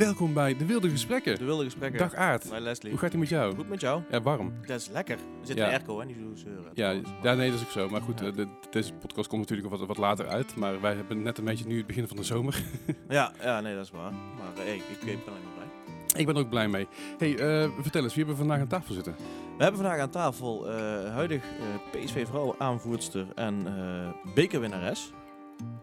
Welkom 0.00 0.34
bij 0.34 0.56
De 0.56 0.66
Wilde 0.66 0.90
Gesprekken. 0.90 1.38
De 1.38 1.44
wilde 1.44 1.64
gesprekken. 1.64 1.98
Dag 1.98 2.14
Aard, 2.14 2.48
Bij 2.50 2.60
Leslie. 2.60 2.90
hoe 2.90 3.00
gaat 3.00 3.10
het 3.10 3.20
met 3.20 3.28
jou? 3.28 3.54
Goed 3.54 3.68
met 3.68 3.80
jou? 3.80 4.02
Ja, 4.10 4.20
warm. 4.22 4.52
Dat 4.66 4.80
is 4.80 4.88
lekker. 4.88 5.14
Er 5.14 5.46
zit 5.46 5.56
Ja. 5.56 5.64
een 5.66 5.70
airco, 5.72 5.98
hè? 6.00 6.04
Niet 6.06 6.16
zo 6.16 6.34
zeuren. 6.48 6.70
Ja, 6.74 6.90
ja, 7.22 7.34
nee, 7.34 7.50
dat 7.50 7.60
is 7.60 7.64
ook 7.66 7.70
zo. 7.72 7.88
Maar 7.88 8.00
goed, 8.00 8.20
Ja. 8.20 8.26
eh, 8.26 8.34
de- 8.34 8.46
deze 8.70 8.92
podcast 8.92 9.28
komt 9.28 9.40
natuurlijk 9.40 9.68
wat, 9.70 9.86
wat 9.86 9.96
later 9.96 10.28
uit. 10.28 10.56
Maar 10.56 10.80
wij 10.80 10.94
hebben 10.94 11.22
net 11.22 11.38
een 11.38 11.44
beetje 11.44 11.66
nu 11.66 11.76
het 11.76 11.86
begin 11.86 12.08
van 12.08 12.16
de 12.16 12.22
zomer. 12.22 12.62
ja, 13.08 13.32
ja, 13.42 13.60
nee, 13.60 13.74
dat 13.74 13.84
is 13.84 13.90
waar. 13.90 14.12
Maar 14.12 14.52
eh, 14.56 14.62
hey, 14.64 14.76
ik, 14.76 14.82
ik 14.90 15.24
ben 15.24 15.34
alleen 15.34 15.42
maar 15.44 15.54
blij. 15.54 16.20
Ik 16.20 16.26
ben 16.26 16.34
er 16.34 16.40
ook 16.40 16.50
blij 16.50 16.68
mee. 16.68 16.86
hey, 17.18 17.30
eh, 17.38 17.70
vertel 17.80 18.02
eens, 18.02 18.14
wie 18.14 18.24
hebben 18.24 18.42
we 18.44 18.48
vandaag 18.48 18.60
aan 18.60 18.66
tafel 18.80 18.94
zitten? 18.94 19.14
We 19.56 19.62
hebben 19.62 19.80
vandaag 19.80 20.00
aan 20.00 20.10
tafel 20.10 20.68
eh, 20.70 20.74
huidig 21.12 21.42
eh, 21.44 22.00
PSV 22.04 22.26
vrouwen 22.26 22.54
aanvoerster 22.58 23.26
en 23.34 23.62
eh, 23.66 24.32
bekerwinnares 24.34 25.12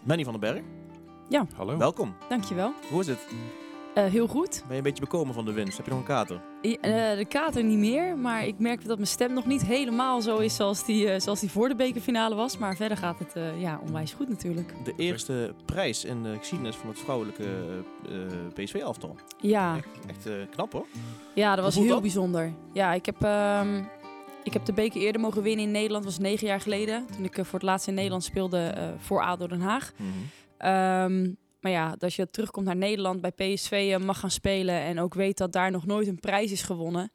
Manny 0.04 0.24
van 0.24 0.40
den 0.40 0.42
Berg. 0.42 0.62
Hallo. 1.56 1.78
Welkom. 1.78 2.16
Dankjewel. 2.30 2.74
Hoe 2.90 3.00
is 3.02 3.08
het? 3.08 3.20
Eh 3.98 4.06
heel 4.06 4.28
goed. 4.28 4.50
Ben 4.62 4.72
je 4.72 4.78
een 4.78 4.84
beetje 4.84 5.04
bekomen 5.04 5.34
van 5.34 5.46
de 5.46 5.52
winst? 5.52 5.78
Heb 5.78 5.86
je 5.86 5.92
nog 5.92 6.00
een 6.00 6.06
kater? 6.08 6.42
Eh, 6.62 7.18
de 7.18 7.26
kater 7.30 7.64
niet 7.64 7.78
meer, 7.78 8.18
maar 8.18 8.46
ik 8.48 8.60
merk 8.60 8.86
dat 8.86 8.96
mijn 8.98 9.08
stem 9.10 9.34
nog 9.34 9.46
niet 9.46 9.66
helemaal 9.66 10.22
zo 10.22 10.38
is 10.38 10.56
zoals 10.56 10.86
die, 10.86 11.10
eh, 11.10 11.20
zoals 11.20 11.40
die 11.40 11.52
voor 11.52 11.68
de 11.70 11.76
bekerfinale 11.76 12.36
was. 12.36 12.58
Maar 12.58 12.76
verder 12.76 12.98
gaat 12.98 13.20
het 13.20 13.34
ja, 13.60 13.80
onwijs 13.86 14.14
goed 14.14 14.30
natuurlijk. 14.30 14.74
De 14.84 14.94
eerste 14.98 15.54
prijs 15.66 16.06
in 16.06 16.24
de 16.24 16.36
geschiedenis 16.38 16.76
van 16.76 16.90
het 16.90 17.00
vrouwelijke 17.00 17.48
PSV-elftal. 18.54 19.16
Ja, 19.38 19.76
Echt, 19.76 20.26
echt 20.26 20.50
knap 20.50 20.72
hoor. 20.72 20.86
ja 21.36 21.56
dat 21.56 21.64
was 21.64 21.76
heel 21.76 21.88
dat? 21.88 22.02
bijzonder. 22.02 22.54
Ja, 22.74 22.94
ik 22.94 23.06
heb, 23.06 23.24
ehm, 23.24 23.84
ik 24.44 24.54
heb 24.54 24.66
de 24.66 24.74
beker 24.74 25.02
eerder 25.02 25.22
mogen 25.22 25.42
winnen 25.42 25.66
in 25.66 25.72
Nederland. 25.72 26.04
Dat 26.04 26.14
was 26.14 26.22
negen 26.30 26.48
jaar 26.48 26.62
geleden. 26.62 27.06
Toen 27.16 27.24
ik 27.26 27.34
voor 27.36 27.60
het 27.60 27.62
laatst 27.62 27.88
in 27.88 27.94
Nederland 27.94 28.24
speelde 28.24 28.94
voor 28.98 29.22
ADO 29.24 29.48
Den 29.48 29.62
Haag. 29.62 29.94
Ehm, 30.58 31.28
maar 31.68 31.76
ja, 31.76 31.96
als 32.00 32.16
je 32.16 32.30
terugkomt 32.30 32.66
naar 32.66 32.76
Nederland 32.76 33.22
bij 33.22 33.32
PSV 33.32 33.90
en 33.94 34.06
mag 34.06 34.20
gaan 34.20 34.32
spelen 34.32 34.76
en 34.76 35.00
ook 35.00 35.14
weet 35.14 35.38
dat 35.38 35.52
daar 35.52 35.72
nog 35.72 35.86
nooit 35.86 36.08
een 36.08 36.20
prijs 36.20 36.52
is 36.52 36.62
gewonnen, 36.62 37.12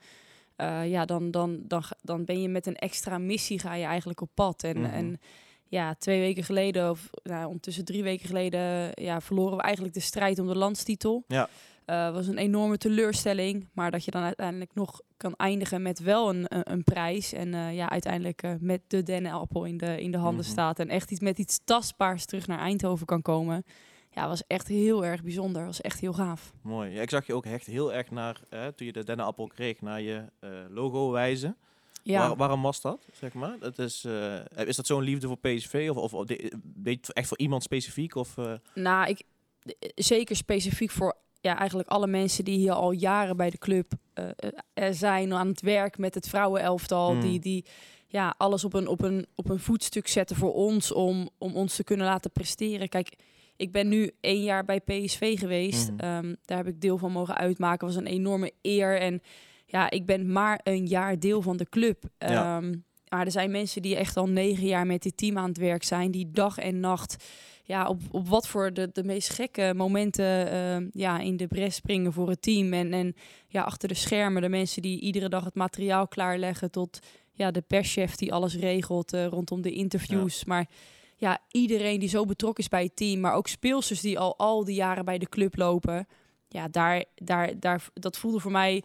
eh, 0.56 0.90
ja, 0.90 1.04
dan, 1.04 1.30
dan, 1.30 1.60
dan, 1.66 1.82
dan 2.02 2.24
ben 2.24 2.42
je 2.42 2.48
met 2.48 2.66
een 2.66 2.76
extra 2.76 3.18
missie 3.18 3.58
ga 3.58 3.74
je 3.74 3.84
eigenlijk 3.84 4.20
op 4.20 4.30
pad. 4.34 4.62
En, 4.64 4.80
Mhm. 4.80 4.90
en 4.92 5.20
ja, 5.68 5.94
twee 5.94 6.20
weken 6.20 6.44
geleden, 6.44 6.90
of 6.90 7.10
nou, 7.22 7.46
ondertussen 7.46 7.84
drie 7.84 8.02
weken 8.02 8.26
geleden, 8.26 8.90
ja, 8.94 9.20
verloren 9.20 9.56
we 9.56 9.62
eigenlijk 9.62 9.94
de 9.94 10.00
strijd 10.00 10.38
om 10.38 10.46
de 10.46 10.56
landstitel. 10.56 11.24
Ja. 11.28 11.48
Eh, 11.84 12.12
was 12.12 12.26
een 12.26 12.38
enorme 12.38 12.78
teleurstelling, 12.78 13.68
maar 13.72 13.90
dat 13.90 14.04
je 14.04 14.10
dan 14.10 14.22
uiteindelijk 14.22 14.74
nog 14.74 15.00
kan 15.16 15.34
eindigen 15.36 15.82
met 15.82 15.98
wel 15.98 16.28
een, 16.28 16.44
een, 16.48 16.72
een 16.72 16.84
prijs. 16.84 17.32
En 17.32 17.54
eh, 17.54 17.74
ja, 17.74 17.90
uiteindelijk 17.90 18.42
eh, 18.42 18.52
met 18.60 18.80
de 18.86 19.02
dennenappel 19.02 19.64
in 19.64 19.76
de, 19.76 20.00
in 20.02 20.10
de 20.10 20.18
handen 20.18 20.44
Mhm. 20.44 20.52
staat. 20.52 20.78
En 20.78 20.88
echt 20.88 21.10
iets 21.10 21.20
met 21.20 21.38
iets 21.38 21.60
tastbaars 21.64 22.24
terug 22.24 22.46
naar 22.46 22.58
Eindhoven 22.58 23.06
kan 23.06 23.22
komen. 23.22 23.64
Ja, 24.14 24.28
was 24.28 24.46
echt 24.46 24.68
heel 24.68 25.04
erg 25.04 25.22
bijzonder. 25.22 25.64
Was 25.64 25.80
echt 25.80 26.00
heel 26.00 26.12
gaaf. 26.12 26.52
Mooi. 26.62 26.90
Ja, 26.90 27.02
ik 27.02 27.10
zag 27.10 27.26
je 27.26 27.34
ook 27.34 27.46
echt 27.46 27.66
heel 27.66 27.92
erg 27.92 28.10
naar, 28.10 28.40
eh, 28.48 28.66
toen 28.66 28.86
je 28.86 28.92
de 28.92 29.04
dennenappel 29.04 29.46
kreeg, 29.46 29.80
naar 29.80 30.00
je 30.00 30.24
eh, 30.40 30.50
logo 30.68 31.10
wijzen. 31.10 31.56
Ja, 32.02 32.28
Waar- 32.28 32.36
waarom 32.36 32.62
was 32.62 32.80
dat, 32.80 33.06
zeg 33.12 33.32
maar? 33.32 33.56
Het 33.60 33.78
is, 33.78 34.04
eh, 34.04 34.66
is 34.66 34.76
dat 34.76 34.86
zo'n 34.86 35.02
liefde 35.02 35.26
voor 35.26 35.38
PSV? 35.38 35.90
Of, 35.94 36.14
of, 36.14 36.28
je, 36.28 37.00
echt 37.12 37.28
voor 37.28 37.38
iemand 37.38 37.62
specifiek? 37.62 38.14
Of, 38.14 38.34
nou, 38.74 39.08
ik, 39.08 39.22
zeker 39.94 40.36
specifiek 40.36 40.90
voor 40.90 41.16
ja, 41.40 41.58
eigenlijk 41.58 41.88
alle 41.88 42.06
mensen 42.06 42.44
die 42.44 42.58
hier 42.58 42.72
al 42.72 42.90
jaren 42.90 43.36
bij 43.36 43.50
de 43.50 43.58
club 43.58 43.92
zijn 44.90 45.32
aan 45.32 45.48
het 45.48 45.60
werk 45.60 45.98
met 45.98 46.14
het 46.14 46.28
vrouwenelftal. 46.28 47.14
Mm. 47.14 47.20
Die, 47.20 47.40
die 47.40 47.64
ja, 48.06 48.34
alles 48.38 48.64
op 48.64 48.74
een, 48.74 48.86
op, 48.88 49.02
een, 49.02 49.26
op 49.34 49.48
een 49.48 49.58
voetstuk 49.60 50.08
zetten 50.08 50.36
voor 50.36 50.54
ons 50.54 50.92
om, 50.92 51.28
om 51.38 51.54
ons 51.54 51.76
te 51.76 51.84
kunnen 51.84 52.06
laten 52.06 52.30
presteren. 52.30 52.88
Kijk, 52.88 53.16
ik 53.62 53.72
ben 53.72 53.88
nu 53.88 54.10
één 54.20 54.42
jaar 54.42 54.64
bij 54.64 54.80
PSV 54.80 55.38
geweest. 55.38 55.90
Mhm. 55.90 56.00
Ehm, 56.00 56.34
daar 56.44 56.58
heb 56.58 56.66
ik 56.66 56.80
deel 56.80 56.98
van 56.98 57.12
mogen 57.12 57.36
uitmaken. 57.36 57.86
was 57.86 57.96
een 57.96 58.06
enorme 58.06 58.52
eer. 58.62 59.00
En 59.00 59.22
ja, 59.66 59.90
ik 59.90 60.06
ben 60.06 60.32
maar 60.32 60.60
een 60.62 60.86
jaar 60.86 61.18
deel 61.18 61.42
van 61.42 61.56
de 61.56 61.68
club. 61.68 62.04
Ja. 62.18 62.56
Ehm, 62.56 62.74
maar 63.08 63.24
er 63.24 63.30
zijn 63.30 63.50
mensen 63.50 63.82
die 63.82 63.96
echt 63.96 64.16
al 64.16 64.28
negen 64.28 64.66
jaar 64.66 64.86
met 64.86 65.02
dit 65.02 65.16
team 65.16 65.38
aan 65.38 65.48
het 65.48 65.58
werk 65.58 65.84
zijn. 65.84 66.10
Die 66.10 66.30
dag 66.30 66.58
en 66.58 66.80
nacht 66.80 67.24
ja, 67.62 67.88
op, 67.88 68.00
op 68.10 68.28
wat 68.28 68.48
voor 68.48 68.72
de, 68.72 68.90
de 68.92 69.04
meest 69.04 69.28
gekke 69.28 69.72
momenten 69.76 70.50
ehm, 70.50 70.88
ja, 70.92 71.18
in 71.18 71.36
de 71.36 71.46
bres 71.46 71.74
springen 71.74 72.12
voor 72.12 72.28
het 72.28 72.42
team. 72.42 72.72
En, 72.72 72.92
en 72.92 73.14
ja, 73.48 73.62
achter 73.62 73.88
de 73.88 73.94
schermen 73.94 74.42
de 74.42 74.48
mensen 74.48 74.82
die 74.82 75.00
iedere 75.00 75.28
dag 75.28 75.44
het 75.44 75.54
materiaal 75.54 76.08
klaarleggen. 76.08 76.70
Tot 76.70 76.98
ja, 77.32 77.50
de 77.50 77.60
perschef 77.60 78.14
die 78.14 78.32
alles 78.32 78.56
regelt 78.56 79.12
eh, 79.12 79.26
rondom 79.26 79.62
de 79.62 79.72
interviews. 79.72 80.44
Maar 80.44 80.68
ja, 81.22 81.38
iedereen 81.50 82.00
die 82.00 82.08
zo 82.08 82.24
betrokken 82.24 82.62
is 82.62 82.68
bij 82.68 82.82
het 82.82 82.96
team. 82.96 83.20
Maar 83.20 83.34
ook 83.34 83.48
speelsters 83.48 84.00
die 84.00 84.18
al 84.18 84.38
al 84.38 84.64
die 84.64 84.74
jaren 84.74 85.04
bij 85.04 85.18
de 85.18 85.28
club 85.28 85.56
lopen. 85.56 86.06
Ja, 86.48 86.68
daar, 86.68 87.04
daar, 87.14 87.60
daar, 87.60 87.84
dat 87.94 88.16
voelde 88.16 88.40
voor 88.40 88.50
mij... 88.50 88.82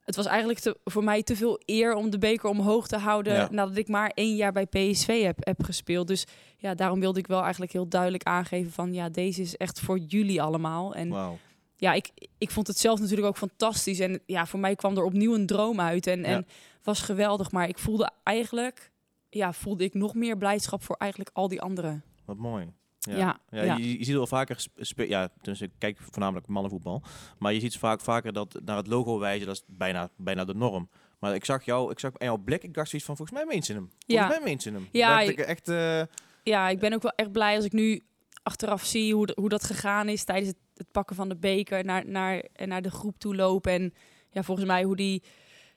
Het 0.00 0.16
was 0.16 0.26
eigenlijk 0.26 0.58
te, 0.58 0.76
voor 0.84 1.04
mij 1.04 1.22
te 1.22 1.36
veel 1.36 1.60
eer 1.64 1.94
om 1.94 2.10
de 2.10 2.18
beker 2.18 2.48
omhoog 2.50 2.86
te 2.88 2.96
houden... 2.96 3.32
Ja. 3.34 3.48
nadat 3.50 3.76
ik 3.76 3.88
maar 3.88 4.10
één 4.14 4.36
jaar 4.36 4.52
bij 4.52 4.66
PSV 4.66 5.22
heb, 5.22 5.36
heb 5.40 5.62
gespeeld. 5.62 6.06
Dus 6.06 6.26
ja, 6.56 6.74
daarom 6.74 7.00
wilde 7.00 7.18
ik 7.18 7.26
wel 7.26 7.42
eigenlijk 7.42 7.72
heel 7.72 7.88
duidelijk 7.88 8.22
aangeven 8.22 8.72
van... 8.72 8.92
ja, 8.94 9.08
deze 9.08 9.42
is 9.42 9.56
echt 9.56 9.80
voor 9.80 9.98
jullie 9.98 10.42
allemaal. 10.42 10.94
En 10.94 11.08
Wauw. 11.08 11.38
ja, 11.76 11.92
ik, 11.92 12.10
ik 12.38 12.50
vond 12.50 12.66
het 12.66 12.78
zelf 12.78 13.00
natuurlijk 13.00 13.28
ook 13.28 13.36
fantastisch. 13.36 13.98
En 13.98 14.20
ja, 14.26 14.46
voor 14.46 14.60
mij 14.60 14.74
kwam 14.74 14.96
er 14.96 15.04
opnieuw 15.04 15.34
een 15.34 15.46
droom 15.46 15.80
uit. 15.80 16.06
En, 16.06 16.20
Ja. 16.20 16.26
en 16.26 16.46
was 16.82 17.00
geweldig. 17.00 17.50
Maar 17.50 17.68
ik 17.68 17.78
voelde 17.78 18.10
eigenlijk... 18.22 18.91
Ja, 19.34 19.52
voelde 19.52 19.84
ik 19.84 19.94
nog 19.94 20.14
meer 20.14 20.36
blijdschap 20.36 20.82
voor 20.82 20.96
eigenlijk 20.96 21.30
al 21.34 21.48
die 21.48 21.60
anderen. 21.60 22.04
Wat 22.24 22.36
mooi. 22.36 22.72
Ja, 22.98 23.16
Ja, 23.16 23.40
ja, 23.50 23.62
ja. 23.62 23.76
Je, 23.76 23.98
je 23.98 24.04
ziet 24.04 24.14
wel 24.14 24.26
vaker, 24.26 24.66
ja, 24.96 25.28
dus 25.40 25.60
ik 25.60 25.70
kijk 25.78 25.98
voornamelijk 26.00 26.46
mannenvoetbal, 26.46 27.02
maar 27.38 27.52
je 27.52 27.60
ziet 27.60 27.76
vaak 27.78 28.00
vaker 28.00 28.32
dat 28.32 28.60
naar 28.64 28.76
het 28.76 28.86
logo 28.86 29.18
wijzen, 29.18 29.46
dat 29.46 29.54
is 29.56 29.62
bijna, 29.66 30.10
bijna 30.16 30.44
de 30.44 30.54
norm. 30.54 30.88
Maar 31.18 31.34
ik 31.34 31.44
zag 31.44 31.64
jou, 31.64 31.90
ik 31.90 31.98
zag 31.98 32.10
aan 32.18 32.26
jouw 32.26 32.36
blik, 32.36 32.62
ik 32.62 32.74
dacht 32.74 32.88
zoiets 32.88 33.06
van, 33.06 33.16
volgens 33.16 33.38
mij 33.38 33.46
meent 33.48 33.64
ze 33.64 33.72
hem. 33.72 33.90
Volgens 34.06 34.28
mij 34.28 34.40
meent 34.44 34.62
ze 34.62 34.70
hem. 34.70 34.88
Ja, 34.92 35.20
ik 35.28 35.38
echt, 35.38 35.68
eh, 35.68 36.02
Ja, 36.42 36.68
ik 36.68 36.78
ben 36.78 36.92
ook 36.92 37.02
wel 37.02 37.12
echt 37.16 37.32
blij 37.32 37.56
als 37.56 37.64
ik 37.64 37.72
nu 37.72 38.02
achteraf 38.42 38.84
zie 38.84 39.14
hoe, 39.14 39.26
de- 39.26 39.36
hoe 39.40 39.48
dat 39.48 39.64
gegaan 39.64 40.08
is 40.08 40.24
tijdens 40.24 40.48
het, 40.48 40.56
het 40.76 40.90
pakken 40.90 41.16
van 41.16 41.28
de 41.28 41.36
beker 41.36 41.84
naar, 41.84 42.06
naar, 42.06 42.44
en 42.52 42.68
naar 42.68 42.82
de 42.82 42.90
groep 42.90 43.18
toe 43.18 43.34
lopen. 43.36 43.72
En 43.72 43.94
ja, 44.30 44.42
volgens 44.42 44.66
mij 44.66 44.82
hoe 44.84 44.96
die, 44.96 45.22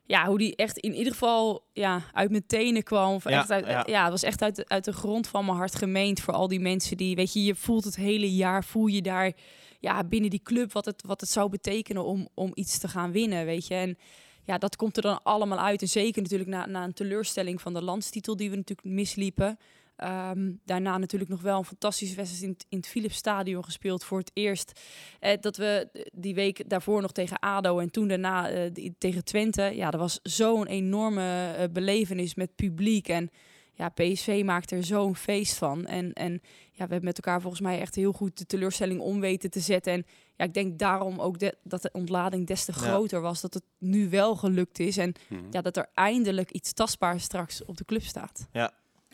ja, 0.05 0.25
hoe 0.25 0.37
die 0.37 0.55
echt 0.55 0.77
in 0.77 0.93
ieder 0.93 1.11
geval 1.11 1.65
ja, 1.73 2.01
uit 2.13 2.31
mijn 2.31 2.45
tenen 2.47 2.83
kwam. 2.83 3.13
Of 3.13 3.29
Ja, 3.29 3.39
echt 3.39 3.51
uit, 3.51 3.65
ja. 3.65 3.83
ja. 3.87 4.01
het 4.01 4.11
was 4.11 4.23
echt 4.23 4.41
uit 4.41 4.55
de, 4.55 4.65
uit 4.67 4.83
de 4.83 4.93
grond 4.93 5.27
van 5.27 5.45
mijn 5.45 5.57
hart 5.57 5.75
gemeend 5.75 6.19
voor 6.19 6.33
al 6.33 6.47
die 6.47 6.59
mensen 6.59 6.97
die, 6.97 7.15
weet 7.15 7.33
je, 7.33 7.43
je 7.43 7.55
voelt 7.55 7.83
het 7.83 7.95
hele 7.95 8.35
jaar, 8.35 8.63
voel 8.63 8.85
je 8.85 9.01
daar 9.01 9.31
ja, 9.79 10.03
binnen 10.03 10.29
die 10.29 10.41
club 10.43 10.71
wat 10.71 10.85
het, 10.85 11.03
wat 11.05 11.21
het 11.21 11.29
zou 11.29 11.49
betekenen 11.49 12.05
om, 12.05 12.27
om 12.33 12.51
iets 12.53 12.77
te 12.77 12.87
gaan 12.87 13.11
winnen, 13.11 13.45
weet 13.45 13.67
je. 13.67 13.75
En 13.75 13.97
ja, 14.43 14.57
dat 14.57 14.75
komt 14.75 14.95
er 14.97 15.03
dan 15.03 15.23
allemaal 15.23 15.59
uit. 15.59 15.81
En 15.81 15.87
zeker 15.87 16.21
natuurlijk 16.21 16.49
na, 16.49 16.65
na 16.65 16.83
een 16.83 16.93
teleurstelling 16.93 17.61
van 17.61 17.73
de 17.73 17.81
landstitel 17.81 18.35
die 18.35 18.49
we 18.49 18.55
natuurlijk 18.55 18.87
misliepen. 18.87 19.57
Ehm, 19.95 20.53
daarna 20.65 20.97
natuurlijk 20.97 21.31
nog 21.31 21.41
wel 21.41 21.57
een 21.57 21.65
fantastische 21.65 22.15
wedstrijd 22.15 22.43
in, 22.43 22.49
het- 22.49 22.65
in 22.69 22.77
het 22.77 22.87
Philipsstadion 22.87 23.63
gespeeld 23.63 24.03
voor 24.03 24.17
het 24.19 24.31
eerst. 24.33 24.79
Eh, 25.19 25.37
dat 25.39 25.57
we 25.57 25.89
die 26.13 26.35
week 26.35 26.69
daarvoor 26.69 27.01
nog 27.01 27.11
tegen 27.11 27.39
ADO 27.39 27.79
en 27.79 27.91
toen 27.91 28.07
daarna 28.07 28.49
eh, 28.49 28.69
die- 28.73 28.95
tegen 28.97 29.23
Twente. 29.23 29.61
Ja, 29.61 29.91
dat 29.91 29.99
was 29.99 30.19
zo'n 30.23 30.67
enorme 30.67 31.51
eh, 31.57 31.63
belevenis 31.71 32.35
met 32.35 32.55
publiek. 32.55 33.07
En 33.07 33.29
ja, 33.73 33.89
PSV 33.89 34.41
maakt 34.45 34.71
er 34.71 34.83
zo'n 34.83 35.15
feest 35.15 35.57
van. 35.57 35.85
En, 35.85 36.13
en 36.13 36.31
ja, 36.71 36.85
we 36.85 36.91
hebben 36.91 37.03
met 37.03 37.15
elkaar 37.17 37.41
volgens 37.41 37.61
mij 37.61 37.79
echt 37.79 37.95
heel 37.95 38.11
goed 38.11 38.37
de 38.37 38.45
teleurstelling 38.45 38.99
om 38.99 39.19
weten 39.19 39.49
te 39.49 39.59
zetten. 39.59 39.93
En 39.93 40.05
ja, 40.35 40.45
ik 40.45 40.53
denk 40.53 40.79
daarom 40.79 41.19
ook 41.19 41.39
de- 41.39 41.57
dat 41.63 41.81
de 41.81 41.89
ontlading 41.93 42.47
des 42.47 42.65
te 42.65 42.71
Ja. 42.75 42.77
groter 42.81 43.21
was. 43.21 43.41
Dat 43.41 43.53
het 43.53 43.63
nu 43.77 44.09
wel 44.09 44.35
gelukt 44.35 44.79
is. 44.79 44.97
En 44.97 45.13
Mhm. 45.29 45.43
ja, 45.49 45.61
dat 45.61 45.77
er 45.77 45.87
eindelijk 45.93 46.51
iets 46.51 46.73
tastbaars 46.73 47.23
straks 47.23 47.65
op 47.65 47.77
de 47.77 47.85
club 47.85 48.01
staat. 48.03 48.47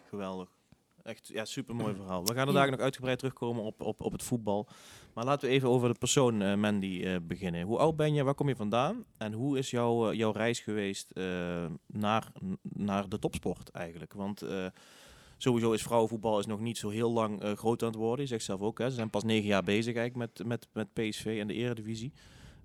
geweldig. 0.09 0.49
Echt, 1.03 1.27
ja, 1.27 1.45
super 1.45 1.75
mooi 1.75 1.95
verhaal. 1.95 2.25
We 2.25 2.33
gaan 2.33 2.47
er 2.47 2.53
daar 2.53 2.71
nog 2.71 2.79
uitgebreid 2.79 3.19
terugkomen 3.19 3.63
op, 3.63 3.81
op, 3.81 4.01
op 4.01 4.11
het 4.11 4.23
voetbal. 4.23 4.67
Maar 5.13 5.25
laten 5.25 5.47
we 5.47 5.53
even 5.53 5.69
over 5.69 5.89
de 5.89 5.99
persoon 5.99 6.41
eh, 6.41 6.55
Mandy 6.55 7.01
eh, 7.03 7.15
beginnen. 7.21 7.61
Hoe 7.61 7.77
oud 7.77 7.95
ben 7.95 8.13
je? 8.13 8.23
Waar 8.23 8.33
kom 8.33 8.47
je 8.47 8.55
vandaan? 8.55 9.05
En 9.17 9.33
hoe 9.33 9.57
is 9.57 9.69
jouw, 9.69 10.09
eh, 10.09 10.17
jouw 10.17 10.31
reis 10.31 10.59
geweest 10.59 11.13
naar, 11.85 12.31
naar 12.61 13.09
de 13.09 13.19
topsport 13.19 13.69
eigenlijk? 13.69 14.13
Want 14.13 14.43
sowieso 15.41 15.71
is 15.71 15.81
vrouwenvoetbal 15.81 16.39
is 16.39 16.45
nog 16.45 16.59
niet 16.59 16.77
zo 16.77 16.89
heel 16.89 17.11
lang 17.11 17.41
eh, 17.41 17.53
groot 17.53 17.81
aan 17.81 17.87
het 17.87 17.97
worden. 17.97 18.21
Je 18.21 18.31
zegt 18.31 18.43
zelf 18.43 18.61
ook, 18.61 18.77
hè, 18.77 18.89
ze 18.89 18.95
zijn 18.95 19.09
pas 19.09 19.23
negen 19.23 19.47
jaar 19.47 19.63
bezig 19.63 19.95
eigenlijk 19.95 20.15
met, 20.37 20.47
met, 20.47 20.67
met 20.73 20.93
PSV 20.93 21.37
en 21.39 21.47
de 21.47 21.53
eredivisie. 21.53 22.13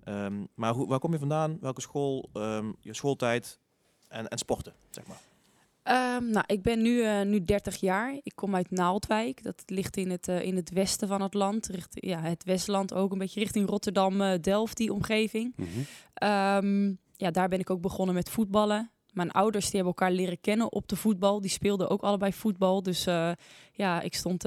Ehm, 0.03 0.45
maar 0.53 0.73
hoe, 0.73 0.87
waar 0.87 0.99
kom 0.99 1.11
je 1.11 1.19
vandaan? 1.19 1.57
Welke 1.61 1.81
school? 1.81 2.29
ehm, 2.33 2.71
je 2.79 2.93
schooltijd 2.93 3.59
en, 4.07 4.27
en 4.27 4.37
sporten, 4.37 4.73
zeg 4.89 5.07
maar. 5.07 5.21
Ehm, 5.87 6.29
nou, 6.29 6.43
ik 6.47 6.61
ben 6.61 6.81
nu, 6.81 7.01
eh, 7.03 7.21
nu 7.21 7.43
30 7.43 7.75
jaar. 7.79 8.13
Ik 8.23 8.31
kom 8.35 8.55
uit 8.55 8.71
Naaldwijk. 8.71 9.43
Dat 9.43 9.63
ligt 9.65 9.97
in 9.97 10.09
het, 10.09 10.27
eh, 10.27 10.41
in 10.41 10.55
het 10.55 10.69
westen 10.71 11.07
van 11.07 11.21
het 11.21 11.33
land. 11.33 11.67
Richt, 11.67 11.89
ja, 11.93 12.21
het 12.21 12.43
Westland 12.43 12.93
ook 12.93 13.11
een 13.11 13.17
beetje 13.17 13.39
richting 13.39 13.69
Rotterdam, 13.69 14.21
eh, 14.21 14.39
Delft, 14.41 14.77
die 14.77 14.93
omgeving. 14.93 15.53
Mhm. 15.55 15.67
Ehm, 16.13 16.85
ja, 17.15 17.31
daar 17.31 17.47
ben 17.49 17.59
ik 17.59 17.69
ook 17.69 17.81
begonnen 17.81 18.15
met 18.15 18.29
voetballen. 18.29 18.91
Mijn 19.13 19.31
ouders 19.31 19.65
die 19.65 19.75
hebben 19.75 19.93
elkaar 19.97 20.11
leren 20.15 20.41
kennen 20.41 20.71
op 20.71 20.87
de 20.87 20.95
voetbal. 20.95 21.41
Die 21.41 21.49
speelden 21.49 21.89
ook 21.89 22.01
allebei 22.01 22.33
voetbal. 22.33 22.83
Dus 22.83 23.03
ja, 23.73 24.01
ik 24.01 24.15
stond 24.15 24.45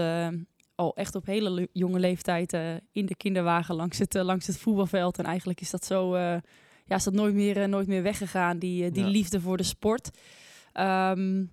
al 0.74 0.94
echt 0.96 1.14
op 1.14 1.26
hele 1.26 1.50
le- 1.50 1.66
jonge 1.72 1.98
leeftijd 1.98 2.52
in 2.92 3.06
de 3.06 3.14
kinderwagen 3.16 3.74
langs 3.74 3.98
het, 3.98 4.14
langs 4.14 4.46
het 4.46 4.58
voetbalveld. 4.58 5.18
En 5.18 5.24
eigenlijk 5.24 5.60
is 5.60 5.70
dat 5.70 5.84
zo, 5.84 6.16
ja, 6.16 6.96
is 6.96 7.04
dat 7.04 7.14
nooit 7.14 7.34
meer, 7.34 7.68
nooit 7.68 7.86
meer 7.86 8.02
weggegaan, 8.02 8.58
die, 8.58 8.90
die 8.90 9.04
Ja. 9.04 9.08
liefde 9.10 9.40
voor 9.40 9.56
de 9.56 9.62
sport. 9.62 10.10
Ehm, 10.72 11.44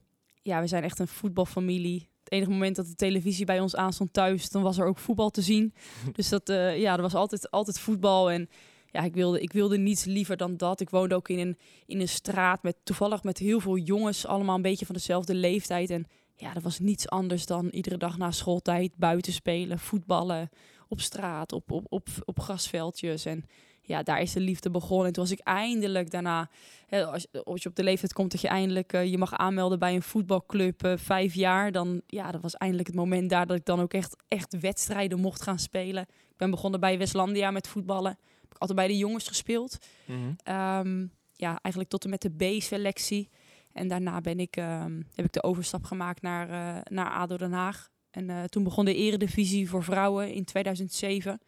ja, 0.41 0.61
we 0.61 0.67
zijn 0.67 0.83
echt 0.83 0.99
een 0.99 1.07
voetbalfamilie. 1.07 2.09
Het 2.23 2.31
enige 2.31 2.51
moment 2.51 2.75
dat 2.75 2.87
de 2.87 2.95
televisie 2.95 3.45
bij 3.45 3.59
ons 3.59 3.75
aanstond 3.75 4.13
thuis, 4.13 4.49
dan 4.49 4.61
was 4.61 4.77
er 4.77 4.85
ook 4.85 4.97
voetbal 4.97 5.29
te 5.29 5.41
zien. 5.41 5.73
dus 6.15 6.29
dat, 6.29 6.49
eh, 6.49 6.79
ja, 6.79 6.95
er 6.95 7.01
was 7.01 7.15
altijd, 7.15 7.51
altijd 7.51 7.79
voetbal. 7.79 8.31
En 8.31 8.49
ja, 8.91 9.01
ik 9.01 9.13
wilde, 9.13 9.41
ik 9.41 9.53
wilde 9.53 9.77
niets 9.77 10.05
liever 10.05 10.37
dan 10.37 10.57
dat. 10.57 10.79
Ik 10.79 10.89
woonde 10.89 11.15
ook 11.15 11.29
in 11.29 11.39
een, 11.39 11.57
in 11.85 11.99
een 11.99 12.07
straat 12.07 12.63
met 12.63 12.75
toevallig 12.83 13.23
met 13.23 13.37
heel 13.37 13.59
veel 13.59 13.77
jongens, 13.77 14.25
allemaal 14.25 14.55
een 14.55 14.61
beetje 14.61 14.85
van 14.85 14.95
dezelfde 14.95 15.35
leeftijd. 15.35 15.89
En 15.89 16.05
ja, 16.35 16.53
dat 16.53 16.63
was 16.63 16.79
niets 16.79 17.09
anders 17.09 17.45
dan 17.45 17.67
iedere 17.69 17.97
dag 17.97 18.17
na 18.17 18.31
schooltijd 18.31 18.95
buiten 18.95 19.33
spelen, 19.33 19.79
voetballen, 19.79 20.49
op 20.87 21.01
straat, 21.01 21.51
op, 21.51 21.71
op, 21.71 21.85
op, 21.89 22.07
op 22.25 22.39
grasveldjes. 22.39 23.25
En 23.25 23.45
ja, 23.87 24.03
daar 24.03 24.21
is 24.21 24.33
de 24.33 24.39
liefde 24.39 24.69
begonnen. 24.69 25.07
En 25.07 25.13
toen 25.13 25.23
was 25.23 25.31
ik 25.31 25.39
eindelijk 25.39 26.11
daarna, 26.11 26.49
hè, 26.87 27.05
als, 27.05 27.27
als 27.43 27.63
je 27.63 27.69
op 27.69 27.75
de 27.75 27.83
leeftijd 27.83 28.13
komt 28.13 28.31
dat 28.31 28.41
je 28.41 28.47
eindelijk 28.47 28.93
eh, 28.93 29.11
je 29.11 29.17
mag 29.17 29.33
aanmelden 29.33 29.79
bij 29.79 29.95
een 29.95 30.01
voetbalclub, 30.01 30.83
eh, 30.83 30.93
vijf 30.95 31.33
jaar, 31.33 31.71
dan 31.71 32.01
ja, 32.07 32.31
dat 32.31 32.41
was 32.41 32.55
eindelijk 32.55 32.87
het 32.87 32.95
moment 32.95 33.29
daar 33.29 33.47
dat 33.47 33.57
ik 33.57 33.65
dan 33.65 33.79
ook 33.79 33.93
echt, 33.93 34.15
echt 34.27 34.59
wedstrijden 34.59 35.19
mocht 35.19 35.41
gaan 35.41 35.59
spelen. 35.59 36.01
Ik 36.03 36.37
ben 36.37 36.49
begonnen 36.49 36.79
bij 36.79 36.97
Westlandia 36.97 37.51
met 37.51 37.67
voetballen. 37.67 38.17
Heb 38.41 38.51
ik 38.51 38.57
altijd 38.57 38.77
bij 38.77 38.87
de 38.87 38.97
jongens 38.97 39.27
gespeeld. 39.27 39.77
Mhm. 40.05 40.17
Ehm, 40.43 41.05
ja, 41.33 41.59
eigenlijk 41.61 41.89
tot 41.89 42.03
en 42.03 42.09
met 42.09 42.21
de 42.21 42.57
B-selectie. 42.57 43.29
En 43.73 43.87
daarna 43.87 44.21
ben 44.21 44.39
ik, 44.39 44.55
ehm, 44.55 45.01
heb 45.13 45.25
ik 45.25 45.33
de 45.33 45.43
overstap 45.43 45.83
gemaakt 45.83 46.21
naar, 46.21 46.49
eh, 46.49 46.81
naar 46.83 47.09
ADO 47.09 47.37
Den 47.37 47.51
Haag. 47.51 47.89
En 48.11 48.49
toen 48.49 48.63
begon 48.63 48.85
de 48.85 48.95
eredivisie 48.95 49.69
voor 49.69 49.83
vrouwen 49.83 50.33
in 50.33 50.45
2007. 50.45 51.39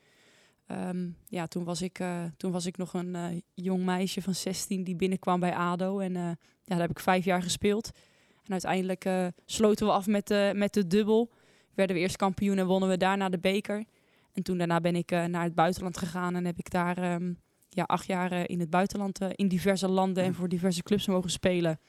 Ehm, 0.69 1.10
ja, 1.27 1.48
toen 1.48 1.63
was, 1.63 1.81
ik, 1.81 2.00
eh, 2.00 2.24
toen 2.38 2.51
was 2.51 2.66
ik 2.66 2.77
nog 2.77 2.94
een 2.94 3.16
eh, 3.16 3.39
jong 3.54 3.83
meisje 3.86 4.21
van 4.21 4.36
16 4.36 4.83
die 4.83 4.95
binnenkwam 4.95 5.39
bij 5.39 5.54
ADO. 5.56 6.00
En 6.00 6.16
eh, 6.16 6.21
ja, 6.24 6.36
daar 6.66 6.80
heb 6.80 6.89
ik 6.89 7.00
vijf 7.00 7.25
jaar 7.25 7.42
gespeeld. 7.44 7.92
En 8.44 8.51
uiteindelijk 8.51 9.06
eh, 9.06 9.27
sloten 9.45 9.86
we 9.86 9.92
af 9.92 10.07
met 10.07 10.27
de, 10.27 10.51
met 10.56 10.74
de 10.74 10.88
dubbel. 10.88 11.31
Werden 11.74 11.95
we 11.95 12.01
eerst 12.01 12.16
kampioen 12.16 12.57
en 12.57 12.66
wonnen 12.66 12.89
we 12.89 12.98
daarna 12.98 13.30
de 13.30 13.39
beker. 13.39 13.86
En 14.33 14.44
toen 14.44 14.57
daarna 14.57 14.80
ben 14.81 14.95
ik 14.95 15.12
eh, 15.12 15.25
naar 15.25 15.44
het 15.44 15.56
buitenland 15.56 15.98
gegaan 15.98 16.36
en 16.36 16.45
heb 16.45 16.57
ik 16.60 16.72
daar 16.72 16.98
ehm, 16.98 17.33
ja, 17.69 17.83
acht 17.83 18.07
jaar 18.07 18.50
in 18.50 18.60
het 18.60 18.69
buitenland, 18.69 19.22
eh, 19.22 19.30
in 19.36 19.48
diverse 19.48 19.88
landen 19.88 20.24
en 20.24 20.33
voor 20.33 20.50
diverse 20.50 20.83
clubs 20.83 21.07
mogen 21.07 21.30
spelen. 21.30 21.80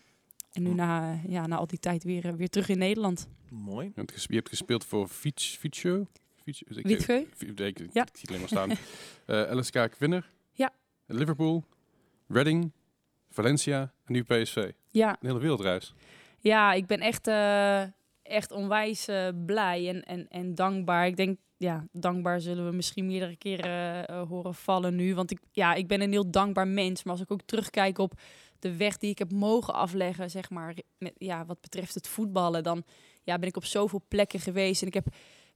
En 0.52 0.62
nu 0.62 0.74
na, 0.74 1.20
ja, 1.28 1.46
na 1.46 1.56
al 1.56 1.66
die 1.66 1.78
tijd 1.78 2.04
weer, 2.04 2.36
weer 2.36 2.48
terug 2.48 2.68
in 2.68 2.78
Nederland. 2.78 3.28
Mooi. 3.50 3.86
Je 3.86 3.92
hebt, 3.94 4.12
ges- 4.12 4.26
je 4.28 4.34
hebt 4.34 4.48
gespeeld 4.48 4.84
voor 4.84 5.08
Fiets? 6.42 6.62
Fiets, 6.66 6.76
ik- 6.78 6.86
Wietgeu? 6.86 7.14
Ik, 7.38 7.60
ik, 7.60 7.78
ik, 7.80 7.90
Ja. 7.92 8.02
ik 8.02 8.16
zie 8.16 8.20
het 8.20 8.28
alleen 8.28 8.40
maar 8.40 8.48
staan. 8.48 8.70
Eh 9.50 9.56
LSK 9.56 9.90
Kwinner. 9.90 10.30
Ja. 10.52 10.70
Liverpool. 11.06 11.64
Reading. 12.28 12.72
Valencia. 13.30 13.80
En 13.80 14.12
nu 14.12 14.22
PSV. 14.22 14.70
Ja, 14.90 15.10
Een 15.10 15.26
hele 15.28 15.38
wereldreis. 15.38 15.94
ja 16.40 16.72
ik 16.72 16.86
ben 16.86 17.00
echt, 17.00 17.26
eh, 17.26 17.82
echt 18.22 18.52
onwijs 18.52 19.08
eh, 19.08 19.28
blij 19.46 19.88
en, 19.88 20.02
en, 20.04 20.28
en 20.28 20.54
dankbaar. 20.54 21.06
Ik 21.06 21.16
denk, 21.16 21.38
ja, 21.56 21.86
dankbaar 21.92 22.40
zullen 22.40 22.68
we 22.70 22.76
misschien 22.76 23.06
meerdere 23.06 23.36
keren 23.36 24.06
eh, 24.06 24.22
horen 24.28 24.54
vallen 24.54 24.94
nu. 24.96 25.14
Want 25.14 25.30
ik, 25.30 25.38
ja, 25.52 25.74
ik 25.74 25.86
ben 25.88 26.00
een 26.00 26.10
heel 26.12 26.30
dankbaar 26.30 26.68
mens. 26.68 27.02
Maar 27.02 27.12
als 27.12 27.22
ik 27.22 27.30
ook 27.30 27.42
terugkijk 27.44 27.98
op 27.98 28.12
de 28.58 28.76
weg 28.76 28.96
die 28.98 29.10
ik 29.10 29.18
heb 29.18 29.32
mogen 29.32 29.74
afleggen, 29.74 30.30
zeg 30.30 30.50
maar, 30.50 30.74
met, 30.98 31.12
ja, 31.18 31.44
wat 31.46 31.60
betreft 31.60 31.94
het 31.94 32.08
voetballen, 32.08 32.62
dan 32.62 32.84
ja, 33.22 33.38
ben 33.38 33.48
ik 33.48 33.56
op 33.56 33.64
zoveel 33.64 34.02
plekken 34.08 34.40
geweest. 34.40 34.80
En 34.82 34.88
ik 34.88 34.94
heb, 34.94 35.06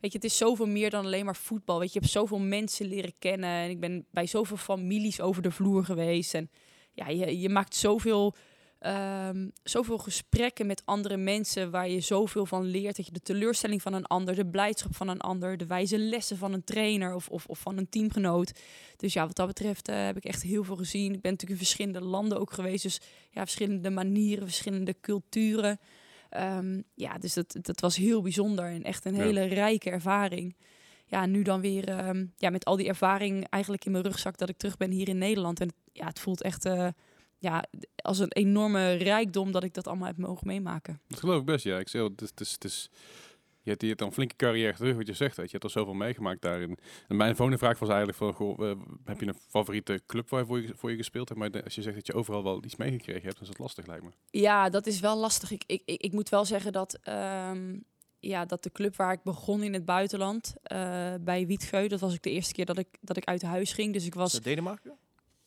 weet 0.04 0.12
je, 0.12 0.18
het 0.18 0.30
is 0.30 0.36
zoveel 0.36 0.66
meer 0.66 0.90
dan 0.90 1.04
alleen 1.04 1.24
maar 1.24 1.36
voetbal. 1.36 1.78
Weet 1.78 1.92
je, 1.92 1.94
je 1.94 2.00
hebt 2.00 2.12
zoveel 2.12 2.38
mensen 2.38 2.86
leren 2.86 3.14
kennen. 3.18 3.50
En 3.50 3.70
ik 3.70 3.80
ben 3.80 4.06
bij 4.10 4.26
zoveel 4.26 4.56
families 4.56 5.20
over 5.20 5.42
de 5.42 5.50
vloer 5.50 5.84
geweest. 5.84 6.34
En 6.34 6.50
ja, 6.92 7.08
je, 7.08 7.40
je 7.40 7.48
maakt 7.48 7.74
zoveel, 7.74 8.34
ehm, 8.78 9.48
zoveel 9.62 9.98
gesprekken 9.98 10.66
met 10.66 10.82
andere 10.84 11.16
mensen 11.16 11.70
waar 11.70 11.88
je 11.88 12.00
zoveel 12.00 12.46
van 12.46 12.64
leert. 12.64 12.96
Dat 12.96 13.06
je 13.06 13.12
de 13.12 13.20
teleurstelling 13.20 13.82
van 13.82 13.92
een 13.92 14.06
ander, 14.06 14.34
de 14.34 14.46
blijdschap 14.46 14.96
van 14.96 15.08
een 15.08 15.20
ander, 15.20 15.56
de 15.56 15.66
wijze 15.66 15.98
lessen 15.98 16.36
van 16.36 16.52
een 16.52 16.64
trainer 16.64 17.14
of, 17.14 17.28
of, 17.28 17.46
of 17.46 17.58
van 17.58 17.76
een 17.78 17.88
teamgenoot. 17.88 18.60
Dus 18.96 19.12
ja, 19.12 19.26
wat 19.26 19.36
dat 19.36 19.46
betreft 19.46 19.88
eh, 19.88 20.04
heb 20.04 20.16
ik 20.16 20.24
echt 20.24 20.42
heel 20.42 20.64
veel 20.64 20.76
gezien. 20.76 21.14
Ik 21.14 21.20
ben 21.20 21.30
natuurlijk 21.30 21.60
in 21.60 21.66
verschillende 21.66 22.00
landen 22.00 22.40
ook 22.40 22.52
geweest. 22.52 22.82
Dus 22.82 23.00
ja, 23.30 23.40
verschillende 23.40 23.90
manieren, 23.90 24.44
verschillende 24.44 24.94
culturen. 25.00 25.78
Ehm, 26.34 26.80
ja, 26.94 27.18
dus 27.18 27.34
dat, 27.34 27.56
dat 27.60 27.80
was 27.80 27.96
heel 27.96 28.22
bijzonder 28.22 28.64
en 28.64 28.82
echt 28.82 29.04
een 29.04 29.14
Ja. 29.14 29.22
hele 29.22 29.44
rijke 29.44 29.90
ervaring. 29.90 30.56
Ja, 31.06 31.26
nu 31.26 31.42
dan 31.42 31.60
weer 31.60 31.88
ehm, 31.88 32.26
ja, 32.36 32.50
met 32.50 32.64
al 32.64 32.76
die 32.76 32.88
ervaring 32.88 33.46
eigenlijk 33.48 33.84
in 33.84 33.92
mijn 33.92 34.04
rugzak 34.04 34.36
dat 34.38 34.48
ik 34.48 34.56
terug 34.56 34.76
ben 34.76 34.90
hier 34.90 35.08
in 35.08 35.18
Nederland. 35.18 35.60
En 35.60 35.68
ja, 35.92 36.06
het 36.06 36.18
voelt 36.20 36.42
echt 36.42 36.64
eh, 36.64 36.88
ja, 37.38 37.64
als 37.96 38.18
een 38.18 38.32
enorme 38.32 38.92
rijkdom 38.92 39.52
dat 39.52 39.64
ik 39.64 39.74
dat 39.74 39.86
allemaal 39.86 40.06
heb 40.06 40.16
mogen 40.18 40.46
meemaken. 40.46 41.00
Dat 41.08 41.18
geloof 41.20 41.40
ik 41.40 41.44
best, 41.46 41.64
ja. 41.64 41.78
Ik 41.78 41.88
zeg, 41.88 42.02
het 42.02 42.20
is, 42.22 42.28
het 42.30 42.40
is, 42.40 42.52
het 42.52 42.64
is, 42.64 42.90
je 43.64 43.70
hebt 43.70 43.82
hier 43.82 43.96
dan 43.96 44.06
een 44.06 44.12
flinke 44.12 44.36
carrière 44.36 44.76
terug, 44.76 44.96
wat 44.96 45.06
je 45.06 45.12
zegt. 45.12 45.36
Weet 45.36 45.50
je. 45.50 45.56
je 45.56 45.58
hebt 45.62 45.64
er 45.64 45.80
zoveel 45.80 45.94
meegemaakt 45.94 46.42
daarin. 46.42 46.78
En 47.08 47.16
mijn 47.16 47.36
volgende 47.36 47.60
vraag 47.60 47.78
was 47.78 47.88
eigenlijk 47.88 48.18
van, 48.18 48.32
goh, 48.32 48.70
eh, 48.70 48.76
heb 49.04 49.20
je 49.20 49.26
een 49.26 49.38
favoriete 49.48 50.02
club 50.06 50.28
waarvoor 50.28 50.60
je, 50.62 50.72
voor 50.76 50.90
je 50.90 50.96
gespeeld 50.96 51.28
hebt? 51.28 51.40
Maar 51.40 51.62
als 51.62 51.74
je 51.74 51.82
zegt 51.82 51.96
dat 51.96 52.06
je 52.06 52.14
overal 52.14 52.42
wel 52.42 52.64
iets 52.64 52.76
meegekregen 52.76 53.22
hebt, 53.22 53.34
dan 53.34 53.42
is 53.42 53.48
het 53.48 53.58
lastig, 53.58 53.86
lijkt 53.86 54.04
me. 54.04 54.10
Ja, 54.30 54.70
dat 54.70 54.86
is 54.86 55.00
wel 55.00 55.16
lastig. 55.16 55.50
Ik, 55.50 55.62
ik, 55.66 55.82
ik, 55.84 56.02
ik 56.02 56.12
moet 56.12 56.28
wel 56.28 56.44
zeggen 56.44 56.72
dat, 56.72 56.98
ehm, 57.02 57.76
ja, 58.18 58.44
dat 58.44 58.62
de 58.62 58.72
club 58.72 58.96
waar 58.96 59.12
ik 59.12 59.22
begon 59.22 59.62
in 59.62 59.72
het 59.72 59.84
buitenland, 59.84 60.54
eh, 60.62 61.14
bij 61.20 61.46
Wietgeu, 61.46 61.88
dat 61.88 62.00
was 62.00 62.12
ook 62.12 62.22
de 62.22 62.30
eerste 62.30 62.52
keer 62.52 62.66
dat 62.66 62.78
ik, 62.78 62.88
dat 63.00 63.16
ik 63.16 63.24
uit 63.24 63.42
huis 63.42 63.72
ging. 63.72 63.92
Dus 63.92 64.06
ik 64.06 64.14
Was 64.14 64.22
was... 64.22 64.32
het 64.32 64.44
Denemarken? 64.44 64.96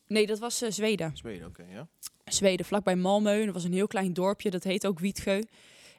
Nee, 0.06 0.26
dat 0.26 0.38
was 0.38 0.62
eh, 0.62 0.70
Zweden. 0.70 1.16
Zweden, 1.16 1.46
oké, 1.46 1.64
ja. 1.70 1.88
Zweden, 2.24 2.66
vlakbij 2.66 2.96
Malmö. 2.96 3.44
Dat 3.44 3.54
was 3.54 3.64
een 3.64 3.72
heel 3.72 3.86
klein 3.86 4.12
dorpje, 4.12 4.50
dat 4.50 4.64
heet 4.64 4.86
ook 4.86 4.98
Wietgeu. 4.98 5.42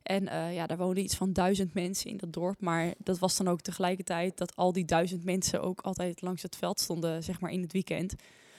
En 0.10 0.28
eh, 0.28 0.54
ja, 0.54 0.68
daar 0.68 0.78
woonden 0.78 1.04
iets 1.04 1.16
van 1.16 1.34
duizend 1.34 1.74
mensen 1.74 2.10
in 2.10 2.18
dat 2.18 2.34
dorp. 2.34 2.62
Maar 2.62 2.94
dat 2.98 3.20
was 3.20 3.38
dan 3.38 3.48
ook 3.48 3.62
tegelijkertijd 3.62 4.38
dat 4.38 4.56
al 4.56 4.72
die 4.72 4.86
duizend 4.86 5.24
mensen 5.24 5.62
ook 5.62 5.82
altijd 5.82 6.22
langs 6.22 6.42
het 6.42 6.56
veld 6.56 6.80
stonden, 6.80 7.24
zeg 7.24 7.40
maar 7.40 7.52
in 7.52 7.62
het 7.62 7.72
weekend. 7.74 8.16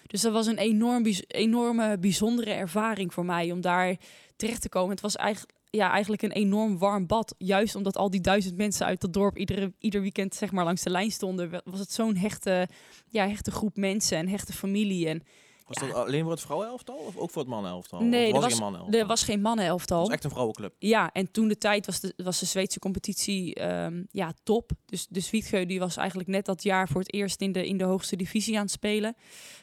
Dus 0.06 0.20
dat 0.20 0.32
was 0.32 0.46
een 0.46 0.58
enorm, 0.58 1.06
enorme, 1.26 1.98
bijzondere 1.98 2.50
ervaring 2.50 3.14
voor 3.14 3.24
mij 3.24 3.52
om 3.52 3.60
daar 3.60 3.96
terecht 4.36 4.62
te 4.62 4.68
komen. 4.68 4.90
Het 4.90 5.00
was 5.00 5.16
eigenlijk, 5.16 5.54
ja, 5.70 5.90
eigenlijk 5.90 6.22
een 6.22 6.32
enorm 6.32 6.78
warm 6.78 7.06
bad. 7.06 7.34
Juist 7.38 7.74
omdat 7.74 7.96
al 7.96 8.10
die 8.10 8.20
duizend 8.20 8.56
mensen 8.56 8.86
uit 8.86 9.00
dat 9.00 9.12
dorp 9.12 9.38
iedere, 9.38 9.72
ieder 9.78 10.00
weekend 10.00 10.34
zeg 10.34 10.52
maar, 10.52 10.64
langs 10.64 10.82
de 10.82 10.90
lijn 10.90 11.10
stonden, 11.10 11.50
wa- 11.50 11.60
was 11.64 11.78
het 11.80 11.92
zo'n 11.92 12.16
hechte, 12.16 12.68
ja, 13.08 13.28
hechte 13.28 13.50
groep 13.50 13.76
mensen 13.76 14.18
en 14.18 14.28
hechte 14.28 14.52
familie. 14.52 15.08
En 15.08 15.22
Was 15.70 15.88
Ja. 15.88 15.94
dat 15.94 16.06
alleen 16.06 16.22
voor 16.22 16.30
het 16.30 16.40
vrouwenelftal 16.40 16.96
of 16.96 17.16
ook 17.16 17.30
voor 17.30 17.42
het 17.42 17.50
mannenelftal? 17.50 18.00
Nee, 18.00 18.26
er 18.26 18.32
was 18.32 18.36
er 18.36 18.40
was- 18.42 18.52
geen 18.52 18.60
mannenelftal? 18.62 19.00
er 19.00 19.06
was 19.06 19.22
geen 19.22 19.40
mannenelftal. 19.40 19.98
Het 19.98 20.06
was 20.06 20.14
echt 20.16 20.24
een 20.24 20.30
vrouwenclub. 20.30 20.74
Ja, 20.78 21.12
en 21.12 21.30
toen 21.30 21.48
de 21.48 21.58
tijd 21.58 21.86
was 21.86 22.00
de, 22.00 22.12
was 22.16 22.38
de 22.38 22.46
Zweedse 22.46 22.78
competitie 22.78 23.54
ehm, 23.54 24.02
ja, 24.10 24.32
top. 24.42 24.70
Dus 24.86 25.06
de 25.10 25.20
Zwietgeu 25.20 25.66
die 25.66 25.78
was 25.78 25.96
eigenlijk 25.96 26.28
net 26.28 26.44
dat 26.44 26.62
jaar 26.62 26.88
voor 26.88 27.00
het 27.00 27.12
eerst 27.12 27.40
in 27.40 27.52
de, 27.52 27.66
in 27.66 27.76
de 27.76 27.84
hoogste 27.84 28.16
divisie 28.16 28.56
aan 28.56 28.62
het 28.62 28.70
spelen. 28.70 29.16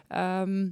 Ehm, 0.07 0.69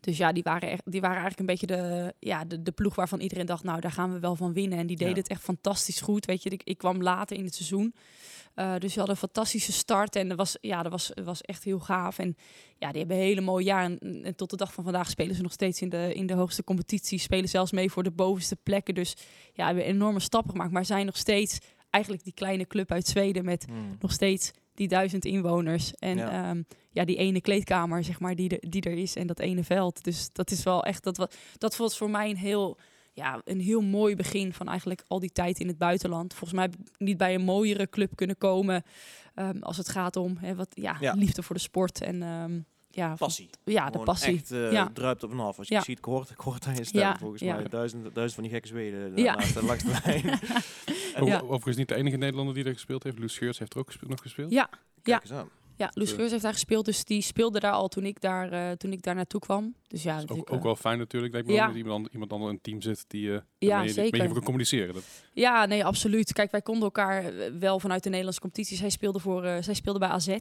dus 0.00 0.16
ja, 0.16 0.32
die 0.32 0.42
waren, 0.42 0.70
echt, 0.70 0.82
die 0.84 1.00
waren 1.00 1.20
eigenlijk 1.22 1.40
een 1.40 1.46
beetje 1.46 1.66
de, 1.66 2.14
ja, 2.18 2.44
de, 2.44 2.62
de 2.62 2.72
ploeg 2.72 2.94
waarvan 2.94 3.20
iedereen 3.20 3.46
dacht, 3.46 3.64
nou 3.64 3.80
daar 3.80 3.92
gaan 3.92 4.12
we 4.12 4.18
wel 4.18 4.36
van 4.36 4.52
winnen. 4.52 4.78
En 4.78 4.86
die 4.86 4.96
deden 4.96 5.14
Ja. 5.14 5.20
het 5.20 5.28
echt 5.28 5.42
fantastisch 5.42 6.00
goed. 6.00 6.26
Weet 6.26 6.42
je, 6.42 6.50
ik, 6.50 6.62
ik 6.64 6.78
kwam 6.78 7.02
later 7.02 7.36
in 7.36 7.44
het 7.44 7.54
seizoen. 7.54 7.94
Eh, 8.56 8.72
dus 8.72 8.80
die 8.80 8.96
hadden 8.98 9.10
een 9.10 9.16
fantastische 9.16 9.72
start 9.72 10.16
en 10.16 10.28
dat 10.28 10.36
was, 10.36 10.56
ja, 10.60 10.82
dat 10.82 10.92
was, 10.92 11.10
was 11.24 11.40
echt 11.42 11.64
heel 11.64 11.78
gaaf. 11.78 12.18
En 12.18 12.36
ja, 12.78 12.88
die 12.90 12.98
hebben 12.98 13.16
een 13.16 13.22
hele 13.22 13.40
mooie 13.40 13.64
jaar. 13.64 13.84
En, 13.84 13.98
en 14.24 14.36
tot 14.36 14.50
de 14.50 14.56
dag 14.56 14.72
van 14.72 14.84
vandaag 14.84 15.10
spelen 15.10 15.34
ze 15.34 15.42
nog 15.42 15.52
steeds 15.52 15.80
in 15.82 15.88
de, 15.88 16.14
in 16.14 16.26
de 16.26 16.34
hoogste 16.34 16.64
competitie. 16.64 17.18
Spelen 17.18 17.48
zelfs 17.48 17.72
mee 17.72 17.90
voor 17.90 18.02
de 18.02 18.10
bovenste 18.10 18.56
plekken. 18.62 18.94
Dus 18.94 19.16
ja, 19.52 19.66
hebben 19.66 19.84
enorme 19.84 20.20
stappen 20.20 20.50
gemaakt. 20.50 20.72
Maar 20.72 20.84
zijn 20.84 21.06
nog 21.06 21.16
steeds 21.16 21.58
eigenlijk 21.90 22.24
die 22.24 22.32
kleine 22.32 22.66
club 22.66 22.92
uit 22.92 23.06
Zweden 23.06 23.44
met 23.44 23.64
Hmm. 23.64 23.96
nog 24.00 24.12
steeds 24.12 24.50
die 24.74 24.88
duizend 24.88 25.24
inwoners. 25.24 25.92
En 25.94 26.16
Ja. 26.16 26.30
ja, 26.30 26.54
ja 26.90 27.04
die 27.04 27.16
ene 27.16 27.40
kleedkamer, 27.40 28.04
zeg 28.04 28.20
maar, 28.20 28.34
die, 28.34 28.48
er- 28.58 28.70
die 28.70 28.82
er 28.82 28.98
is. 28.98 29.16
En 29.16 29.26
dat 29.26 29.38
ene 29.38 29.64
veld. 29.64 30.04
Dus 30.04 30.28
dat 30.32 30.50
is 30.50 30.62
wel 30.62 30.84
echt, 30.84 31.02
dat, 31.04 31.34
dat 31.58 31.76
was 31.76 31.96
voor 31.96 32.10
mij 32.10 32.30
een 32.30 32.36
heel, 32.36 32.78
ja, 33.16 33.40
een 33.44 33.60
heel 33.60 33.80
mooi 33.80 34.16
begin 34.16 34.52
van 34.52 34.68
eigenlijk 34.68 35.04
al 35.08 35.20
die 35.20 35.32
tijd 35.32 35.58
in 35.60 35.68
het 35.68 35.78
buitenland. 35.78 36.32
Volgens 36.34 36.52
mij 36.52 36.62
heb 36.62 36.74
ik 36.74 36.98
niet 36.98 37.16
bij 37.16 37.34
een 37.34 37.42
mooiere 37.44 37.88
club 37.88 38.10
kunnen 38.16 38.38
komen 38.38 38.82
ehm, 39.34 39.58
als 39.60 39.76
het 39.76 39.88
gaat 39.88 40.16
om 40.16 40.36
hè, 40.40 40.54
wat, 40.54 40.68
ja, 40.70 40.96
Ja. 41.00 41.12
liefde 41.12 41.42
voor 41.42 41.54
de 41.54 41.60
sport. 41.60 42.00
En 42.02 42.22
ehm, 42.22 42.60
ja, 42.90 43.14
Passie. 43.14 43.50
ja, 43.64 43.84
de 43.84 43.90
Gewoon 43.90 44.04
passie. 44.06 44.34
echt 44.34 44.50
uh, 44.52 44.72
Ja. 44.72 44.90
druipt 44.92 45.22
op 45.22 45.30
en 45.30 45.40
af. 45.40 45.58
Als 45.58 45.68
je 45.68 45.74
Ja. 45.74 45.80
ziet, 45.82 45.98
ik 45.98 46.04
hoort, 46.04 46.30
ik 46.30 46.38
hoort 46.40 46.66
aan 46.66 46.74
je 46.74 46.84
stem 46.84 47.00
Ja, 47.00 47.16
volgens 47.18 47.40
ja. 47.42 47.54
mij. 47.54 47.68
Duizend, 47.68 48.02
duizend 48.14 48.34
van 48.34 48.42
die 48.42 48.52
gekke 48.52 48.68
Zweden 48.68 49.16
Ja. 49.16 49.34
naast, 49.34 49.62
langs 49.62 49.84
de 49.84 49.90
lijn. 50.04 50.24
En 51.14 51.24
Ja. 51.24 51.40
Overigens 51.40 51.76
niet 51.76 51.88
de 51.88 51.94
enige 51.94 52.16
Nederlander 52.16 52.54
die 52.54 52.64
er 52.64 52.72
gespeeld 52.72 53.02
heeft. 53.02 53.18
Loes 53.18 53.34
Scheurts 53.34 53.58
heeft 53.58 53.72
er 53.74 53.78
ook 53.80 53.86
gespe- 53.86 54.06
nog 54.08 54.20
gespeeld. 54.20 54.50
Ja, 54.52 54.68
Kijk 55.02 55.22
eens 55.22 55.32
aan. 55.32 55.48
Ja, 55.76 55.90
Loes. 55.94 56.12
Geurs 56.12 56.30
heeft 56.30 56.42
daar 56.42 56.52
gespeeld, 56.52 56.84
dus 56.84 57.04
die 57.04 57.20
speelde 57.22 57.60
daar 57.60 57.72
al 57.72 57.88
toen 57.88 58.04
ik 58.04 58.20
daar, 58.20 58.52
eh, 58.52 58.70
toen 58.70 58.92
ik 58.92 59.02
daar 59.02 59.14
naartoe 59.14 59.40
kwam. 59.40 59.74
Dus 59.86 60.02
ja, 60.02 60.20
Dat 60.20 60.30
is 60.30 60.36
ook, 60.36 60.52
ook 60.52 60.58
eh, 60.58 60.64
wel 60.64 60.76
fijn 60.76 60.98
natuurlijk. 60.98 61.48
Ja. 61.48 61.66
dat 61.66 61.76
iemand, 61.76 61.94
ander- 61.94 62.12
iemand 62.12 62.32
ander 62.32 62.48
in 62.48 62.54
het 62.54 62.62
team 62.62 62.80
zit 62.82 63.04
die 63.08 63.34
eh 63.34 63.40
Ja, 63.58 63.88
zeker. 63.88 64.22
je 64.26 64.32
kan 64.32 64.42
communiceren. 64.42 64.94
Dat, 64.94 65.02
Ja, 65.32 65.66
nee, 65.66 65.84
absoluut. 65.84 66.32
Kijk, 66.32 66.50
wij 66.50 66.62
konden 66.62 66.84
elkaar 66.84 67.32
wel 67.58 67.80
vanuit 67.80 68.02
de 68.02 68.08
Nederlandse 68.08 68.40
competitie. 68.40 68.76
Zij 68.76 68.90
speelde, 68.90 69.18
voor, 69.18 69.42
zij 69.60 69.74
speelde 69.74 69.98
bij 69.98 70.08
AZ. 70.08 70.36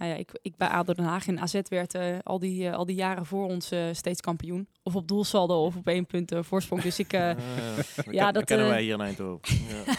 Nou 0.00 0.12
ja, 0.12 0.18
ik, 0.18 0.38
ik 0.42 0.56
bij 0.56 0.68
ADO 0.68 0.92
Den 0.92 1.04
Haag. 1.04 1.26
En 1.26 1.38
AZ 1.40 1.60
werd 1.68 1.94
eh, 1.94 2.18
al, 2.22 2.38
die, 2.38 2.68
eh, 2.68 2.74
al 2.74 2.86
die 2.86 2.96
jaren 2.96 3.26
voor 3.26 3.46
ons 3.46 3.70
eh, 3.70 3.84
steeds 3.92 4.20
kampioen. 4.20 4.68
Of 4.82 4.96
op 4.96 5.08
doelsaldo 5.08 5.64
of 5.64 5.76
op 5.76 5.86
één 5.86 6.06
punt 6.06 6.32
voorsprong. 6.40 6.82
Dus 6.82 6.98
ik, 6.98 7.12
ja, 7.12 7.34
ken- 7.34 8.32
dat, 8.32 8.44
kennen 8.44 8.68
wij 8.68 8.82
hier 8.82 8.94
in 8.94 9.00
Eindhoven. 9.00 9.56
ja. 9.86 9.94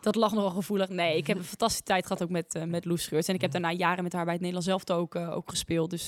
dat 0.00 0.14
lag 0.14 0.32
nogal 0.32 0.50
gevoelig. 0.50 0.88
Nee, 0.88 1.16
ik 1.16 1.26
heb 1.26 1.36
een 1.36 1.44
fantastische 1.44 1.84
tijd 1.84 2.06
gehad 2.06 2.22
ook 2.22 2.28
met, 2.30 2.64
met 2.66 2.84
Loes 2.84 3.06
Geurts. 3.06 3.28
En 3.28 3.34
ik 3.34 3.40
heb 3.40 3.50
daarna 3.50 3.72
jaren 3.72 4.02
met 4.02 4.12
haar 4.12 4.24
bij 4.24 4.32
het 4.34 4.42
Nederlands 4.42 4.68
zelf 4.68 4.98
ook, 4.98 5.16
ook 5.16 5.50
gespeeld. 5.50 5.90
Dus 5.90 6.06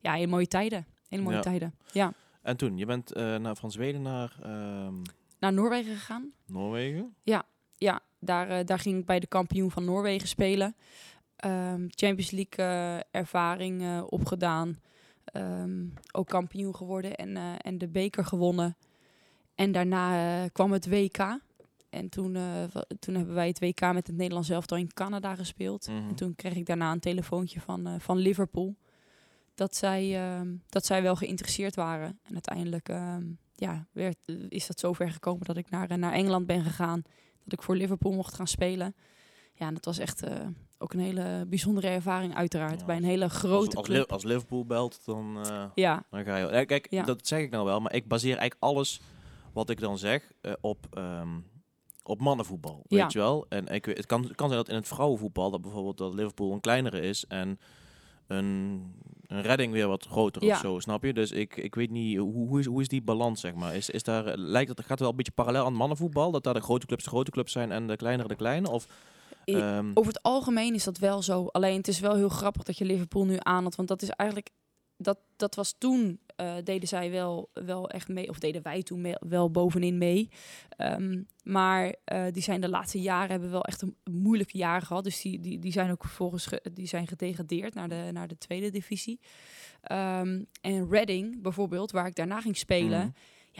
ja, 0.00 0.12
hele 0.12 0.26
mooie 0.26 0.46
tijden. 0.46 0.86
Hele 1.08 1.22
mooie 1.22 1.36
Ja. 1.36 1.42
tijden. 1.42 1.74
Ja. 1.92 2.12
En 2.42 2.56
toen, 2.56 2.76
je 2.76 2.86
bent 2.86 3.14
naar, 3.14 3.56
van 3.56 3.70
Zweden 3.70 4.02
naar 4.02 4.36
ehm, 4.42 4.94
Naar 5.38 5.52
Noorwegen 5.52 5.94
gegaan. 5.96 6.32
Noorwegen. 6.46 7.14
ja, 7.22 7.44
daar, 8.20 8.48
eh, 8.48 8.64
daar 8.64 8.78
ging 8.78 8.98
ik 8.98 9.06
bij 9.06 9.20
de 9.20 9.26
kampioen 9.26 9.70
van 9.70 9.84
Noorwegen 9.84 10.28
spelen. 10.28 10.76
Ehm, 11.38 11.86
Champions 11.88 12.30
League 12.30 12.66
eh, 12.66 13.20
ervaring 13.20 13.82
eh, 13.82 14.02
opgedaan. 14.08 14.80
Ehm, 15.24 15.86
ook 16.12 16.28
kampioen 16.28 16.74
geworden 16.74 17.14
en, 17.14 17.36
eh, 17.36 17.52
en 17.58 17.78
de 17.78 17.88
beker 17.88 18.24
gewonnen. 18.24 18.76
En 19.54 19.72
daarna 19.72 20.48
kwam 20.48 20.72
het 20.72 20.88
WK. 20.88 21.40
En 21.90 22.08
toen, 22.08 22.36
toen 22.98 23.14
hebben 23.14 23.34
wij 23.34 23.46
het 23.46 23.58
WK 23.58 23.80
met 23.80 24.06
het 24.06 24.16
Nederlands 24.16 24.48
elftal 24.48 24.78
in 24.78 24.92
Canada 24.92 25.34
gespeeld. 25.34 25.88
Mhm. 25.88 26.08
En 26.08 26.14
toen 26.14 26.34
kreeg 26.34 26.54
ik 26.54 26.66
daarna 26.66 26.92
een 26.92 27.00
telefoontje 27.00 27.60
van, 27.60 28.00
van 28.00 28.16
Liverpool. 28.16 28.76
Dat 29.54 29.76
zij, 29.76 30.16
ehm, 30.16 30.54
dat 30.68 30.86
zij 30.86 31.02
wel 31.02 31.16
geïnteresseerd 31.16 31.74
waren. 31.74 32.18
En 32.22 32.32
uiteindelijk 32.32 32.88
ja, 33.54 33.86
werd, 33.92 34.16
is 34.48 34.66
dat 34.66 34.78
zover 34.78 35.10
gekomen 35.10 35.46
dat 35.46 35.56
ik 35.56 35.70
naar, 35.70 35.98
naar 35.98 36.12
Engeland 36.12 36.46
ben 36.46 36.62
gegaan. 36.62 37.02
Dat 37.44 37.52
ik 37.52 37.62
voor 37.62 37.76
Liverpool 37.76 38.12
mocht 38.12 38.34
gaan 38.34 38.48
spelen. 38.48 38.94
Ja, 39.54 39.66
en 39.66 39.74
dat 39.74 39.84
was 39.84 39.98
echt 39.98 40.22
ook 40.78 40.92
een 40.92 41.00
hele 41.00 41.44
bijzondere 41.48 41.88
ervaring 41.88 42.34
uiteraard. 42.34 42.80
Ja, 42.80 42.86
bij 42.86 42.96
een 42.96 43.04
hele 43.04 43.28
grote 43.28 43.76
als, 43.76 43.86
club. 43.86 44.12
Als 44.12 44.24
Liverpool 44.24 44.64
belt, 44.66 45.00
dan, 45.04 45.38
eh, 45.44 45.64
ja, 45.74 46.02
dan 46.10 46.24
ga 46.24 46.36
je... 46.36 46.64
Kijk, 46.66 46.86
Ja. 46.90 47.02
dat 47.02 47.26
zeg 47.26 47.40
ik 47.40 47.50
nou 47.50 47.64
wel, 47.64 47.80
maar 47.80 47.94
ik 47.94 48.08
baseer 48.08 48.36
eigenlijk 48.36 48.62
alles 48.62 49.00
wat 49.52 49.70
ik 49.70 49.80
dan 49.80 49.98
zeg 49.98 50.32
eh, 50.40 50.52
op, 50.60 50.86
ehm, 50.92 51.28
op 52.02 52.20
mannenvoetbal. 52.20 52.84
Ja. 52.86 53.02
Weet 53.02 53.12
je 53.12 53.18
wel? 53.18 53.46
En 53.48 53.66
ik, 53.66 53.84
het, 53.84 54.06
kan, 54.06 54.22
het 54.22 54.34
kan 54.34 54.48
zijn 54.48 54.60
dat 54.60 54.68
in 54.68 54.74
het 54.74 54.88
vrouwenvoetbal, 54.88 55.50
dat 55.50 55.60
bijvoorbeeld 55.62 55.98
dat 55.98 56.14
Liverpool 56.14 56.52
een 56.52 56.60
kleinere 56.60 57.00
is 57.00 57.24
en 57.28 57.58
een, 58.26 58.82
een 59.26 59.42
redding 59.42 59.72
weer 59.72 59.88
wat 59.88 60.04
groter 60.06 60.44
Ja. 60.44 60.54
of 60.54 60.60
zo, 60.60 60.78
snap 60.78 61.02
je? 61.04 61.12
Dus 61.12 61.32
ik, 61.32 61.56
ik 61.56 61.74
weet 61.74 61.90
niet, 61.90 62.18
hoe, 62.18 62.48
hoe, 62.48 62.58
is, 62.60 62.66
hoe 62.66 62.80
is 62.80 62.88
die 62.88 63.02
balans, 63.02 63.40
zeg 63.40 63.54
maar? 63.54 63.74
Is, 63.74 63.90
is 63.90 64.02
daar, 64.02 64.36
lijkt 64.36 64.68
het, 64.68 64.80
gaat 64.80 64.88
het 64.88 65.00
wel 65.00 65.10
een 65.10 65.16
beetje 65.16 65.32
parallel 65.32 65.64
aan 65.64 65.74
mannenvoetbal? 65.74 66.30
Dat 66.30 66.42
daar 66.44 66.54
de 66.54 66.60
grote 66.60 66.86
clubs 66.86 67.04
de 67.04 67.10
grote 67.10 67.30
clubs 67.30 67.52
zijn 67.52 67.72
en 67.72 67.86
de 67.86 67.96
kleinere 67.96 68.28
de 68.28 68.36
kleine? 68.36 68.70
Of, 68.70 68.86
Ehm, 69.56 69.90
over 69.94 70.12
het 70.12 70.22
algemeen 70.22 70.74
is 70.74 70.84
dat 70.84 70.98
wel 70.98 71.22
zo. 71.22 71.46
Alleen 71.46 71.76
het 71.76 71.88
is 71.88 72.00
wel 72.00 72.14
heel 72.14 72.28
grappig 72.28 72.62
dat 72.62 72.78
je 72.78 72.84
Liverpool 72.84 73.24
nu 73.24 73.36
aanhaalt. 73.38 73.74
Want 73.76 73.88
dat 73.88 74.02
is 74.02 74.08
eigenlijk. 74.10 74.50
Dat, 74.96 75.18
dat 75.36 75.54
was 75.54 75.74
toen. 75.78 76.20
eh, 76.36 76.54
deden 76.64 76.88
zij 76.88 77.10
wel, 77.10 77.50
wel 77.52 77.90
echt 77.90 78.08
mee. 78.08 78.28
Of 78.28 78.38
deden 78.38 78.62
wij 78.62 78.82
toen 78.82 79.00
mee- 79.00 79.16
wel 79.18 79.50
bovenin 79.50 79.98
mee. 79.98 80.28
Ehm, 80.68 81.22
maar 81.42 81.94
eh, 82.04 82.24
die 82.32 82.42
zijn 82.42 82.60
de 82.60 82.68
laatste 82.68 83.00
jaren. 83.00 83.30
hebben 83.30 83.50
wel 83.50 83.64
echt 83.64 83.82
een 83.82 83.96
moeilijke 84.10 84.58
jaren 84.58 84.86
gehad. 84.86 85.04
Dus 85.04 85.20
die, 85.20 85.40
die, 85.40 85.58
die 85.58 85.72
zijn 85.72 85.90
ook 85.90 86.04
vervolgens. 86.04 86.46
ge- 86.46 86.62
die 86.72 86.86
zijn 86.86 87.06
gedegradeerd 87.06 87.74
naar 87.74 87.88
de, 87.88 88.08
naar 88.12 88.28
de 88.28 88.38
tweede 88.38 88.70
divisie. 88.70 89.20
Ehm, 89.82 90.42
en 90.60 90.88
Reading 90.90 91.42
bijvoorbeeld, 91.42 91.90
waar 91.90 92.06
ik 92.06 92.14
daarna 92.14 92.40
ging 92.40 92.56
spelen. 92.56 92.98
mhm. 92.98 93.08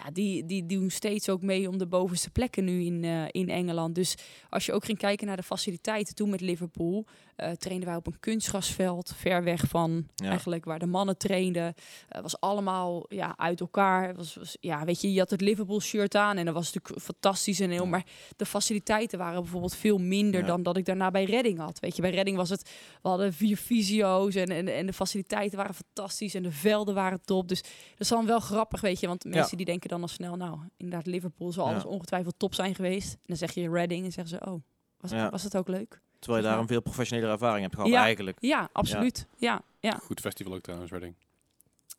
Ja, 0.05 0.11
die, 0.13 0.47
die 0.47 0.67
doen 0.67 0.91
steeds 0.91 1.29
ook 1.29 1.43
mee 1.43 1.69
om 1.69 1.79
de 1.79 1.87
bovenste 1.87 2.31
plekken 2.31 2.65
nu 2.65 2.85
in, 2.85 3.05
eh, 3.05 3.25
in 3.31 3.49
Engeland. 3.49 3.95
Dus 3.95 4.15
als 4.51 4.67
je 4.67 4.73
ook 4.73 4.85
ging 4.85 4.99
kijken 4.99 5.27
naar 5.27 5.37
de 5.37 5.43
faciliteiten 5.43 6.15
toen 6.15 6.31
met 6.31 6.41
Liverpool, 6.41 7.07
eh 7.37 7.51
trainden 7.51 7.89
wij 7.89 7.97
op 7.97 8.07
een 8.07 8.21
kunstgrasveld, 8.21 9.13
ver 9.17 9.45
weg 9.45 9.65
van 9.69 10.07
Ja. 10.15 10.29
eigenlijk 10.29 10.65
waar 10.65 10.79
de 10.79 10.87
mannen 10.87 11.17
trainden. 11.19 11.75
Het 12.09 12.23
was 12.23 12.41
allemaal 12.41 13.05
ja, 13.09 13.35
uit 13.37 13.61
elkaar. 13.61 14.15
Was, 14.15 14.35
was, 14.35 14.57
ja, 14.61 14.85
weet 14.85 15.01
je, 15.01 15.13
je 15.13 15.19
had 15.19 15.31
het 15.31 15.41
Liverpool 15.41 15.81
shirt 15.81 16.15
aan 16.15 16.37
en 16.37 16.45
dat 16.45 16.55
was 16.55 16.73
natuurlijk 16.73 17.05
fantastisch 17.05 17.61
en 17.61 17.71
heel. 17.71 17.83
Ja. 17.85 17.89
Maar 17.91 18.07
de 18.37 18.47
faciliteiten 18.47 19.19
waren 19.19 19.43
bijvoorbeeld 19.43 19.77
veel 19.77 19.99
minder 19.99 20.41
Ja. 20.41 20.47
dan 20.47 20.63
dat 20.63 20.77
ik 20.77 20.85
daarna 20.85 21.11
bij 21.11 21.25
Redding 21.25 21.59
had. 21.59 21.79
Weet 21.81 21.97
je, 21.97 22.03
bij 22.03 22.11
Redding 22.11 22.37
was 22.37 22.51
het, 22.51 22.63
we 23.03 23.09
hadden 23.09 23.33
vier 23.33 23.57
fysio's 23.57 24.35
en, 24.35 24.47
en, 24.49 24.69
en 24.69 24.87
de 24.87 24.93
faciliteiten 24.93 25.59
waren 25.59 25.75
fantastisch 25.75 26.35
en 26.35 26.43
de 26.43 26.53
velden 26.53 26.95
waren 26.95 27.21
top. 27.25 27.49
Dus 27.49 27.63
dat 27.63 27.73
is 27.99 28.09
dan 28.09 28.27
wel 28.27 28.41
grappig, 28.41 28.81
weet 28.81 29.01
je, 29.01 29.07
want 29.07 29.25
mensen 29.25 29.57
die 29.57 29.67
denken 29.67 29.88
dan 29.89 30.03
al 30.03 30.09
snel, 30.09 30.37
nou, 30.37 30.59
inderdaad, 30.77 31.07
Liverpool 31.07 31.53
zal 31.53 31.65
Ja. 31.67 31.71
alles 31.71 31.85
ongetwijfeld 31.85 32.35
top 32.39 32.55
zijn 32.55 32.75
geweest. 32.75 33.13
En 33.13 33.21
dan 33.25 33.37
zeg 33.37 33.53
je 33.53 33.71
Redding 33.71 34.05
en 34.05 34.13
zeggen 34.13 34.39
ze, 34.39 34.51
oh, 34.51 34.63
was, 35.01 35.11
Ja. 35.11 35.31
was 35.31 35.43
het 35.43 35.57
ook 35.57 35.69
leuk? 35.69 36.01
Terwijl 36.19 36.43
je 36.45 36.51
daar 36.51 36.59
een 36.59 36.67
veel 36.67 36.83
professionele 36.83 37.31
ervaring 37.33 37.63
hebt 37.63 37.75
gehad 37.75 37.91
Ja. 37.91 38.03
eigenlijk. 38.03 38.37
Ja, 38.41 38.69
absoluut. 38.73 39.27
Ja, 39.37 39.63
ja. 39.81 39.93
goed 40.03 40.21
festival 40.21 40.55
ook 40.55 40.61
trouwens, 40.61 40.91
Reading. 40.91 41.15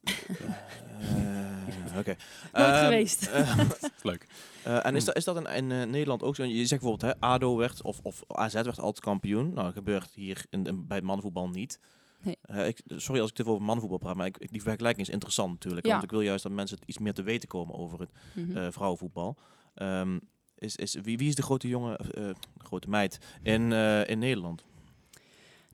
Eh, 0.04 1.98
Oké. 1.98 2.16
Nooit 2.54 2.68
Ehm, 2.68 2.84
geweest. 2.84 3.28
eh, 3.28 3.60
Leuk. 4.04 4.28
eh, 4.64 4.86
en 4.86 4.96
is 4.96 5.06
dat, 5.06 5.16
is 5.16 5.24
dat 5.24 5.38
in, 5.38 5.48
in 5.48 5.68
Nederland 5.90 6.24
ook 6.24 6.36
zo? 6.36 6.44
Je 6.44 6.66
zegt 6.66 6.82
bijvoorbeeld, 6.82 7.14
hè, 7.14 7.20
ADO 7.28 7.58
werd, 7.58 7.82
of, 7.82 8.00
of 8.04 8.24
AZ 8.28 8.54
werd 8.54 8.80
altijd 8.80 9.00
kampioen. 9.06 9.54
Nou, 9.54 9.66
dat 9.66 9.74
gebeurt 9.74 10.12
hier 10.16 10.46
in, 10.50 10.64
in- 10.66 10.88
bij 10.88 10.96
het 10.98 11.06
mannenvoetbal 11.06 11.50
niet. 11.50 11.80
Nee. 12.24 12.38
Eh, 12.42 12.68
ik, 12.68 12.82
sorry 12.88 13.22
als 13.22 13.30
ik 13.32 13.38
het 13.38 13.40
even 13.40 13.52
over 13.52 13.66
mannenvoetbal 13.66 13.98
praat, 14.00 14.16
maar 14.16 14.26
ik, 14.26 14.38
ik- 14.38 14.52
die 14.52 14.62
vergelijking 14.62 15.08
is 15.08 15.14
interessant 15.14 15.52
natuurlijk. 15.54 15.86
Ja. 15.86 15.92
Want 15.92 16.04
ik 16.04 16.12
wil 16.12 16.22
juist 16.22 16.44
dat 16.44 16.52
mensen 16.52 16.78
iets 16.86 16.98
meer 16.98 17.14
te 17.14 17.24
weten 17.24 17.48
komen 17.48 17.76
over 17.76 18.00
het 18.00 18.10
Mhm. 18.36 18.58
eh, 18.58 18.68
vrouwenvoetbal. 18.72 19.38
Ehm, 19.74 20.20
is, 20.58 20.76
is, 20.76 20.94
wie, 21.02 21.18
wie 21.18 21.28
is 21.30 21.36
de 21.36 21.42
grote 21.42 21.68
jongen, 21.68 21.98
eh, 21.98 22.30
grote 22.58 22.90
meid 22.90 23.18
in, 23.44 23.72
in 24.08 24.20
Nederland? 24.20 24.64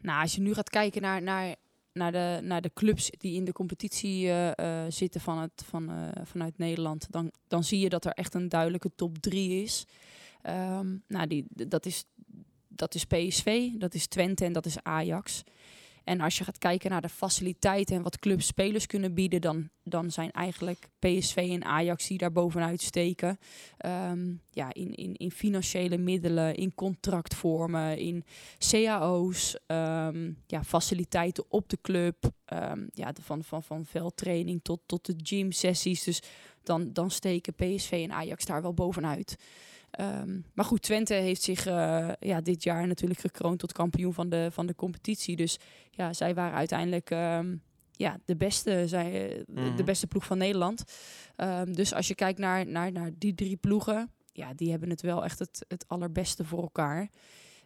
Nou, 0.01 0.21
als 0.21 0.35
je 0.35 0.41
nu 0.41 0.53
gaat 0.53 0.69
kijken 0.69 1.01
naar, 1.01 1.21
naar, 1.21 1.55
naar, 1.93 2.11
de, 2.11 2.39
naar 2.43 2.61
de 2.61 2.71
clubs 2.73 3.09
die 3.17 3.35
in 3.35 3.45
de 3.45 3.51
competitie 3.51 4.29
zitten 4.89 5.21
van 5.21 5.37
het, 5.37 5.63
van, 5.65 6.11
vanuit 6.23 6.57
Nederland, 6.57 7.07
dan, 7.11 7.31
dan 7.47 7.63
zie 7.63 7.79
je 7.79 7.89
dat 7.89 8.05
er 8.05 8.11
echt 8.11 8.33
een 8.33 8.49
duidelijke 8.49 8.91
top 8.95 9.17
3 9.17 9.63
is. 9.63 9.85
Ehm, 10.41 10.95
nou, 11.07 11.27
die, 11.27 11.45
dat, 11.49 11.85
is 11.85 12.05
dat 12.67 12.95
is 12.95 13.05
PSV, 13.05 13.69
dat 13.71 13.93
is 13.93 14.07
Twente 14.07 14.45
en 14.45 14.53
dat 14.53 14.65
is 14.65 14.77
Ajax. 14.83 15.43
En 16.05 16.21
als 16.21 16.37
je 16.37 16.43
gaat 16.43 16.57
kijken 16.57 16.89
naar 16.89 17.01
de 17.01 17.09
faciliteiten 17.09 17.95
en 17.95 18.01
wat 18.01 18.19
clubs 18.19 18.45
spelers 18.45 18.85
kunnen 18.85 19.13
bieden, 19.13 19.41
dan, 19.41 19.69
dan 19.83 20.11
zijn 20.11 20.31
eigenlijk 20.31 20.89
PSV 20.99 21.35
en 21.51 21.65
Ajax 21.65 22.07
die 22.07 22.17
daar 22.17 22.31
bovenuit 22.31 22.81
steken. 22.81 23.39
Ehm, 23.77 24.33
ja, 24.51 24.73
in, 24.73 24.95
in, 24.95 25.15
in 25.15 25.31
financiële 25.31 25.97
middelen, 25.97 26.55
in 26.55 26.75
contractvormen, 26.75 27.97
in 27.97 28.23
cao's, 28.57 29.57
ehm, 29.65 30.31
ja, 30.47 30.63
faciliteiten 30.63 31.45
op 31.47 31.69
de 31.69 31.77
club, 31.81 32.31
ehm, 32.45 32.85
ja, 32.93 33.13
van, 33.21 33.43
van, 33.43 33.63
van 33.63 33.85
veldtraining 33.85 34.59
tot, 34.63 34.79
tot 34.85 35.05
de 35.05 35.15
gym-sessies. 35.17 36.03
Dus 36.03 36.21
dan, 36.63 36.93
dan 36.93 37.11
steken 37.11 37.53
PSV 37.53 37.91
en 37.91 38.11
Ajax 38.11 38.45
daar 38.45 38.61
wel 38.61 38.73
bovenuit. 38.73 39.37
Ehm, 39.95 40.39
maar 40.53 40.65
goed, 40.65 40.81
Twente 40.81 41.13
heeft 41.13 41.41
zich 41.41 41.65
eh, 41.65 42.09
ja, 42.19 42.41
dit 42.41 42.63
jaar 42.63 42.87
natuurlijk 42.87 43.19
gekroond 43.19 43.59
tot 43.59 43.71
kampioen 43.71 44.13
van 44.13 44.29
de, 44.29 44.47
van 44.51 44.65
de 44.65 44.75
competitie. 44.75 45.35
Dus 45.35 45.59
ja, 45.91 46.13
zij 46.13 46.33
waren 46.33 46.57
uiteindelijk 46.57 47.09
ehm, 47.09 47.55
ja, 47.91 48.17
de, 48.25 48.35
beste, 48.35 48.87
zij, 48.87 49.29
eh, 49.37 49.45
de 49.45 49.61
Mhm. 49.61 49.83
beste 49.85 50.07
ploeg 50.07 50.25
van 50.25 50.37
Nederland. 50.37 50.83
Ehm, 51.35 51.73
dus 51.73 51.93
als 51.93 52.07
je 52.07 52.15
kijkt 52.15 52.39
naar, 52.39 52.67
naar, 52.67 52.91
naar 52.91 53.11
die 53.17 53.35
drie 53.35 53.55
ploegen, 53.57 54.11
ja, 54.31 54.53
die 54.53 54.71
hebben 54.71 54.89
het 54.89 55.01
wel 55.01 55.23
echt 55.23 55.39
het, 55.39 55.65
het 55.67 55.85
allerbeste 55.87 56.43
voor 56.45 56.61
elkaar. 56.61 57.09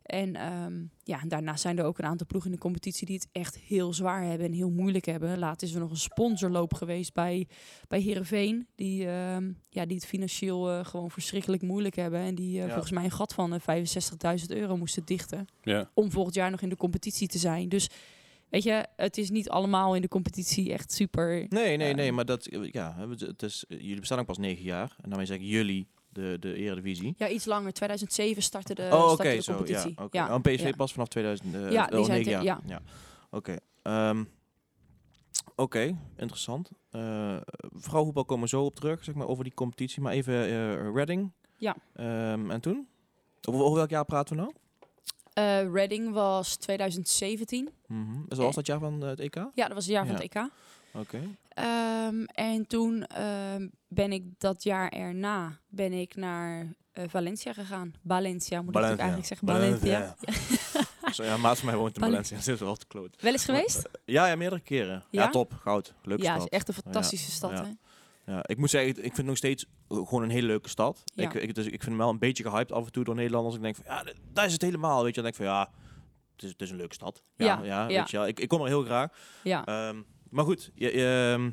En 0.10 0.36
ehm, 0.36 0.84
ja, 1.04 1.22
daarnaast 1.28 1.62
zijn 1.62 1.78
er 1.78 1.86
ook 1.86 1.98
een 1.98 2.06
aantal 2.06 2.28
ploegen 2.28 2.50
in 2.50 2.56
de 2.56 2.62
competitie 2.62 3.06
die 3.08 3.16
het 3.16 3.28
echt 3.32 3.58
heel 3.58 3.94
zwaar 3.94 4.24
hebben 4.24 4.48
en 4.48 4.54
heel 4.54 4.70
moeilijk 4.70 5.06
hebben. 5.06 5.40
Laat 5.40 5.62
is 5.62 5.74
er 5.74 5.80
nog 5.80 5.90
een 5.90 5.98
sponsorloop 5.98 6.74
geweest 6.74 7.14
bij, 7.14 7.48
bij 7.88 8.00
Heerenveen, 8.00 8.68
die, 8.76 9.08
ehm, 9.08 9.52
ja, 9.70 9.86
die 9.86 9.96
het 9.96 10.06
financieel 10.06 10.70
eh, 10.72 10.86
gewoon 10.86 11.12
verschrikkelijk 11.12 11.62
moeilijk 11.62 11.96
hebben. 11.96 12.20
En 12.20 12.36
die 12.36 12.60
eh, 12.60 12.66
Ja. 12.66 12.72
volgens 12.72 12.92
mij 12.92 13.04
een 13.04 13.12
gat 13.12 13.34
van 13.34 13.54
eh, 13.54 13.60
65.000 13.60 14.46
euro 14.48 14.78
moesten 14.78 15.06
dichten 15.06 15.46
Ja. 15.64 15.90
om 15.94 16.12
volgend 16.12 16.36
jaar 16.36 16.52
nog 16.52 16.62
in 16.62 16.70
de 16.70 16.76
competitie 16.78 17.28
te 17.28 17.38
zijn. 17.38 17.70
Dus 17.70 17.90
weet 18.50 18.64
je, 18.64 18.86
het 18.96 19.18
is 19.18 19.30
niet 19.30 19.50
allemaal 19.50 19.96
in 19.96 20.02
de 20.02 20.08
competitie 20.08 20.74
echt 20.74 20.92
super. 20.92 21.46
Nee, 21.50 21.78
nee, 21.78 21.94
nee, 21.94 22.12
maar 22.12 22.26
dat, 22.26 22.48
ja, 22.72 23.08
het 23.20 23.44
is, 23.44 23.66
jullie 23.68 24.00
bestaan 24.00 24.20
ook 24.20 24.26
pas 24.26 24.38
negen 24.38 24.64
jaar. 24.64 24.96
En 25.02 25.10
daarmee 25.10 25.28
zeggen 25.28 25.46
jullie 25.48 25.88
de, 26.10 26.38
de 26.40 26.54
Eredivisie. 26.56 27.14
Ja, 27.18 27.28
iets 27.30 27.46
langer. 27.46 27.74
2007 27.74 28.42
startte 28.44 28.74
de, 28.76 28.82
oh, 28.92 29.04
startte 29.06 29.24
de 29.36 29.42
zo, 29.42 29.52
ja. 29.52 29.58
competitie. 29.58 29.98
oké. 30.04 30.18
Ja, 30.18 30.36
Oh, 30.36 30.42
PSV 30.42 30.64
ja. 30.64 30.76
pas 30.76 30.92
vanaf 30.94 31.08
2000. 31.08 31.56
eh, 31.56 31.72
Ja, 31.72 31.84
oh, 31.92 31.96
die 31.96 32.06
zijn 32.06 32.24
jaar. 32.24 32.44
ja. 32.66 32.82
Oké. 33.32 33.56
Ehm, 33.84 34.24
Oké, 35.56 35.98
interessant. 36.18 36.70
Eh 36.92 37.38
vrouwenvoetbal 37.74 38.26
komen 38.26 38.44
we 38.44 38.50
zo 38.50 38.64
op 38.64 38.76
terug, 38.76 39.04
zeg 39.04 39.16
maar, 39.16 39.28
over 39.28 39.44
die 39.44 39.54
competitie. 39.54 40.02
Maar 40.02 40.14
even 40.14 40.34
eh 40.34 40.92
Reading. 40.94 41.32
Ja. 41.58 41.76
Ehm, 41.94 42.52
en 42.52 42.62
toen? 42.62 42.88
Over, 43.50 43.62
over 43.64 43.76
welk 43.78 43.90
jaar 43.90 44.06
praten 44.06 44.36
we 44.36 44.42
nou? 44.42 44.54
Eh, 45.34 45.72
Reading 45.72 46.12
was 46.14 46.56
2017. 46.56 47.70
Mhm. 47.88 48.14
Dus 48.14 48.38
dat 48.38 48.38
was 48.38 48.56
dat 48.56 48.66
jaar 48.66 48.80
van 48.80 49.02
het 49.02 49.20
EK? 49.20 49.36
Ja, 49.36 49.66
dat 49.66 49.74
was 49.74 49.86
het 49.86 49.94
jaar 49.94 50.06
van 50.06 50.16
Ja. 50.16 50.22
het 50.22 50.36
EK. 50.36 50.50
Oké. 50.94 51.20
Ehm, 51.50 52.24
en 52.24 52.68
toen 52.68 53.06
ehm, 53.06 53.68
ben 53.88 54.12
ik 54.12 54.24
dat 54.38 54.64
jaar 54.64 54.90
erna 54.90 55.60
ben 55.68 55.94
ik 55.94 56.16
naar 56.16 56.74
eh, 56.92 57.04
Valencia 57.08 57.54
gegaan. 57.54 57.94
Valencia 58.06 58.62
moet 58.62 58.76
ik 58.76 58.82
eigenlijk 58.84 59.26
zeggen. 59.26 59.48
Valencia. 59.48 60.16
Zo, 61.14 61.24
ja, 61.24 61.38
maat 61.38 61.58
van 61.58 61.66
mij 61.66 61.76
woont 61.76 61.96
in 61.96 62.02
Valen- 62.02 62.10
Valencia. 62.26 62.38
Dat 62.38 62.48
is 62.56 62.60
wel 62.60 62.76
te 62.76 62.88
kloot. 62.88 63.22
Wel 63.22 63.32
eens 63.32 63.46
geweest? 63.46 63.90
Ja, 64.06 64.28
ja, 64.28 64.36
meerdere 64.36 64.62
keren. 64.62 65.04
Ja, 65.10 65.24
Ja? 65.24 65.30
top. 65.30 65.54
Goud. 65.54 65.94
Leuke 66.04 66.24
ja, 66.24 66.32
het 66.34 66.42
stad. 66.42 66.52
is 66.52 66.58
echt 66.58 66.68
een 66.68 66.74
fantastische 66.74 67.32
stad. 67.32 67.52
ja. 67.52 67.64
Hè? 67.64 67.72
Ja, 68.34 68.44
ik 68.46 68.58
moet 68.58 68.70
zeggen, 68.70 68.90
ik 68.90 68.96
vind 69.02 69.18
het 69.18 69.26
nog 69.26 69.38
steeds 69.38 69.66
eh, 69.88 69.98
gewoon 69.98 70.24
een 70.24 70.30
hele 70.30 70.48
leuke 70.48 70.70
stad. 70.70 71.04
Ja. 71.06 71.24
Ik, 71.24 71.34
ik, 71.34 71.56
dus 71.56 71.66
ik 71.66 71.72
vind 71.72 71.86
hem 71.86 71.98
wel 71.98 72.10
een 72.10 72.20
beetje 72.20 72.44
gehyped 72.44 72.72
af 72.72 72.86
en 72.86 72.92
toe 72.92 73.04
door 73.04 73.16
Nederlanders. 73.16 73.56
Ik 73.56 73.62
denk 73.62 73.76
van, 73.76 73.86
ja, 73.88 74.04
daar 74.34 74.46
is 74.46 74.54
het 74.54 74.62
helemaal. 74.62 75.04
Weet 75.04 75.16
je, 75.16 75.22
dan 75.22 75.32
denk 75.32 75.36
ik 75.36 75.46
van, 75.46 75.54
ja, 75.54 75.72
het 76.36 76.44
is, 76.44 76.50
het 76.50 76.62
is 76.62 76.70
een 76.70 76.76
leuke 76.78 76.94
stad. 76.94 77.22
Ja, 77.36 77.46
ja, 77.46 77.64
Ja, 77.64 77.86
weet 77.88 78.10
ja. 78.10 78.22
je. 78.24 78.28
Ik, 78.28 78.40
ik 78.40 78.48
kom 78.48 78.62
er 78.62 78.68
heel 78.68 78.84
graag. 78.84 79.12
Ja. 79.44 79.66
Ehm, 79.66 80.02
maar 80.30 80.46
goed, 80.46 80.72
je, 80.76 80.98
je, 80.98 81.34
ehm, 81.34 81.52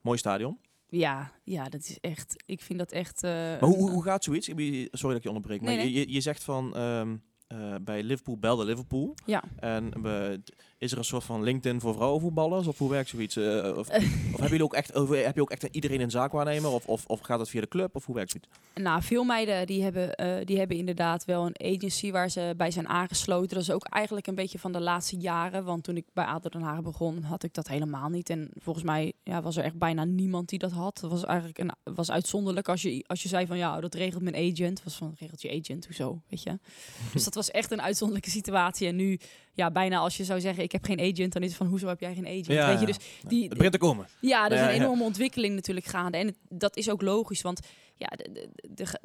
mooi 0.00 0.18
stadion. 0.18 0.58
Ja, 0.90 1.32
ja, 1.44 1.68
dat 1.68 1.80
is 1.80 1.98
echt. 2.00 2.42
Ik 2.46 2.60
vind 2.60 2.78
dat 2.78 2.92
echt. 2.92 3.22
eh, 3.22 3.30
Maar 3.30 3.62
hoe, 3.62 3.90
hoe, 3.90 4.02
gaat 4.02 4.24
zoiets? 4.24 4.46
Sorry 4.46 4.88
dat 4.90 5.16
ik 5.16 5.22
je 5.22 5.28
onderbreek. 5.28 5.60
Maar 5.60 5.74
Nee, 5.74 5.84
nee. 5.84 5.92
Je, 5.92 5.98
je, 6.00 6.12
je 6.12 6.20
zegt 6.20 6.44
van, 6.44 6.74
ehm, 6.76 7.16
eh, 7.46 7.74
bij 7.82 8.02
Liverpool 8.02 8.38
belde 8.38 8.64
Liverpool. 8.64 9.14
Ja. 9.26 9.42
En 9.56 10.02
we, 10.02 10.42
is 10.78 10.92
er 10.92 10.98
een 10.98 11.04
soort 11.04 11.24
van 11.24 11.42
LinkedIn 11.42 11.80
voor 11.80 11.94
vrouwenvoetballers? 11.94 12.66
Of 12.66 12.78
hoe 12.78 12.90
werkt 12.90 13.08
zoiets? 13.08 13.36
Eh, 13.36 13.76
of, 13.76 13.88
of 13.88 13.94
hebben 14.30 14.48
jullie 14.48 14.64
ook 14.64 14.74
echt, 14.74 14.94
heb 14.94 15.34
je 15.34 15.40
ook 15.40 15.50
echt 15.50 15.62
iedereen 15.70 16.00
een 16.00 16.10
zaakwaarnemer? 16.10 16.70
Of, 16.70 16.86
of, 16.86 17.06
of 17.06 17.20
gaat 17.20 17.38
het 17.38 17.48
via 17.48 17.60
de 17.60 17.68
club? 17.68 17.96
Of 17.96 18.04
hoe 18.04 18.14
werkt 18.14 18.30
zoiets? 18.30 18.48
Nou, 18.74 19.02
veel 19.02 19.24
meiden 19.24 19.66
die 19.66 19.82
hebben, 19.82 20.14
eh, 20.14 20.46
die 20.46 20.58
hebben 20.58 20.76
inderdaad 20.76 21.24
wel 21.24 21.46
een 21.46 21.74
agency 21.76 22.10
waar 22.10 22.30
ze 22.30 22.54
bij 22.56 22.70
zijn 22.70 22.88
aangesloten. 22.88 23.48
Dat 23.48 23.62
is 23.62 23.70
ook 23.70 23.84
eigenlijk 23.84 24.26
een 24.26 24.34
beetje 24.34 24.58
van 24.58 24.72
de 24.72 24.80
laatste 24.80 25.16
jaren. 25.16 25.64
Want 25.64 25.84
toen 25.84 25.96
ik 25.96 26.06
bij 26.12 26.24
ADO 26.24 26.48
Den 26.48 26.62
Haag 26.62 26.82
begon, 26.82 27.22
had 27.22 27.42
ik 27.42 27.54
dat 27.54 27.68
helemaal 27.68 28.08
niet. 28.08 28.30
En 28.30 28.50
volgens 28.54 28.84
mij 28.84 29.12
ja, 29.22 29.42
was 29.42 29.56
er 29.56 29.64
echt 29.64 29.78
bijna 29.78 30.04
niemand 30.04 30.48
die 30.48 30.58
dat 30.58 30.72
had. 30.72 30.98
Dat 31.00 31.10
was 31.10 31.24
eigenlijk 31.24 31.58
een, 31.58 31.94
was 31.94 32.10
uitzonderlijk 32.10 32.68
als 32.68 32.82
je, 32.82 33.04
als 33.06 33.22
je 33.22 33.28
zei 33.28 33.46
van 33.46 33.58
ja, 33.58 33.80
dat 33.80 33.94
regelt 33.94 34.22
mijn 34.22 34.52
agent. 34.52 34.84
Was 34.84 34.94
van 34.94 35.14
regelt 35.18 35.42
je 35.42 35.60
agent, 35.60 35.86
hoezo, 35.86 36.22
weet 36.28 36.42
je. 36.42 36.58
dus 37.12 37.24
dat 37.24 37.34
was 37.34 37.50
echt 37.50 37.70
een 37.70 37.82
uitzonderlijke 37.82 38.30
situatie. 38.30 38.88
En 38.88 38.96
nu, 38.96 39.18
ja, 39.58 39.70
bijna 39.70 39.98
als 39.98 40.16
je 40.16 40.24
zou 40.24 40.40
zeggen 40.40 40.62
ik 40.62 40.72
heb 40.72 40.84
geen 40.84 41.00
agent, 41.00 41.32
dan 41.32 41.42
is 41.42 41.48
het 41.48 41.56
van 41.56 41.66
hoezo 41.66 41.88
heb 41.88 42.00
jij 42.00 42.14
geen 42.14 42.26
agent, 42.26 42.46
weet 42.46 42.80
je. 42.80 42.86
Dus 42.86 42.96
die, 43.28 43.42
het 43.44 43.54
begint 43.54 43.72
te 43.72 43.78
komen. 43.78 44.06
ja, 44.20 44.44
er 44.46 44.52
is 44.52 44.58
Ja, 44.58 44.68
een 44.68 44.74
ja. 44.74 44.80
enorme 44.82 45.02
ontwikkeling 45.04 45.54
natuurlijk 45.54 45.86
gaande. 45.86 46.18
En 46.18 46.26
het- 46.26 46.36
dat 46.48 46.76
is 46.76 46.90
ook 46.90 47.02
logisch, 47.02 47.42
want 47.42 47.60
ja, 47.96 48.08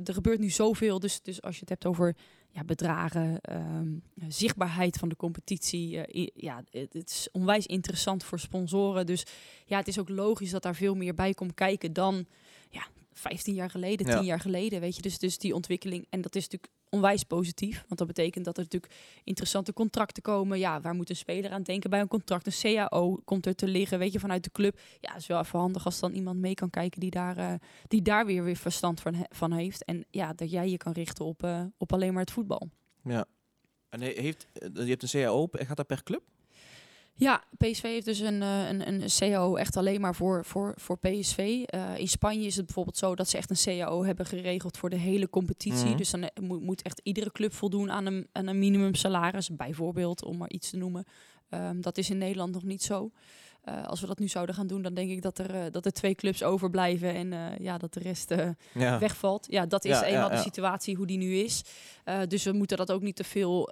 er 0.04 0.14
gebeurt 0.14 0.40
nu 0.40 0.50
zoveel. 0.50 1.00
Dus, 1.00 1.22
dus 1.22 1.42
als 1.42 1.54
je 1.54 1.60
het 1.60 1.70
hebt 1.70 1.86
over 1.86 2.16
ja, 2.52 2.64
bedragen, 2.64 3.42
ehm, 3.42 3.88
zichtbaarheid 4.28 4.98
van 4.98 5.10
de 5.10 5.16
competitie. 5.16 6.06
eh, 6.06 6.28
ja, 6.36 6.64
het, 6.72 6.94
het 6.94 7.10
is 7.10 7.28
onwijs 7.32 7.66
interessant 7.66 8.24
voor 8.24 8.40
sponsoren. 8.40 9.06
Dus 9.06 9.26
ja, 9.66 9.78
het 9.78 9.88
is 9.88 10.00
ook 10.00 10.10
logisch 10.10 10.50
dat 10.52 10.64
daar 10.64 10.76
veel 10.76 10.96
meer 10.96 11.14
bij 11.14 11.34
komt 11.34 11.54
kijken 11.54 11.94
dan 11.94 12.26
ja, 12.70 12.84
15 13.14 13.54
jaar 13.54 13.70
geleden, 13.70 14.08
Ja. 14.08 14.16
10 14.18 14.26
jaar 14.26 14.40
geleden. 14.40 14.80
Weet 14.80 14.96
je, 14.96 15.02
dus, 15.02 15.20
dus 15.20 15.38
die 15.38 15.56
ontwikkeling. 15.56 16.08
En 16.10 16.22
dat 16.22 16.36
is 16.36 16.44
natuurlijk 16.44 16.72
onwijs 16.90 17.24
positief. 17.24 17.84
Want 17.88 17.98
dat 18.00 18.08
betekent 18.08 18.46
dat 18.46 18.58
er 18.58 18.64
natuurlijk 18.64 18.94
interessante 19.24 19.74
contracten 19.74 20.24
komen. 20.24 20.60
Ja, 20.60 20.82
waar 20.82 20.94
moet 20.94 21.10
een 21.10 21.16
speler 21.16 21.52
aan 21.52 21.64
denken 21.64 21.90
bij 21.90 22.00
een 22.00 22.08
contract? 22.08 22.46
Een 22.46 22.76
CAO 22.76 23.16
komt 23.26 23.46
er 23.46 23.56
te 23.56 23.68
liggen, 23.68 24.00
weet 24.00 24.12
je, 24.14 24.20
vanuit 24.20 24.44
de 24.44 24.52
club. 24.52 24.80
Ja, 25.00 25.12
het 25.12 25.22
is 25.22 25.28
wel 25.28 25.40
even 25.40 25.60
handig 25.60 25.86
als 25.86 26.00
dan 26.00 26.14
iemand 26.14 26.40
mee 26.40 26.54
kan 26.54 26.70
kijken 26.70 27.00
die 27.00 27.10
daar, 27.12 27.38
eh, 27.38 27.54
die 27.88 28.02
daar 28.02 28.26
weer, 28.26 28.44
weer 28.44 28.56
verstand 28.56 29.02
van, 29.02 29.14
he- 29.14 29.24
van 29.30 29.52
heeft. 29.52 29.84
En 29.86 30.06
ja, 30.10 30.34
dat 30.34 30.52
jij 30.52 30.70
je 30.70 30.78
kan 30.78 30.92
richten 30.94 31.26
op, 31.26 31.44
eh, 31.44 31.64
op 31.78 31.94
alleen 31.94 32.12
maar 32.14 32.22
het 32.22 32.32
voetbal. 32.32 32.70
Ja. 33.04 33.26
En 33.90 34.02
he- 34.02 34.14
heeft, 34.22 34.46
eh, 34.54 34.70
je 34.74 34.90
hebt 34.90 35.04
een 35.04 35.10
CAO, 35.10 35.48
gaat 35.52 35.78
dat 35.78 35.88
per 35.88 36.04
club? 36.04 36.22
Ja, 37.16 37.44
PSV 37.58 37.82
heeft 37.82 38.06
dus 38.06 38.20
een, 38.20 38.42
eh, 38.42 38.70
een, 38.70 38.88
een 38.88 39.04
CAO 39.08 39.56
echt 39.56 39.78
alleen 39.78 40.02
maar 40.02 40.16
voor, 40.16 40.46
voor, 40.46 40.74
voor 40.78 40.98
PSV. 40.98 41.64
Eh, 41.66 41.98
in 41.98 42.08
Spanje 42.08 42.46
is 42.46 42.56
het 42.56 42.66
bijvoorbeeld 42.66 42.98
zo 42.98 43.16
dat 43.16 43.30
ze 43.30 43.38
echt 43.38 43.50
een 43.50 43.78
CAO 43.78 44.04
hebben 44.04 44.26
geregeld 44.26 44.78
voor 44.78 44.90
de 44.90 44.96
hele 44.96 45.30
competitie. 45.30 45.88
Mhm. 45.88 45.98
Dus 45.98 46.10
dan 46.10 46.24
eh, 46.24 46.44
moet, 46.44 46.62
moet 46.62 46.82
echt 46.82 47.02
iedere 47.04 47.32
club 47.32 47.54
voldoen 47.54 47.92
aan 47.92 48.06
een, 48.06 48.28
aan 48.32 48.48
een 48.48 48.60
minimum 48.60 48.96
salaris, 48.96 49.56
bijvoorbeeld, 49.56 50.24
om 50.24 50.38
maar 50.38 50.50
iets 50.50 50.70
te 50.70 50.78
noemen. 50.78 51.06
Ehm, 51.50 51.82
dat 51.82 51.98
is 51.98 52.10
in 52.10 52.18
Nederland 52.18 52.54
nog 52.54 52.64
niet 52.64 52.84
zo. 52.84 53.12
Eh, 53.64 53.86
als 53.86 54.02
we 54.02 54.08
dat 54.08 54.20
nu 54.20 54.28
zouden 54.28 54.56
gaan 54.56 54.68
doen, 54.68 54.82
dan 54.82 54.94
denk 54.94 55.10
ik 55.10 55.22
dat 55.22 55.38
er, 55.38 55.56
eh, 55.56 55.72
dat 55.72 55.86
er 55.86 55.92
twee 55.92 56.16
clubs 56.16 56.44
overblijven 56.44 57.14
en 57.14 57.34
eh, 57.34 57.58
ja, 57.60 57.78
dat 57.78 57.94
de 57.94 58.00
rest 58.00 58.34
Ja. 58.74 59.00
wegvalt. 59.00 59.48
Ja, 59.50 59.66
dat 59.66 59.86
is 59.86 59.92
Ja, 60.00 60.04
eenmaal 60.06 60.30
ja. 60.30 60.36
de 60.36 60.42
situatie 60.42 60.96
hoe 60.96 61.08
die 61.08 61.18
nu 61.18 61.36
is. 61.36 61.64
Dus 62.28 62.44
we 62.44 62.52
moeten 62.52 62.78
dat 62.78 62.92
ook 62.92 63.02
niet 63.02 63.16
te 63.16 63.24
veel 63.24 63.72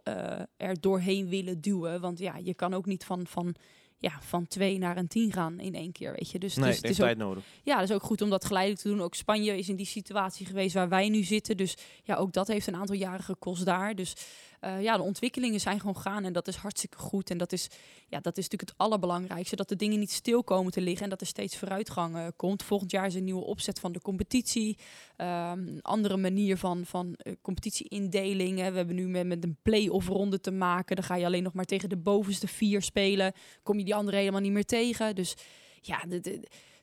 er 0.58 0.80
doorheen 0.80 1.30
willen 1.30 1.62
duwen. 1.62 2.02
Want 2.02 2.20
ja, 2.20 2.38
je 2.38 2.54
kan 2.54 2.74
ook 2.74 2.86
niet 2.86 3.04
van, 3.04 3.28
van, 3.28 3.56
ja, 3.98 4.12
van 4.22 4.48
twee 4.48 4.78
naar 4.78 4.98
een 4.98 5.08
tien 5.08 5.32
gaan 5.32 5.60
in 5.60 5.76
één 5.76 5.92
keer, 5.92 6.12
weet 6.12 6.32
je. 6.32 6.40
Dus, 6.40 6.56
Nee, 6.56 6.68
dus 6.70 6.76
het 6.82 6.92
ook, 6.92 6.96
tijd 6.98 7.18
nodig. 7.18 7.44
ja, 7.64 7.80
dat 7.80 7.90
is 7.90 7.96
ook 7.96 8.04
goed 8.04 8.22
om 8.22 8.30
dat 8.30 8.46
geleidelijk 8.46 8.82
te 8.82 8.90
doen. 8.90 9.02
Ook 9.02 9.16
Spanje 9.16 9.58
is 9.58 9.70
in 9.70 9.76
die 9.76 9.86
situatie 9.86 10.46
geweest 10.46 10.74
waar 10.74 10.90
wij 10.90 11.10
nu 11.10 11.24
zitten. 11.24 11.58
Dus 11.58 11.78
ja, 12.04 12.16
ook 12.16 12.34
dat 12.34 12.48
heeft 12.48 12.68
een 12.68 12.76
aantal 12.76 12.96
jaren 12.96 13.24
gekost 13.24 13.66
daar. 13.66 13.96
Dus 13.96 14.14
eh, 14.62 14.82
ja, 14.82 14.98
de 14.98 15.04
ontwikkelingen 15.04 15.60
zijn 15.60 15.80
gewoon 15.80 15.98
gaan 15.98 16.24
en 16.24 16.34
dat 16.34 16.48
is 16.48 16.56
hartstikke 16.56 16.98
goed. 16.98 17.30
En 17.30 17.38
dat 17.38 17.52
is, 17.52 17.70
ja, 18.08 18.20
dat 18.20 18.38
is 18.38 18.44
natuurlijk 18.44 18.70
het 18.70 18.80
allerbelangrijkste. 18.80 19.56
Dat 19.56 19.70
de 19.70 19.76
dingen 19.76 20.00
niet 20.00 20.12
stil 20.12 20.44
komen 20.44 20.72
te 20.72 20.82
liggen 20.82 21.04
en 21.04 21.10
dat 21.10 21.22
er 21.22 21.28
steeds 21.28 21.58
vooruitgang 21.58 22.16
eh, 22.16 22.28
komt. 22.36 22.64
Volgend 22.64 22.92
jaar 22.92 23.06
is 23.06 23.16
een 23.16 23.24
nieuwe 23.24 23.46
opzet 23.46 23.80
van 23.80 23.92
de 23.92 24.02
competitie. 24.02 24.78
Ehm, 25.16 25.68
een 25.68 25.82
andere 25.82 26.18
manier 26.18 26.58
van, 26.58 26.86
van 26.86 27.16
eh, 27.16 27.34
competitieindeling. 27.42 28.56
We 28.56 28.62
hebben 28.62 28.96
nu 28.96 29.08
met, 29.08 29.28
met 29.28 29.44
een 29.44 29.58
play-off 29.62 30.08
ronde 30.08 30.40
te 30.40 30.52
maken. 30.52 30.96
Dan 30.96 31.06
ga 31.06 31.16
je 31.16 31.26
alleen 31.26 31.44
nog 31.44 31.54
maar 31.54 31.66
tegen 31.66 31.90
de 31.90 31.98
bovenste 31.98 32.48
vier 32.48 32.82
spelen. 32.82 33.34
Kom 33.64 33.78
je 33.78 33.86
die 33.86 33.96
andere 33.96 34.18
helemaal 34.18 34.42
niet 34.42 34.52
meer 34.52 34.66
tegen. 34.66 35.16
Dus 35.16 35.36
ja, 35.82 36.04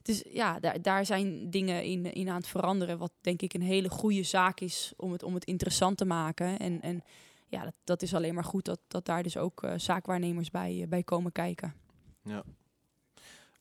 dus 0.01 0.23
ja, 0.29 0.59
daar, 0.59 0.81
daar 0.81 1.05
zijn 1.05 1.49
dingen 1.49 1.83
in, 1.83 2.13
in 2.13 2.29
aan 2.29 2.35
het 2.35 2.47
veranderen. 2.47 2.97
Wat 2.97 3.11
denk 3.21 3.41
ik 3.41 3.53
een 3.53 3.61
hele 3.61 3.89
goede 3.89 4.23
zaak 4.23 4.59
is 4.59 4.93
om 4.97 5.11
het, 5.11 5.23
om 5.23 5.33
het 5.33 5.45
interessant 5.45 5.97
te 5.97 6.05
maken. 6.05 6.59
En, 6.59 6.81
en 6.81 7.03
ja, 7.49 7.63
dat, 7.63 7.73
dat 7.83 8.01
is 8.01 8.13
alleen 8.13 8.33
maar 8.33 8.43
goed 8.43 8.65
dat, 8.65 8.79
dat 8.87 9.05
daar 9.05 9.23
dus 9.23 9.37
ook 9.37 9.63
eh, 9.63 9.73
zaakwaarnemers 9.77 10.49
bij, 10.51 10.81
eh, 10.81 10.87
bij 10.87 11.03
komen 11.03 11.31
kijken. 11.31 11.73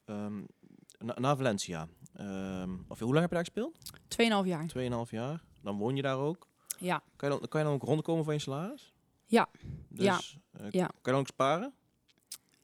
Ehm, 0.05 0.40
na, 0.98 1.14
na 1.18 1.37
Valencia. 1.37 1.88
Ehm, 2.14 2.70
of 2.88 2.98
hoe 2.98 3.09
lang 3.09 3.18
heb 3.20 3.29
je 3.29 3.35
daar 3.35 3.44
gespeeld? 3.44 3.79
Tweeënhalf 4.09 4.46
jaar. 4.46 4.66
Tweeënhalf 4.66 5.11
jaar. 5.11 5.42
Dan 5.62 5.77
woon 5.77 5.96
je 5.96 6.03
daar 6.03 6.16
ook. 6.18 6.46
Ja. 6.79 7.03
Kan 7.16 7.31
je 7.33 7.38
dan, 7.38 7.48
kan 7.48 7.61
je 7.61 7.66
dan 7.66 7.74
ook 7.74 7.83
rondkomen 7.83 8.24
van 8.24 8.35
je 8.35 8.40
salaris? 8.40 8.92
Ja. 9.27 9.48
Dus, 9.88 10.05
Ja. 10.05 10.18
eh, 10.53 10.70
Ja. 10.70 10.87
Kan 10.87 10.96
je 11.03 11.11
dan 11.11 11.20
ook 11.20 11.27
sparen? 11.27 11.72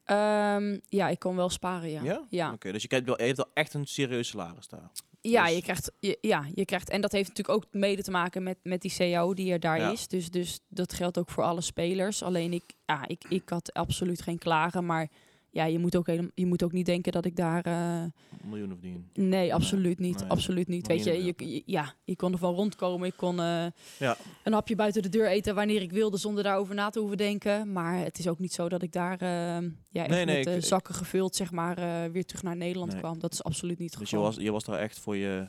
Ehm, 0.04 0.78
ja, 0.88 1.08
ik 1.08 1.18
kon 1.18 1.36
wel 1.36 1.48
sparen, 1.48 1.90
ja. 1.90 2.02
Ja? 2.02 2.22
Ja, 2.30 2.52
Oké, 2.52 2.72
dus 2.72 2.82
je, 2.82 2.88
krijgt 2.88 3.06
wel, 3.06 3.16
je 3.18 3.24
hebt 3.24 3.36
wel 3.36 3.50
echt 3.54 3.74
een 3.74 3.86
serieus 3.86 4.28
salaris 4.28 4.68
daar. 4.68 4.90
Ja, 5.30 5.44
Dus- 5.44 5.54
je 5.54 5.62
krijgt, 5.62 5.92
je- 6.00 6.18
ja, 6.20 6.46
je 6.54 6.64
krijgt... 6.64 6.90
En 6.90 7.00
dat 7.00 7.12
heeft 7.12 7.28
natuurlijk 7.28 7.58
ook 7.58 7.72
mede 7.72 8.02
te 8.02 8.10
maken 8.10 8.42
met, 8.42 8.58
met 8.62 8.82
die 8.82 8.94
CAO 8.96 9.34
die 9.34 9.52
er 9.52 9.60
daar 9.60 9.78
Ja. 9.78 9.90
is. 9.92 10.08
Dus, 10.08 10.30
dus 10.30 10.60
dat 10.68 10.92
geldt 10.92 11.18
ook 11.18 11.30
voor 11.30 11.44
alle 11.44 11.60
spelers. 11.60 12.22
Alleen 12.22 12.52
ik, 12.52 12.62
ja, 12.86 13.06
ik, 13.08 13.24
ik 13.28 13.48
had 13.48 13.72
absoluut 13.72 14.22
geen 14.22 14.38
klagen. 14.38 14.86
Maar 14.86 15.08
ja, 15.54 15.64
je 15.64 15.78
moet 15.78 15.96
ook, 15.96 16.06
helemaal, 16.06 16.30
je 16.34 16.46
moet 16.46 16.62
ook 16.62 16.72
niet 16.72 16.86
denken 16.86 17.12
dat 17.12 17.24
ik 17.24 17.36
daar... 17.36 17.64
eh, 17.64 18.02
Miljoenen 18.44 18.76
verdienen. 18.76 19.08
Nee, 19.14 19.54
absoluut 19.54 19.98
niet. 19.98 20.20
Nee. 20.20 20.28
Absoluut 20.28 20.68
niet. 20.68 20.86
Weet 20.86 21.04
je, 21.04 21.24
je, 21.24 21.34
je- 21.36 21.62
ja, 21.66 21.94
ik 22.04 22.16
kon 22.16 22.32
er 22.32 22.38
van 22.38 22.54
rondkomen. 22.54 23.06
Ik 23.08 23.16
kon 23.16 23.40
eh, 23.40 23.66
Ja. 23.98 24.16
een 24.42 24.52
hapje 24.52 24.74
buiten 24.74 25.02
de 25.02 25.08
deur 25.08 25.28
eten 25.28 25.54
wanneer 25.54 25.82
ik 25.82 25.92
wilde, 25.92 26.16
zonder 26.16 26.42
daarover 26.44 26.74
na 26.74 26.90
te 26.90 26.98
hoeven 26.98 27.16
denken. 27.16 27.72
Maar 27.72 27.98
het 27.98 28.18
is 28.18 28.28
ook 28.28 28.38
niet 28.38 28.52
zo 28.52 28.68
dat 28.68 28.82
ik 28.82 28.92
daar 28.92 29.18
eh, 29.20 29.28
ja, 29.28 30.00
echt 30.02 30.08
Nee, 30.08 30.24
nee, 30.24 30.44
met 30.44 30.56
ik- 30.56 30.64
zakken 30.64 30.94
gevuld, 30.94 31.36
zeg 31.36 31.50
maar, 31.50 31.76
weer 32.12 32.24
terug 32.24 32.42
naar 32.42 32.56
Nederland 32.56 32.98
kwam. 32.98 33.18
Dat 33.18 33.32
is 33.32 33.42
absoluut 33.44 33.78
niet 33.78 33.90
het 33.90 34.00
Dus 34.00 34.10
je 34.10 34.16
geval. 34.16 34.32
was, 34.32 34.42
je 34.44 34.52
was 34.52 34.64
daar 34.64 34.78
echt 34.78 34.98
voor 34.98 35.16
je 35.16 35.46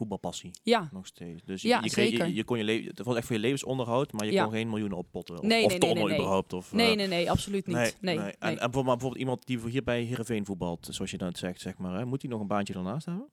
voetbalpassie 0.00 0.50
Ja, 0.62 0.88
nog 0.92 1.06
steeds. 1.06 1.42
Dus 1.44 1.62
je, 1.62 1.68
Ja, 1.68 1.80
je, 1.82 1.90
kreeg, 1.90 2.08
zeker. 2.10 2.26
je, 2.26 2.34
je 2.34 2.44
kon 2.44 2.58
je 2.58 2.64
leven, 2.64 2.86
het 2.88 3.04
was 3.06 3.16
echt 3.16 3.26
voor 3.26 3.36
je 3.36 3.42
levensonderhoud, 3.42 4.12
maar 4.12 4.26
je 4.26 4.32
Ja. 4.32 4.42
kon 4.42 4.52
geen 4.52 4.68
miljoenen 4.68 4.98
oppotten. 4.98 5.34
Of, 5.38 5.42
Nee, 5.42 5.64
of 5.64 5.68
nee, 5.70 5.78
nee, 5.78 5.78
tonnen 5.78 5.96
nee, 5.98 6.06
nee. 6.06 6.16
überhaupt. 6.18 6.52
Of, 6.52 6.72
nee, 6.72 6.90
eh, 6.90 6.96
nee, 6.96 7.06
nee, 7.06 7.30
absoluut 7.30 7.66
niet. 7.66 7.76
Nee, 7.76 7.92
nee, 8.00 8.16
En, 8.18 8.26
en 8.38 8.38
bijvoorbeeld, 8.38 8.72
maar 8.74 8.84
bijvoorbeeld 8.84 9.20
iemand 9.22 9.46
die 9.46 9.58
hier 9.68 9.82
bij 9.82 10.02
Heerenveen 10.02 10.44
voetbalt, 10.44 10.88
zoals 10.90 11.10
je 11.10 11.18
dan 11.18 11.34
zegt, 11.34 11.60
zeg 11.60 11.76
maar, 11.78 11.98
hè, 11.98 12.04
moet 12.04 12.22
hij 12.22 12.30
nog 12.30 12.40
een 12.40 12.46
baantje 12.46 12.74
ernaast 12.74 13.06
hebben? 13.06 13.28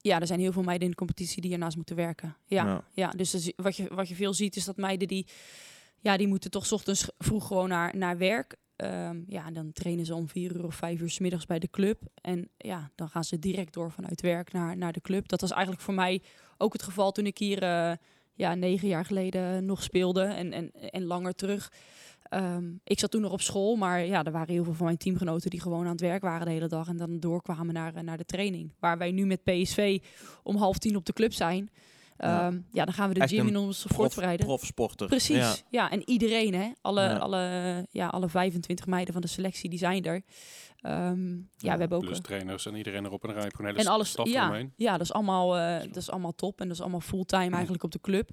Ja, 0.00 0.20
er 0.20 0.26
zijn 0.26 0.40
heel 0.40 0.52
veel 0.52 0.62
meiden 0.62 0.84
in 0.84 0.90
de 0.90 0.96
competitie 0.96 1.42
die 1.42 1.52
ernaast 1.52 1.76
moeten 1.76 1.96
werken. 1.96 2.36
Ja, 2.46 2.64
Ja. 2.64 2.84
ja. 2.94 3.10
dus 3.10 3.34
is- 3.34 3.52
wat, 3.56 3.76
je, 3.76 3.88
wat 3.94 4.08
je 4.08 4.14
veel 4.14 4.34
ziet 4.34 4.56
is 4.56 4.64
dat 4.64 4.76
meiden 4.76 5.08
die, 5.08 5.26
ja, 6.00 6.16
die 6.16 6.26
moeten 6.28 6.50
toch 6.50 6.72
ochtends 6.72 7.08
vroeg 7.18 7.46
gewoon 7.46 7.68
naar, 7.68 7.96
naar 7.96 8.18
werk. 8.18 8.56
Ehm, 8.78 9.22
ja, 9.26 9.50
dan 9.50 9.72
trainen 9.72 10.06
ze 10.06 10.14
om 10.14 10.28
vier 10.28 10.56
uur 10.56 10.64
of 10.64 10.74
vijf 10.74 11.00
uur 11.00 11.10
's 11.10 11.18
middags 11.18 11.46
bij 11.46 11.58
de 11.58 11.70
club. 11.70 12.02
En 12.20 12.48
ja, 12.56 12.90
dan 12.94 13.08
gaan 13.08 13.24
ze 13.24 13.38
direct 13.38 13.72
door 13.72 13.90
vanuit 13.90 14.20
werk 14.20 14.52
naar, 14.52 14.76
naar 14.76 14.92
de 14.92 15.00
club. 15.00 15.28
Dat 15.28 15.40
was 15.40 15.50
eigenlijk 15.50 15.82
voor 15.82 15.94
mij 15.94 16.22
ook 16.58 16.72
het 16.72 16.82
geval 16.82 17.12
toen 17.12 17.26
ik 17.26 17.38
hier 17.38 17.62
eh, 17.62 17.92
ja, 18.34 18.54
negen 18.54 18.88
jaar 18.88 19.04
geleden 19.04 19.64
nog 19.64 19.82
speelde 19.82 20.22
en, 20.22 20.52
en, 20.52 20.72
en 20.90 21.04
langer 21.04 21.34
terug. 21.34 21.72
Ehm, 22.22 22.64
ik 22.84 22.98
zat 22.98 23.10
toen 23.10 23.20
nog 23.20 23.32
op 23.32 23.40
school, 23.40 23.76
maar 23.76 24.04
ja, 24.04 24.24
er 24.24 24.32
waren 24.32 24.54
heel 24.54 24.64
veel 24.64 24.74
van 24.74 24.86
mijn 24.86 24.98
teamgenoten 24.98 25.50
die 25.50 25.60
gewoon 25.60 25.84
aan 25.84 25.92
het 25.92 26.00
werk 26.00 26.22
waren 26.22 26.46
de 26.46 26.52
hele 26.52 26.68
dag 26.68 26.88
en 26.88 26.96
dan 26.96 27.20
doorkwamen 27.20 27.74
naar, 27.74 27.94
eh, 27.94 28.02
naar 28.02 28.18
de 28.18 28.24
training. 28.24 28.72
Waar 28.78 28.98
wij 28.98 29.10
nu 29.10 29.26
met 29.26 29.44
PSV 29.44 30.02
om 30.42 30.56
half 30.56 30.78
tien 30.78 30.96
op 30.96 31.04
de 31.04 31.12
club 31.12 31.32
zijn. 31.32 31.70
Ja. 32.18 32.46
Ehm, 32.46 32.58
ja, 32.72 32.84
dan 32.84 32.94
gaan 32.94 33.08
we 33.08 33.14
de 33.14 33.20
Echt 33.20 33.30
gym 33.32 33.46
in 33.46 33.56
ons 33.56 33.82
Prof, 33.84 33.96
voorbereiden. 33.96 34.46
profsporter. 34.46 35.06
Precies, 35.06 35.36
Ja. 35.36 35.54
ja. 35.70 35.90
En 35.90 36.08
iedereen, 36.08 36.54
hè? 36.54 36.70
Alle, 36.80 37.00
Ja. 37.02 37.16
alle, 37.16 37.86
ja, 37.90 38.06
alle 38.08 38.28
25 38.28 38.86
meiden 38.86 39.12
van 39.12 39.22
de 39.22 39.28
selectie, 39.28 39.70
die 39.70 39.78
zijn 39.78 40.04
er. 40.04 40.22
Ehm, 40.80 41.30
ja, 41.56 41.72
we 41.74 41.78
hebben 41.80 41.98
ook... 41.98 42.04
Plus 42.04 42.20
trainers 42.20 42.66
en 42.66 42.74
iedereen 42.74 43.04
erop 43.04 43.24
en 43.24 43.32
rij. 43.32 43.50
Gewoon 43.50 43.66
hele 43.70 43.78
en 43.82 43.92
alles, 43.92 44.08
staf 44.10 44.28
ja, 44.28 44.62
ja, 44.76 44.92
dat 44.92 45.00
is 45.00 45.12
allemaal, 45.12 45.56
eh, 45.58 45.80
dat 45.86 45.96
is 45.96 46.10
allemaal 46.10 46.34
top 46.34 46.60
en 46.60 46.66
dat 46.66 46.76
is 46.76 46.82
allemaal 46.82 47.00
fulltime 47.00 47.50
eigenlijk 47.54 47.82
op 47.82 47.90
de 47.90 48.00
club. 48.00 48.30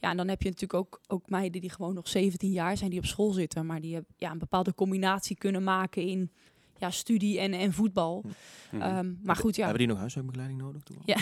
Ja, 0.00 0.10
en 0.10 0.16
dan 0.16 0.28
heb 0.28 0.42
je 0.42 0.48
natuurlijk 0.48 0.74
ook, 0.74 1.00
ook 1.06 1.28
meiden 1.30 1.60
die 1.60 1.70
gewoon 1.70 1.94
nog 1.94 2.08
17 2.08 2.50
jaar 2.50 2.76
zijn, 2.76 2.90
die 2.90 2.98
op 2.98 3.06
school 3.06 3.32
zitten, 3.32 3.66
maar 3.66 3.80
die 3.80 3.94
hebben, 3.94 4.14
ja, 4.16 4.30
een 4.30 4.38
bepaalde 4.38 4.74
combinatie 4.74 5.36
kunnen 5.36 5.62
maken 5.64 6.02
in 6.06 6.30
ja, 6.78 6.90
studie 6.90 7.38
en, 7.40 7.52
en 7.52 7.72
voetbal. 7.72 8.24
Mhm. 8.70 8.82
Ehm, 8.82 9.12
maar 9.22 9.36
goed, 9.36 9.56
ja, 9.56 9.60
Hebben 9.62 9.78
die 9.80 9.88
nog 9.88 9.98
huiswerkbegeleiding 9.98 10.60
nodig? 10.60 10.82
Toen? 10.82 10.96
Ja. 11.04 11.16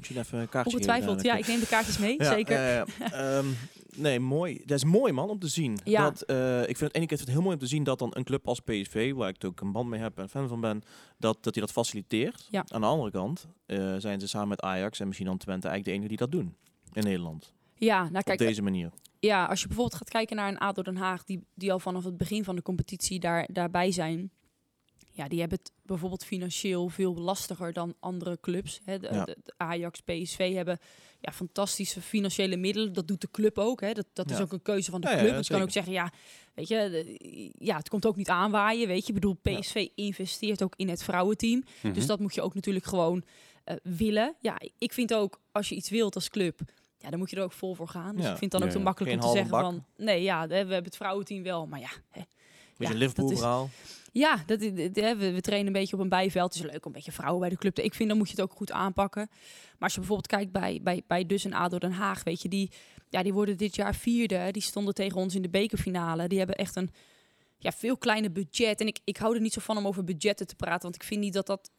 Misschien 0.00 0.20
even 0.20 0.38
een 0.38 0.48
kaartje 0.48 0.72
ongetwijfeld. 0.72 1.22
Ja, 1.22 1.34
ik 1.36 1.46
neem 1.46 1.60
de 1.60 1.66
kaartjes 1.66 1.98
mee, 1.98 2.14
Ja, 2.18 2.32
zeker. 2.32 2.56
eh, 2.56 3.36
ehm, 3.38 3.46
nee, 3.96 4.20
mooi. 4.20 4.62
Dat 4.64 4.76
is 4.76 4.84
mooi, 4.84 5.12
man, 5.12 5.28
om 5.30 5.38
te 5.38 5.48
zien. 5.48 5.78
Ja. 5.84 6.02
Dat, 6.10 6.22
eh, 6.22 6.60
ik 6.60 6.76
vind 6.76 6.80
het 6.80 6.94
ene 6.94 7.06
keer 7.06 7.20
heel 7.24 7.40
mooi 7.42 7.54
om 7.54 7.60
te 7.60 7.66
zien 7.66 7.84
dat 7.84 7.98
dan 7.98 8.10
een 8.14 8.24
club 8.24 8.48
als 8.48 8.60
PSV, 8.60 9.12
waar 9.12 9.28
ik 9.28 9.44
ook 9.44 9.60
een 9.60 9.72
band 9.72 9.88
mee 9.88 10.00
heb 10.00 10.18
en 10.18 10.28
fan 10.28 10.48
van 10.48 10.60
ben, 10.60 10.82
dat, 11.18 11.38
dat 11.40 11.54
hij 11.54 11.62
dat 11.64 11.72
faciliteert. 11.72 12.46
Ja. 12.50 12.64
Aan 12.68 12.80
de 12.80 12.86
andere 12.86 13.10
kant 13.10 13.46
eh, 13.66 13.94
zijn 13.98 14.20
ze 14.20 14.28
samen 14.28 14.48
met 14.48 14.60
Ajax 14.60 15.00
en 15.00 15.06
misschien 15.06 15.26
dan 15.26 15.36
Twente 15.38 15.68
eigenlijk 15.68 15.84
de 15.84 15.90
enige 15.92 16.08
die 16.08 16.28
dat 16.28 16.40
doen 16.40 16.56
in 16.92 17.02
Nederland. 17.02 17.54
ja, 17.74 18.08
nou 18.08 18.24
Op 18.32 18.38
deze 18.38 18.62
manier. 18.62 18.90
ja, 19.18 19.44
als 19.44 19.60
je 19.60 19.66
bijvoorbeeld 19.66 19.98
gaat 19.98 20.08
kijken 20.10 20.36
naar 20.36 20.48
een 20.48 20.58
ADO 20.58 20.82
Den 20.82 20.96
Haag, 20.96 21.24
die, 21.24 21.44
die 21.54 21.72
al 21.72 21.78
vanaf 21.80 22.04
het 22.04 22.16
begin 22.16 22.44
van 22.44 22.56
de 22.56 22.62
competitie 22.62 23.20
daar, 23.20 23.48
daarbij 23.52 23.90
zijn. 23.92 24.30
Ja, 25.12 25.28
die 25.28 25.40
hebben 25.40 25.58
het 25.58 25.72
bijvoorbeeld 25.82 26.24
financieel 26.24 26.88
veel 26.88 27.14
lastiger 27.14 27.72
dan 27.72 27.94
andere 28.00 28.38
clubs. 28.40 28.80
Hè. 28.84 28.98
De, 28.98 29.08
Ja. 29.12 29.24
de- 29.24 29.36
de 29.44 29.52
Ajax, 29.56 30.00
PSV 30.00 30.54
hebben 30.54 30.78
ja, 31.20 31.32
fantastische 31.32 32.00
financiële 32.00 32.56
middelen. 32.56 32.92
Dat 32.92 33.08
doet 33.08 33.20
de 33.20 33.30
club 33.30 33.58
ook. 33.58 33.80
Hè. 33.80 33.92
Dat, 33.92 34.06
dat 34.12 34.30
is 34.30 34.40
ook 34.40 34.52
een 34.52 34.62
keuze 34.62 34.90
van 34.90 35.00
de 35.00 35.08
Ja, 35.08 35.18
club. 35.18 35.32
Want 35.32 35.46
je 35.46 35.52
kan 35.52 35.62
ook 35.62 35.70
zeggen, 35.70 35.92
ja, 35.92 36.12
weet 36.54 36.68
je, 36.68 36.88
de- 36.90 37.52
ja, 37.64 37.76
het 37.76 37.88
komt 37.88 38.06
ook 38.06 38.16
niet 38.16 38.28
aanwaaien. 38.28 38.88
Weet 38.88 39.02
je, 39.02 39.08
ik 39.08 39.14
bedoel. 39.14 39.36
PSV 39.42 39.88
investeert 39.94 40.62
ook 40.62 40.74
in 40.76 40.88
het 40.88 41.02
vrouwenteam. 41.02 41.62
Mhm. 41.82 41.92
Dus 41.94 42.06
dat 42.06 42.20
moet 42.20 42.34
je 42.34 42.42
ook 42.42 42.54
natuurlijk 42.54 42.84
gewoon 42.84 43.24
eh, 43.64 43.76
willen. 43.82 44.34
Ja, 44.40 44.60
ik 44.78 44.92
vind 44.92 45.14
ook, 45.14 45.40
als 45.52 45.68
je 45.68 45.74
iets 45.74 45.90
wilt 45.90 46.14
als 46.14 46.28
club, 46.30 46.60
ja, 46.98 47.10
dan 47.10 47.18
moet 47.18 47.30
je 47.30 47.36
er 47.36 47.42
ook 47.42 47.52
vol 47.52 47.74
voor 47.74 47.88
gaan. 47.88 48.16
Dus 48.16 48.24
Ja. 48.24 48.32
ik 48.32 48.38
vind 48.38 48.52
het 48.52 48.60
dan 48.60 48.70
ook 48.70 48.76
ja. 48.76 48.82
makkelijk 48.82 49.12
Geen 49.14 49.22
om 49.22 49.28
te 49.28 49.36
zeggen 49.36 49.50
bak. 49.50 49.60
van, 49.64 49.84
nee, 49.96 50.22
ja, 50.22 50.46
we 50.46 50.54
hebben 50.54 50.84
het 50.84 50.96
vrouwenteam 50.96 51.42
wel, 51.42 51.66
maar 51.66 51.80
ja. 51.80 51.90
Hè. 52.10 52.20
Beetje 52.80 52.94
Ja, 52.94 53.00
Liverpool 53.00 53.28
verhaal. 53.28 53.70
Ja, 54.12 54.42
dat, 54.46 54.58
we, 54.60 55.30
we 55.34 55.40
trainen 55.40 55.66
een 55.66 55.80
beetje 55.80 55.96
op 55.96 56.02
een 56.02 56.08
bijveld. 56.08 56.54
Het 56.54 56.64
is 56.64 56.70
leuk 56.70 56.84
om 56.84 56.86
een 56.86 56.92
beetje 56.92 57.12
vrouwen 57.12 57.40
bij 57.40 57.48
de 57.48 57.56
club 57.56 57.74
te... 57.74 57.82
Ik 57.82 57.94
vind, 57.94 58.08
dan 58.08 58.18
moet 58.18 58.30
je 58.30 58.34
het 58.34 58.44
ook 58.44 58.56
goed 58.56 58.72
aanpakken. 58.72 59.26
Maar 59.30 59.78
als 59.78 59.92
je 59.92 59.98
bijvoorbeeld 59.98 60.28
kijkt 60.28 60.52
bij, 60.52 60.80
bij, 60.82 61.02
bij 61.06 61.26
Dus 61.26 61.44
en 61.44 61.52
ADO 61.52 61.78
Den 61.78 61.92
Haag, 61.92 62.22
weet 62.22 62.42
je, 62.42 62.48
die, 62.48 62.70
ja, 63.08 63.22
die 63.22 63.32
worden 63.32 63.56
dit 63.56 63.76
jaar 63.76 63.94
vierde. 63.94 64.48
Die 64.50 64.62
stonden 64.62 64.94
tegen 64.94 65.16
ons 65.16 65.34
in 65.34 65.42
de 65.42 65.48
bekerfinale. 65.48 66.28
Die 66.28 66.38
hebben 66.38 66.56
echt 66.56 66.76
een 66.76 66.90
ja, 67.58 67.72
veel 67.72 67.96
kleiner 67.96 68.32
budget. 68.32 68.80
En 68.80 68.86
ik, 68.86 68.98
ik 69.04 69.16
hou 69.16 69.34
er 69.34 69.40
niet 69.40 69.52
zo 69.52 69.60
van 69.60 69.76
om 69.76 69.86
over 69.86 70.04
budgetten 70.04 70.46
te 70.46 70.56
praten, 70.56 70.82
want 70.82 70.94
ik 70.94 71.02
vind 71.02 71.20
niet 71.20 71.32
dat 71.32 71.46
dat 71.46 71.70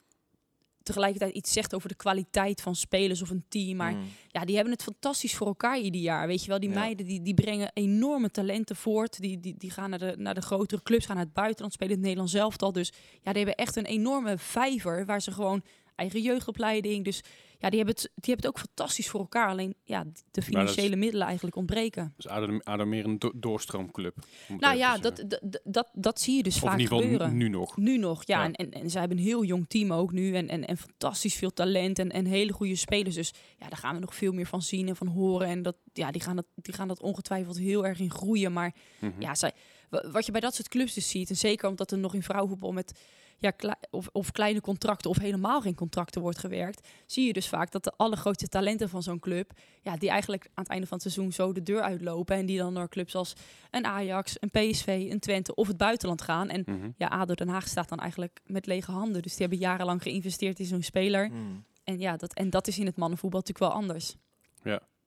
tegelijkertijd 0.84 1.34
iets 1.36 1.54
zegt 1.54 1.76
over 1.76 1.89
de 1.89 1.96
kwaliteit 1.96 2.62
van 2.62 2.76
spelers 2.76 3.22
of 3.22 3.30
een 3.30 3.44
team. 3.50 3.78
Maar 3.78 3.94
Mm. 3.94 4.04
ja, 4.28 4.46
die 4.46 4.56
hebben 4.56 4.74
het 4.74 4.84
fantastisch 4.84 5.36
voor 5.36 5.48
elkaar 5.48 5.80
ieder 5.80 6.02
jaar. 6.02 6.28
Weet 6.28 6.41
je 6.41 6.48
wel, 6.48 6.60
die 6.60 6.70
Ja. 6.70 6.80
meiden 6.80 7.06
die, 7.06 7.22
die 7.22 7.34
brengen 7.34 7.72
enorme 7.74 8.30
talenten 8.32 8.76
voort. 8.76 9.20
Die, 9.22 9.39
die, 9.39 9.56
die 9.58 9.72
gaan 9.72 9.89
naar 9.89 10.00
de, 10.00 10.13
naar 10.17 10.34
de 10.34 10.41
grotere 10.41 10.84
clubs, 10.84 11.06
gaan 11.06 11.15
naar 11.15 11.26
het 11.26 11.34
buitenland, 11.34 11.74
spelen 11.74 11.91
het 11.94 12.02
Nederlands 12.02 12.32
zelf 12.32 12.58
al. 12.58 12.72
Dus 12.72 12.91
ja, 13.22 13.34
die 13.34 13.44
hebben 13.46 13.56
echt 13.65 13.76
een 13.76 13.86
enorme 13.86 14.38
vijver 14.38 15.06
waar 15.06 15.22
ze 15.22 15.32
gewoon 15.32 15.63
eigen 15.96 16.22
jeugdopleiding. 16.22 17.06
Dus 17.06 17.22
ja, 17.62 17.69
die 17.69 17.78
hebben, 17.78 17.95
het, 17.95 18.12
die 18.15 18.34
hebben 18.34 18.45
het 18.45 18.47
ook 18.47 18.60
fantastisch 18.60 19.10
voor 19.10 19.19
elkaar. 19.19 19.47
Alleen 19.50 19.76
ja, 19.84 20.06
de 20.32 20.41
financiële 20.41 20.95
middelen 20.95 21.26
eigenlijk 21.28 21.56
ontbreken. 21.56 22.13
Dus 22.17 22.28
ADO 22.63 22.86
meer 22.86 23.06
een 23.06 23.19
do- 23.19 23.32
doorstroomclub. 23.36 24.17
Nou 24.60 24.78
ja, 24.78 24.97
dat, 24.97 25.24
dat, 25.28 25.60
dat, 25.63 25.89
dat 25.93 26.21
zie 26.21 26.36
je 26.36 26.43
dus 26.43 26.56
Of 26.56 26.62
in 26.62 26.67
vaak 26.69 26.80
ieder 26.80 26.93
geval 26.95 27.12
gebeuren. 27.12 27.38
nu 27.38 27.50
nog. 27.50 27.78
Nu 27.78 27.97
nog, 27.97 28.24
ja. 28.26 28.39
Ja. 28.39 28.45
En, 28.45 28.54
en, 28.54 28.71
en 28.71 28.89
zij 28.89 29.00
hebben 29.00 29.17
een 29.17 29.24
heel 29.24 29.43
jong 29.43 29.65
team 29.67 29.93
ook 29.93 30.12
nu. 30.12 30.36
En, 30.36 30.47
en, 30.50 30.65
en 30.67 30.78
fantastisch 30.78 31.36
veel 31.36 31.54
talent 31.54 32.00
en, 32.00 32.12
en 32.12 32.26
hele 32.26 32.54
goede 32.54 32.76
spelers. 32.76 33.15
Dus 33.15 33.34
ja, 33.58 33.67
daar 33.69 33.78
gaan 33.78 33.93
we 33.95 34.00
nog 34.02 34.15
veel 34.15 34.32
meer 34.34 34.45
van 34.47 34.62
zien 34.62 34.88
en 34.88 34.95
van 34.95 35.08
horen. 35.08 35.47
En 35.47 35.62
dat, 35.62 35.76
ja, 35.93 36.12
die, 36.12 36.21
gaan 36.21 36.36
dat, 36.36 36.45
die 36.56 36.74
gaan 36.74 36.88
dat 36.88 37.02
ongetwijfeld 37.02 37.58
heel 37.58 37.86
erg 37.86 38.00
in 38.00 38.12
groeien. 38.12 38.54
Maar 38.54 38.74
Mhm. 39.00 39.21
ja, 39.21 39.36
zij, 39.36 39.52
wa- 39.89 40.10
wat 40.12 40.26
je 40.26 40.32
bij 40.32 40.41
dat 40.41 40.56
soort 40.56 40.67
clubs 40.69 40.93
dus 40.93 41.10
ziet... 41.10 41.30
en 41.30 41.36
zeker 41.38 41.69
omdat 41.69 41.91
er 41.91 41.97
nog 41.97 42.13
in 42.13 42.24
vrouwenvoetbal 42.24 42.71
met... 42.71 43.00
Ja, 43.41 43.51
klei- 43.51 43.75
of, 43.89 44.10
of 44.12 44.32
kleine 44.32 44.62
contracten 44.62 45.10
of 45.10 45.17
helemaal 45.17 45.62
geen 45.62 45.75
contracten 45.75 46.21
wordt 46.21 46.38
gewerkt... 46.38 46.88
zie 47.06 47.25
je 47.27 47.34
dus 47.34 47.47
vaak 47.47 47.71
dat 47.71 47.84
de 47.84 47.93
allergrootste 47.97 48.47
talenten 48.47 48.89
van 48.89 49.04
zo'n 49.04 49.19
club... 49.19 49.51
Ja, 49.82 49.97
die 49.97 50.10
eigenlijk 50.10 50.45
aan 50.45 50.63
het 50.63 50.67
einde 50.71 50.88
van 50.88 50.97
het 50.97 51.12
seizoen 51.12 51.34
zo 51.34 51.54
de 51.54 51.63
deur 51.63 51.82
uitlopen... 51.82 52.36
en 52.36 52.45
die 52.45 52.58
dan 52.58 52.73
naar 52.73 52.89
clubs 52.89 53.15
als 53.15 53.34
een 53.71 53.86
Ajax, 53.86 54.38
een 54.39 54.49
PSV, 54.49 55.08
een 55.12 55.19
Twente 55.19 55.56
of 55.56 55.67
het 55.67 55.77
buitenland 55.77 56.21
gaan... 56.21 56.49
En 56.49 56.63
Mhm. 56.65 56.89
ja, 56.97 57.08
ADO 57.08 57.34
Den 57.34 57.47
Haag 57.47 57.67
staat 57.67 57.89
dan 57.89 57.99
eigenlijk 57.99 58.39
met 58.45 58.65
lege 58.65 58.91
handen. 58.91 59.21
Dus 59.21 59.32
die 59.32 59.41
hebben 59.47 59.58
jarenlang 59.67 60.01
geïnvesteerd 60.01 60.60
in 60.60 60.65
zo'n 60.65 60.82
speler. 60.84 61.30
Mm. 61.32 61.65
En 61.84 61.99
ja, 61.99 62.17
dat, 62.17 62.34
en 62.34 62.49
dat 62.49 62.67
is 62.67 62.80
in 62.80 62.86
het 62.86 62.97
mannenvoetbal 62.97 63.39
natuurlijk 63.39 63.71
wel 63.73 63.82
anders. 63.82 64.15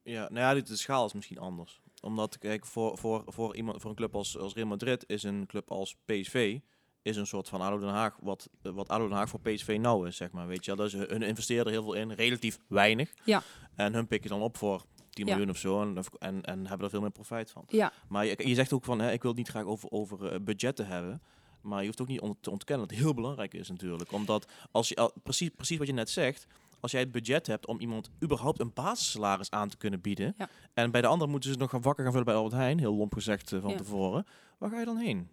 Ja, 0.03 0.27
nou 0.31 0.57
ja, 0.57 0.63
de 0.63 0.75
schaal 0.75 1.05
is 1.05 1.13
misschien 1.13 1.37
anders. 1.39 1.81
Omdat, 2.01 2.37
kijk, 2.37 2.65
voor, 2.65 2.97
voor, 2.97 3.23
voor, 3.25 3.55
iemand, 3.55 3.81
voor 3.81 3.89
een 3.89 3.95
club 3.95 4.15
als, 4.15 4.37
als 4.37 4.53
Real 4.53 4.67
Madrid 4.67 5.03
is 5.07 5.23
een 5.23 5.45
club 5.45 5.71
als 5.71 5.95
PSV 6.05 6.59
is 7.05 7.17
een 7.17 7.27
soort 7.27 7.49
van 7.49 7.61
ADO 7.61 7.79
Den 7.79 7.89
Haag, 7.89 8.17
wat, 8.21 8.49
wat 8.61 8.89
ADO 8.89 9.07
Den 9.07 9.17
Haag 9.17 9.29
voor 9.29 9.39
PSV 9.39 9.77
nou 9.81 10.07
is, 10.07 10.15
zeg 10.15 10.31
maar. 10.31 10.47
Weet 10.47 10.65
je 10.65 10.75
wel, 10.75 10.85
dus 10.89 10.93
hun 10.93 11.21
investeren 11.21 11.65
er 11.65 11.71
heel 11.71 11.83
veel 11.83 11.93
in, 11.93 12.11
relatief 12.11 12.59
weinig. 12.67 13.13
Ja. 13.25 13.41
En 13.75 13.93
hun 13.93 14.07
pikken 14.07 14.29
dan 14.29 14.41
op 14.41 14.57
voor 14.57 14.83
10 15.09 15.25
Ja. 15.25 15.31
miljoen 15.35 15.49
of 15.53 15.57
zo 15.57 15.81
en, 15.81 15.97
en, 16.19 16.41
en 16.43 16.67
hebben 16.67 16.85
er 16.85 16.89
veel 16.89 17.01
meer 17.01 17.11
profijt 17.11 17.51
van. 17.51 17.63
Ja, 17.67 17.91
Maar 18.07 18.25
je, 18.25 18.47
je 18.47 18.55
zegt 18.55 18.73
ook 18.73 18.83
van, 18.85 18.99
hè, 18.99 19.11
ik 19.11 19.21
wil 19.21 19.31
het 19.31 19.39
niet 19.39 19.49
graag 19.49 19.63
over, 19.63 19.91
over 19.91 20.27
eh, 20.31 20.39
budgetten 20.41 20.87
hebben. 20.87 21.21
Maar 21.61 21.79
je 21.79 21.85
hoeft 21.85 22.01
ook 22.01 22.07
niet 22.07 22.19
on- 22.21 22.37
te 22.41 22.51
ontkennen 22.51 22.87
dat 22.87 22.95
het 22.95 23.05
heel 23.05 23.13
belangrijk 23.15 23.53
is 23.53 23.69
natuurlijk. 23.69 24.11
Omdat 24.11 24.51
als 24.71 24.89
je, 24.89 24.95
al- 24.95 25.13
precies, 25.23 25.49
precies 25.55 25.77
wat 25.77 25.87
je 25.87 25.93
net 25.93 26.09
zegt, 26.09 26.47
als 26.79 26.91
jij 26.91 27.01
het 27.01 27.11
budget 27.11 27.47
hebt 27.47 27.65
om 27.67 27.79
iemand 27.79 28.09
überhaupt 28.23 28.59
een 28.59 28.73
basissalaris 28.73 29.51
aan 29.51 29.69
te 29.69 29.77
kunnen 29.77 30.01
bieden. 30.01 30.33
Ja. 30.37 30.49
En 30.73 30.91
bij 30.91 31.01
de 31.01 31.07
ander 31.07 31.29
moeten 31.29 31.51
ze 31.51 31.57
nog 31.57 31.69
gaan 31.69 31.81
vakken 31.81 32.03
gaan 32.03 32.11
vullen 32.11 32.27
bij 32.27 32.35
Albert 32.35 32.55
Heijn, 32.55 32.79
heel 32.79 32.95
lomp 32.95 33.13
gezegd 33.13 33.51
eh, 33.53 33.61
van 33.61 33.69
Ja. 33.71 33.77
tevoren. 33.77 34.25
Waar 34.57 34.69
ga 34.69 34.79
je 34.79 34.85
dan 34.85 34.97
heen? 34.97 35.29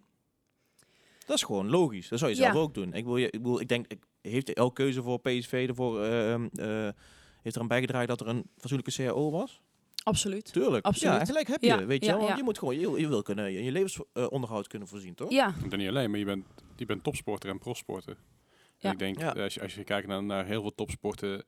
Dat 1.25 1.35
is 1.37 1.43
gewoon 1.43 1.69
logisch. 1.69 2.07
Dat 2.09 2.19
zou 2.19 2.31
je 2.31 2.37
Ja. 2.37 2.51
zelf 2.51 2.63
ook 2.63 2.73
doen. 2.73 2.93
Ik, 2.93 3.05
wil 3.05 3.17
je, 3.17 3.29
ik, 3.31 3.41
wil, 3.41 3.59
ik 3.59 3.67
denk, 3.67 3.85
ik, 3.87 4.03
heeft 4.21 4.53
elke 4.53 4.73
keuze 4.73 5.01
voor 5.01 5.19
PSV 5.19 5.65
ervoor, 5.69 6.01
eh, 6.03 6.33
eh, 6.33 6.93
heeft 7.41 7.55
eraan 7.55 7.67
bijgedragen 7.67 8.07
dat 8.07 8.21
er 8.21 8.27
een 8.27 8.43
fatsoenlijke 8.57 8.91
CAO 9.03 9.31
was? 9.31 9.61
absoluut. 10.03 10.53
Tuurlijk. 10.53 10.85
Absoluut. 10.85 11.13
Ja, 11.19 11.25
gelijk 11.25 11.47
heb 11.47 11.61
je. 11.61 11.67
Ja, 11.67 11.85
weet 11.85 11.99
je 11.99 12.05
ja, 12.05 12.11
wel? 12.11 12.17
Want 12.19 12.31
ja. 12.31 12.37
je 12.37 12.43
moet 12.43 12.57
gewoon, 12.59 12.79
je, 12.79 12.99
je 13.01 13.07
wil 13.07 13.21
kunnen, 13.21 13.51
je, 13.51 13.63
je 13.63 13.71
levensonderhoud 13.71 14.67
kunnen 14.67 14.87
voorzien, 14.87 15.15
toch? 15.15 15.31
Ja, 15.31 15.53
En 15.63 15.69
dan 15.69 15.79
niet 15.79 15.87
alleen, 15.87 16.09
maar 16.09 16.19
je 16.19 16.25
bent, 16.25 16.45
je 16.75 16.85
bent 16.85 17.03
topsporter 17.03 17.49
en 17.49 17.59
profsporter. 17.59 18.13
En 18.13 18.19
Ja. 18.77 18.91
ik 18.91 18.99
denk, 18.99 19.19
Ja. 19.19 19.35
eh, 19.35 19.43
als, 19.43 19.53
je, 19.53 19.61
als 19.61 19.75
je 19.75 19.83
kijkt 19.83 20.07
naar, 20.07 20.23
naar 20.23 20.45
heel 20.45 20.61
veel 20.61 20.75
topsporten, 20.75 21.43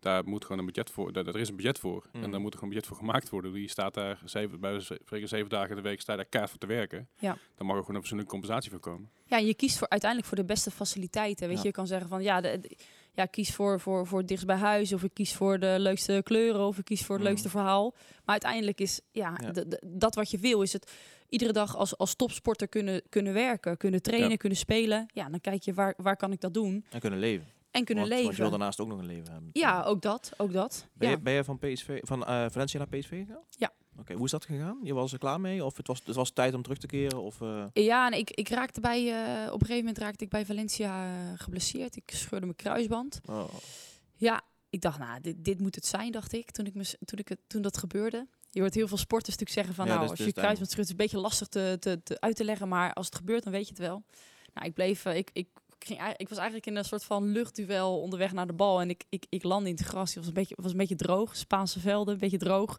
daar 0.00 0.24
moet 0.24 0.42
gewoon 0.44 0.58
een 0.58 0.66
budget 0.66 0.90
voor, 0.90 1.12
daar, 1.12 1.24
daar 1.24 1.36
is 1.36 1.48
een 1.48 1.56
budget 1.56 1.78
voor. 1.78 2.06
Mm. 2.12 2.22
En 2.22 2.30
daar 2.30 2.40
moet 2.40 2.52
er 2.52 2.58
gewoon 2.58 2.74
een 2.74 2.80
budget 2.80 2.86
voor 2.86 2.96
gemaakt 3.06 3.28
worden. 3.28 3.60
Je 3.60 3.68
staat 3.68 3.94
daar 3.94 4.20
zeven, 4.24 4.60
bij 4.60 4.80
spreken 4.80 5.28
zeven 5.28 5.48
dagen 5.48 5.70
in 5.70 5.76
de 5.76 5.82
week, 5.82 6.00
sta 6.00 6.12
je 6.12 6.18
daar 6.18 6.28
kaart 6.28 6.50
voor 6.50 6.58
te 6.58 6.66
werken. 6.66 7.08
Ja. 7.18 7.36
Dan 7.56 7.66
mag 7.66 7.76
er 7.76 7.80
gewoon 7.80 7.94
een 7.94 8.00
fatsoenlijke 8.00 8.32
compensatie 8.32 8.70
voor 8.70 8.80
komen. 8.80 9.10
ja, 9.24 9.38
je 9.38 9.54
kiest 9.54 9.78
voor, 9.78 9.88
uiteindelijk 9.88 10.30
voor 10.30 10.38
de 10.40 10.44
beste 10.52 10.70
faciliteiten. 10.70 11.46
Weet 11.48 11.56
Ja. 11.56 11.62
je, 11.62 11.68
je 11.68 11.74
kan 11.74 11.86
zeggen 11.86 12.08
van 12.08 12.22
ja, 12.22 12.40
de, 12.40 12.58
de- 12.60 12.76
ja 13.14 13.26
kies 13.26 13.54
voor, 13.54 13.80
voor, 13.80 14.06
voor 14.06 14.18
het 14.18 14.28
dichtst 14.28 14.46
bij 14.46 14.56
huis. 14.56 14.92
Of 14.92 15.02
ik 15.02 15.14
kies 15.14 15.34
voor 15.34 15.58
de 15.58 15.76
leukste 15.78 16.20
kleuren. 16.24 16.66
Of 16.66 16.78
ik 16.78 16.84
kies 16.84 17.00
voor 17.04 17.14
het 17.14 17.24
Mhm. 17.24 17.28
leukste 17.32 17.48
verhaal. 17.50 17.90
Maar 17.94 18.20
uiteindelijk 18.24 18.80
is 18.80 19.00
ja, 19.12 19.38
Ja. 19.40 19.50
de- 19.52 19.68
de- 19.68 19.82
dat 19.86 20.14
wat 20.14 20.30
je 20.30 20.38
wil, 20.38 20.62
is 20.62 20.72
het 20.72 20.92
iedere 21.28 21.52
dag 21.52 21.76
als, 21.76 21.96
als 21.98 22.14
topsporter 22.14 22.68
kunnen, 22.68 23.02
kunnen 23.08 23.32
werken. 23.32 23.76
Kunnen 23.76 24.02
trainen, 24.02 24.30
Ja. 24.30 24.36
kunnen 24.36 24.58
spelen. 24.58 25.06
Ja, 25.14 25.28
dan 25.28 25.40
kijk 25.40 25.62
je 25.62 25.74
waar, 25.74 25.94
waar 25.96 26.16
kan 26.16 26.32
ik 26.32 26.40
dat 26.40 26.54
doen. 26.54 26.84
En 26.90 27.00
kunnen 27.00 27.18
leven. 27.18 27.46
En 27.70 27.84
kunnen 27.84 28.08
want, 28.08 28.22
Want 28.22 28.26
je 28.30 28.36
wil 28.36 28.44
leven. 28.44 28.50
daarnaast 28.50 28.80
ook 28.80 28.88
nog 28.88 28.98
een 28.98 29.06
leven 29.06 29.32
hebben. 29.32 29.50
Ja, 29.52 29.82
ook 29.82 30.02
dat. 30.02 30.32
Ook 30.36 30.52
dat. 30.52 30.86
Ben, 30.92 31.08
ja. 31.08 31.14
je, 31.14 31.20
ben 31.20 31.32
je 31.32 31.44
van, 31.44 31.58
PSV, 31.58 31.98
van 32.02 32.26
eh, 32.26 32.46
Valencia 32.50 32.78
naar 32.78 32.88
PSV 32.98 33.08
gegaan? 33.26 33.42
Ja. 33.48 33.72
Oké, 33.98 34.14
hoe 34.14 34.24
is 34.24 34.30
dat 34.30 34.44
gegaan? 34.44 34.78
Je 34.82 34.94
was 34.94 35.12
er 35.12 35.18
klaar 35.18 35.40
mee? 35.40 35.64
Of 35.64 35.76
het 35.76 35.86
was, 35.86 36.02
het 36.04 36.14
was 36.14 36.30
tijd 36.30 36.54
om 36.54 36.62
terug 36.62 36.78
te 36.78 36.86
keren? 36.86 37.22
Of, 37.22 37.40
eh, 37.40 37.64
Ja, 37.72 38.06
en 38.10 38.18
ik, 38.18 38.30
ik 38.30 38.48
raakte 38.48 38.80
bij, 38.80 38.98
eh, 38.98 39.46
op 39.46 39.60
een 39.60 39.66
gegeven 39.66 39.76
moment 39.76 39.98
raakte 39.98 40.24
ik 40.24 40.30
bij 40.30 40.46
Valencia 40.46 41.14
geblesseerd. 41.36 41.96
Ik 41.96 42.10
scheurde 42.14 42.44
mijn 42.46 42.56
kruisband. 42.56 43.20
oh. 43.26 43.44
Ja, 44.16 44.42
ik 44.70 44.80
dacht, 44.80 44.98
nou, 44.98 45.20
dit, 45.20 45.44
dit 45.44 45.60
moet 45.60 45.74
het 45.74 45.86
zijn, 45.86 46.12
dacht 46.12 46.32
ik, 46.32 46.50
toen, 46.50 46.66
ik 46.66 46.74
me, 46.74 46.94
toen, 47.04 47.18
ik 47.18 47.28
het, 47.28 47.38
toen 47.46 47.62
dat 47.62 47.76
gebeurde. 47.76 48.26
Je 48.50 48.60
hoort 48.60 48.74
heel 48.74 48.88
veel 48.88 48.96
sporters 48.96 49.36
natuurlijk 49.36 49.56
zeggen 49.58 49.74
van, 49.74 49.84
Ja, 49.84 49.90
nou, 49.90 50.00
dus- 50.02 50.10
als 50.10 50.18
dus 50.18 50.28
je 50.28 50.32
kruisband 50.40 50.70
scheurt, 50.70 50.86
is 50.86 50.92
het 50.92 51.00
een 51.00 51.06
beetje 51.06 51.22
lastig 51.22 51.48
te, 51.48 51.76
te, 51.80 52.02
te 52.02 52.20
uit 52.20 52.36
te 52.36 52.44
leggen, 52.44 52.68
maar 52.68 52.92
als 52.92 53.06
het 53.06 53.14
gebeurt, 53.14 53.42
dan 53.42 53.52
weet 53.52 53.64
je 53.64 53.70
het 53.70 53.78
wel. 53.78 54.02
Nou, 54.54 54.66
ik 54.66 54.74
bleef, 54.74 55.04
ik, 55.04 55.30
ik, 55.32 55.48
ging, 55.84 56.14
ik 56.16 56.28
was 56.28 56.38
eigenlijk 56.38 56.66
in 56.66 56.76
een 56.76 56.84
soort 56.84 57.04
van 57.04 57.24
luchtduel 57.24 58.00
onderweg 58.00 58.32
naar 58.32 58.46
de 58.46 58.52
bal 58.52 58.80
en 58.80 58.90
ik, 58.90 59.04
ik, 59.08 59.26
ik 59.28 59.42
landde 59.42 59.68
in 59.70 59.76
het 59.76 59.84
gras. 59.84 60.08
Het 60.08 60.18
was 60.18 60.26
een 60.26 60.34
beetje, 60.34 60.56
was 60.58 60.72
een 60.72 60.78
beetje 60.78 60.96
droog, 60.96 61.36
Spaanse 61.36 61.80
velden, 61.80 62.14
een 62.14 62.20
beetje 62.20 62.38
droog. 62.38 62.78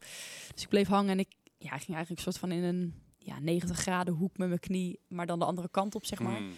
Dus 0.53 0.63
ik 0.63 0.69
bleef 0.69 0.87
hangen 0.87 1.11
en 1.11 1.19
ik 1.19 1.29
ja, 1.57 1.69
ging 1.69 1.95
eigenlijk 1.95 2.09
een 2.09 2.31
soort 2.31 2.37
van 2.37 2.51
in 2.51 2.63
een 2.63 2.93
ja, 3.17 3.39
90 3.39 3.77
graden 3.77 4.13
hoek 4.13 4.37
met 4.37 4.47
mijn 4.47 4.59
knie, 4.59 4.99
maar 5.07 5.25
dan 5.25 5.39
de 5.39 5.45
andere 5.45 5.69
kant 5.69 5.95
op, 5.95 6.05
zeg 6.05 6.19
maar. 6.19 6.41
Mm. 6.41 6.51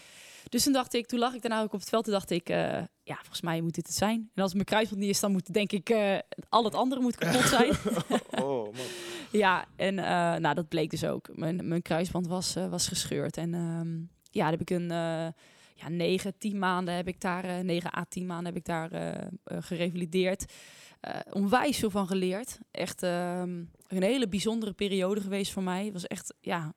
Dus 0.50 0.64
toen 0.64 0.74
dacht 0.74 0.94
ik, 0.94 1.08
toen 1.08 1.20
lag 1.20 1.34
ik 1.34 1.42
daarna 1.42 1.62
ook 1.62 1.74
op 1.74 1.80
het 1.80 1.90
veld, 1.90 2.04
toen 2.04 2.14
dacht 2.14 2.30
ik, 2.30 2.50
eh, 2.50 2.58
ja, 3.04 3.16
volgens 3.16 3.42
mij 3.42 3.62
moet 3.62 3.76
dit 3.76 3.88
het 3.88 3.96
zijn. 3.96 4.30
En 4.34 4.44
als 4.44 4.54
mijn 4.54 4.66
kruisband 4.66 5.02
niet 5.02 5.10
is, 5.10 5.20
dan 5.20 5.32
moet 5.32 5.54
denk 5.54 5.72
ik 5.72 5.90
eh, 5.90 6.18
al 6.50 6.64
het 6.64 6.76
andere 6.76 7.02
moet 7.02 7.16
kapot 7.16 7.42
zijn. 7.42 7.72
oh, 8.46 8.64
man. 8.64 8.86
ja, 9.32 9.66
en 9.76 10.00
eh, 10.00 10.36
nou, 10.36 10.56
dat 10.56 10.68
bleek 10.68 10.90
dus 10.90 11.06
ook. 11.06 11.30
Mijn, 11.34 11.68
mijn 11.68 11.82
kruisband 11.82 12.28
was, 12.28 12.54
was 12.70 12.88
gescheurd. 12.88 13.38
En 13.38 13.54
ehm, 13.54 13.98
ja, 14.32 14.50
dan 14.50 14.52
heb 14.52 14.62
ik 14.62 14.70
een 14.70 14.92
ja, 15.74 15.90
negen, 15.90 16.38
tien 16.38 16.60
maanden 16.60 16.96
heb 16.96 17.08
ik 17.08 17.22
daar, 17.22 17.46
uh, 17.46 17.60
negen 17.60 17.98
à 17.98 18.06
tien 18.10 18.26
maanden 18.26 18.46
heb 18.46 18.56
ik 18.56 18.66
daar 18.66 18.94
uh, 18.94 19.12
gerevalideerd. 19.46 20.46
onwijs 21.30 21.78
veel 21.78 21.90
van 21.90 22.08
geleerd. 22.08 22.60
Echt 22.72 23.04
ehm, 23.04 23.64
een 23.88 24.04
hele 24.04 24.28
bijzondere 24.28 24.74
periode 24.74 25.22
geweest 25.22 25.52
voor 25.52 25.64
mij. 25.64 25.84
Het 25.84 25.94
was 25.94 26.08
echt 26.08 26.34
ja, 26.42 26.74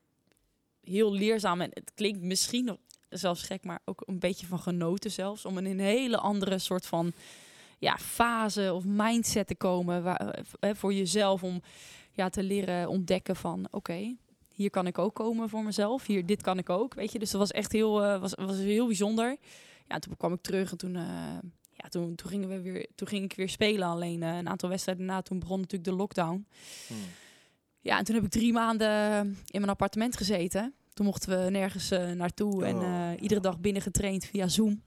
heel 0.81 1.13
leerzaam. 1.13 1.61
En 1.61 1.71
het 1.73 1.93
klinkt 1.95 2.23
misschien 2.23 2.65
nog 2.65 2.77
zelfs 3.09 3.43
gek, 3.43 3.65
maar 3.65 3.81
ook 3.85 4.03
een 4.07 4.19
beetje 4.19 4.47
van 4.47 4.59
genoten 4.59 5.11
zelfs. 5.11 5.45
Om 5.45 5.59
in 5.59 5.67
een 5.67 5.81
hele 5.81 6.19
andere 6.19 6.59
soort 6.59 6.87
van 6.87 7.13
ja, 7.79 7.99
fase 7.99 8.75
of 8.75 8.85
mindset 8.85 9.47
te 9.47 9.57
komen 9.57 10.19
voor 10.61 10.95
jezelf. 10.95 11.43
Om 11.43 11.63
ja, 12.13 12.29
te 12.29 12.43
leren 12.43 12.89
ontdekken 12.89 13.37
van 13.37 13.67
oké, 13.71 14.17
hier 14.57 14.71
kan 14.71 14.87
ik 14.87 14.99
ook 14.99 15.15
komen 15.15 15.49
voor 15.49 15.63
mezelf. 15.63 16.07
Hier, 16.07 16.27
dit 16.27 16.43
kan 16.43 16.59
ik 16.59 16.71
ook. 16.71 16.95
Weet 16.95 17.13
je, 17.13 17.19
dus 17.19 17.31
dat 17.31 17.41
was 17.41 17.51
echt 17.51 17.73
heel, 17.73 18.03
uh, 18.03 18.21
was, 18.21 18.35
was 18.35 18.57
heel 18.57 18.87
bijzonder. 18.87 19.37
Ja, 19.89 19.99
toen 19.99 20.17
kwam 20.17 20.33
ik 20.33 20.41
terug 20.41 20.71
en 20.71 20.77
toen, 20.77 20.95
uh, 20.95 21.03
ja, 21.73 21.89
toen, 21.89 22.15
toen, 22.15 22.31
gingen 22.31 22.49
we 22.49 22.61
weer, 22.61 22.87
toen 22.95 23.09
ging 23.09 23.25
ik 23.25 23.37
weer 23.37 23.49
spelen. 23.49 23.89
Alleen 23.89 24.23
uh, 24.23 24.37
een 24.37 24.49
aantal 24.49 24.69
wedstrijden 24.69 25.05
na, 25.05 25.23
toen 25.23 25.39
begon 25.39 25.61
natuurlijk 25.61 25.91
de 25.91 25.97
lockdown. 25.97 26.47
Hmm. 26.87 26.97
Ja, 27.81 27.99
en 27.99 28.05
toen 28.05 28.15
heb 28.15 28.25
ik 28.25 28.31
drie 28.31 28.53
maanden 28.53 29.23
in 29.27 29.61
mijn 29.61 29.69
appartement 29.69 30.17
gezeten. 30.17 30.75
Toen 30.93 31.07
mochten 31.07 31.45
we 31.45 31.51
nergens 31.51 31.89
naartoe 32.15 32.65
en 32.65 32.77
uh, 32.77 33.23
iedere 33.23 33.41
dag 33.41 33.61
binnen 33.61 33.83
getraind 33.83 34.25
via 34.25 34.49
Zoom. 34.49 34.83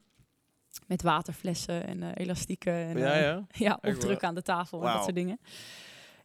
Met 0.88 1.02
waterflessen 1.02 1.88
en 1.88 2.14
elastieken. 2.14 2.74
En, 2.74 2.98
ja, 2.98 3.16
ja. 3.16 3.48
ja 3.68 3.80
opdruk 3.82 4.24
aan 4.24 4.36
de 4.36 4.42
tafel 4.42 4.78
wow. 4.78 4.88
en 4.88 4.94
dat 4.94 5.04
soort 5.04 5.16
dingen. 5.16 5.40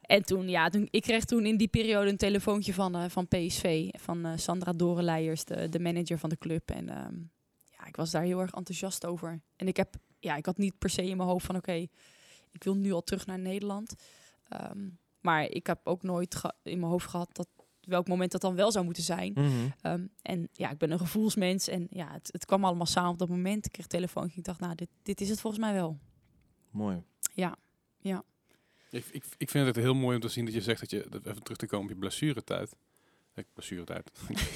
En 0.06 0.24
toen, 0.24 0.48
ja, 0.48 0.68
toen, 0.68 0.88
ik 0.90 1.02
kreeg 1.02 1.24
toen 1.24 1.46
in 1.46 1.56
die 1.56 1.68
periode 1.68 2.10
een 2.10 2.16
telefoontje 2.16 2.74
van, 2.74 3.10
van 3.10 3.28
PSV. 3.28 3.88
Van 3.92 4.38
Sandra 4.38 4.72
Dorenleijers, 4.72 5.44
de, 5.44 5.68
de 5.68 5.80
manager 5.80 6.18
van 6.18 6.28
de 6.28 6.38
club. 6.38 6.70
En 6.70 7.06
um, 7.06 7.30
ja, 7.78 7.86
ik 7.86 7.96
was 7.96 8.10
daar 8.10 8.22
heel 8.22 8.40
erg 8.40 8.52
enthousiast 8.52 9.06
over. 9.06 9.40
En 9.56 9.68
ik 9.68 9.76
heb, 9.76 9.94
ja, 10.18 10.36
ik 10.36 10.46
had 10.46 10.58
niet 10.58 10.78
per 10.78 10.90
se 10.90 11.04
in 11.04 11.16
mijn 11.16 11.28
hoofd 11.28 11.46
van 11.46 11.56
oké, 11.56 11.70
okay, 11.70 11.88
ik 12.52 12.64
wil 12.64 12.74
nu 12.74 12.92
al 12.92 13.04
terug 13.04 13.26
naar 13.26 13.38
Nederland. 13.38 13.94
Um, 14.70 14.98
maar 15.20 15.44
ik 15.44 15.66
heb 15.66 15.80
ook 15.84 16.02
nooit 16.02 16.40
in 16.62 16.78
mijn 16.78 16.90
hoofd 16.90 17.08
gehad 17.08 17.28
dat 17.32 17.48
welk 17.80 18.08
moment 18.08 18.32
dat 18.32 18.40
dan 18.40 18.54
wel 18.54 18.72
zou 18.72 18.84
moeten 18.84 19.02
zijn. 19.02 19.32
Mm 19.34 19.44
-hmm. 19.44 19.92
um, 19.92 20.10
en 20.22 20.48
ja, 20.52 20.70
ik 20.70 20.78
ben 20.78 20.90
een 20.90 20.98
gevoelsmens 20.98 21.68
en 21.68 21.86
ja, 21.90 22.12
het, 22.12 22.28
het 22.32 22.44
kwam 22.44 22.64
allemaal 22.64 22.86
samen 22.86 23.10
op 23.10 23.18
dat 23.18 23.28
moment. 23.28 23.66
Ik 23.66 23.72
kreeg 23.72 23.86
telefoon. 23.86 24.30
Ik 24.34 24.44
dacht, 24.44 24.60
nou, 24.60 24.74
dit, 24.74 24.88
dit 25.02 25.20
is 25.20 25.28
het 25.28 25.40
volgens 25.40 25.62
mij 25.62 25.72
wel. 25.72 25.98
Mooi. 26.70 27.02
Ja, 27.34 27.56
ja. 27.98 28.24
Ik, 28.94 29.04
ik, 29.10 29.24
ik 29.36 29.50
vind 29.50 29.66
het 29.66 29.76
heel 29.76 29.94
mooi 29.94 30.14
om 30.14 30.20
te 30.20 30.28
zien 30.28 30.44
dat 30.44 30.54
je 30.54 30.60
zegt 30.60 30.80
dat 30.80 30.90
je, 30.90 31.06
even 31.24 31.42
terug 31.42 31.58
te 31.58 31.66
komen 31.66 31.84
op 31.84 31.92
je 31.92 31.98
blessuretijd. 31.98 32.74
Ik 33.34 33.46
blessuretijd. 33.52 34.10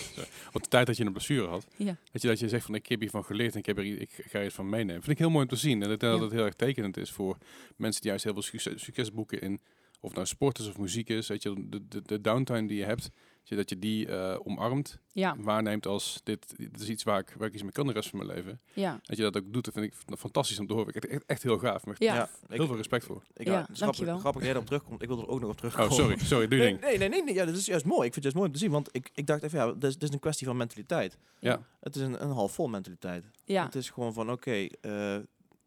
op 0.52 0.62
de 0.62 0.68
tijd 0.68 0.86
dat 0.86 0.96
je 0.96 1.04
een 1.04 1.12
blessure 1.12 1.46
had. 1.46 1.66
Ja. 1.76 1.96
Dat 2.12 2.22
je 2.22 2.28
dat 2.28 2.38
je 2.38 2.48
zegt 2.48 2.64
van 2.64 2.74
ik 2.74 2.86
heb 2.86 3.00
hiervan 3.00 3.24
geleerd 3.24 3.52
en 3.52 3.58
ik, 3.58 3.66
heb 3.66 3.78
er, 3.78 3.84
ik 3.84 4.10
ga 4.28 4.44
iets 4.44 4.54
van 4.54 4.68
meenemen. 4.68 5.02
Vind 5.02 5.08
ik 5.12 5.18
heel 5.18 5.30
mooi 5.30 5.42
om 5.42 5.48
te 5.50 5.56
zien. 5.56 5.82
En 5.82 5.88
dat, 5.88 6.00
dat 6.00 6.16
Ja. 6.18 6.22
het 6.22 6.32
heel 6.32 6.44
erg 6.44 6.54
tekenend 6.54 6.96
is 6.96 7.10
voor 7.10 7.38
mensen 7.76 8.00
die 8.00 8.10
juist 8.10 8.24
heel 8.24 8.32
veel 8.32 8.42
succes, 8.42 8.82
succes 8.82 9.12
boeken 9.12 9.40
in 9.40 9.60
of 10.00 10.14
nou 10.14 10.26
sport 10.26 10.58
is 10.58 10.68
of 10.68 10.78
muziek 10.78 11.08
is. 11.08 11.28
Weet 11.28 11.42
je, 11.42 11.68
de, 11.68 11.88
de, 11.88 12.02
de 12.02 12.20
downtime 12.20 12.66
die 12.66 12.76
je 12.78 12.84
hebt, 12.84 13.10
dat 13.56 13.68
je 13.68 13.78
die 13.78 14.06
eh, 14.08 14.36
omarmt, 14.44 14.98
Ja, 15.12 15.36
waarneemt 15.38 15.86
als 15.86 16.20
dit, 16.24 16.54
dit 16.56 16.80
is 16.80 16.88
iets 16.88 17.02
waar 17.02 17.18
ik, 17.20 17.34
waar 17.38 17.48
ik 17.48 17.54
iets 17.54 17.62
mee 17.62 17.72
kan 17.72 17.86
de 17.86 17.92
rest 17.92 18.08
van 18.08 18.18
mijn 18.18 18.30
leven. 18.30 18.60
ja. 18.72 19.00
Dat 19.02 19.16
je 19.16 19.22
dat 19.22 19.36
ook 19.36 19.52
doet, 19.52 19.64
dat 19.64 19.74
vind 19.74 19.86
ik 19.86 20.18
fantastisch 20.18 20.58
om 20.58 20.66
te 20.66 20.72
horen. 20.74 20.94
Ik 20.94 21.04
echt, 21.04 21.24
echt 21.26 21.42
heel 21.42 21.58
gaaf. 21.58 21.86
Maar 21.86 21.94
Ja. 21.98 22.14
Ja, 22.14 22.28
heel 22.48 22.60
ik, 22.60 22.66
veel 22.66 22.76
respect 22.76 23.04
voor. 23.04 23.22
ik, 23.34 23.46
Ja, 23.46 23.52
ja, 23.52 23.58
grappig, 23.62 23.78
dankjewel. 23.78 24.18
grappig 24.18 24.34
dat 24.40 24.42
jij 24.42 24.52
erop 24.52 24.66
terugkomt. 24.66 25.02
Ik 25.02 25.08
wil 25.08 25.18
er 25.20 25.28
ook 25.28 25.40
nog 25.40 25.50
op 25.50 25.56
terugkomen. 25.56 25.90
Oh, 25.90 25.96
sorry, 25.96 26.18
sorry, 26.18 26.48
doe 26.48 26.58
je 26.58 26.64
Nee, 26.64 26.72
ding. 26.72 26.84
nee, 26.84 26.98
nee, 26.98 27.08
nee, 27.08 27.22
nee, 27.24 27.34
ja, 27.34 27.44
dat 27.44 27.56
is 27.56 27.66
juist 27.66 27.84
mooi. 27.84 28.06
Ik 28.06 28.12
vind 28.12 28.24
het 28.24 28.34
juist 28.34 28.36
mooi 28.36 28.48
om 28.48 28.54
te 28.54 28.58
zien, 28.60 28.70
want 28.70 28.88
ik, 28.92 29.10
ik 29.14 29.26
dacht 29.26 29.42
even, 29.42 29.58
ja, 29.58 29.72
dit 29.72 29.84
is, 29.84 29.92
dit 29.94 30.02
is 30.08 30.14
een 30.14 30.20
kwestie 30.20 30.46
van 30.46 30.56
mentaliteit. 30.56 31.18
Ja. 31.40 31.60
Het 31.80 31.96
is 31.96 32.02
een, 32.02 32.22
een 32.22 32.30
half 32.30 32.52
vol 32.52 32.68
mentaliteit. 32.68 33.24
Ja, 33.44 33.64
Het 33.64 33.74
is 33.74 33.90
gewoon 33.90 34.12
van, 34.12 34.30
oké, 34.30 34.66
eh, 34.80 35.16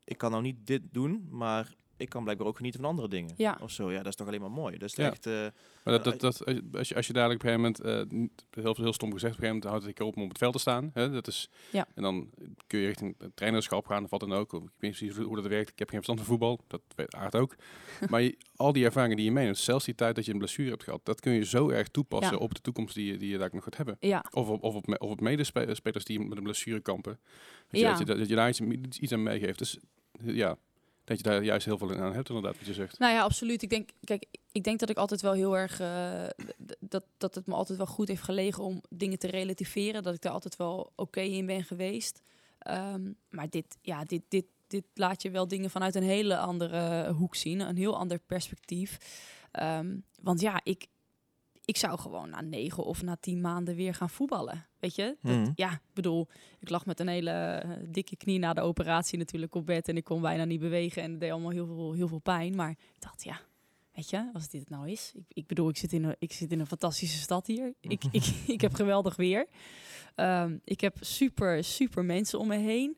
ik 0.03 0.17
kan 0.17 0.31
nou 0.31 0.43
niet 0.43 0.55
dit 0.67 0.81
doen, 0.91 1.27
maar 1.29 1.73
ik 2.01 2.09
kan 2.09 2.23
blijkbaar 2.23 2.47
ook 2.47 2.55
genieten 2.57 2.81
van 2.81 2.89
andere 2.89 3.07
dingen. 3.07 3.33
Ja. 3.37 3.57
Of 3.61 3.71
zo, 3.71 3.91
ja, 3.91 3.97
dat 3.97 4.05
is 4.07 4.15
toch 4.15 4.27
alleen 4.27 4.41
maar 4.41 4.51
mooi. 4.51 4.77
Dat 4.77 4.89
is 4.89 4.95
Ja. 4.95 5.09
echt, 5.11 5.25
eh, 5.25 5.33
Maar 5.83 5.93
dat, 5.93 6.03
dat, 6.03 6.19
dat, 6.19 6.45
als, 6.77 6.89
je, 6.89 6.95
als 6.95 7.07
je 7.07 7.13
dadelijk 7.13 7.43
op 7.43 7.49
een 7.49 7.53
gegeven 7.71 7.85
moment, 7.85 8.29
eh, 8.51 8.63
heel, 8.63 8.75
heel 8.75 8.93
stom 8.93 9.11
gezegd, 9.13 9.33
op 9.35 9.39
een 9.41 9.45
gegeven 9.47 9.47
moment 9.47 9.63
houdt 9.63 9.85
het 9.85 10.01
op 10.01 10.15
om 10.17 10.23
op 10.23 10.29
het 10.29 10.37
veld 10.37 10.53
te 10.53 10.59
staan. 10.59 10.91
Hè? 10.93 11.11
Dat 11.11 11.27
is, 11.27 11.49
Ja. 11.71 11.87
En 11.95 12.03
dan 12.03 12.29
kun 12.67 12.79
je 12.79 12.85
richting 12.85 13.15
het 13.17 13.35
trainerschap 13.35 13.85
gaan 13.87 14.03
of 14.03 14.09
wat 14.09 14.19
dan 14.19 14.33
ook. 14.33 14.53
Ik 14.53 14.59
weet 14.59 14.61
niet 14.79 14.97
precies 14.97 15.15
hoe 15.17 15.35
dat 15.35 15.47
werkt. 15.47 15.69
Ik 15.71 15.79
heb 15.79 15.89
geen 15.89 16.03
verstand 16.03 16.19
van 16.19 16.27
voetbal, 16.27 16.59
dat 16.67 16.81
weet 16.95 17.15
Aard 17.15 17.35
ook. 17.35 17.55
maar 18.09 18.21
je- 18.21 18.37
al 18.55 18.71
die 18.73 18.85
ervaringen 18.85 19.15
die 19.17 19.25
je 19.25 19.31
meeneemt, 19.31 19.57
zelfs 19.57 19.85
die 19.85 19.95
tijd 19.95 20.15
dat 20.15 20.25
je 20.25 20.31
een 20.31 20.37
blessure 20.37 20.69
hebt 20.69 20.83
gehad, 20.83 21.05
dat 21.05 21.19
kun 21.19 21.31
je 21.33 21.45
zo 21.45 21.69
erg 21.69 21.87
toepassen 21.87 22.37
Ja. 22.37 22.43
op 22.43 22.53
de 22.53 22.61
toekomst 22.61 22.95
die 22.95 23.05
je, 23.11 23.17
die 23.17 23.29
je 23.29 23.37
daar 23.37 23.49
nog 23.51 23.63
gaat 23.63 23.77
hebben. 23.77 23.97
ja, 23.99 24.25
Of 24.31 24.47
op, 24.49 24.63
of 24.63 24.75
op, 24.75 25.01
of 25.01 25.09
op 25.09 25.21
medespelers 25.21 26.05
die 26.05 26.19
met 26.19 26.37
een 26.37 26.43
blessure 26.43 26.79
kampen. 26.79 27.19
Dat 27.67 27.79
je, 27.79 27.85
Ja. 27.85 27.89
dat, 27.89 27.99
je, 27.99 28.05
dat 28.05 28.27
je 28.29 28.35
daar 28.35 28.49
iets, 28.49 28.59
iets 28.99 29.11
aan 29.11 29.23
meegeeft. 29.23 29.57
Dus 29.57 29.77
ja, 30.23 30.57
dat 31.17 31.25
je 31.25 31.31
daar 31.31 31.43
juist 31.43 31.65
heel 31.65 31.77
veel 31.77 31.95
aan 31.95 32.13
hebt 32.13 32.29
inderdaad, 32.29 32.57
wat 32.57 32.67
je 32.67 32.73
zegt. 32.73 32.99
Nou 32.99 33.13
ja, 33.13 33.21
absoluut. 33.21 33.61
Ik 33.61 33.69
denk, 33.69 33.89
kijk, 34.03 34.25
ik 34.51 34.63
denk 34.63 34.79
dat 34.79 34.89
ik 34.89 34.97
altijd 34.97 35.21
wel 35.21 35.33
heel 35.33 35.57
erg 35.57 35.79
eh, 35.79 36.23
dat, 36.79 37.03
dat 37.17 37.35
het 37.35 37.45
me 37.45 37.53
altijd 37.53 37.77
wel 37.77 37.87
goed 37.87 38.07
heeft 38.07 38.23
gelegen 38.23 38.63
om 38.63 38.81
dingen 38.89 39.19
te 39.19 39.27
relativeren. 39.27 40.03
Dat 40.03 40.13
ik 40.13 40.21
daar 40.21 40.31
altijd 40.31 40.55
wel 40.55 40.91
oké 40.95 41.21
in 41.21 41.45
ben 41.45 41.63
geweest. 41.63 42.21
Ehm, 42.59 43.11
maar 43.29 43.49
dit, 43.49 43.77
ja, 43.81 44.03
dit, 44.03 44.21
dit, 44.27 44.45
dit 44.67 44.83
laat 44.93 45.21
je 45.21 45.29
wel 45.29 45.47
dingen 45.47 45.69
vanuit 45.69 45.95
een 45.95 46.03
hele 46.03 46.37
andere 46.37 47.11
hoek 47.11 47.35
zien, 47.35 47.59
een 47.59 47.77
heel 47.77 47.97
ander 47.97 48.19
perspectief. 48.19 48.97
Ehm, 49.51 49.97
want 50.21 50.41
ja, 50.41 50.59
ik, 50.63 50.87
ik 51.71 51.77
zou 51.77 51.99
gewoon 51.99 52.29
na 52.29 52.41
negen 52.41 52.83
of 52.83 53.01
na 53.01 53.17
tien 53.19 53.41
maanden 53.41 53.75
weer 53.75 53.93
gaan 53.93 54.09
voetballen. 54.09 54.65
Weet 54.79 54.95
je? 54.95 55.17
Dat, 55.21 55.35
Mhm. 55.35 55.51
Ja, 55.55 55.71
ik 55.71 55.93
bedoel, 55.93 56.27
ik 56.59 56.69
lag 56.69 56.85
met 56.85 56.99
een 56.99 57.07
hele 57.07 57.31
eh, 57.31 57.69
dikke 57.87 58.15
knie 58.15 58.39
na 58.39 58.53
de 58.53 58.61
operatie 58.61 59.17
natuurlijk 59.17 59.55
op 59.55 59.65
bed 59.65 59.87
en 59.87 59.97
ik 59.97 60.03
kon 60.03 60.21
bijna 60.21 60.43
niet 60.45 60.59
bewegen 60.59 61.01
en 61.01 61.11
het 61.11 61.19
deed 61.19 61.31
allemaal 61.31 61.51
heel 61.51 61.65
veel, 61.65 61.93
heel 61.93 62.07
veel 62.07 62.19
pijn. 62.19 62.55
Maar 62.55 62.69
ik 62.69 62.99
dacht, 63.01 63.23
ja, 63.23 63.39
weet 63.93 64.09
je, 64.09 64.29
als 64.33 64.49
dit 64.49 64.59
het 64.59 64.69
nou 64.69 64.89
is. 64.89 65.11
Ik, 65.15 65.23
ik 65.27 65.47
bedoel, 65.47 65.69
ik 65.69 65.77
zit, 65.77 65.93
in 65.93 66.03
een, 66.03 66.15
ik 66.19 66.33
zit 66.33 66.51
in 66.51 66.59
een 66.59 66.67
fantastische 66.67 67.17
stad 67.19 67.47
hier. 67.47 67.73
Ik, 67.79 68.03
ik, 68.11 68.25
ik 68.47 68.61
heb 68.61 68.73
geweldig 68.73 69.15
weer. 69.15 69.47
Ehm, 70.15 70.57
ik 70.63 70.81
heb 70.81 70.97
super, 70.99 71.63
super 71.63 72.05
mensen 72.05 72.39
om 72.39 72.47
me 72.47 72.57
heen. 72.57 72.97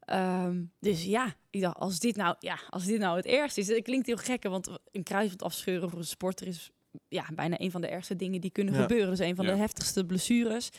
Ehm, 0.00 0.64
dus 0.80 1.04
ja, 1.04 1.34
ik 1.50 1.60
dacht, 1.60 1.76
als 1.76 1.98
dit 1.98 2.16
nou, 2.16 2.36
ja, 2.38 2.58
als 2.70 2.84
dit 2.84 2.98
nou 2.98 3.16
het 3.16 3.26
ergste 3.26 3.60
is, 3.60 3.68
het 3.68 3.82
klinkt 3.82 4.06
heel 4.06 4.16
gek, 4.16 4.42
hè, 4.42 4.48
want 4.48 4.78
een 4.90 5.02
kruisband 5.02 5.42
afscheuren 5.42 5.90
voor 5.90 5.98
een 5.98 6.04
sporter 6.04 6.46
is 6.46 6.70
ja, 7.08 7.26
bijna 7.34 7.60
een 7.60 7.70
van 7.70 7.80
de 7.80 7.86
ergste 7.88 8.16
dingen 8.16 8.40
die 8.40 8.50
kunnen 8.50 8.74
Ja. 8.74 8.80
gebeuren. 8.80 9.10
Dus 9.10 9.18
een 9.18 9.34
van 9.36 9.44
Ja. 9.44 9.52
de 9.52 9.58
heftigste 9.58 10.04
blessures. 10.04 10.70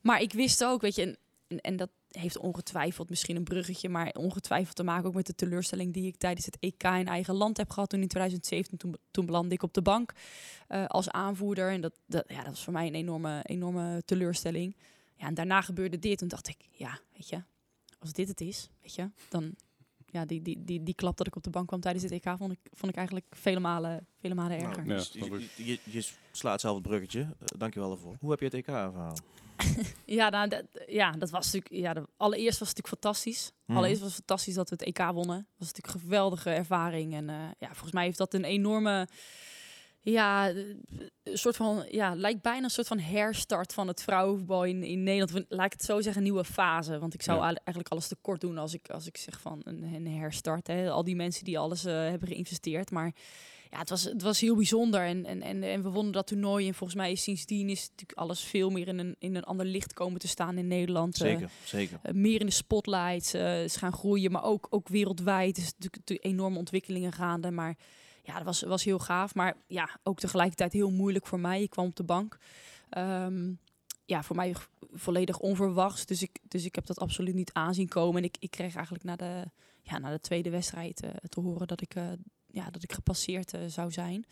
Maar 0.00 0.20
ik 0.20 0.32
wist 0.32 0.64
ook, 0.64 0.80
weet 0.80 0.94
je, 0.94 1.02
en, 1.02 1.16
en, 1.48 1.60
en 1.60 1.76
dat 1.76 1.90
heeft 2.10 2.38
ongetwijfeld 2.38 3.08
misschien 3.08 3.36
een 3.36 3.44
bruggetje, 3.44 3.88
maar 3.88 4.10
ongetwijfeld 4.18 4.76
te 4.76 4.82
maken 4.82 5.08
ook 5.08 5.14
met 5.14 5.26
de 5.26 5.34
teleurstelling 5.34 5.92
die 5.92 6.06
ik 6.06 6.16
tijdens 6.16 6.46
het 6.46 6.56
EK 6.60 6.82
in 6.82 7.06
eigen 7.08 7.34
land 7.34 7.56
heb 7.56 7.70
gehad 7.70 7.88
toen 7.88 8.00
in 8.00 8.08
2017. 8.08 8.78
Toen, 8.78 8.96
toen 9.10 9.26
belandde 9.26 9.54
ik 9.54 9.62
op 9.62 9.74
de 9.74 9.82
bank 9.82 10.12
eh, 10.68 10.84
als 10.86 11.10
aanvoerder 11.10 11.70
en 11.70 11.80
dat, 11.80 11.92
dat, 12.06 12.24
ja, 12.28 12.36
dat 12.36 12.46
was 12.46 12.64
voor 12.64 12.72
mij 12.72 12.86
een 12.86 12.94
enorme, 12.94 13.40
enorme 13.42 14.02
teleurstelling. 14.04 14.76
Ja, 15.16 15.26
en 15.26 15.34
daarna 15.34 15.60
gebeurde 15.60 15.98
dit. 15.98 16.18
Toen 16.18 16.28
dacht 16.28 16.48
ik, 16.48 16.56
ja, 16.70 16.98
weet 17.12 17.28
je, 17.28 17.42
als 17.98 18.12
dit 18.12 18.28
het 18.28 18.40
is, 18.40 18.68
weet 18.82 18.94
je, 18.94 19.10
dan 19.28 19.54
ja, 20.16 20.24
die, 20.26 20.42
die, 20.42 20.64
die, 20.64 20.82
die 20.82 20.94
klap 20.94 21.16
dat 21.16 21.26
ik 21.26 21.36
op 21.36 21.42
de 21.42 21.50
bank 21.50 21.68
kwam 21.68 21.80
tijdens 21.80 22.04
het 22.04 22.12
EK 22.12 22.34
vond 22.38 22.52
ik, 22.52 22.58
vond 22.72 22.92
ik 22.92 22.96
eigenlijk 22.98 23.26
vele 23.30 23.60
malen, 23.60 24.06
vele 24.20 24.34
malen 24.34 24.56
erger. 24.58 24.86
nou, 24.86 24.88
Ja, 24.88 24.94
dus 24.94 25.12
je, 25.56 25.64
je, 25.64 25.78
je 25.84 26.08
slaat 26.32 26.60
zelf 26.60 26.74
het 26.74 26.82
bruggetje. 26.86 27.20
Uh, 27.20 27.28
dankjewel 27.58 27.88
daarvoor. 27.88 28.16
Hoe 28.20 28.30
heb 28.30 28.38
je 28.38 28.44
het 28.44 28.54
EK 28.54 28.66
ervaren? 28.66 29.14
Ja, 30.04 30.28
nou, 30.28 30.48
dat, 30.48 30.64
ja, 30.86 31.10
dat 31.10 31.30
was 31.30 31.44
natuurlijk. 31.52 31.74
Ja, 31.82 31.92
de- 31.94 32.08
allereerst 32.16 32.58
was 32.58 32.68
het 32.68 32.76
natuurlijk 32.76 33.02
fantastisch. 33.04 33.52
Mhm. 33.66 33.76
Allereerst 33.78 34.02
was 34.02 34.10
het 34.10 34.24
fantastisch 34.26 34.54
dat 34.54 34.68
we 34.70 34.76
het 34.78 34.84
EK 34.98 34.98
wonnen. 35.12 35.36
Dat 35.36 35.58
was 35.58 35.66
natuurlijk 35.72 35.94
een 35.94 36.00
geweldige 36.00 36.50
ervaring. 36.50 37.14
En 37.14 37.28
eh, 37.28 37.36
ja, 37.58 37.66
volgens 37.68 37.92
mij 37.92 38.04
heeft 38.04 38.18
dat 38.18 38.34
een 38.34 38.44
enorme. 38.44 39.08
Ja, 40.12 40.48
eh, 40.50 40.56
een 41.22 41.38
soort 41.38 41.56
van. 41.56 41.84
Ja, 41.90 42.14
lijkt 42.14 42.42
bijna 42.42 42.64
een 42.64 42.70
soort 42.70 42.86
van 42.86 42.98
herstart 42.98 43.72
van 43.72 43.88
het 43.88 44.02
vrouwenvoetbal 44.02 44.64
in, 44.64 44.82
in 44.82 45.02
Nederland. 45.02 45.44
Laat 45.48 45.66
ik 45.66 45.72
het 45.72 45.84
zo 45.84 46.00
zeggen, 46.00 46.16
een 46.16 46.28
nieuwe 46.28 46.44
fase. 46.44 46.98
Want 46.98 47.14
ik 47.14 47.22
zou 47.22 47.38
Ja. 47.38 47.44
eigenlijk 47.44 47.88
alles 47.88 48.08
te 48.08 48.16
kort 48.20 48.40
doen 48.40 48.58
als 48.58 48.74
ik, 48.74 48.90
als 48.90 49.06
ik 49.06 49.16
zeg 49.16 49.40
van 49.40 49.60
een, 49.64 49.82
een 49.94 50.06
herstart. 50.06 50.66
Hè. 50.66 50.90
Al 50.90 51.04
die 51.04 51.16
mensen 51.16 51.44
die 51.44 51.58
alles 51.58 51.84
eh, 51.84 51.92
hebben 51.94 52.28
geïnvesteerd. 52.28 52.90
Maar 52.90 53.12
ja, 53.70 53.78
het 53.78 53.90
was, 53.90 54.02
het 54.04 54.22
was 54.22 54.40
heel 54.40 54.54
bijzonder. 54.56 55.00
En, 55.00 55.24
en, 55.24 55.42
en, 55.42 55.62
en 55.62 55.82
we 55.82 55.88
wonnen 55.90 56.12
dat 56.12 56.26
toernooi. 56.26 56.66
En 56.68 56.74
volgens 56.74 56.98
mij 56.98 57.12
is 57.12 57.22
sindsdien 57.22 57.68
is 57.68 57.80
natuurlijk 57.80 58.18
alles 58.18 58.40
veel 58.40 58.70
meer 58.70 58.88
in 58.88 58.98
een, 58.98 59.16
in 59.18 59.34
een 59.36 59.44
ander 59.44 59.66
licht 59.66 59.92
komen 59.92 60.20
te 60.20 60.28
staan 60.28 60.58
in 60.58 60.66
Nederland. 60.68 61.14
Eh, 61.20 61.20
Zeker, 61.30 61.50
zeker. 61.64 61.98
meer 62.12 62.40
in 62.40 62.46
de 62.46 62.52
spotlights 62.52 63.34
is 63.34 63.76
gaan 63.76 63.92
groeien, 63.92 64.32
maar 64.32 64.44
ook, 64.44 64.66
ook 64.70 64.88
wereldwijd. 64.88 65.56
Er 65.56 65.62
is 65.62 65.72
natuurlijk 65.72 65.96
natuurlijk 65.96 66.28
enorme 66.28 66.58
ontwikkelingen 66.58 67.12
gaande. 67.12 67.50
Maar 67.50 67.76
ja, 68.26 68.34
dat 68.34 68.44
was, 68.44 68.62
was 68.62 68.84
heel 68.84 68.98
gaaf. 68.98 69.34
Maar 69.34 69.56
ja, 69.66 69.88
ook 70.02 70.18
tegelijkertijd 70.18 70.72
heel 70.72 70.90
moeilijk 70.90 71.26
voor 71.26 71.40
mij. 71.40 71.62
Ik 71.62 71.70
kwam 71.70 71.86
op 71.86 71.96
de 71.96 72.04
bank. 72.04 72.38
Ehm, 72.88 73.52
ja, 74.04 74.22
voor 74.22 74.36
mij 74.36 74.54
volledig 74.92 75.38
onverwachts. 75.38 76.06
Dus 76.06 76.22
ik, 76.22 76.38
dus 76.48 76.64
ik 76.64 76.74
heb 76.74 76.86
dat 76.86 76.98
absoluut 76.98 77.34
niet 77.34 77.52
aanzien 77.52 77.88
komen. 77.88 78.16
En 78.16 78.24
ik, 78.24 78.36
ik 78.38 78.50
kreeg 78.50 78.74
eigenlijk 78.74 79.04
na 79.04 79.16
de, 79.16 79.44
ja, 79.82 79.98
na 79.98 80.10
de 80.10 80.20
tweede 80.20 80.50
wedstrijd 80.50 81.02
eh, 81.02 81.10
te 81.28 81.40
horen 81.40 81.66
dat 81.66 81.80
ik, 81.80 81.94
eh, 81.94 82.04
ja, 82.46 82.70
dat 82.70 82.82
ik 82.82 82.92
gepasseerd 82.92 83.54
eh, 83.54 83.60
zou 83.66 83.92
zijn. 83.92 84.26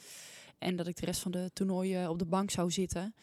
En 0.58 0.76
dat 0.76 0.86
ik 0.86 0.96
de 0.96 1.06
rest 1.06 1.20
van 1.20 1.32
de 1.32 1.50
toernooien 1.52 2.10
op 2.10 2.18
de 2.18 2.26
bank 2.26 2.50
zou 2.50 2.70
zitten. 2.70 3.14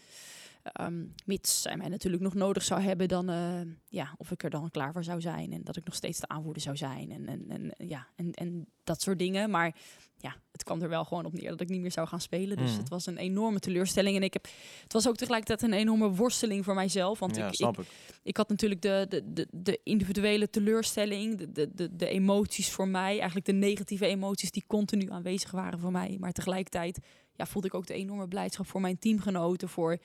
Ehm, 0.63 1.03
mits 1.25 1.61
zij 1.61 1.77
mij 1.77 1.87
natuurlijk 1.87 2.23
nog 2.23 2.33
nodig 2.33 2.63
zou 2.63 2.81
hebben, 2.81 3.07
dan 3.07 3.29
eh, 3.29 3.61
ja, 3.87 4.13
of 4.17 4.31
ik 4.31 4.43
er 4.43 4.49
dan 4.49 4.71
klaar 4.71 4.93
voor 4.93 5.03
zou 5.03 5.21
zijn. 5.21 5.53
En 5.53 5.63
dat 5.63 5.77
ik 5.77 5.85
nog 5.85 5.95
steeds 5.95 6.19
de 6.19 6.27
aanvoerder 6.27 6.61
zou 6.61 6.77
zijn. 6.77 7.11
En, 7.11 7.27
en, 7.27 7.45
en, 7.49 7.87
ja, 7.87 8.07
en, 8.15 8.31
en 8.31 8.67
dat 8.83 9.01
soort 9.01 9.19
dingen. 9.19 9.49
Maar 9.49 9.75
ja, 10.17 10.35
het 10.51 10.63
kwam 10.63 10.81
er 10.81 10.89
wel 10.89 11.05
gewoon 11.05 11.25
op 11.25 11.33
neer 11.33 11.49
dat 11.49 11.61
ik 11.61 11.69
niet 11.69 11.81
meer 11.81 11.91
zou 11.91 12.07
gaan 12.07 12.21
spelen. 12.21 12.57
Dus 12.57 12.71
Mm. 12.71 12.77
het 12.77 12.89
was 12.89 13.05
een 13.05 13.17
enorme 13.17 13.59
teleurstelling. 13.59 14.15
En 14.15 14.23
ik 14.23 14.33
heb, 14.33 14.47
het 14.83 14.93
was 14.93 15.07
ook 15.07 15.15
tegelijkertijd 15.15 15.71
een 15.71 15.77
enorme 15.77 16.09
worsteling 16.09 16.63
voor 16.65 16.75
mijzelf. 16.75 17.19
Want 17.19 17.35
ja, 17.35 17.47
ik, 17.47 17.59
ik, 17.59 17.77
ik. 17.77 17.85
ik 18.23 18.37
had 18.37 18.49
natuurlijk 18.49 18.81
de, 18.81 19.05
de, 19.09 19.33
de, 19.33 19.47
de 19.51 19.79
individuele 19.83 20.49
teleurstelling, 20.49 21.37
de, 21.37 21.51
de, 21.51 21.69
de, 21.73 21.95
de 21.95 22.07
emoties 22.07 22.71
voor 22.71 22.87
mij, 22.87 23.15
eigenlijk 23.15 23.45
de 23.45 23.53
negatieve 23.53 24.05
emoties 24.05 24.51
die 24.51 24.63
continu 24.67 25.09
aanwezig 25.09 25.51
waren 25.51 25.79
voor 25.79 25.91
mij. 25.91 26.17
Maar 26.19 26.31
tegelijkertijd 26.31 26.99
ja, 27.35 27.45
voelde 27.45 27.67
ik 27.67 27.73
ook 27.73 27.87
de 27.87 27.93
enorme 27.93 28.27
blijdschap 28.27 28.67
voor 28.67 28.81
mijn 28.81 28.99
teamgenoten, 28.99 29.69
voor, 29.69 29.97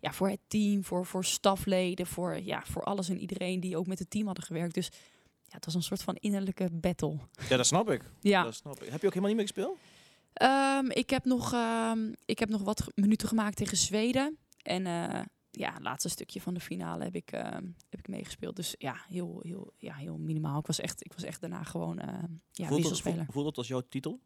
ja, 0.00 0.12
voor 0.12 0.28
het 0.28 0.40
team, 0.46 0.84
voor, 0.84 1.06
voor 1.06 1.24
stafleden, 1.24 2.06
voor, 2.06 2.40
ja, 2.40 2.62
voor 2.66 2.82
alles 2.82 3.08
en 3.08 3.18
iedereen 3.18 3.60
die 3.60 3.76
ook 3.76 3.86
met 3.86 3.98
het 3.98 4.10
team 4.10 4.26
hadden 4.26 4.44
gewerkt. 4.44 4.74
Dus 4.74 4.90
ja, 5.42 5.54
het 5.56 5.64
was 5.64 5.74
een 5.74 5.82
soort 5.82 6.02
van 6.02 6.16
innerlijke 6.16 6.68
battle. 6.72 7.18
Ja, 7.48 7.56
dat 7.56 7.66
snap 7.66 7.90
ik. 7.90 8.02
Ja, 8.20 8.42
Dat 8.42 8.54
snap 8.54 8.82
ik. 8.82 8.90
Heb 8.90 9.00
je 9.00 9.06
ook 9.06 9.14
helemaal 9.14 9.34
niet 9.34 9.36
meer 9.36 9.46
gespeeld? 9.54 9.78
Ehm, 10.32 10.90
ik, 10.90 11.10
heb 11.10 11.24
nog, 11.24 11.52
ehm, 11.52 12.12
ik 12.24 12.38
heb 12.38 12.48
nog 12.48 12.62
wat 12.62 12.86
minuten 12.94 13.28
gemaakt 13.28 13.56
tegen 13.56 13.76
Zweden. 13.76 14.38
En 14.62 14.86
eh, 14.86 15.20
ja, 15.50 15.72
het 15.72 15.82
laatste 15.82 16.08
stukje 16.08 16.40
van 16.40 16.54
de 16.54 16.60
finale 16.60 17.04
heb 17.04 17.14
ik, 17.14 17.32
ehm, 17.32 17.66
heb 17.88 17.98
ik 17.98 18.08
meegespeeld. 18.08 18.56
Dus 18.56 18.74
ja 18.78 18.96
heel, 19.08 19.40
heel, 19.42 19.72
ja, 19.76 19.94
heel 19.94 20.18
minimaal. 20.18 20.58
Ik 20.58 20.66
was 20.66 20.80
echt, 20.80 21.04
ik 21.04 21.12
was 21.12 21.22
echt 21.24 21.40
daarna 21.40 21.62
gewoon 21.62 21.98
eh, 21.98 22.08
ja, 22.08 22.22
voelt, 22.22 22.68
het, 22.68 22.68
wisselspeler. 22.68 23.16
voelt, 23.16 23.32
voelt 23.32 23.46
het 23.46 23.56
als 23.56 23.68
jouw 23.68 23.82
titel? 23.88 24.20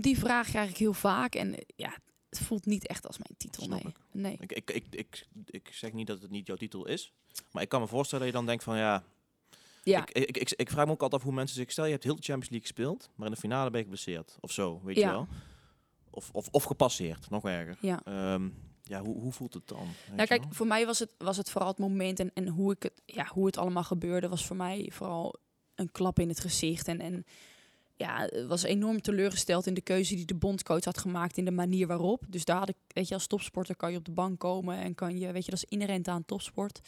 Die 0.00 0.18
vraag 0.18 0.48
krijg 0.48 0.70
ik 0.70 0.76
heel 0.76 0.92
vaak. 0.92 1.34
En 1.34 1.54
ja, 1.76 1.96
het 2.38 2.40
voelt 2.46 2.66
niet 2.66 2.86
echt 2.86 3.06
als 3.06 3.18
mijn 3.18 3.34
titel. 3.36 3.62
Snap 3.62 3.82
Nee. 3.82 3.92
ik. 3.92 3.98
nee. 4.12 4.36
Ik, 4.40 4.52
ik, 4.52 4.70
ik, 4.70 4.84
ik, 4.90 5.26
ik 5.46 5.68
zeg 5.72 5.92
niet 5.92 6.06
dat 6.06 6.22
het 6.22 6.30
niet 6.30 6.46
jouw 6.46 6.56
titel 6.56 6.86
is. 6.86 7.12
Maar 7.50 7.62
ik 7.62 7.68
kan 7.68 7.80
me 7.80 7.86
voorstellen 7.86 8.24
dat 8.24 8.32
je 8.34 8.38
dan 8.40 8.46
denkt 8.48 8.64
van 8.64 8.76
ja... 8.76 9.04
Ja, 9.84 10.00
Ik, 10.00 10.10
ik, 10.10 10.36
ik, 10.36 10.50
ik 10.52 10.70
vraag 10.70 10.86
me 10.86 10.92
ook 10.92 11.02
altijd 11.02 11.20
af 11.20 11.26
hoe 11.26 11.36
mensen 11.36 11.56
zich... 11.56 11.70
Stel, 11.70 11.84
je 11.84 11.90
hebt 11.90 12.04
heel 12.04 12.16
de 12.16 12.22
Champions 12.22 12.50
League 12.50 12.68
gespeeld, 12.68 13.10
maar 13.14 13.26
in 13.26 13.32
de 13.32 13.40
finale 13.40 13.70
ben 13.70 13.78
je 13.78 13.84
geblesseerd. 13.84 14.36
Of 14.40 14.52
zo, 14.52 14.80
weet 14.84 14.96
Ja. 14.96 15.06
je 15.06 15.12
wel. 15.12 15.26
Of, 16.10 16.30
of, 16.32 16.48
of 16.50 16.64
gepasseerd, 16.64 17.30
nog 17.30 17.44
erger. 17.44 17.76
ja. 17.80 18.00
Ehm, 18.04 18.48
ja, 18.82 19.00
hoe, 19.02 19.20
hoe 19.20 19.32
voelt 19.32 19.54
het 19.54 19.68
dan? 19.68 19.86
Nou, 20.12 20.26
kijk, 20.28 20.42
wel? 20.42 20.52
voor 20.52 20.66
mij 20.66 20.86
was 20.86 20.98
het, 20.98 21.14
was 21.18 21.36
het 21.36 21.50
vooral 21.50 21.68
het 21.70 21.78
moment 21.78 22.20
en, 22.20 22.30
en 22.34 22.48
hoe, 22.48 22.72
ik 22.72 22.82
het, 22.82 23.02
ja, 23.06 23.26
hoe 23.32 23.46
het 23.46 23.56
allemaal 23.56 23.84
gebeurde, 23.84 24.28
was 24.28 24.46
voor 24.46 24.56
mij 24.56 24.90
vooral 24.92 25.34
een 25.74 25.92
klap 25.92 26.18
in 26.18 26.28
het 26.28 26.40
gezicht. 26.40 26.88
En, 26.88 27.00
en 27.00 27.24
ja, 28.02 28.28
was 28.46 28.62
enorm 28.62 29.00
teleurgesteld 29.00 29.66
in 29.66 29.74
de 29.74 29.80
keuze 29.80 30.14
die 30.14 30.24
de 30.24 30.34
bondcoach 30.34 30.84
had 30.84 30.98
gemaakt 30.98 31.36
in 31.36 31.44
de 31.44 31.50
manier 31.50 31.86
waarop. 31.86 32.24
Dus 32.28 32.44
daar 32.44 32.58
had 32.58 32.68
ik, 32.68 32.76
weet 32.86 33.08
je, 33.08 33.14
als 33.14 33.26
topsporter 33.26 33.76
kan 33.76 33.90
je 33.90 33.98
op 33.98 34.04
de 34.04 34.10
bank 34.10 34.38
komen 34.38 34.76
en 34.76 34.94
kan 34.94 35.18
je, 35.18 35.32
weet 35.32 35.44
je, 35.44 35.50
dat 35.50 35.62
is 35.62 35.68
inherent 35.68 36.08
aan 36.08 36.24
topsport. 36.24 36.80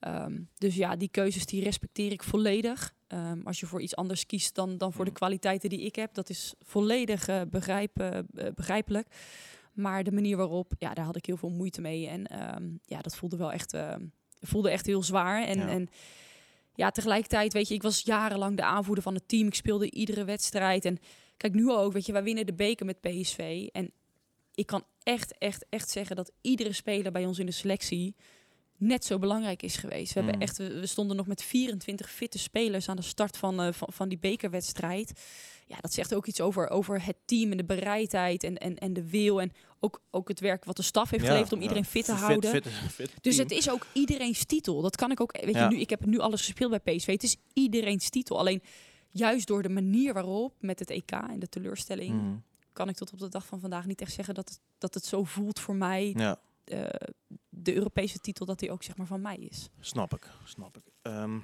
Ehm, 0.00 0.40
dus 0.58 0.74
ja, 0.74 0.96
die 0.96 1.08
keuzes 1.08 1.46
die 1.46 1.62
respecteer 1.62 2.12
ik 2.12 2.22
volledig. 2.22 2.94
Ehm, 3.06 3.40
als 3.44 3.60
je 3.60 3.66
voor 3.66 3.80
iets 3.80 3.96
anders 3.96 4.26
kiest 4.26 4.54
dan, 4.54 4.78
dan 4.78 4.92
voor 4.92 5.04
de 5.04 5.10
Mm. 5.10 5.16
kwaliteiten 5.16 5.68
die 5.68 5.80
ik 5.80 5.96
heb, 5.96 6.14
dat 6.14 6.28
is 6.28 6.54
volledig 6.60 7.28
eh, 7.28 7.40
begrijp, 7.50 8.00
eh, 8.00 8.18
eh, 8.18 8.24
begrijpelijk. 8.54 9.08
Maar 9.72 10.04
de 10.04 10.12
manier 10.12 10.36
waarop, 10.36 10.72
ja, 10.78 10.94
daar 10.94 11.04
had 11.04 11.16
ik 11.16 11.26
heel 11.26 11.36
veel 11.36 11.50
moeite 11.50 11.80
mee. 11.80 12.08
En 12.08 12.26
ehm, 12.26 12.68
ja, 12.84 13.00
dat 13.00 13.16
voelde 13.16 13.36
wel 13.36 13.52
echt, 13.52 13.76
voelde 14.40 14.70
echt 14.70 14.86
heel 14.86 15.02
zwaar. 15.02 15.44
En 15.44 15.58
ja. 15.58 15.68
en 15.68 15.88
ja, 16.76 16.90
tegelijkertijd, 16.90 17.52
weet 17.52 17.68
je, 17.68 17.74
ik 17.74 17.82
was 17.82 18.00
jarenlang 18.00 18.56
de 18.56 18.62
aanvoerder 18.64 19.02
van 19.04 19.14
het 19.14 19.28
team. 19.28 19.46
Ik 19.46 19.54
speelde 19.54 19.90
iedere 19.90 20.24
wedstrijd. 20.24 20.84
En 20.84 20.98
kijk, 21.36 21.54
nu 21.54 21.70
ook, 21.70 21.92
weet 21.92 22.06
je, 22.06 22.12
wij 22.12 22.22
winnen 22.22 22.46
de 22.46 22.54
beker 22.54 22.86
met 22.86 23.00
PSV. 23.00 23.68
En 23.72 23.90
ik 24.54 24.66
kan 24.66 24.84
echt, 25.02 25.38
echt, 25.38 25.66
echt 25.70 25.90
zeggen 25.90 26.16
dat 26.16 26.32
iedere 26.40 26.72
speler 26.72 27.12
bij 27.12 27.26
ons 27.26 27.38
in 27.38 27.46
de 27.46 27.52
selectie 27.52 28.14
net 28.78 29.04
zo 29.04 29.18
belangrijk 29.18 29.62
is 29.62 29.76
geweest. 29.76 30.12
We, 30.12 30.20
Mm. 30.20 30.26
hebben 30.26 30.46
echt, 30.46 30.56
we 30.56 30.80
we 30.80 30.86
stonden 30.86 31.16
nog 31.16 31.26
met 31.26 31.42
24 31.42 32.10
fitte 32.10 32.38
spelers 32.38 32.88
aan 32.88 32.96
de 32.96 33.02
start 33.02 33.36
van, 33.36 33.60
eh, 33.60 33.72
van, 33.72 33.88
van 33.92 34.08
die 34.08 34.18
bekerwedstrijd. 34.18 35.12
Ja, 35.68 35.76
dat 35.80 35.92
zegt 35.92 36.14
ook 36.14 36.26
iets 36.26 36.40
over, 36.40 36.68
over 36.70 37.04
het 37.04 37.16
team 37.24 37.50
en 37.50 37.56
de 37.56 37.64
bereidheid 37.64 38.44
en, 38.44 38.56
en, 38.58 38.78
en 38.78 38.92
de 38.92 39.08
wil. 39.10 39.40
En 39.40 39.52
ook, 39.80 40.00
ook 40.10 40.28
het 40.28 40.40
werk 40.40 40.64
wat 40.64 40.76
de 40.76 40.82
staf 40.82 41.10
heeft 41.10 41.24
geleverd 41.24 41.52
om 41.52 41.60
iedereen 41.60 41.84
fit 41.84 42.04
te 42.04 42.12
Fit- 42.12 42.20
houden. 42.20 42.50
fit- 42.50 42.66
fit 42.90 43.12
Dus 43.20 43.36
het 43.36 43.50
is 43.50 43.70
ook 43.70 43.86
iedereen's 43.92 44.44
titel. 44.44 44.82
Dat 44.82 44.96
kan 44.96 45.10
ik 45.10 45.20
ook. 45.20 45.32
Weet 45.40 45.54
je, 45.54 45.66
nu, 45.70 45.76
ik 45.78 45.90
heb 45.90 46.04
nu 46.04 46.18
alles 46.18 46.40
gespeeld 46.44 46.82
bij 46.82 46.96
PSV. 46.96 47.06
Het 47.06 47.22
is 47.22 47.36
iedereen's 47.52 48.08
titel. 48.10 48.38
Alleen 48.38 48.62
juist 49.10 49.46
door 49.46 49.62
de 49.62 49.68
manier 49.68 50.12
waarop 50.14 50.54
met 50.60 50.78
het 50.78 50.90
EK 50.90 51.10
en 51.10 51.38
de 51.38 51.48
teleurstelling, 51.48 52.14
Mhm. 52.22 52.34
kan 52.72 52.88
ik 52.88 52.96
tot 52.96 53.12
op 53.12 53.18
de 53.18 53.28
dag 53.28 53.46
van 53.46 53.60
vandaag 53.60 53.86
niet 53.86 54.00
echt 54.00 54.12
zeggen 54.12 54.34
dat 54.34 54.48
het, 54.48 54.60
dat 54.78 54.94
het 54.94 55.04
zo 55.04 55.24
voelt 55.24 55.60
voor 55.60 55.74
mij. 55.76 56.12
Ja, 56.16 56.40
eh, 56.64 56.84
de 57.48 57.74
Europese 57.74 58.18
titel, 58.18 58.46
dat 58.46 58.58
die 58.58 58.70
ook 58.70 58.82
zeg 58.82 58.96
maar 58.96 59.06
van 59.06 59.20
mij 59.20 59.36
is. 59.36 59.68
snap 59.80 60.14
ik. 60.14 60.30
Snap 60.44 60.76
ik. 60.76 60.82
Ehm, 61.02 61.38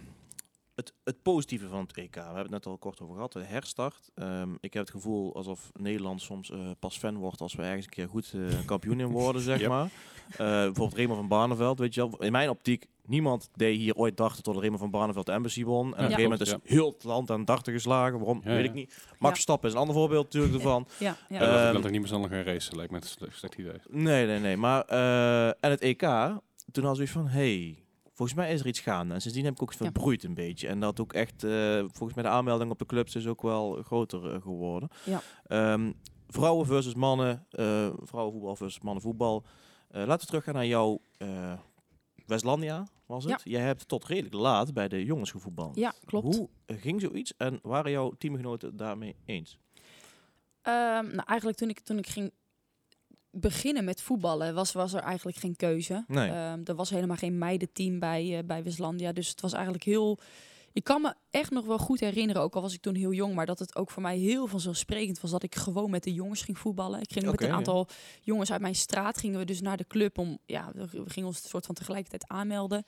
het, 0.74 0.92
het 1.04 1.22
positieve 1.22 1.68
van 1.68 1.80
het 1.80 1.96
EK, 1.96 2.14
we 2.14 2.20
hebben 2.20 2.42
het 2.42 2.50
net 2.50 2.66
al 2.66 2.78
kort 2.78 3.00
over 3.00 3.14
gehad, 3.14 3.32
de 3.32 3.42
herstart. 3.44 4.10
Ehm, 4.14 4.50
ik 4.60 4.72
heb 4.74 4.82
het 4.82 4.90
gevoel 4.90 5.34
alsof 5.34 5.70
Nederland 5.74 6.22
soms 6.22 6.50
eh, 6.50 6.70
pas 6.78 6.98
fan 6.98 7.16
wordt 7.16 7.40
als 7.40 7.54
we 7.54 7.62
ergens 7.62 7.84
een 7.84 7.90
keer 7.90 8.08
goed 8.08 8.32
eh, 8.34 8.64
kampioen 8.66 9.00
in 9.00 9.06
worden, 9.06 9.42
zeg 9.42 9.60
Yep. 9.60 9.68
maar. 9.68 9.90
Eh, 10.30 10.36
bijvoorbeeld 10.38 10.94
Raymond 10.94 11.18
van 11.18 11.28
Barneveld, 11.28 11.78
weet 11.78 11.94
je 11.94 12.00
wel. 12.08 12.22
In 12.22 12.32
mijn 12.32 12.48
optiek, 12.48 12.86
niemand 13.06 13.48
deed 13.54 13.76
hier 13.76 13.94
ooit 13.94 14.16
dachten 14.16 14.42
tot 14.42 14.56
Raymond 14.56 14.80
van 14.80 14.90
Barneveld 14.90 15.26
de 15.26 15.32
Embassy 15.32 15.64
won. 15.64 15.84
En 15.86 15.90
op 15.92 15.98
een 15.98 16.04
gegeven 16.04 16.22
moment 16.22 16.40
is 16.40 16.54
heel 16.62 16.90
het 16.92 17.04
land 17.04 17.30
aan 17.30 17.44
darten 17.44 17.72
geslagen. 17.72 18.18
Waarom, 18.18 18.40
Ja, 18.44 18.50
weet 18.50 18.62
ja. 18.64 18.68
ik 18.68 18.74
niet. 18.74 19.06
Max 19.18 19.32
Verstappen 19.34 19.68
is 19.68 19.74
een 19.74 19.80
ander 19.80 19.94
voorbeeld 19.96 20.24
natuurlijk 20.24 20.54
ervan. 20.54 20.86
Ja, 20.98 21.16
ja. 21.28 21.42
Ja, 21.42 21.50
dat 21.50 21.58
Ehm, 21.66 21.76
ik 21.76 21.82
dat 21.82 21.90
niet 21.90 22.00
meer 22.00 22.28
gaan 22.28 22.42
racen, 22.42 22.76
lijkt 22.76 22.90
me 22.92 22.96
een 22.96 23.02
sle- 23.06 23.28
slecht 23.30 23.54
idee. 23.54 23.72
Nee, 23.88 24.26
nee, 24.26 24.38
nee. 24.38 24.56
Maar, 24.56 24.84
eh, 24.84 25.46
en 25.46 25.70
het 25.70 25.80
EK, 25.80 26.00
toen 26.72 26.84
had 26.84 26.94
zoiets 26.94 27.12
van, 27.12 27.26
hey, 27.28 27.81
volgens 28.22 28.34
mij 28.46 28.52
is 28.52 28.60
er 28.60 28.66
iets 28.66 28.80
gaande. 28.80 29.14
En 29.14 29.20
sindsdien 29.20 29.44
heb 29.44 29.54
ik 29.54 29.62
ook 29.62 29.70
Ja. 29.72 29.76
verbroeid 29.76 30.24
een 30.24 30.34
beetje. 30.34 30.68
En 30.68 30.80
dat 30.80 31.00
ook 31.00 31.12
echt, 31.12 31.44
eh, 31.44 31.78
volgens 31.78 32.14
mij 32.14 32.22
de 32.24 32.28
aanmelding 32.30 32.70
op 32.70 32.78
de 32.78 32.86
clubs 32.86 33.14
is 33.14 33.26
ook 33.26 33.42
wel 33.42 33.82
groter 33.82 34.34
eh, 34.34 34.42
geworden. 34.42 34.88
Ja. 35.04 35.22
Ehm, 35.46 35.92
vrouwen 36.28 36.66
versus 36.66 36.94
mannen, 36.94 37.46
eh 37.50 37.90
vrouwenvoetbal 38.02 38.56
versus 38.56 38.80
mannenvoetbal. 38.82 39.44
Laten 39.90 40.18
we 40.20 40.26
teruggaan 40.26 40.54
naar 40.54 40.66
jouw 40.66 41.00
Westlandia, 42.26 42.86
was 43.06 43.24
het? 43.24 43.40
Jij 43.44 43.60
hebt 43.62 43.88
tot 43.88 44.04
redelijk 44.04 44.34
laat 44.34 44.72
bij 44.72 44.88
de 44.88 45.04
jongens 45.04 45.30
gevoetbald. 45.30 45.76
ja, 45.76 45.92
klopt. 46.04 46.36
Hoe 46.36 46.48
ging 46.66 47.00
zoiets 47.00 47.36
en 47.36 47.58
waren 47.62 47.90
jouw 47.90 48.10
teamgenoten 48.18 48.76
daarmee 48.76 49.16
eens? 49.24 49.58
Ehm, 50.62 51.04
nou, 51.06 51.22
eigenlijk 51.26 51.58
toen 51.58 51.68
ik, 51.68 51.80
toen 51.80 51.98
ik 51.98 52.06
ging 52.06 52.32
beginnen 53.32 53.84
met 53.84 54.02
voetballen, 54.02 54.54
was, 54.54 54.72
was 54.72 54.92
er 54.92 55.02
eigenlijk 55.02 55.36
geen 55.36 55.56
keuze. 55.56 56.04
Nee. 56.06 56.30
Ehm, 56.30 56.60
er 56.64 56.74
was 56.74 56.90
helemaal 56.90 57.16
geen 57.16 57.38
meidenteam 57.38 57.98
bij, 57.98 58.38
eh 58.38 58.44
bij 58.44 58.62
Westlandia. 58.62 59.12
Dus 59.12 59.28
het 59.28 59.40
was 59.40 59.52
eigenlijk 59.52 59.84
heel... 59.84 60.18
Ik 60.72 60.84
kan 60.84 61.02
me 61.02 61.14
echt 61.30 61.50
nog 61.50 61.66
wel 61.66 61.78
goed 61.78 62.00
herinneren, 62.00 62.42
ook 62.42 62.54
al 62.54 62.62
was 62.62 62.74
ik 62.74 62.80
toen 62.80 62.94
heel 62.94 63.12
jong, 63.12 63.34
maar 63.34 63.46
dat 63.46 63.58
het 63.58 63.76
ook 63.76 63.90
voor 63.90 64.02
mij 64.02 64.18
heel 64.18 64.46
vanzelfsprekend 64.46 65.20
was 65.20 65.30
dat 65.30 65.42
ik 65.42 65.54
gewoon 65.54 65.90
met 65.90 66.02
de 66.02 66.12
jongens 66.12 66.42
ging 66.42 66.58
voetballen. 66.58 67.00
Ik 67.00 67.12
ging 67.12 67.26
met 67.26 67.40
een 67.40 67.46
ja. 67.46 67.54
aantal 67.54 67.88
jongens 68.20 68.52
uit 68.52 68.60
mijn 68.60 68.74
straat, 68.74 69.18
gingen 69.18 69.38
we 69.38 69.44
dus 69.44 69.60
naar 69.60 69.76
de 69.76 69.86
club 69.86 70.18
om, 70.18 70.38
ja, 70.46 70.70
we 70.74 70.86
we 70.90 71.10
gingen 71.10 71.28
ons 71.28 71.48
soort 71.48 71.66
van 71.66 71.74
tegelijkertijd 71.74 72.28
aanmelden. 72.28 72.84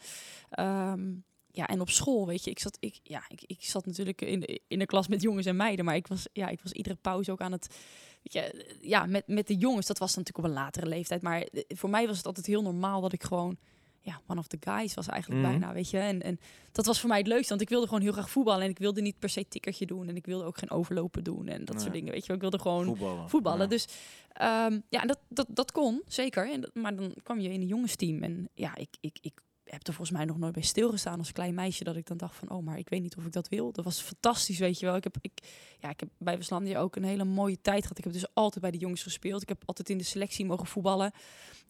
Ehm, 0.50 1.12
ja, 1.50 1.66
en 1.66 1.80
op 1.80 1.90
school, 1.90 2.26
weet 2.26 2.44
je, 2.44 2.50
ik 2.50 2.58
zat, 2.58 2.76
ik, 2.80 3.00
ja, 3.02 3.24
ik, 3.28 3.42
ik 3.46 3.64
zat 3.64 3.86
natuurlijk 3.86 4.20
in 4.20 4.40
de, 4.40 4.60
in 4.68 4.78
de 4.78 4.86
klas 4.86 5.08
met 5.08 5.22
jongens 5.22 5.46
en 5.46 5.56
meiden, 5.56 5.84
maar 5.84 5.96
ik 5.96 6.06
was, 6.06 6.26
ja, 6.32 6.48
ik 6.48 6.60
was 6.62 6.72
iedere 6.72 6.94
pauze 6.94 7.32
ook 7.32 7.40
aan 7.40 7.52
het, 7.52 7.76
weet 8.24 8.32
je, 8.32 8.76
ja, 8.80 9.06
met, 9.06 9.26
met 9.26 9.46
de 9.46 9.56
jongens, 9.56 9.86
dat 9.86 9.98
was 9.98 10.16
natuurlijk 10.16 10.44
op 10.46 10.50
een 10.50 10.56
latere 10.62 10.86
leeftijd, 10.86 11.22
maar 11.22 11.40
eh, 11.42 11.62
voor 11.68 11.90
mij 11.90 12.06
was 12.06 12.16
het 12.16 12.26
altijd 12.26 12.46
heel 12.46 12.62
normaal 12.62 13.00
dat 13.00 13.12
ik 13.12 13.22
gewoon, 13.22 13.56
ja, 14.00 14.20
one 14.26 14.38
of 14.40 14.46
the 14.46 14.56
guys 14.60 14.94
was 14.94 15.06
eigenlijk 15.06 15.42
Mhm. 15.42 15.50
bijna, 15.50 15.72
weet 15.74 15.90
je, 15.90 15.98
en, 15.98 16.22
en 16.22 16.38
dat 16.72 16.86
was 16.86 17.00
voor 17.00 17.08
mij 17.08 17.18
het 17.18 17.26
leukste, 17.26 17.48
want 17.48 17.60
ik 17.60 17.68
wilde 17.68 17.86
gewoon 17.86 18.02
heel 18.02 18.12
graag 18.12 18.30
voetballen 18.30 18.62
en 18.64 18.70
ik 18.70 18.78
wilde 18.78 19.00
niet 19.00 19.18
per 19.18 19.28
se 19.28 19.48
tikkertje 19.48 19.86
doen 19.86 20.08
en 20.08 20.16
ik 20.16 20.26
wilde 20.26 20.44
ook 20.44 20.58
geen 20.58 20.70
overlopen 20.70 21.24
doen 21.24 21.48
en 21.48 21.64
dat 21.64 21.74
Nee. 21.74 21.80
soort 21.82 21.94
dingen, 21.94 22.12
weet 22.12 22.26
je, 22.26 22.32
ik 22.32 22.40
wilde 22.40 22.58
gewoon 22.60 22.84
Voetballen. 22.84 23.28
voetballen. 23.30 23.60
Ja. 23.62 23.66
Dus 23.66 23.86
ehm, 24.32 24.80
ja, 24.88 25.00
en 25.00 25.06
dat, 25.08 25.18
dat, 25.28 25.46
dat 25.48 25.72
kon, 25.72 26.02
zeker. 26.06 26.52
En 26.52 26.60
dat, 26.60 26.74
maar 26.74 26.96
dan 26.96 27.14
kwam 27.22 27.40
je 27.40 27.48
in 27.52 27.60
een 27.60 27.66
jongensteam. 27.66 28.22
En 28.22 28.48
ja, 28.54 28.76
ik, 28.76 28.88
ik, 29.00 29.18
ik 29.20 29.32
heb 29.74 29.86
er 29.86 29.94
volgens 29.94 30.16
mij 30.16 30.26
nog 30.26 30.38
nooit 30.38 30.52
bij 30.52 30.62
stilgestaan 30.62 31.18
als 31.18 31.32
klein 31.32 31.54
meisje. 31.54 31.84
Dat 31.84 31.96
ik 31.96 32.06
dan 32.06 32.16
dacht 32.16 32.36
van, 32.36 32.50
oh, 32.50 32.64
maar 32.64 32.78
ik 32.78 32.88
weet 32.88 33.02
niet 33.02 33.16
of 33.16 33.24
ik 33.24 33.32
dat 33.32 33.48
wil. 33.48 33.72
Dat 33.72 33.84
was 33.84 34.00
fantastisch, 34.00 34.58
weet 34.58 34.78
je 34.78 34.86
wel. 34.86 34.96
Ik 34.96 35.04
heb, 35.04 35.16
ik, 35.20 35.32
ja, 35.80 35.88
ik 35.90 36.00
heb 36.00 36.08
bij 36.18 36.36
Westlandia 36.36 36.78
ook 36.80 36.96
een 36.96 37.04
hele 37.04 37.24
mooie 37.24 37.58
tijd 37.62 37.82
gehad. 37.82 37.98
Ik 37.98 38.04
heb 38.04 38.12
dus 38.12 38.26
altijd 38.34 38.60
bij 38.62 38.70
de 38.70 38.78
jongens 38.78 39.02
gespeeld. 39.02 39.42
Ik 39.42 39.48
heb 39.48 39.62
altijd 39.66 39.90
in 39.90 39.98
de 39.98 40.04
selectie 40.04 40.44
mogen 40.44 40.66
voetballen. 40.66 41.10
Eh 41.12 41.16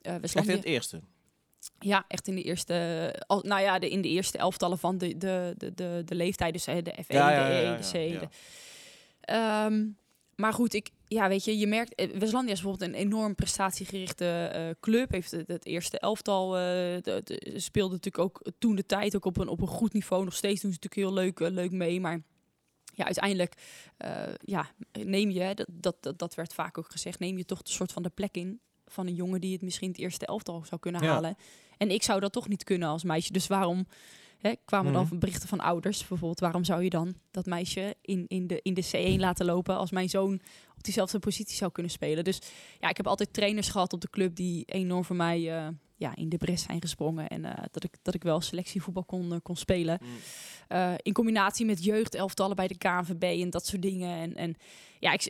Echt 0.02 0.14
in 0.14 0.20
Westlandia, 0.20 0.54
het 0.56 0.64
eerste? 0.64 1.00
ja, 1.78 2.04
echt 2.08 2.28
in 2.28 2.34
de 2.34 2.42
eerste, 2.42 3.22
al, 3.26 3.42
nou 3.46 3.62
ja, 3.62 3.78
de, 3.78 3.90
in 3.90 4.00
de 4.00 4.08
eerste 4.08 4.38
elftallen 4.38 4.78
van 4.78 4.98
de, 4.98 5.16
de, 5.16 5.54
de, 5.56 5.74
de, 5.74 6.02
de 6.04 6.14
leeftijd. 6.14 6.52
Dus 6.52 6.66
hè, 6.66 6.82
de 6.82 6.92
F1, 7.02 7.06
Ja, 7.06 7.30
ja, 7.30 7.48
de 7.48 7.54
E, 7.54 7.76
de 7.76 8.16
C. 8.16 8.20
de- 8.20 8.28
Ehm, 9.20 9.86
maar 10.36 10.52
goed, 10.52 10.74
ik, 10.74 10.90
ja, 11.06 11.28
weet 11.28 11.44
je, 11.44 11.58
je 11.58 11.66
merkt, 11.66 11.94
eh, 11.94 12.10
Westlandia 12.18 12.52
is 12.52 12.60
bijvoorbeeld 12.62 12.90
een 12.90 12.96
enorm 12.98 13.34
prestatiegerichte 13.34 14.24
eh, 14.52 14.70
club. 14.80 15.10
Heeft 15.10 15.30
het, 15.30 15.48
het 15.48 15.66
eerste 15.66 15.98
elftal, 15.98 16.50
de- 16.50 17.20
de- 17.24 17.52
speelde 17.56 17.94
natuurlijk 17.94 18.24
ook 18.24 18.42
toen 18.58 18.74
de 18.76 18.86
tijd 18.86 19.16
ook 19.16 19.24
op 19.24 19.36
een, 19.36 19.48
op 19.48 19.60
een 19.60 19.66
goed 19.66 19.92
niveau. 19.92 20.24
Nog 20.24 20.34
steeds 20.34 20.60
doen 20.60 20.72
ze 20.72 20.78
natuurlijk 20.82 21.08
heel 21.10 21.22
leuk, 21.24 21.54
leuk 21.54 21.70
mee, 21.72 22.00
maar 22.00 22.22
ja, 22.94 23.04
uiteindelijk, 23.04 23.54
ja, 24.44 24.70
neem 24.92 25.30
je, 25.30 25.40
hè, 25.40 25.54
dat, 25.54 25.66
dat, 25.70 25.96
dat, 26.00 26.18
dat 26.18 26.34
werd 26.34 26.54
vaak 26.54 26.78
ook 26.78 26.90
gezegd, 26.90 27.18
neem 27.18 27.36
je 27.38 27.44
toch 27.44 27.58
een 27.58 27.64
soort 27.72 27.92
van 27.92 28.02
de 28.02 28.10
plek 28.10 28.36
in 28.36 28.60
van 28.86 29.06
een 29.06 29.14
jongen 29.14 29.40
die 29.40 29.52
het 29.52 29.62
misschien 29.62 29.88
het 29.88 29.98
eerste 29.98 30.26
elftal 30.26 30.64
zou 30.64 30.80
kunnen 30.80 31.02
Ja. 31.02 31.08
halen. 31.12 31.36
En 31.76 31.90
ik 31.90 32.02
zou 32.02 32.20
dat 32.20 32.32
toch 32.32 32.48
niet 32.48 32.64
kunnen 32.64 32.88
als 32.88 33.04
meisje. 33.04 33.32
Dus 33.32 33.46
waarom 33.46 33.86
hè, 34.44 34.52
kwamen 34.64 34.92
dan 34.92 35.02
Mhm. 35.04 35.18
berichten 35.18 35.48
van 35.48 35.60
ouders 35.60 35.98
bijvoorbeeld? 35.98 36.40
Waarom 36.40 36.64
zou 36.64 36.82
je 36.82 36.90
dan 36.90 37.14
dat 37.30 37.46
meisje 37.46 37.94
in, 38.00 38.24
in, 38.28 38.46
de, 38.46 38.60
in 38.62 38.74
de 38.74 38.84
C1 39.16 39.20
laten 39.20 39.46
lopen 39.46 39.76
als 39.76 39.90
mijn 39.90 40.08
zoon 40.08 40.34
op 40.76 40.82
diezelfde 40.84 41.18
positie 41.18 41.56
zou 41.56 41.72
kunnen 41.72 41.92
spelen? 41.92 42.24
Dus 42.24 42.38
ja, 42.80 42.88
ik 42.88 42.96
heb 42.96 43.06
altijd 43.06 43.32
trainers 43.32 43.68
gehad 43.68 43.92
op 43.92 44.00
de 44.00 44.10
club 44.10 44.34
die 44.36 44.64
enorm 44.64 45.04
voor 45.04 45.16
mij 45.16 45.56
eh, 45.56 45.68
ja, 46.04 46.16
in 46.16 46.28
de 46.28 46.36
bres 46.36 46.62
zijn 46.62 46.80
gesprongen. 46.80 47.28
En 47.28 47.44
eh, 47.44 47.64
dat, 47.70 47.84
ik, 47.84 47.96
dat 48.02 48.14
ik 48.14 48.22
wel 48.22 48.40
selectievoetbal 48.40 49.04
kon, 49.04 49.32
eh, 49.32 49.38
kon 49.42 49.56
spelen. 49.56 49.98
Mm. 50.02 50.08
Eh, 50.68 50.92
in 51.02 51.12
combinatie 51.12 51.66
met 51.66 51.84
jeugdelftallen 51.84 52.56
bij 52.56 52.68
de 52.68 52.78
KNVB 52.78 53.22
en 53.42 53.50
dat 53.50 53.66
soort 53.66 53.82
dingen. 53.82 54.18
En, 54.18 54.34
en 54.34 54.56
ja, 54.98 55.12
ik, 55.12 55.24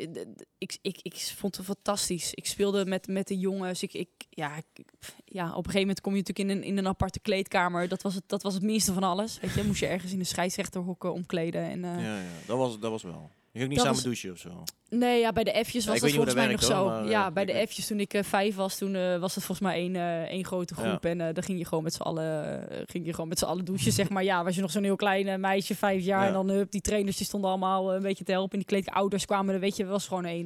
ik, 0.58 0.78
ik, 0.82 0.98
ik 1.02 1.14
vond 1.36 1.56
het 1.56 1.66
fantastisch. 1.66 2.34
Ik 2.34 2.46
speelde 2.46 2.86
met, 2.86 3.06
met 3.06 3.28
de 3.28 3.38
jongens. 3.38 3.82
Ik, 3.82 3.92
ik, 3.92 4.08
ja, 4.30 4.56
ik, 4.56 4.84
ja, 5.24 5.44
op 5.44 5.56
een 5.56 5.64
gegeven 5.64 5.80
moment 5.80 6.00
kom 6.00 6.12
je 6.14 6.18
natuurlijk 6.18 6.48
in 6.48 6.56
een, 6.56 6.64
in 6.64 6.78
een 6.78 6.88
aparte 6.88 7.20
kleedkamer. 7.20 7.88
Dat 7.88 8.02
was, 8.02 8.14
het, 8.14 8.24
dat 8.26 8.42
was 8.42 8.54
het 8.54 8.62
minste 8.62 8.92
van 8.92 9.02
alles. 9.02 9.40
Weet 9.40 9.54
je, 9.54 9.64
moest 9.64 9.80
je 9.80 9.86
ergens 9.86 10.12
in 10.12 10.18
de 10.18 10.24
scheidsrechterhokken 10.24 11.12
omkleden. 11.12 11.62
En, 11.62 11.80
Ja, 11.80 12.18
ja, 12.18 12.22
dat 12.46 12.58
was, 12.58 12.78
dat 12.78 12.90
was 12.90 13.02
wel. 13.02 13.30
Je 13.54 13.60
ging 13.60 13.72
niet 13.72 13.84
Dat 13.84 13.94
samen 13.96 14.10
was- 14.10 14.20
douchen 14.20 14.32
of 14.32 14.38
zo. 14.38 14.62
Nee, 14.98 15.20
ja, 15.20 15.32
bij 15.32 15.44
de 15.44 15.64
F'jes 15.64 15.84
Ja, 15.84 15.90
was 15.90 15.96
ik 15.98 16.02
dat 16.02 16.12
volgens 16.14 16.34
mij 16.34 16.46
nog 16.46 16.62
zo. 16.62 16.84
maar, 16.86 17.08
ja, 17.08 17.26
eh, 17.26 17.32
bij 17.32 17.44
de 17.44 17.66
F'jes 17.68 17.86
toen 17.86 18.00
ik 18.00 18.14
eh, 18.14 18.22
vijf 18.22 18.54
was, 18.54 18.78
toen 18.78 18.94
eh, 18.94 19.18
was 19.18 19.34
het 19.34 19.44
volgens 19.44 19.66
mij 19.68 19.76
één, 19.76 19.96
eh, 19.96 20.22
één 20.22 20.44
grote 20.44 20.74
Ja. 20.76 20.82
groep. 20.88 21.04
En 21.04 21.18
dan 21.18 21.42
ging 21.42 21.58
je 21.58 21.64
gewoon 21.64 21.84
met 21.84 21.94
z'n 21.94 22.02
allen, 22.02 22.66
ging 22.86 23.06
je 23.06 23.10
gewoon 23.12 23.28
met 23.28 23.38
z'n 23.38 23.44
allen 23.44 23.64
douchen, 23.64 23.92
zeg 23.92 24.08
maar. 24.08 24.24
Ja, 24.24 24.44
was 24.44 24.54
je 24.54 24.60
nog 24.60 24.70
zo'n 24.70 24.82
heel 24.82 24.96
klein 24.96 25.40
meisje, 25.40 25.74
vijf 25.74 26.04
jaar. 26.04 26.20
Ja. 26.20 26.26
En 26.26 26.32
dan 26.32 26.48
hup, 26.48 26.70
die 26.70 26.80
trainers 26.80 27.16
die 27.16 27.26
stonden 27.26 27.50
allemaal 27.50 27.94
een 27.94 28.02
beetje 28.02 28.24
te 28.24 28.32
helpen. 28.32 28.52
En 28.52 28.58
die 28.58 28.66
kleedkamer, 28.66 29.00
ouders 29.00 29.24
kwamen 29.24 29.54
er, 29.54 29.60
weet 29.60 29.76
je, 29.76 29.84
was 29.84 30.06
gewoon 30.08 30.24
één... 30.24 30.44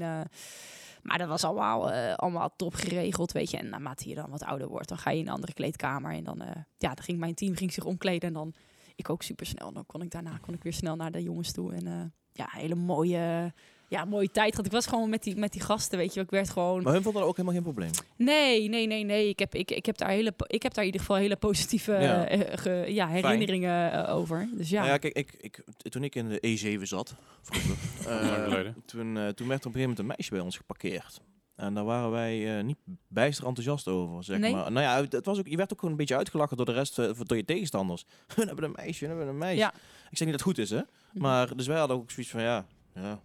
maar 1.03 1.19
dat 1.19 1.29
was 1.29 1.45
allemaal, 1.45 1.91
allemaal 2.17 2.53
top 2.57 2.75
geregeld, 2.75 3.33
weet 3.33 3.51
je. 3.51 3.57
En 3.57 3.69
naarmate 3.69 4.09
je 4.09 4.15
dan 4.15 4.31
wat 4.31 4.45
ouder 4.45 4.69
wordt, 4.69 4.89
dan 4.89 4.99
ga 4.99 5.11
je 5.11 5.19
in 5.21 5.27
een 5.27 5.33
andere 5.33 5.53
kleedkamer. 5.53 6.13
En 6.13 6.25
dan, 6.25 6.43
ja, 6.79 6.95
dan 6.95 7.05
ging 7.05 7.19
mijn 7.19 7.35
team 7.35 7.57
ging 7.57 7.73
zich 7.73 7.85
omkleden. 7.85 8.29
En 8.29 8.35
dan, 8.35 8.55
ik 8.97 9.11
ook 9.11 9.23
super 9.23 9.47
snel. 9.47 9.73
Dan 9.73 9.87
kon 9.87 10.03
ik 10.03 10.11
daarna 10.11 10.39
kon 10.41 10.55
ik 10.55 10.63
weer 10.63 10.73
snel 10.73 10.97
naar 10.97 11.11
de 11.13 11.23
jongens 11.23 11.53
toe. 11.53 11.75
En 11.75 12.13
ja, 12.39 12.49
hele 12.51 12.75
mooie, 12.75 13.53
ja, 13.89 14.05
mooie 14.05 14.31
tijd 14.31 14.51
gehad. 14.51 14.67
Ik 14.67 14.73
was 14.73 14.87
gewoon 14.87 15.11
met 15.11 15.23
die, 15.23 15.37
met 15.37 15.53
die 15.53 15.61
gasten, 15.61 15.99
weet 15.99 16.15
je. 16.15 16.21
Ik 16.21 16.31
werd 16.31 16.51
gewoon... 16.51 16.83
Maar 16.83 16.93
hun 16.93 17.03
vonden 17.03 17.21
dat 17.21 17.31
ook 17.31 17.37
helemaal 17.37 17.63
geen 17.63 17.73
probleem. 17.73 17.91
Nee, 18.17 18.69
nee, 18.69 18.87
nee, 18.87 19.05
nee. 19.05 19.29
Ik 19.29 19.39
heb, 19.39 19.55
ik, 19.55 19.71
ik 19.71 19.87
heb 19.87 19.97
daar 19.99 20.09
hele, 20.09 20.33
ik 20.47 20.63
heb 20.63 20.75
daar 20.75 20.85
in 20.85 20.91
ieder 20.91 21.07
geval 21.07 21.17
hele 21.23 21.37
positieve 21.37 21.93
Ja. 21.93 22.27
eh, 22.29 22.41
ge- 22.59 22.85
ja, 22.89 23.09
herinneringen 23.09 23.93
eh, 23.93 24.15
over. 24.17 24.49
Dus 24.53 24.71
ja. 24.71 24.79
Nou 24.81 24.91
ja, 24.93 24.99
kijk, 24.99 25.15
ik, 25.17 25.35
ik, 25.41 25.63
toen 25.91 26.05
ik 26.05 26.15
in 26.15 26.29
de 26.29 26.77
E7 26.79 26.83
zat, 26.83 27.15
vroeger, 27.43 27.77
eh, 28.67 28.73
toen, 28.85 29.17
eh, 29.17 29.29
toen 29.29 29.49
werd 29.49 29.61
er 29.65 29.69
op 29.69 29.75
een 29.75 29.81
gegeven 29.81 29.81
moment 29.81 29.99
een 29.99 30.07
meisje 30.07 30.31
bij 30.31 30.41
ons 30.41 30.57
geparkeerd. 30.57 31.21
En 31.57 31.75
daar 31.75 31.85
waren 31.85 32.11
wij 32.11 32.59
eh, 32.59 32.65
niet 32.65 32.77
bijster 33.09 33.47
enthousiast 33.47 33.89
over, 33.89 34.25
zeg 34.25 34.39
Nee? 34.39 34.53
maar. 34.53 34.73
Nou 34.73 34.87
ja, 34.87 35.17
het 35.17 35.27
was 35.27 35.39
ook, 35.39 35.47
je 35.49 35.57
werd 35.57 35.73
ook 35.73 35.79
gewoon 35.79 35.91
een 35.95 36.01
beetje 36.01 36.17
uitgelachen 36.17 36.57
door 36.57 36.67
de 36.67 36.73
rest, 36.73 36.99
eh, 36.99 37.11
door 37.23 37.37
je 37.37 37.45
tegenstanders. 37.45 38.05
Hun 38.35 38.47
hebben 38.47 38.65
een 38.65 38.73
meisje, 38.77 39.05
hun 39.07 39.17
hebben 39.17 39.35
een 39.35 39.39
meisje. 39.41 39.59
Ja. 39.59 39.73
Ik 40.11 40.17
zeg 40.17 40.29
niet 40.29 40.39
dat 40.39 40.47
het 40.47 40.57
goed 40.57 40.59
is, 40.59 40.71
hè. 40.71 40.81
Maar, 41.25 41.57
dus 41.57 41.67
wij 41.67 41.79
hadden 41.79 41.97
ook 41.97 42.11
zoiets 42.11 42.33
van, 42.33 42.43
ja, 42.43 42.67
ja, 42.95 43.21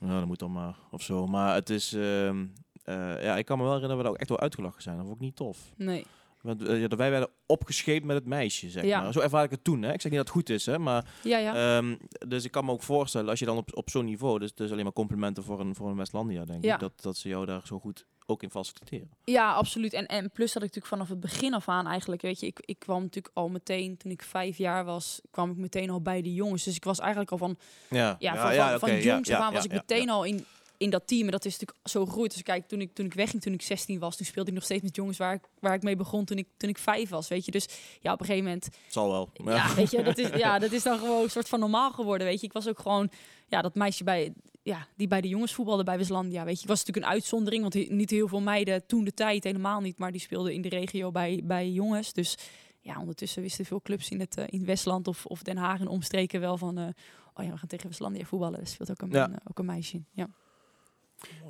ja 0.00 0.18
dat 0.18 0.26
moet 0.26 0.38
dan 0.38 0.52
maar, 0.52 0.76
of 0.90 1.02
zo. 1.02 1.26
Maar 1.26 1.54
het 1.54 1.70
is, 1.70 1.92
ehm, 1.92 2.46
eh, 2.84 3.22
ja, 3.22 3.36
ik 3.36 3.44
kan 3.44 3.58
me 3.58 3.64
wel 3.64 3.72
herinneren 3.72 3.88
dat 3.88 3.96
we 3.96 4.02
daar 4.02 4.12
ook 4.12 4.18
echt 4.18 4.28
wel 4.28 4.40
uitgelachen 4.40 4.82
zijn. 4.82 4.96
Dat 4.96 5.04
vond 5.04 5.16
ik 5.16 5.22
niet 5.22 5.36
tof. 5.36 5.58
Nee. 5.76 6.06
Want 6.40 6.62
eh, 6.68 6.80
ja, 6.80 6.88
wij 6.88 7.10
werden 7.10 7.28
opgescheept 7.46 8.04
met 8.04 8.16
het 8.16 8.26
meisje, 8.26 8.70
zeg 8.70 8.84
Ja. 8.84 9.00
maar. 9.00 9.12
Zo 9.12 9.20
ervaar 9.20 9.44
ik 9.44 9.50
het 9.50 9.64
toen, 9.64 9.82
hè. 9.82 9.92
Ik 9.92 10.00
zeg 10.00 10.10
niet 10.10 10.20
dat 10.20 10.28
het 10.28 10.36
goed 10.36 10.50
is, 10.50 10.66
hè, 10.66 10.78
maar... 10.78 11.04
Ja, 11.22 11.38
ja. 11.38 11.76
Ehm, 11.78 11.96
dus 12.28 12.44
ik 12.44 12.50
kan 12.50 12.64
me 12.64 12.70
ook 12.72 12.82
voorstellen, 12.82 13.28
als 13.28 13.38
je 13.38 13.44
dan 13.44 13.56
op, 13.56 13.76
op 13.76 13.90
zo'n 13.90 14.04
niveau, 14.04 14.38
dus, 14.38 14.54
dus 14.54 14.70
alleen 14.70 14.84
maar 14.84 14.92
complimenten 14.92 15.44
voor 15.44 15.60
een, 15.60 15.74
voor 15.74 15.88
een 15.90 15.96
Westlandia, 15.96 16.44
denk 16.44 16.64
ik, 16.64 16.78
dat, 16.78 17.02
dat 17.02 17.16
ze 17.16 17.28
jou 17.28 17.46
daar 17.46 17.60
zo 17.64 17.78
goed 17.78 18.06
ook 18.26 18.42
in 18.42 18.50
faciliteren. 18.50 19.10
Ja, 19.24 19.52
absoluut. 19.52 19.92
En, 19.92 20.06
en 20.06 20.30
plus 20.30 20.52
dat 20.52 20.62
ik 20.62 20.74
natuurlijk 20.74 20.86
vanaf 20.86 21.08
het 21.08 21.20
begin 21.20 21.54
af 21.54 21.68
aan 21.68 21.86
eigenlijk, 21.86 22.22
weet 22.22 22.40
je, 22.40 22.46
ik, 22.46 22.60
ik 22.64 22.78
kwam 22.78 23.02
natuurlijk 23.02 23.34
al 23.34 23.48
meteen, 23.48 23.96
toen 23.96 24.10
ik 24.10 24.22
vijf 24.22 24.58
jaar 24.58 24.84
was, 24.84 25.20
kwam 25.30 25.50
ik 25.50 25.56
meteen 25.56 25.90
al 25.90 26.00
bij 26.00 26.22
de 26.22 26.34
jongens. 26.34 26.64
Dus 26.64 26.76
ik 26.76 26.84
was 26.84 26.98
eigenlijk 26.98 27.30
al 27.30 27.38
van, 27.38 27.56
Ja, 27.90 28.16
ja, 28.18 28.36
van, 28.36 28.54
van, 28.54 28.78
van 28.78 28.90
oké, 28.90 28.98
jongs 28.98 29.28
ja, 29.28 29.36
af 29.36 29.42
aan 29.42 29.48
ja, 29.48 29.54
was 29.54 29.64
ik 29.64 29.70
ja, 29.70 29.76
meteen 29.76 30.06
ja. 30.06 30.12
al 30.12 30.24
in, 30.24 30.44
in 30.76 30.90
dat 30.90 31.06
team. 31.06 31.24
En 31.24 31.30
dat 31.30 31.44
is 31.44 31.52
natuurlijk 31.52 31.88
zo 31.88 32.04
gegroeid. 32.04 32.32
Dus 32.32 32.42
kijk, 32.42 32.68
toen 32.68 32.80
ik, 32.80 32.94
toen 32.94 33.06
ik 33.06 33.14
wegging, 33.14 33.42
toen 33.42 33.52
ik 33.52 33.62
16 33.62 33.98
was, 33.98 34.16
toen 34.16 34.26
speelde 34.26 34.48
ik 34.48 34.54
nog 34.54 34.64
steeds 34.64 34.82
met 34.82 34.96
jongens 34.96 35.18
waar 35.18 35.34
ik, 35.34 35.42
waar 35.60 35.74
ik 35.74 35.82
mee 35.82 35.96
begon 35.96 36.24
toen 36.24 36.38
ik, 36.38 36.48
toen 36.56 36.68
ik 36.68 36.78
vijf 36.78 37.08
was, 37.08 37.28
weet 37.28 37.44
je. 37.44 37.50
Dus 37.50 37.66
ja, 38.00 38.12
op 38.12 38.20
een 38.20 38.26
gegeven 38.26 38.46
moment 38.48 38.68
zal 38.88 39.10
wel. 39.10 39.30
Ja, 39.54 39.74
weet 39.74 39.90
je, 39.90 40.02
dat 40.02 40.18
is, 40.18 40.28
ja, 40.44 40.58
dat 40.58 40.72
is 40.72 40.82
dan 40.82 40.98
gewoon 40.98 41.22
een 41.22 41.30
soort 41.30 41.48
van 41.48 41.60
normaal 41.60 41.92
geworden, 41.92 42.26
weet 42.26 42.40
je. 42.40 42.46
Ik 42.46 42.52
was 42.52 42.68
ook 42.68 42.78
gewoon, 42.78 43.10
ja, 43.46 43.62
dat 43.62 43.74
meisje 43.74 44.04
bij, 44.04 44.32
ja, 44.62 44.86
die 44.96 45.08
bij 45.08 45.20
de 45.20 45.28
jongens 45.28 45.54
voetbalde 45.54 45.84
bij 45.84 45.98
Westlandia, 45.98 46.44
weet 46.44 46.56
je. 46.56 46.62
Ik 46.62 46.68
was 46.68 46.78
natuurlijk 46.78 47.06
een 47.06 47.12
uitzondering, 47.12 47.62
want 47.62 47.90
niet 47.90 48.10
heel 48.10 48.28
veel 48.28 48.40
meiden 48.40 48.86
toen 48.86 49.04
de 49.04 49.14
tijd 49.14 49.44
helemaal 49.44 49.80
niet, 49.80 49.98
maar 49.98 50.12
die 50.12 50.20
speelden 50.20 50.52
in 50.52 50.62
de 50.62 50.68
regio 50.68 51.10
bij, 51.10 51.40
bij 51.44 51.70
jongens. 51.70 52.12
Dus 52.12 52.38
ja, 52.80 53.00
ondertussen 53.00 53.42
wisten 53.42 53.64
veel 53.64 53.80
clubs 53.82 54.10
in 54.10 54.20
het, 54.20 54.36
eh, 54.36 54.44
in 54.46 54.64
Westland 54.64 55.08
of, 55.08 55.26
of 55.26 55.42
Den 55.42 55.56
Haag 55.56 55.80
en 55.80 55.88
omstreken 55.88 56.40
wel 56.40 56.56
van, 56.58 56.78
eh, 56.78 56.88
oh 57.34 57.44
ja, 57.44 57.50
we 57.50 57.58
gaan 57.58 57.68
tegen 57.68 57.88
Westlandia 57.88 58.24
voetballen. 58.24 58.60
Er 58.60 58.66
speelt 58.66 58.90
ook 58.90 59.02
een, 59.02 59.10
Ja. 59.10 59.24
een, 59.28 59.38
ook 59.48 59.58
een 59.58 59.64
meisje 59.64 59.96
in, 59.96 60.06
ja. 60.12 60.28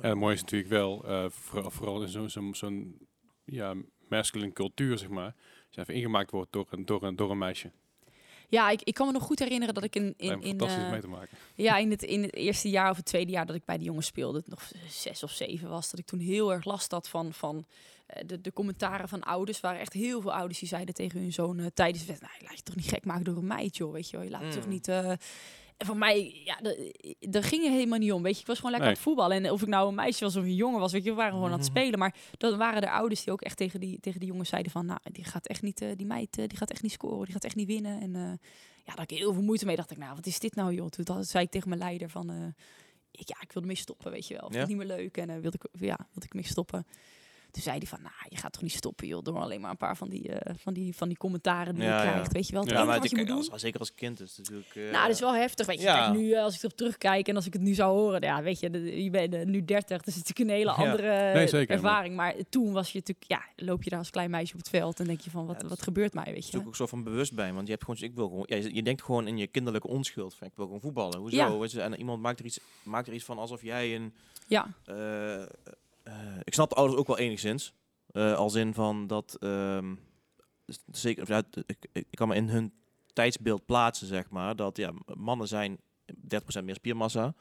En 0.01 0.09
het 0.09 0.17
mooie 0.17 0.33
is 0.33 0.41
natuurlijk 0.41 0.69
wel, 0.69 1.03
eh, 1.07 1.25
vooral, 1.29 1.71
vooral 1.71 2.01
in 2.01 2.07
zo'n 2.07 2.29
zo'n 2.29 2.55
zo'n, 2.55 3.07
ja, 3.45 3.73
masculine 4.09 4.51
cultuur, 4.53 4.97
zeg 4.97 5.09
maar, 5.09 5.35
als 5.67 5.75
je 5.75 5.81
even 5.81 5.93
ingemaakt 5.93 6.31
wordt 6.31 6.51
door 6.51 6.67
een, 6.69 6.85
door 6.85 7.03
een, 7.03 7.15
door 7.15 7.31
een 7.31 7.37
meisje. 7.37 7.71
Ja, 8.49 8.69
ik, 8.69 8.81
ik 8.81 8.93
kan 8.93 9.07
me 9.07 9.13
nog 9.13 9.23
goed 9.23 9.39
herinneren 9.39 9.73
dat 9.73 9.83
ik 9.83 9.95
in, 9.95 10.13
in, 10.17 10.31
in, 10.41 10.41
fantastisch 10.47 10.83
eh, 10.83 10.89
mee 10.91 11.01
te 11.01 11.07
maken. 11.07 11.37
Ja, 11.55 11.77
in 11.77 11.91
het, 11.91 12.03
in 12.03 12.21
het 12.21 12.33
eerste 12.35 12.69
jaar 12.69 12.89
of 12.89 12.95
het 12.97 13.05
tweede 13.05 13.31
jaar 13.31 13.45
dat 13.45 13.55
ik 13.55 13.65
bij 13.65 13.77
de 13.77 13.83
jongens 13.83 14.05
speelde, 14.07 14.43
nog 14.45 14.71
zes 14.89 15.23
of 15.23 15.31
zeven 15.31 15.69
was, 15.69 15.89
dat 15.91 15.99
ik 15.99 16.05
toen 16.05 16.19
heel 16.19 16.53
erg 16.53 16.65
last 16.65 16.91
had 16.91 17.09
van, 17.09 17.33
van 17.33 17.65
eh, 18.05 18.23
de, 18.27 18.41
de 18.41 18.53
commentaren 18.53 19.09
van 19.09 19.23
ouders. 19.23 19.59
waren 19.59 19.79
echt 19.79 19.93
heel 19.93 20.21
veel 20.21 20.33
ouders 20.33 20.59
die 20.59 20.67
zeiden 20.67 20.93
tegen 20.93 21.19
hun 21.19 21.33
zoon 21.33 21.59
eh, 21.59 21.65
tijdens 21.73 22.05
nou, 22.05 22.19
laat 22.41 22.57
je 22.57 22.63
toch 22.63 22.75
niet 22.75 22.87
gek 22.87 23.05
maken 23.05 23.23
door 23.23 23.37
een 23.37 23.47
meid, 23.47 23.77
joh, 23.77 23.91
weet 23.93 24.09
je 24.09 24.17
wel. 24.17 24.25
Je 24.25 24.31
laat 24.31 24.41
je 24.41 24.49
toch 24.53 24.63
Mm. 24.65 24.69
niet... 24.71 24.87
eh, 24.87 25.11
en 25.77 25.85
voor 25.85 25.97
mij, 25.97 26.41
ja, 26.45 26.59
daar 27.19 27.43
ging 27.43 27.63
het 27.63 27.71
helemaal 27.73 27.99
niet 27.99 28.11
om, 28.11 28.21
weet 28.23 28.33
je. 28.35 28.39
Ik 28.41 28.47
was 28.47 28.55
gewoon 28.55 28.71
lekker 28.71 28.89
Nee. 28.89 28.97
aan 28.99 29.03
het 29.03 29.13
voetballen. 29.13 29.43
En 29.45 29.51
of 29.51 29.61
ik 29.61 29.67
nou 29.67 29.87
een 29.87 29.95
meisje 29.95 30.23
was 30.23 30.35
of 30.35 30.43
een 30.43 30.55
jongen 30.55 30.79
was, 30.79 30.91
weet 30.91 31.03
je, 31.03 31.09
we 31.09 31.15
waren 31.15 31.31
gewoon 31.33 31.51
aan 31.51 31.59
het 31.59 31.69
Mhm. 31.69 31.77
spelen. 31.79 31.99
Maar 31.99 32.15
dan 32.37 32.57
waren 32.57 32.81
er 32.81 32.89
ouders 32.89 33.23
die 33.23 33.33
ook 33.33 33.41
echt 33.41 33.57
tegen 33.57 33.79
die, 33.79 33.99
tegen 33.99 34.19
die 34.19 34.29
jongens 34.29 34.49
zeiden 34.49 34.71
van, 34.71 34.85
nou, 34.85 34.99
die 35.11 35.23
gaat 35.23 35.47
echt 35.47 35.61
niet, 35.61 35.81
eh, 35.81 35.89
die 35.95 36.05
meid, 36.05 36.37
eh, 36.37 36.47
die 36.47 36.57
gaat 36.57 36.71
echt 36.71 36.81
niet 36.81 36.91
scoren, 36.91 37.23
die 37.25 37.33
gaat 37.33 37.43
echt 37.43 37.55
niet 37.55 37.67
winnen. 37.67 38.01
En 38.01 38.15
eh, 38.15 38.21
ja, 38.21 38.35
daar 38.85 38.97
had 38.97 39.11
ik 39.11 39.17
heel 39.17 39.33
veel 39.33 39.41
moeite 39.43 39.65
mee. 39.65 39.75
Dacht 39.75 39.91
ik, 39.91 39.97
nou, 39.97 40.15
wat 40.15 40.25
is 40.25 40.39
dit 40.39 40.55
nou, 40.55 40.73
joh? 40.73 40.87
Toen 40.89 41.15
had- 41.15 41.27
zei 41.27 41.43
ik 41.43 41.51
tegen 41.51 41.69
mijn 41.69 41.81
leider 41.81 42.09
van, 42.09 42.53
ik, 43.11 43.27
ja, 43.27 43.35
ik 43.41 43.51
wilde 43.51 43.67
mee 43.67 43.77
stoppen, 43.77 44.11
weet 44.11 44.27
je 44.27 44.33
wel. 44.33 44.41
Vond 44.43 44.53
Ja? 44.53 44.59
het 44.59 44.69
niet 44.69 44.77
meer 44.77 44.87
leuk 44.87 45.17
en 45.17 45.41
wilde 45.41 45.57
ik, 45.61 45.79
ja, 45.81 45.97
wilde 46.11 46.25
ik 46.25 46.33
mee 46.33 46.45
stoppen. 46.45 46.85
Toen 47.55 47.63
zei 47.63 47.77
hij 47.77 47.87
van, 47.87 48.01
nou, 48.01 48.13
je 48.29 48.37
gaat 48.37 48.53
toch 48.53 48.61
niet 48.61 48.71
stoppen, 48.71 49.07
joh, 49.07 49.23
door 49.23 49.37
alleen 49.39 49.61
maar 49.61 49.69
een 49.69 49.77
paar 49.77 49.97
van 49.97 50.09
die, 50.09 50.29
eh, 50.31 50.55
van 50.57 50.73
die, 50.73 50.95
van 50.95 51.07
die 51.07 51.17
commentaren 51.17 51.75
die 51.75 51.83
Ja, 51.83 51.99
je 52.01 52.05
ja. 52.05 52.11
krijgt, 52.11 52.31
weet 52.33 52.45
je 52.47 52.53
wel. 52.53 52.61
Het 52.61 52.71
Ja, 52.71 52.83
maar 52.83 52.99
wat 52.99 53.09
je 53.09 53.17
als, 53.17 53.27
doen... 53.27 53.51
als- 53.51 53.61
zeker 53.61 53.79
als 53.79 53.93
kind 53.93 54.19
is 54.21 54.29
het 54.29 54.37
natuurlijk... 54.39 54.75
eh, 54.75 54.81
Nou, 54.91 55.05
dat 55.05 55.09
is 55.15 55.19
wel 55.19 55.35
heftig, 55.35 55.65
weet 55.65 55.77
je. 55.79 55.83
Ja. 55.83 56.05
Kijk, 56.05 56.17
nu 56.19 56.31
eh, 56.31 56.43
als 56.43 56.55
ik 56.55 56.59
erop 56.63 56.77
terugkijk 56.77 57.27
en 57.27 57.35
als 57.35 57.45
ik 57.45 57.53
het 57.53 57.61
nu 57.61 57.73
zou 57.73 57.97
horen, 57.97 58.21
ja, 58.21 58.41
weet 58.41 58.59
je, 58.59 58.69
de- 58.69 59.03
je 59.03 59.09
bent 59.09 59.45
nu 59.45 59.65
30, 59.65 60.01
dus 60.01 60.15
het 60.15 60.23
is 60.23 60.29
natuurlijk 60.29 60.39
een 60.49 60.55
hele 60.55 60.69
Ja. 60.83 60.89
andere 60.89 61.33
Nee, 61.33 61.47
zeker, 61.47 61.75
ervaring. 61.75 62.15
Maar 62.15 62.33
toen 62.49 62.71
was 62.73 62.91
je 62.91 62.97
natuurlijk, 62.97 63.27
ja, 63.27 63.65
loop 63.65 63.83
je 63.83 63.89
daar 63.89 63.99
als 63.99 64.09
klein 64.09 64.29
meisje 64.29 64.53
op 64.53 64.59
het 64.59 64.69
veld 64.69 64.99
en 64.99 65.05
denk 65.05 65.19
je 65.21 65.29
van, 65.29 65.45
wat, 65.45 65.61
wat 65.61 65.77
is- 65.77 65.83
gebeurt 65.83 66.13
mij, 66.13 66.23
weet 66.23 66.33
is 66.33 66.39
je. 66.39 66.45
natuurlijk 66.45 66.67
ook 66.67 66.75
zo 66.75 66.85
van 66.85 67.03
bewust 67.03 67.33
bij, 67.33 67.53
want 67.53 67.65
je 67.67 67.71
hebt 67.73 67.85
gewoon, 67.85 68.01
ik 68.01 68.15
wil 68.15 68.27
gewoon, 68.27 68.45
ja, 68.47 68.55
je, 68.55 68.73
je 68.75 68.83
denkt 68.83 69.01
gewoon 69.03 69.27
in 69.27 69.37
je 69.37 69.47
kinderlijke 69.47 69.87
onschuld 69.87 70.35
van 70.35 70.47
ik 70.47 70.53
wil 70.55 70.65
gewoon 70.65 70.81
voetballen. 70.81 71.19
Hoezo? 71.19 71.35
Ja. 71.37 71.57
Weet 71.57 71.71
je, 71.71 71.81
En 71.81 71.95
iemand 71.97 72.21
maakt 72.21 72.39
er 72.39 72.45
iets, 72.45 72.59
maakt 72.83 73.07
er 73.07 73.13
iets 73.13 73.23
van 73.25 73.37
alsof 73.37 73.61
jij 73.61 73.95
een, 73.95 74.13
Ja, 74.47 74.67
ik 76.43 76.53
snap 76.53 76.69
de 76.69 76.75
ouders 76.75 76.99
ook 76.99 77.07
wel 77.07 77.17
enigszins, 77.17 77.73
Eh, 78.11 78.35
als 78.35 78.53
in 78.55 78.73
van 78.73 79.07
dat, 79.07 79.37
ehm, 79.39 79.95
zeker, 80.91 81.27
ja, 81.27 81.43
ik, 81.65 81.87
ik, 81.91 82.05
kan 82.11 82.27
me 82.27 82.35
in 82.35 82.49
hun 82.49 82.73
tijdsbeeld 83.13 83.65
plaatsen 83.65 84.07
zeg 84.07 84.29
maar, 84.29 84.55
dat 84.55 84.77
ja, 84.77 84.91
mannen 85.13 85.47
zijn 85.47 85.77
30% 86.05 86.63
meer 86.63 86.75
spiermassa. 86.75 87.33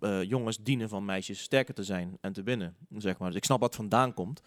Eh, 0.00 0.22
jongens 0.22 0.58
dienen 0.58 0.88
van 0.88 1.04
meisjes 1.04 1.42
sterker 1.42 1.74
te 1.74 1.84
zijn 1.84 2.18
en 2.20 2.32
te 2.32 2.42
winnen, 2.42 2.76
zeg 2.96 3.18
maar. 3.18 3.28
Dus 3.28 3.36
ik 3.36 3.44
snap 3.44 3.60
wat 3.60 3.74
vandaan 3.74 4.14
komt. 4.14 4.42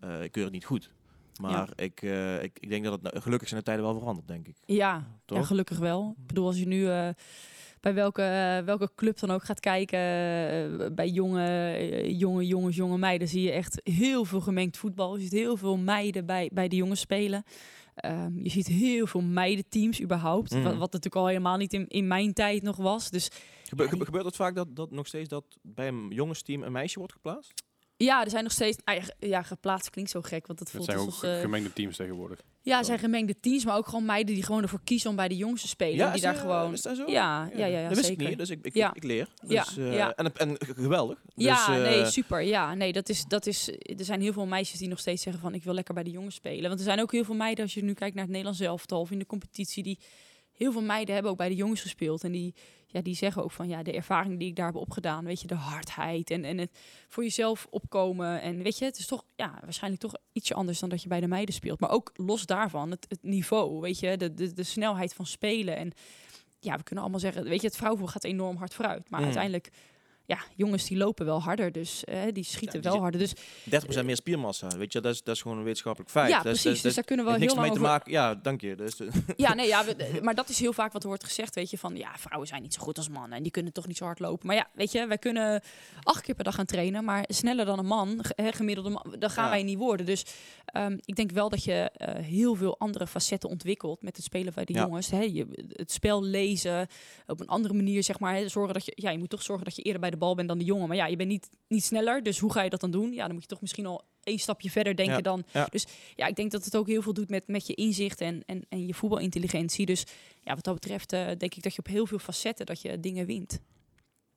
Eh, 0.00 0.22
ik 0.22 0.32
keur 0.32 0.44
het 0.44 0.52
niet 0.52 0.64
goed. 0.64 0.90
Maar 1.40 1.68
ik, 1.76 2.02
eh, 2.02 2.42
ik, 2.42 2.58
ik 2.60 2.68
denk 2.68 2.84
dat 2.84 2.92
het 2.92 3.02
nou- 3.02 3.20
gelukkig 3.20 3.48
zijn 3.48 3.60
de 3.60 3.66
tijden 3.66 3.84
wel 3.84 3.94
veranderd, 3.94 4.28
denk 4.28 4.48
ik. 4.48 4.56
Ja, 4.64 5.06
Toch? 5.24 5.38
ja, 5.38 5.44
gelukkig 5.44 5.78
wel. 5.78 6.14
Ik 6.20 6.26
bedoel, 6.26 6.46
als 6.46 6.58
je 6.58 6.66
nu 6.66 6.88
eh, 6.88 7.08
bij 7.84 7.94
welke, 7.94 8.22
eh, 8.22 8.58
welke 8.64 8.90
club 8.94 9.18
dan 9.18 9.30
ook 9.30 9.44
gaat 9.44 9.60
kijken, 9.60 9.98
eh, 9.98 10.86
bij 10.94 11.08
jonge, 11.08 11.46
eh, 11.72 12.18
jonge 12.18 12.46
jongens, 12.46 12.76
jonge 12.76 12.98
meiden, 12.98 13.28
zie 13.28 13.42
je 13.42 13.50
echt 13.50 13.80
heel 13.82 14.24
veel 14.24 14.40
gemengd 14.40 14.76
voetbal. 14.76 15.16
Je 15.16 15.22
ziet 15.22 15.32
heel 15.32 15.56
veel 15.56 15.76
meiden 15.76 16.26
bij, 16.26 16.50
bij 16.52 16.68
de 16.68 16.76
jongens 16.76 17.00
spelen. 17.00 17.44
Ehm, 17.94 18.38
je 18.42 18.50
ziet 18.50 18.66
heel 18.66 19.06
veel 19.06 19.20
meidenteams 19.22 20.02
überhaupt. 20.02 20.50
Mhm. 20.52 20.62
Wat, 20.62 20.72
wat 20.72 20.80
natuurlijk 20.92 21.14
al 21.16 21.26
helemaal 21.26 21.56
niet 21.56 21.72
in, 21.72 21.88
in 21.88 22.06
mijn 22.06 22.32
tijd 22.32 22.62
nog 22.62 22.76
was. 22.76 23.10
Dus 23.10 23.24
Gebe- 23.28 23.82
Ja, 23.82 23.88
gebe- 23.88 23.96
die- 23.96 24.04
gebeurt 24.04 24.24
het 24.24 24.36
vaak 24.36 24.54
dat, 24.54 24.76
dat 24.76 24.90
nog 24.90 25.06
steeds 25.06 25.28
dat 25.28 25.44
bij 25.62 25.88
een 25.88 26.06
jongensteam 26.10 26.62
een 26.62 26.72
meisje 26.72 26.98
wordt 26.98 27.12
geplaatst? 27.12 27.52
Ja, 28.04 28.24
er 28.24 28.30
zijn 28.30 28.42
nog 28.42 28.52
steeds... 28.52 28.78
ah, 28.84 28.94
ja, 28.94 29.00
ge- 29.02 29.14
ja, 29.18 29.42
geplaatst 29.42 29.90
klinkt 29.90 30.10
zo 30.10 30.20
gek, 30.22 30.46
want 30.46 30.58
het 30.58 30.68
Het 30.68 30.76
voelt 30.76 30.84
zijn 30.84 30.98
ook 30.98 31.06
alsof... 31.06 31.22
eh, 31.22 31.40
gemengde 31.40 31.72
teams 31.72 31.96
tegenwoordig. 31.96 32.40
ja, 32.62 32.78
er 32.78 32.84
zijn 32.84 32.98
gemengde 32.98 33.40
teams, 33.40 33.64
maar 33.64 33.76
ook 33.76 33.86
gewoon 33.86 34.04
meiden 34.04 34.34
die 34.34 34.42
gewoon 34.44 34.62
ervoor 34.62 34.80
kiezen 34.84 35.10
om 35.10 35.16
bij 35.16 35.28
de 35.28 35.36
jongens 35.36 35.60
te 35.62 35.68
spelen. 35.68 36.06
die 36.06 36.14
is, 36.14 36.20
daar 36.20 36.34
gewoon... 36.34 36.72
Is 36.72 36.82
dat 36.82 36.96
zo? 36.96 37.02
Ja, 37.10 37.48
ja, 37.52 37.66
ja, 37.66 37.78
ja, 37.78 37.88
dat 37.88 37.96
wist 37.96 38.08
zeker. 38.08 38.22
ik 38.22 38.28
niet, 38.28 38.38
dus 38.38 38.50
ik, 38.50 38.64
ik, 38.64 38.74
Ja. 38.74 38.92
leer. 38.94 39.28
Ja, 39.48 39.64
Dus, 39.64 39.76
eh, 39.76 39.94
ja. 39.94 40.14
En, 40.14 40.36
en 40.36 40.56
geweldig. 40.58 41.18
Ja, 41.34 41.66
dus, 41.66 41.76
eh, 41.76 41.82
nee, 41.82 42.04
super. 42.06 42.40
Ja, 42.40 42.74
nee, 42.74 42.92
dat 42.92 43.08
is, 43.08 43.24
dat 43.28 43.46
is. 43.46 43.68
Er 43.68 44.04
zijn 44.04 44.20
heel 44.20 44.32
veel 44.32 44.46
meisjes 44.46 44.78
die 44.78 44.88
nog 44.88 44.98
steeds 44.98 45.22
zeggen 45.22 45.42
van 45.42 45.54
ik 45.54 45.64
wil 45.64 45.74
lekker 45.74 45.94
bij 45.94 46.02
de 46.02 46.10
jongens 46.10 46.34
spelen. 46.34 46.68
Want 46.68 46.78
er 46.78 46.84
zijn 46.86 47.00
ook 47.00 47.12
heel 47.12 47.24
veel 47.24 47.34
meiden, 47.34 47.64
als 47.64 47.74
je 47.74 47.84
nu 47.84 47.92
kijkt 47.92 48.14
naar 48.14 48.22
het 48.24 48.32
Nederlands 48.32 48.60
elftal 48.60 49.00
of 49.00 49.10
in 49.10 49.18
de 49.18 49.26
competitie, 49.26 49.82
die 49.82 49.98
heel 50.52 50.72
veel 50.72 50.82
meiden 50.82 51.14
hebben 51.14 51.32
ook 51.32 51.38
bij 51.38 51.48
de 51.48 51.54
jongens 51.54 51.80
gespeeld. 51.80 52.24
En 52.24 52.32
die, 52.32 52.54
ja, 52.94 53.02
die 53.02 53.14
zeggen 53.14 53.42
ook 53.42 53.50
van 53.50 53.68
ja, 53.68 53.82
de 53.82 53.92
ervaring 53.92 54.38
die 54.38 54.48
ik 54.48 54.56
daar 54.56 54.66
heb 54.66 54.76
opgedaan, 54.76 55.24
weet 55.24 55.40
je, 55.40 55.46
de 55.46 55.54
hardheid 55.54 56.30
en, 56.30 56.44
en 56.44 56.58
het 56.58 56.78
voor 57.08 57.22
jezelf 57.22 57.66
opkomen. 57.70 58.40
En 58.40 58.62
weet 58.62 58.78
je, 58.78 58.84
het 58.84 58.98
is 58.98 59.06
toch 59.06 59.24
ja, 59.36 59.58
waarschijnlijk 59.62 60.02
toch 60.02 60.14
ietsje 60.32 60.54
anders 60.54 60.78
dan 60.78 60.88
dat 60.88 61.02
je 61.02 61.08
bij 61.08 61.20
de 61.20 61.26
meiden 61.26 61.54
speelt. 61.54 61.80
Maar 61.80 61.90
ook 61.90 62.10
los 62.14 62.46
daarvan, 62.46 62.90
het, 62.90 63.06
het 63.08 63.22
niveau, 63.22 63.80
weet 63.80 63.98
je, 63.98 64.16
de, 64.16 64.34
de, 64.34 64.52
de 64.52 64.62
snelheid 64.62 65.14
van 65.14 65.26
spelen. 65.26 65.76
En 65.76 65.92
ja, 66.60 66.76
we 66.76 66.82
kunnen 66.82 67.04
allemaal 67.04 67.22
zeggen, 67.22 67.44
weet 67.44 67.60
je, 67.60 67.66
het 67.66 67.76
vrouwenvoer 67.76 68.08
gaat 68.08 68.24
enorm 68.24 68.56
hard 68.56 68.74
vooruit. 68.74 69.10
Maar 69.10 69.20
Mm. 69.20 69.26
uiteindelijk, 69.26 69.70
ja, 70.26 70.38
jongens 70.56 70.86
die 70.88 70.96
lopen 70.96 71.26
wel 71.26 71.42
harder, 71.42 71.72
dus 71.72 72.04
eh, 72.04 72.20
die 72.32 72.44
schieten 72.44 72.80
die 72.82 72.90
wel 72.90 73.00
harder. 73.00 73.20
Dus 73.20 73.32
30% 73.70 74.04
meer 74.04 74.16
spiermassa, 74.16 74.68
weet 74.68 74.92
je, 74.92 75.00
dat 75.00 75.14
is, 75.14 75.22
dat 75.22 75.34
is 75.34 75.42
gewoon 75.42 75.56
een 75.58 75.62
wetenschappelijk 75.64 76.10
feit. 76.10 76.30
ja, 76.30 76.36
Dat 76.42 76.54
is- 76.54 76.62
precies. 76.62 76.64
dat 76.64 76.74
is- 76.74 76.82
dus 76.82 76.94
daar 76.94 77.04
kunnen 77.04 77.24
we 77.24 77.30
heel 77.30 77.40
niks 77.40 77.54
lang 77.54 77.66
mee 77.66 77.76
te 77.76 77.82
maken. 77.82 78.12
Ja, 78.12 78.34
dank 78.34 78.60
je. 78.60 78.74
Dus, 78.76 79.00
Ja, 79.36 79.54
nee, 79.54 79.66
ja, 79.66 79.84
we- 79.84 80.18
maar 80.22 80.34
dat 80.34 80.48
is 80.48 80.60
heel 80.60 80.72
vaak 80.72 80.92
wat 80.92 81.02
wordt 81.04 81.24
gezegd, 81.24 81.54
weet 81.54 81.70
je, 81.70 81.78
van 81.78 81.96
ja, 81.96 82.10
vrouwen 82.18 82.48
zijn 82.48 82.62
niet 82.62 82.74
zo 82.74 82.82
goed 82.82 82.96
als 82.96 83.08
mannen 83.08 83.36
en 83.36 83.42
die 83.42 83.52
kunnen 83.52 83.72
toch 83.72 83.86
niet 83.86 83.96
zo 83.96 84.04
hard 84.04 84.18
lopen. 84.18 84.46
Maar 84.46 84.56
ja, 84.56 84.66
weet 84.74 84.92
je, 84.92 85.06
wij 85.06 85.18
kunnen 85.18 85.62
acht 86.02 86.22
keer 86.22 86.34
per 86.34 86.44
dag 86.44 86.54
gaan 86.54 86.64
trainen, 86.66 87.04
maar 87.04 87.24
sneller 87.28 87.64
dan 87.64 87.78
een 87.78 87.86
man, 87.86 88.24
hè, 88.28 88.52
gemiddelde 88.52 88.90
man, 88.90 89.16
dan 89.18 89.30
gaan 89.30 89.44
Ja. 89.44 89.50
wij 89.50 89.62
niet 89.62 89.78
worden. 89.78 90.06
Dus 90.06 90.24
ehm, 90.64 90.96
ik 91.04 91.14
denk 91.16 91.30
wel 91.30 91.48
dat 91.48 91.64
je 91.64 91.90
eh, 91.94 92.24
heel 92.24 92.54
veel 92.54 92.78
andere 92.78 93.06
facetten 93.06 93.48
ontwikkelt 93.50 94.02
met 94.02 94.16
het 94.16 94.24
spelen 94.24 94.52
bij 94.54 94.64
de 94.64 94.72
Ja. 94.72 94.80
jongens. 94.80 95.10
Hè, 95.10 95.20
je, 95.20 95.46
het 95.72 95.92
spel 95.92 96.22
lezen, 96.22 96.86
op 97.26 97.40
een 97.40 97.48
andere 97.48 97.74
manier, 97.74 98.02
zeg 98.02 98.18
maar, 98.18 98.34
hè, 98.34 98.48
zorgen 98.48 98.74
dat 98.74 98.84
je, 98.84 98.92
ja, 98.96 99.10
je 99.10 99.18
moet 99.18 99.30
toch 99.30 99.42
zorgen 99.42 99.64
dat 99.64 99.76
je 99.76 99.82
eerder 99.82 100.00
bij 100.00 100.10
de 100.14 100.20
bal 100.20 100.34
bent 100.34 100.48
dan 100.48 100.58
de 100.58 100.64
jongen. 100.64 100.88
Maar 100.88 100.96
ja, 100.96 101.06
je 101.06 101.16
bent 101.16 101.28
niet, 101.28 101.50
niet 101.68 101.84
sneller, 101.84 102.22
dus 102.22 102.38
hoe 102.38 102.52
ga 102.52 102.62
je 102.62 102.70
dat 102.70 102.80
dan 102.80 102.90
doen? 102.90 103.12
Ja, 103.12 103.24
dan 103.24 103.32
moet 103.32 103.42
je 103.42 103.48
toch 103.48 103.60
misschien 103.60 103.86
al 103.86 104.04
één 104.22 104.38
stapje 104.38 104.70
verder 104.70 104.96
denken 104.96 105.14
Ja, 105.14 105.20
dan. 105.20 105.44
ja. 105.52 105.66
Dus 105.70 105.86
ja, 106.14 106.26
ik 106.26 106.36
denk 106.36 106.50
dat 106.50 106.64
het 106.64 106.76
ook 106.76 106.86
heel 106.86 107.02
veel 107.02 107.12
doet 107.12 107.28
met, 107.28 107.46
met 107.48 107.66
je 107.66 107.74
inzicht 107.74 108.20
en, 108.20 108.42
en, 108.46 108.66
en 108.68 108.86
je 108.86 108.94
voetbalintelligentie. 108.94 109.86
Dus 109.86 110.04
ja, 110.42 110.54
wat 110.54 110.64
dat 110.64 110.74
betreft 110.74 111.12
eh, 111.12 111.26
denk 111.26 111.54
ik 111.54 111.62
dat 111.62 111.72
je 111.72 111.78
op 111.78 111.86
heel 111.86 112.06
veel 112.06 112.18
facetten 112.18 112.66
dat 112.66 112.82
je 112.82 113.00
dingen 113.00 113.26
wint. 113.26 113.60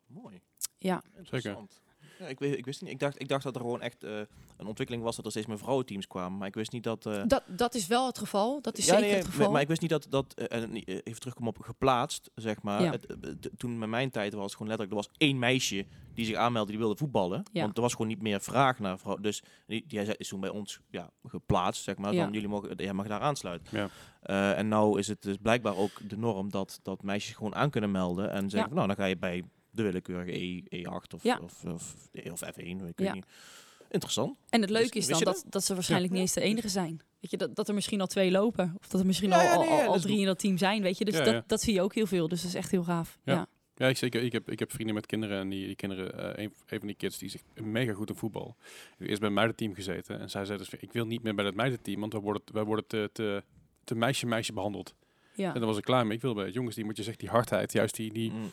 Mooi. 0.07 0.41
Ja. 0.77 1.03
Interessant. 1.17 1.81
Ja, 2.19 2.25
ik, 2.25 2.39
weet, 2.39 2.57
ik 2.57 2.65
wist 2.65 2.81
niet. 2.81 2.91
Ik 2.91 2.99
dacht, 2.99 3.21
ik 3.21 3.27
dacht 3.27 3.43
dat 3.43 3.55
er 3.55 3.61
gewoon 3.61 3.81
echt 3.81 4.03
eh, 4.03 4.19
een 4.57 4.67
ontwikkeling 4.67 5.03
was 5.05 5.15
dat 5.15 5.25
er 5.25 5.31
steeds 5.31 5.45
meer 5.47 5.57
vrouwenteams 5.57 6.07
kwamen. 6.07 6.37
Maar 6.37 6.47
ik 6.47 6.53
wist 6.55 6.71
niet 6.71 6.83
dat. 6.83 7.05
eh, 7.05 7.21
Dat, 7.27 7.43
dat 7.45 7.75
is 7.75 7.87
wel 7.87 8.05
het 8.07 8.17
geval. 8.17 8.61
Dat 8.61 8.77
is 8.77 8.85
ja, 8.85 8.91
zeker 8.93 9.07
nee, 9.07 9.15
het 9.15 9.23
maar- 9.25 9.33
geval. 9.35 9.51
Maar 9.51 9.61
ik 9.61 9.67
wist 9.67 9.81
niet 9.81 9.89
dat 9.89 10.07
dat. 10.09 10.33
eh, 10.33 10.61
en 10.63 10.73
even 10.73 11.19
terugkomen 11.19 11.49
op 11.55 11.61
geplaatst, 11.61 12.29
zeg 12.35 12.61
maar. 12.61 12.83
Ja. 12.83 12.91
Het, 12.91 13.07
t- 13.41 13.49
toen 13.57 13.77
met 13.79 13.89
mijn 13.89 14.09
tijd 14.09 14.33
was 14.33 14.43
het 14.43 14.51
gewoon 14.51 14.67
letterlijk. 14.67 14.99
Er 14.99 15.07
was 15.07 15.17
één 15.27 15.39
meisje 15.39 15.85
die 16.13 16.25
zich 16.25 16.35
aanmeldde 16.35 16.71
die 16.71 16.79
wilde 16.81 16.97
voetballen. 16.97 17.43
Ja. 17.51 17.61
Want 17.61 17.75
er 17.75 17.81
was 17.81 17.91
gewoon 17.91 18.07
niet 18.07 18.21
meer 18.21 18.41
vraag 18.41 18.79
naar 18.79 18.99
vrouw. 18.99 19.15
Dus 19.17 19.43
die, 19.67 19.83
die 19.87 20.03
zei- 20.05 20.15
is 20.17 20.27
toen 20.27 20.39
bij 20.39 20.49
ons 20.49 20.79
ja, 20.89 21.09
geplaatst, 21.23 21.83
zeg 21.83 21.97
maar. 21.97 22.13
Ja. 22.13 22.23
Van 22.23 22.33
jullie 22.33 22.47
mogen, 22.47 22.73
jij 22.75 22.93
mag 22.93 23.07
daar 23.07 23.19
aansluiten. 23.21 23.77
Ja. 23.77 23.89
Eh, 24.21 24.57
en 24.57 24.67
nou 24.67 24.99
is 24.99 25.07
het 25.07 25.21
dus 25.21 25.35
blijkbaar 25.41 25.75
ook 25.75 26.09
de 26.09 26.17
norm 26.17 26.51
dat, 26.51 26.79
dat 26.83 27.03
meisjes 27.03 27.35
gewoon 27.35 27.55
aan 27.55 27.69
kunnen 27.69 27.91
melden. 27.91 28.31
En 28.31 28.39
zeggen, 28.49 28.57
Ja. 28.59 28.65
van, 28.65 28.75
nou 28.75 28.87
dan 28.87 28.95
ga 28.95 29.05
je 29.05 29.17
bij 29.17 29.43
de 29.69 29.83
willekeurige 29.83 30.31
E, 30.43 30.61
E8 30.75 31.13
of, 31.13 31.23
Ja. 31.23 31.39
of, 31.43 31.63
of, 31.65 31.95
of 32.31 32.41
F1, 32.43 32.55
weet 32.55 32.89
ik 32.89 32.99
Ja. 32.99 33.13
niet. 33.13 33.25
Interessant. 33.89 34.37
en 34.49 34.61
het 34.61 34.69
leuke 34.69 34.97
is 34.97 35.07
dan 35.07 35.23
dat, 35.23 35.43
dat 35.47 35.63
ze 35.63 35.73
waarschijnlijk 35.73 36.11
Ja. 36.13 36.19
niet 36.19 36.27
eens 36.27 36.35
de 36.37 36.49
enige 36.49 36.69
zijn. 36.69 37.01
Weet 37.19 37.31
je, 37.31 37.37
dat, 37.37 37.55
dat 37.55 37.67
er 37.67 37.73
misschien 37.73 38.01
al 38.01 38.07
twee 38.07 38.31
lopen. 38.31 38.75
Of 38.79 38.87
dat 38.87 38.99
er 39.01 39.07
misschien 39.07 39.29
Ja, 39.29 39.53
al, 39.53 39.67
al, 39.67 39.95
is 39.95 40.01
drie 40.01 40.19
in 40.19 40.25
dat 40.25 40.39
team 40.39 40.57
zijn. 40.57 40.81
Weet 40.81 40.97
je, 40.97 41.05
dus 41.05 41.17
Ja, 41.17 41.23
dat, 41.23 41.33
ja. 41.33 41.43
dat 41.47 41.61
zie 41.61 41.73
je 41.73 41.81
ook 41.81 41.93
heel 41.95 42.05
veel. 42.07 42.27
Dus 42.27 42.41
dat 42.41 42.49
is 42.49 42.55
echt 42.55 42.71
heel 42.71 42.83
gaaf. 42.83 43.19
Ja. 43.23 43.33
Ja. 43.33 43.47
Ja, 43.75 43.87
ik, 43.87 43.97
zeker. 43.97 44.23
Ik 44.23 44.31
heb, 44.31 44.51
ik 44.51 44.59
heb 44.59 44.71
vrienden 44.71 44.95
met 44.95 45.05
kinderen 45.05 45.39
en 45.39 45.49
die, 45.49 45.65
die 45.65 45.75
kinderen, 45.75 46.35
eh, 46.35 46.43
een, 46.43 46.53
een 46.67 46.77
van 46.79 46.87
die 46.87 46.95
kids, 46.95 47.17
die 47.17 47.29
zich 47.29 47.41
mega 47.53 47.93
goed 47.93 48.09
in 48.09 48.15
voetbal. 48.15 48.55
Die 48.97 49.07
eerst 49.07 49.19
bij 49.19 49.29
een 49.29 49.35
meidenteam 49.35 49.73
gezeten 49.73 50.19
en 50.19 50.29
zij 50.29 50.45
zei 50.45 50.57
dus, 50.57 50.69
ik 50.69 50.91
wil 50.91 51.05
niet 51.05 51.23
meer 51.23 51.35
bij 51.35 51.43
dat 51.43 51.53
meidenteam, 51.53 51.99
want 51.99 52.13
wij 52.13 52.21
worden, 52.21 52.41
wij 52.53 52.63
worden 52.63 52.87
te, 52.87 53.09
te, 53.13 53.43
te 53.83 53.95
meisje-meisje 53.95 54.53
behandeld. 54.53 54.95
Ja. 55.35 55.53
En 55.53 55.59
dan 55.59 55.69
was 55.69 55.77
ik 55.77 55.83
klaar 55.83 56.05
mee. 56.07 56.15
Ik 56.15 56.21
wil 56.21 56.33
bij 56.33 56.45
het 56.45 56.53
jongens, 56.53 56.75
die 56.75 56.85
moet 56.85 56.97
je 56.97 57.03
zeggen, 57.03 57.21
die 57.21 57.31
hardheid, 57.31 57.71
juist 57.73 57.95
die, 57.95 58.13
die, 58.13 58.31
Mm. 58.31 58.51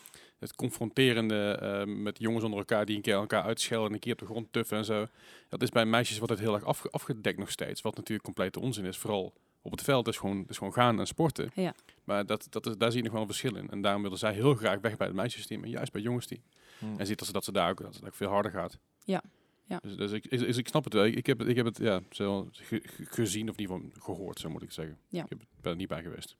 Het 0.49 0.55
confronterende 0.57 1.51
eh, 1.61 1.95
met 1.95 2.18
jongens 2.18 2.45
onder 2.45 2.59
elkaar 2.59 2.84
die 2.84 2.97
een 2.97 3.03
keer 3.03 3.14
elkaar 3.14 3.42
uitschelden 3.42 3.88
en 3.88 3.95
een 3.95 4.01
keer 4.01 4.12
op 4.12 4.18
de 4.18 4.24
grond 4.26 4.47
tuffen 4.53 4.76
en 4.78 4.84
zo. 4.84 5.07
Dat 5.49 5.62
is 5.62 5.68
bij 5.70 5.86
meisjes 5.86 6.18
wordt 6.18 6.32
het 6.32 6.40
heel 6.42 6.55
erg 6.55 6.64
afge- 6.64 6.90
afgedekt 6.90 7.38
nog 7.38 7.51
steeds, 7.51 7.80
wat 7.82 7.97
natuurlijk 7.97 8.24
complete 8.24 8.61
onzin 8.61 8.84
is. 8.84 8.97
Vooral 8.99 9.32
op 9.62 9.70
het 9.70 9.82
veld 9.82 10.09
is 10.09 10.16
gewoon, 10.16 10.45
is 10.49 10.59
gewoon 10.59 10.72
gaan 10.72 10.99
en 10.99 11.07
sporten. 11.07 11.51
Ja. 11.55 11.74
Maar 12.05 12.26
dat, 12.26 12.47
dat 12.51 12.66
is, 12.66 12.76
daar 12.76 12.88
zie 12.90 12.99
je 12.99 13.05
nog 13.05 13.12
wel 13.12 13.20
een 13.22 13.26
verschil 13.28 13.57
in. 13.57 13.70
En 13.70 13.82
daarom 13.82 14.03
willen 14.03 14.18
zij 14.18 14.32
heel 14.32 14.55
graag 14.55 14.80
weg 14.80 14.97
bij 14.97 15.07
het 15.07 15.16
meisjesteam 15.16 15.62
en 15.64 15.70
juist 15.70 15.92
bij 15.92 16.01
het 16.01 16.11
jongensteam. 16.11 16.40
Mm. 16.78 16.99
En 16.99 17.07
ziet 17.07 17.18
dat 17.18 17.26
ze, 17.26 17.32
dat 17.32 17.45
ze 17.45 17.53
daar 17.53 17.70
ook, 17.70 17.82
dat 17.82 17.95
het 17.95 18.05
ook 18.07 18.14
veel 18.14 18.28
harder 18.28 18.53
gaat. 18.53 18.78
Ja. 19.05 19.22
Ja. 19.66 19.78
Dus, 19.82 19.97
dus 19.97 20.12
ik, 20.12 20.26
is, 20.26 20.42
is- 20.42 20.57
ik 20.57 20.68
snap 20.68 20.84
het 20.84 20.92
wel. 20.92 21.05
Ik, 21.05 21.14
ik 21.14 21.26
heb, 21.26 21.38
het- 21.38 21.49
ik 21.49 21.57
heb 21.57 21.66
het 21.66 21.78
ja, 21.78 22.01
zo 22.11 22.49
ge- 22.53 22.82
ge- 22.84 23.05
gezien 23.05 23.49
of 23.49 23.55
in 23.57 23.61
ieder 23.61 23.76
geval 23.76 23.90
gehoord, 24.14 24.38
zo 24.38 24.49
moet 24.51 24.62
ik 24.62 24.72
zeggen. 24.72 24.99
Ja. 25.09 25.22
Ik 25.22 25.28
heb, 25.28 25.38
ben 25.61 25.70
er 25.72 25.78
niet 25.78 25.88
bij 25.88 26.03
geweest. 26.03 26.36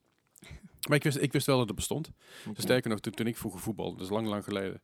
Maar 0.88 0.97
ik 0.97 1.03
wist, 1.03 1.16
ik 1.16 1.32
wist 1.32 1.47
wel 1.47 1.59
dat 1.59 1.66
het 1.66 1.76
bestond. 1.76 2.11
Sterker 2.57 2.90
nog, 2.90 3.01
toen, 3.01 3.12
toen 3.12 3.26
ik 3.26 3.36
vroeger 3.36 3.61
voetbalde, 3.61 3.97
dat 3.97 4.05
is 4.05 4.11
lang, 4.12 4.26
lang 4.26 4.45
geleden. 4.45 4.80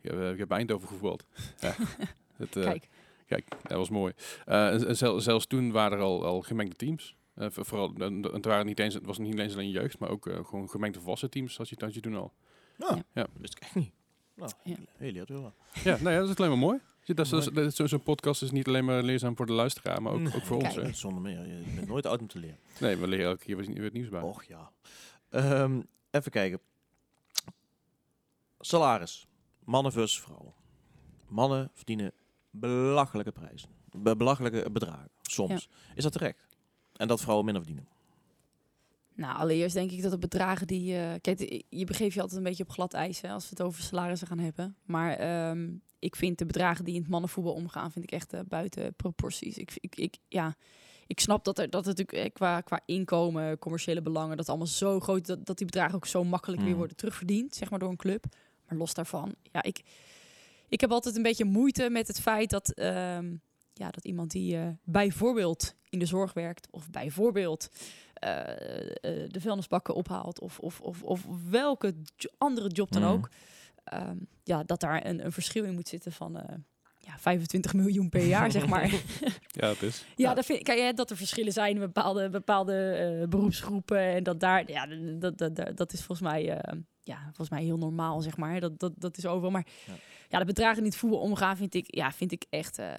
Ik 0.00 0.10
heb, 0.10 0.20
eh, 0.20 0.30
ik 0.30 0.38
heb 0.38 0.50
Eindhoven 0.50 0.88
gevoetbald. 0.88 1.24
ja. 1.60 1.74
het, 2.36 2.56
eh, 2.56 2.62
Kijk, 2.62 2.88
Kijk, 3.26 3.48
dat 3.62 3.78
was 3.78 3.90
mooi. 3.90 4.12
Eh, 4.44 4.68
en, 4.68 4.86
en 4.88 4.96
zel- 4.96 5.20
zelfs 5.20 5.46
toen 5.46 5.70
waren 5.72 5.98
er 5.98 6.04
al, 6.04 6.24
al 6.24 6.40
gemengde 6.40 6.76
teams. 6.76 7.16
Eh, 7.34 7.46
voor- 7.50 7.64
vooral, 7.64 7.92
en 7.98 8.22
het, 8.22 8.44
waren 8.44 8.66
niet 8.66 8.78
eens, 8.78 8.94
het 8.94 9.06
was 9.06 9.18
niet 9.18 9.38
eens 9.38 9.52
alleen 9.52 9.70
jeugd, 9.70 9.98
maar 9.98 10.08
ook 10.10 10.24
gewoon 10.42 10.70
gemengde 10.70 10.98
volwassen 10.98 11.30
teams, 11.30 11.54
zoals 11.54 11.70
je, 11.70 11.76
had 11.78 11.94
je 11.94 12.00
toen 12.00 12.16
al. 12.16 12.32
Nou, 12.76 12.94
Ja. 12.96 13.02
Ja. 13.12 13.26
wist 13.38 13.56
ik 13.56 13.62
echt 13.62 13.74
niet. 13.74 13.92
Nou, 14.34 14.50
Ja. 14.64 14.76
heel 14.98 15.24
wel. 15.26 15.54
Ja, 15.84 15.96
nou 16.00 16.10
ja, 16.10 16.20
dat 16.20 16.28
is 16.28 16.36
alleen 16.36 16.50
maar 16.50 16.58
mooi. 16.58 16.78
Ja, 17.04 17.14
Dat 17.14 17.32
is, 17.32 17.74
dat 17.74 17.88
Zo'n 17.88 18.02
podcast 18.02 18.42
is 18.42 18.50
niet 18.50 18.66
alleen 18.66 18.84
maar 18.84 19.02
leerzaam 19.02 19.36
voor 19.36 19.46
de 19.46 19.52
luisteraar, 19.52 20.02
maar 20.02 20.12
ook, 20.12 20.20
Nee, 20.20 20.34
ook 20.34 20.42
voor 20.42 20.56
ons. 20.56 20.74
Hè? 20.74 20.92
Zonder 20.92 21.22
meer. 21.22 21.46
Je 21.46 21.72
bent 21.74 21.88
nooit 21.88 22.06
oud 22.06 22.20
om 22.20 22.26
te 22.26 22.38
leren. 22.38 22.58
Nee, 22.80 22.96
we 22.96 23.08
leren 23.08 23.26
elke 23.26 23.44
keer 23.44 23.56
weer 23.56 23.82
het 23.82 23.92
nieuws 23.92 24.08
bij. 24.08 24.20
Och 24.20 24.44
ja. 24.44 24.70
Ehm, 25.30 25.80
even 26.10 26.30
kijken. 26.30 26.60
Salaris. 28.60 29.26
Mannen 29.64 29.92
versus 29.92 30.20
vrouwen. 30.20 30.52
Mannen 31.28 31.70
verdienen 31.74 32.12
belachelijke 32.50 33.32
prijzen. 33.32 33.68
Be- 33.96 34.16
belachelijke 34.16 34.70
bedragen. 34.70 35.08
Soms. 35.22 35.68
Is 35.94 36.02
dat 36.02 36.12
terecht? 36.12 36.46
En 36.96 37.08
dat 37.08 37.20
vrouwen 37.20 37.44
minder 37.44 37.64
verdienen. 37.64 37.92
Nou, 39.14 39.36
allereerst 39.38 39.74
denk 39.74 39.90
ik 39.90 40.02
dat 40.02 40.10
de 40.10 40.18
bedragen 40.18 40.66
die... 40.66 40.96
eh 40.96 41.12
kijk, 41.20 41.64
je 41.68 41.84
begeeft 41.84 42.14
je 42.14 42.20
altijd 42.20 42.38
een 42.38 42.44
beetje 42.46 42.62
op 42.62 42.70
glad 42.70 42.92
ijs 42.92 43.20
hè, 43.20 43.28
als 43.30 43.44
we 43.44 43.50
het 43.50 43.62
over 43.62 43.82
salarissen 43.82 44.28
gaan 44.28 44.38
hebben. 44.38 44.76
Maar 44.84 45.12
ehm, 45.14 45.70
ik 45.98 46.16
vind 46.16 46.38
de 46.38 46.46
bedragen 46.46 46.84
die 46.84 46.94
in 46.94 47.00
het 47.00 47.10
mannenvoetbal 47.10 47.52
omgaan, 47.52 47.92
vind 47.92 48.04
ik 48.04 48.10
echt 48.10 48.32
eh, 48.32 48.40
buiten 48.48 48.94
proporties. 48.94 49.58
Ik, 49.58 49.72
ik, 49.80 49.96
ik, 49.96 50.16
ja, 50.28 50.54
ik 51.06 51.20
snap 51.20 51.44
dat 51.44 51.58
er 51.58 51.70
dat 51.70 51.84
het 51.86 51.98
natuurlijk 51.98 52.26
eh, 52.26 52.32
qua, 52.34 52.60
qua 52.60 52.80
inkomen, 52.86 53.58
commerciële 53.58 54.02
belangen, 54.02 54.36
dat 54.36 54.48
allemaal 54.48 54.66
zo 54.66 55.00
groot 55.00 55.26
dat, 55.26 55.46
dat 55.46 55.56
die 55.56 55.66
bedragen 55.66 55.94
ook 55.94 56.06
zo 56.06 56.24
makkelijk 56.24 56.60
weer 56.62 56.70
Mm. 56.70 56.76
worden 56.76 56.96
terugverdiend, 56.96 57.54
zeg 57.54 57.70
maar 57.70 57.78
door 57.78 57.90
een 57.90 57.96
club. 57.96 58.24
Maar 58.68 58.78
los 58.78 58.94
daarvan, 58.94 59.34
ja, 59.52 59.62
ik, 59.62 59.82
ik 60.68 60.80
heb 60.80 60.90
altijd 60.90 61.16
een 61.16 61.22
beetje 61.22 61.44
moeite 61.44 61.90
met 61.90 62.08
het 62.08 62.20
feit 62.20 62.50
dat, 62.50 62.70
ehm, 62.70 63.34
ja, 63.72 63.90
dat 63.90 64.04
iemand 64.04 64.30
die 64.30 64.56
eh, 64.56 64.68
bijvoorbeeld 64.84 65.74
in 65.88 65.98
de 65.98 66.06
zorg 66.06 66.32
werkt 66.32 66.68
of 66.70 66.90
bijvoorbeeld 66.90 67.68
eh, 68.14 68.40
eh, 68.40 69.30
de 69.30 69.40
vuilnisbakken 69.40 69.94
ophaalt 69.94 70.40
of, 70.40 70.58
of, 70.58 70.80
of, 70.80 71.02
of 71.02 71.26
welke 71.50 71.94
jo- 72.16 72.30
andere 72.38 72.68
job 72.68 72.92
dan 72.92 73.02
Mm. 73.02 73.08
ook, 73.08 73.28
ehm, 73.84 74.16
ja, 74.42 74.62
dat 74.64 74.80
daar 74.80 75.06
een, 75.06 75.24
een 75.24 75.32
verschil 75.32 75.64
in 75.64 75.74
moet 75.74 75.88
zitten 75.88 76.12
van 76.12 76.40
ja, 76.98 77.18
25 77.18 77.74
miljoen 77.74 78.08
per 78.08 78.24
jaar, 78.24 78.50
zeg 78.50 78.66
maar. 78.66 78.90
Ja, 79.54 79.68
het 79.68 79.82
is. 79.82 79.98
Ja, 80.16 80.28
Ja. 80.28 80.34
Dat, 80.34 80.44
vind, 80.44 80.62
kijk, 80.62 80.78
hè, 80.78 80.92
dat 80.92 81.10
er 81.10 81.16
verschillen 81.16 81.52
zijn 81.52 81.74
in 81.74 81.80
bepaalde, 81.80 82.28
bepaalde 82.28 83.26
beroepsgroepen. 83.28 83.98
En 83.98 84.22
dat 84.22 84.40
daar, 84.40 84.70
ja, 84.70 84.86
dat, 85.18 85.38
dat, 85.38 85.56
dat, 85.56 85.76
dat 85.76 85.92
is 85.92 86.02
volgens 86.02 86.28
mij, 86.30 86.58
eh, 86.58 86.78
ja, 87.00 87.22
volgens 87.24 87.50
mij 87.50 87.62
heel 87.62 87.78
normaal, 87.78 88.20
zeg 88.20 88.36
maar. 88.36 88.60
Dat, 88.60 88.78
dat, 88.80 88.92
dat 88.96 89.16
is 89.16 89.26
overal. 89.26 89.50
Maar 89.50 89.66
Ja. 89.86 89.92
ja. 90.28 90.38
de 90.38 90.44
bedragen 90.44 90.76
die 90.82 90.90
het 90.90 90.96
voetbal 91.00 91.18
omgaan, 91.20 91.56
vind 91.56 91.74
ik, 91.74 91.94
ja, 91.94 92.12
vind 92.12 92.32
ik 92.32 92.44
echt 92.50 92.78
eh, 92.78 92.92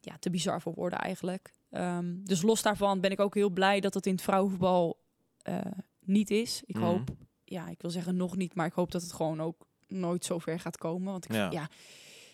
ja, 0.00 0.16
te 0.18 0.30
bizar 0.30 0.60
voor 0.60 0.74
woorden 0.74 0.98
eigenlijk. 0.98 1.50
Ehm, 1.70 2.14
dus 2.24 2.42
los 2.42 2.62
daarvan 2.62 3.00
ben 3.00 3.10
ik 3.10 3.20
ook 3.20 3.34
heel 3.34 3.50
blij 3.50 3.80
dat 3.80 3.94
het 3.94 4.06
in 4.06 4.12
het 4.12 4.22
vrouwenvoetbal 4.22 4.98
eh, 5.42 5.60
niet 6.04 6.30
is. 6.30 6.62
Ik 6.66 6.74
Mhm. 6.76 6.84
hoop, 6.84 7.08
ja, 7.44 7.68
ik 7.68 7.80
wil 7.82 7.90
zeggen 7.90 8.16
nog 8.16 8.36
niet, 8.36 8.54
maar 8.54 8.66
ik 8.66 8.72
hoop 8.72 8.90
dat 8.92 9.02
het 9.02 9.12
gewoon 9.12 9.40
ook 9.40 9.66
nooit 9.88 10.24
zo 10.24 10.38
ver 10.38 10.60
gaat 10.60 10.76
komen. 10.78 11.12
Want 11.12 11.24
ik, 11.24 11.32
Ja. 11.32 11.50
ja. 11.50 11.68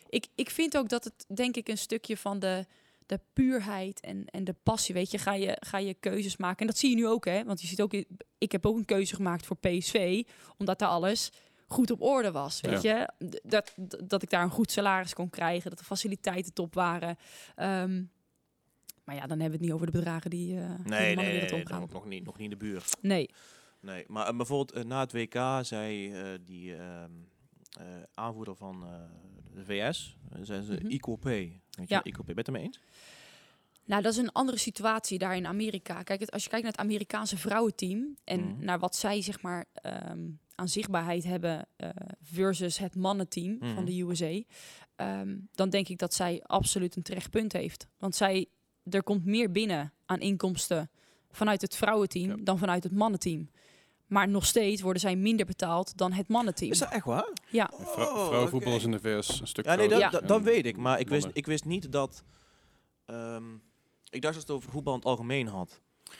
ik, 0.09 0.27
ik 0.35 0.51
vind 0.51 0.77
ook 0.77 0.89
dat 0.89 1.05
het, 1.05 1.25
denk 1.35 1.57
ik, 1.57 1.69
een 1.69 1.79
stukje 1.79 2.17
van 2.17 2.39
de, 2.39 2.67
de 3.07 3.21
puurheid 3.33 4.01
en, 4.01 4.25
en 4.27 4.45
de 4.45 4.55
passie, 4.63 4.95
weet 4.95 5.11
je, 5.11 5.19
ga 5.19 5.33
je, 5.35 5.57
ga 5.61 5.79
je 5.79 5.95
keuzes 5.95 6.37
maken. 6.37 6.59
En 6.61 6.67
dat 6.67 6.79
zie 6.79 6.91
je 6.91 6.97
nu 6.97 7.07
ook, 7.07 7.25
hè. 7.25 7.45
Want 7.45 7.61
je 7.61 7.67
ziet 7.67 7.83
ook, 7.83 7.93
ik 8.39 8.53
heb 8.53 8.67
ook 8.67 8.77
een 8.77 8.85
keuze 8.85 9.15
gemaakt 9.15 9.47
voor 9.47 9.57
PSV, 9.57 10.23
omdat 10.59 10.79
daar 10.79 10.89
alles 10.89 11.33
goed 11.67 11.91
op 11.91 12.03
orde 12.03 12.31
was, 12.31 12.61
weet 12.61 12.83
je. 12.83 13.11
Dat, 13.43 13.75
dat 14.05 14.23
ik 14.23 14.31
daar 14.31 14.43
een 14.43 14.51
goed 14.51 14.71
salaris 14.71 15.15
kon 15.15 15.31
krijgen, 15.31 15.71
dat 15.71 15.79
de 15.79 15.85
faciliteiten 15.85 16.53
top 16.53 16.75
waren. 16.75 17.17
Ehm, 17.55 18.03
maar 19.05 19.15
ja, 19.15 19.27
dan 19.27 19.41
hebben 19.41 19.47
we 19.47 19.53
het 19.53 19.61
niet 19.61 19.73
over 19.73 19.87
de 19.87 19.93
bedragen 19.93 20.31
die, 20.31 20.55
uh, 20.55 20.61
nee, 20.61 20.75
die 20.75 21.25
nee, 21.25 21.51
nee, 21.51 21.65
nog 21.91 22.07
niet, 22.07 22.25
nog 22.25 22.35
niet 22.39 22.45
in 22.45 22.59
de 22.59 22.65
buurt. 22.65 22.97
Nee. 23.01 23.31
Nee, 23.81 24.05
maar 24.09 24.31
uh, 24.31 24.37
bijvoorbeeld 24.37 24.77
uh, 24.77 24.85
na 24.85 25.01
het 25.01 25.13
WK 25.13 25.37
zei 25.63 26.13
die 26.45 26.77
ehm, 26.77 27.11
aanvoerder 28.15 28.57
van 28.57 28.85
de 29.55 29.65
VS, 29.65 30.17
zijn 30.43 30.63
ze 30.63 30.73
mm 30.73 30.79
-hmm. 30.79 30.91
equal 30.91 31.17
pay. 31.17 31.61
Weet 31.71 31.89
ja. 31.89 32.01
je, 32.05 32.11
equal 32.11 32.25
pay. 32.25 32.35
Ben 32.35 32.35
je 32.35 32.41
het 32.41 32.47
ermee 32.47 32.63
eens? 32.63 32.81
Nou, 33.85 34.03
dat 34.03 34.13
is 34.13 34.19
een 34.19 34.33
andere 34.33 34.59
situatie 34.59 35.19
daar 35.19 35.37
in 35.37 35.47
Amerika. 35.47 36.03
Kijk, 36.03 36.31
als 36.31 36.43
je 36.43 36.49
kijkt 36.49 36.65
naar 36.65 36.73
het 36.73 36.81
Amerikaanse 36.81 37.37
vrouwenteam 37.39 38.17
en 38.25 38.41
Mhm. 38.41 38.65
naar 38.65 38.79
wat 38.79 38.97
zij 38.97 39.23
zeg 39.23 39.43
maar 39.43 39.65
ehm, 39.73 40.29
aan 40.57 40.69
zichtbaarheid 40.69 41.25
hebben 41.25 41.67
eh, 41.77 41.89
versus 42.23 42.79
het 42.79 42.95
mannenteam 42.97 43.57
Mhm. 43.61 43.75
van 43.75 43.85
de 43.85 44.01
USA, 44.01 44.41
ehm, 44.97 45.37
dan 45.53 45.71
denk 45.71 45.89
ik 45.89 45.99
dat 45.99 46.15
zij 46.15 46.43
absoluut 46.43 46.97
een 46.97 47.03
terecht 47.03 47.31
punt 47.31 47.53
heeft. 47.53 47.87
Want 47.99 48.17
zij, 48.17 48.47
er 48.91 49.03
komt 49.03 49.25
meer 49.25 49.51
binnen 49.51 49.93
aan 50.07 50.21
inkomsten 50.21 50.91
vanuit 51.31 51.61
het 51.61 51.77
vrouwenteam 51.77 52.29
Ja. 52.29 52.37
dan 52.45 52.59
vanuit 52.59 52.83
het 52.83 52.93
mannenteam. 52.93 53.51
Maar 54.07 54.29
nog 54.29 54.47
steeds 54.47 54.83
worden 54.83 55.01
zij 55.01 55.17
minder 55.17 55.47
betaald 55.47 55.97
dan 55.97 56.13
het 56.13 56.29
mannenteam. 56.29 56.71
Is 56.71 56.79
dat 56.79 56.91
echt 56.93 57.05
waar? 57.05 57.29
Ja, 57.51 57.71
Oh, 57.75 57.87
vrouwenvoetbal 57.95 58.77
is 58.77 58.85
in 58.85 58.91
de 58.91 59.01
VS 59.01 59.41
een 59.41 59.47
stuk 59.47 59.65
Ja, 59.65 59.75
nee, 59.75 59.89
dat, 59.89 60.29
dat, 60.29 60.43
weet 60.43 60.67
ik. 60.67 60.77
Maar 60.77 61.01
ik 61.01 61.09
wist, 61.09 61.29
ik 61.33 61.47
wist 61.47 61.65
niet 61.65 61.93
dat... 61.93 62.25
ehm, 63.07 63.45
ik 64.11 64.23
dacht 64.23 64.35
dat 64.35 64.43
het 64.43 64.51
over 64.51 64.71
voetbal 64.71 64.93
in 64.93 64.99
het 64.99 65.09
algemeen 65.09 65.47
had. 65.47 65.81
Eh, 66.13 66.19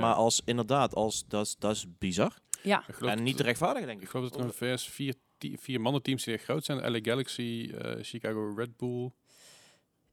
Maar 0.00 0.14
als 0.14 0.42
inderdaad, 0.44 0.94
als, 0.94 1.24
dat, 1.28 1.56
dat 1.58 1.74
is 1.74 1.86
bizar. 1.98 2.38
Ja. 2.66 2.84
En 3.00 3.16
niet 3.18 3.26
dat- 3.26 3.36
te 3.36 3.42
rechtvaardig, 3.42 3.84
denk 3.84 3.96
Ik 3.98 4.02
ik. 4.04 4.10
geloof 4.10 4.24
dat 4.28 4.34
er 4.34 4.40
in 4.40 4.46
de 4.50 4.54
VS 4.76 4.88
vier, 4.88 5.14
vier 5.38 5.80
mannenteams 5.80 6.24
die 6.24 6.34
echt 6.34 6.44
groot 6.44 6.64
zijn. 6.64 6.78
LA 6.90 6.98
Galaxy, 7.02 7.70
eh, 7.78 7.92
Chicago 8.02 8.52
Red 8.56 8.76
Bull. 8.76 9.10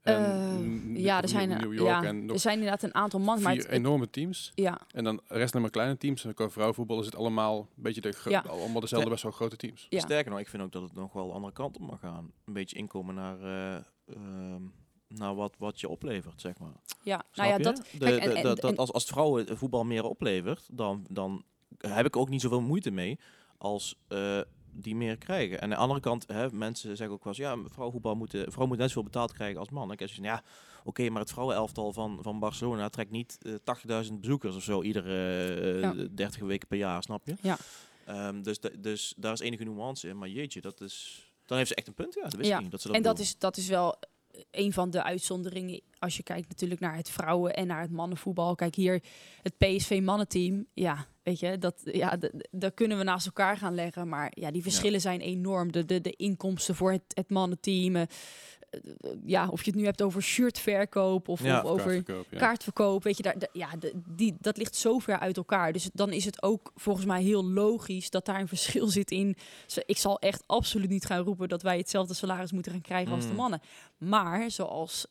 en 0.02 0.14
Eh, 0.96 1.02
ja, 1.04 1.16
er 1.16 1.22
New- 1.22 1.30
zijn, 1.32 1.50
New 1.50 1.74
York 1.74 1.88
ja, 1.90 2.04
en 2.04 2.30
er 2.30 2.40
zijn 2.40 2.54
inderdaad 2.58 2.84
een 2.84 2.96
aantal 2.96 3.20
mannen. 3.20 3.44
Maar 3.44 3.54
vier 3.54 3.62
het- 3.62 3.72
het- 3.72 3.80
enorme 3.80 4.10
teams. 4.10 4.52
ja, 4.56 4.82
En 4.92 5.04
dan 5.04 5.16
de 5.16 5.22
rest 5.28 5.52
alleen 5.52 5.62
maar 5.62 5.72
kleine 5.72 5.98
teams. 5.98 6.26
En 6.26 6.34
qua 6.34 6.50
vrouwenvoetbal 6.50 7.00
is 7.00 7.06
het 7.06 7.16
allemaal 7.16 7.60
een 7.78 7.84
beetje 7.84 8.02
de 8.02 8.14
Ja. 8.30 8.40
allemaal 8.48 8.82
dezelfde 8.82 9.10
best 9.10 9.24
wel 9.24 9.32
grote 9.32 9.56
teams. 9.56 9.86
ja. 9.90 10.00
Sterker 10.00 10.32
nog, 10.32 10.40
ik 10.40 10.48
vind 10.48 10.64
ook 10.64 10.72
dat 10.72 10.82
het 10.82 10.94
nog 10.94 11.14
wel 11.14 11.28
de 11.28 11.34
andere 11.34 11.54
kant 11.54 11.76
op 11.76 11.82
mag 11.82 12.00
gaan. 12.00 12.32
Een 12.46 12.54
beetje 12.54 12.76
inkomen 12.76 13.16
naar, 13.16 13.40
eh, 13.42 13.76
ehm, 14.16 14.62
naar 15.08 15.36
wat, 15.36 15.56
wat 15.58 15.80
je 15.80 15.90
oplevert, 15.90 16.42
zeg 16.42 16.58
maar. 16.60 16.74
ja. 17.04 17.24
Snap 17.32 17.36
nou 17.36 17.50
ja, 17.50 17.58
je? 17.58 17.64
dat, 17.64 17.76
De- 17.92 17.98
kijk, 17.98 18.22
en- 18.24 18.30
de- 18.30 18.36
en- 18.36 18.56
dat, 18.56 18.78
als, 18.78 18.92
als 18.94 19.06
vrouwen 19.06 19.58
voetbal 19.58 19.84
meer 19.84 20.04
oplevert, 20.04 20.68
dan, 20.72 21.06
dan 21.10 21.44
heb 21.78 22.06
ik 22.06 22.16
ook 22.16 22.30
niet 22.30 22.42
zoveel 22.42 22.62
moeite 22.62 22.92
mee 22.92 23.20
als 23.58 23.96
eh, 24.08 24.40
die 24.72 24.96
meer 24.96 25.18
krijgen. 25.18 25.58
En 25.58 25.64
aan 25.64 25.70
de 25.70 25.76
andere 25.76 26.00
kant, 26.00 26.26
hè, 26.28 26.52
mensen 26.52 26.98
zeggen 26.98 27.16
ook 27.16 27.24
wel 27.24 27.34
eens, 27.34 27.42
ja, 27.42 27.58
vrouwenvoetbal 27.70 28.16
moet, 28.16 28.36
vrouw 28.48 28.66
moet 28.66 28.78
net 28.78 28.88
zoveel 28.88 29.04
betaald 29.04 29.34
krijgen 29.34 29.60
als 29.60 29.70
man. 29.70 29.92
Ik 29.92 30.10
van, 30.14 30.24
ja, 30.24 30.44
oké, 30.84 31.10
maar 31.10 31.22
het 31.22 31.32
vrouwenelftal 31.32 31.94
van, 31.94 32.20
van 32.22 32.40
Barcelona 32.40 32.90
trekt 32.90 33.12
niet 33.12 33.38
eh 33.42 34.06
80.000 34.08 34.14
bezoekers 34.14 34.56
of 34.56 34.64
zo 34.64 34.82
iedere 34.82 35.54
eh, 35.74 35.82
Ja. 35.82 35.94
30 36.12 36.42
weken 36.42 36.68
per 36.68 36.78
jaar, 36.78 37.04
snap 37.04 37.26
je? 37.26 37.36
Ja. 37.42 37.58
Ehm, 38.06 38.42
dus, 38.42 38.60
dus 38.80 39.14
daar 39.18 39.34
is 39.34 39.40
enige 39.40 39.64
nuance 39.64 40.08
in, 40.08 40.18
maar 40.18 40.30
jeetje, 40.30 40.62
dat 40.62 40.82
is... 40.82 41.28
Dan 41.46 41.58
heeft 41.58 41.70
ze 41.70 41.76
echt 41.76 41.88
een 41.88 41.94
punt, 41.94 42.14
ja. 42.14 42.22
Dat 42.22 42.34
wist 42.34 42.50
Ja, 42.50 42.56
ik 42.56 42.62
niet. 42.62 42.72
Dat 42.72 42.82
ze 42.82 42.88
dat 42.88 42.96
en 42.96 43.04
dat 43.04 43.16
doen. 43.16 43.26
is, 43.26 43.38
dat 43.38 43.58
is 43.58 43.68
wel 43.68 43.96
een 44.52 44.74
van 44.74 44.90
de 44.90 45.04
uitzonderingen 45.04 45.82
als 46.00 46.18
je 46.18 46.24
kijkt 46.24 46.50
natuurlijk 46.50 46.80
naar 46.80 46.96
het 46.96 47.10
vrouwen- 47.10 47.56
en 47.56 47.68
naar 47.68 47.82
het 47.82 47.92
mannenvoetbal. 47.92 48.56
Kijk 48.56 48.76
hier, 48.76 49.04
het 49.42 49.58
PSV-mannenteam, 49.58 50.66
ja, 50.74 51.06
weet 51.24 51.40
je, 51.40 51.58
dat, 51.58 51.82
ja, 51.84 52.18
dat 52.52 52.74
kunnen 52.74 52.98
we 52.98 53.04
naast 53.04 53.26
elkaar 53.26 53.58
gaan 53.58 53.76
leggen. 53.76 54.08
Maar 54.10 54.32
ja, 54.36 54.52
die 54.52 54.62
verschillen 54.62 55.02
zijn 55.02 55.22
enorm. 55.22 55.72
De, 55.72 55.86
de, 55.86 56.02
de 56.02 56.16
inkomsten 56.16 56.76
voor 56.76 56.92
het, 56.92 57.04
het 57.08 57.30
mannenteam, 57.30 57.96
eh, 57.96 58.04
ja, 59.26 59.48
of 59.48 59.64
je 59.64 59.72
het 59.72 59.80
nu 59.80 59.86
hebt 59.86 60.02
over 60.02 60.22
shirtverkoop 60.24 61.28
of, 61.28 61.44
Ja, 61.44 61.62
of 61.62 61.70
over 61.70 61.86
Kaartverkoop, 61.86 62.26
ja. 62.32 62.38
kaartverkoop, 62.38 63.04
weet 63.04 63.18
je, 63.18 63.24
daar, 63.24 63.36
ja, 63.52 63.70
die, 64.08 64.36
dat 64.40 64.58
ligt 64.58 64.76
zo 64.76 65.00
ver 65.00 65.20
uit 65.20 65.38
elkaar. 65.38 65.72
Dus 65.74 65.90
dan 65.94 66.12
is 66.12 66.26
het 66.26 66.44
ook 66.44 66.72
volgens 66.76 67.06
mij 67.06 67.22
heel 67.24 67.46
logisch 67.46 68.10
dat 68.10 68.26
daar 68.26 68.40
een 68.40 68.48
verschil 68.48 68.88
zit 68.88 69.12
in. 69.12 69.36
Ik 69.86 69.98
zal 69.98 70.20
echt 70.20 70.44
absoluut 70.46 70.90
niet 70.90 71.06
gaan 71.06 71.24
roepen 71.24 71.50
dat 71.50 71.62
wij 71.62 71.78
hetzelfde 71.78 72.14
salaris 72.14 72.52
moeten 72.52 72.72
gaan 72.72 72.82
krijgen 72.82 73.14
als 73.14 73.24
de 73.24 73.30
Mm. 73.30 73.36
mannen. 73.36 73.62
Maar 73.98 74.52
zoals 74.52 75.06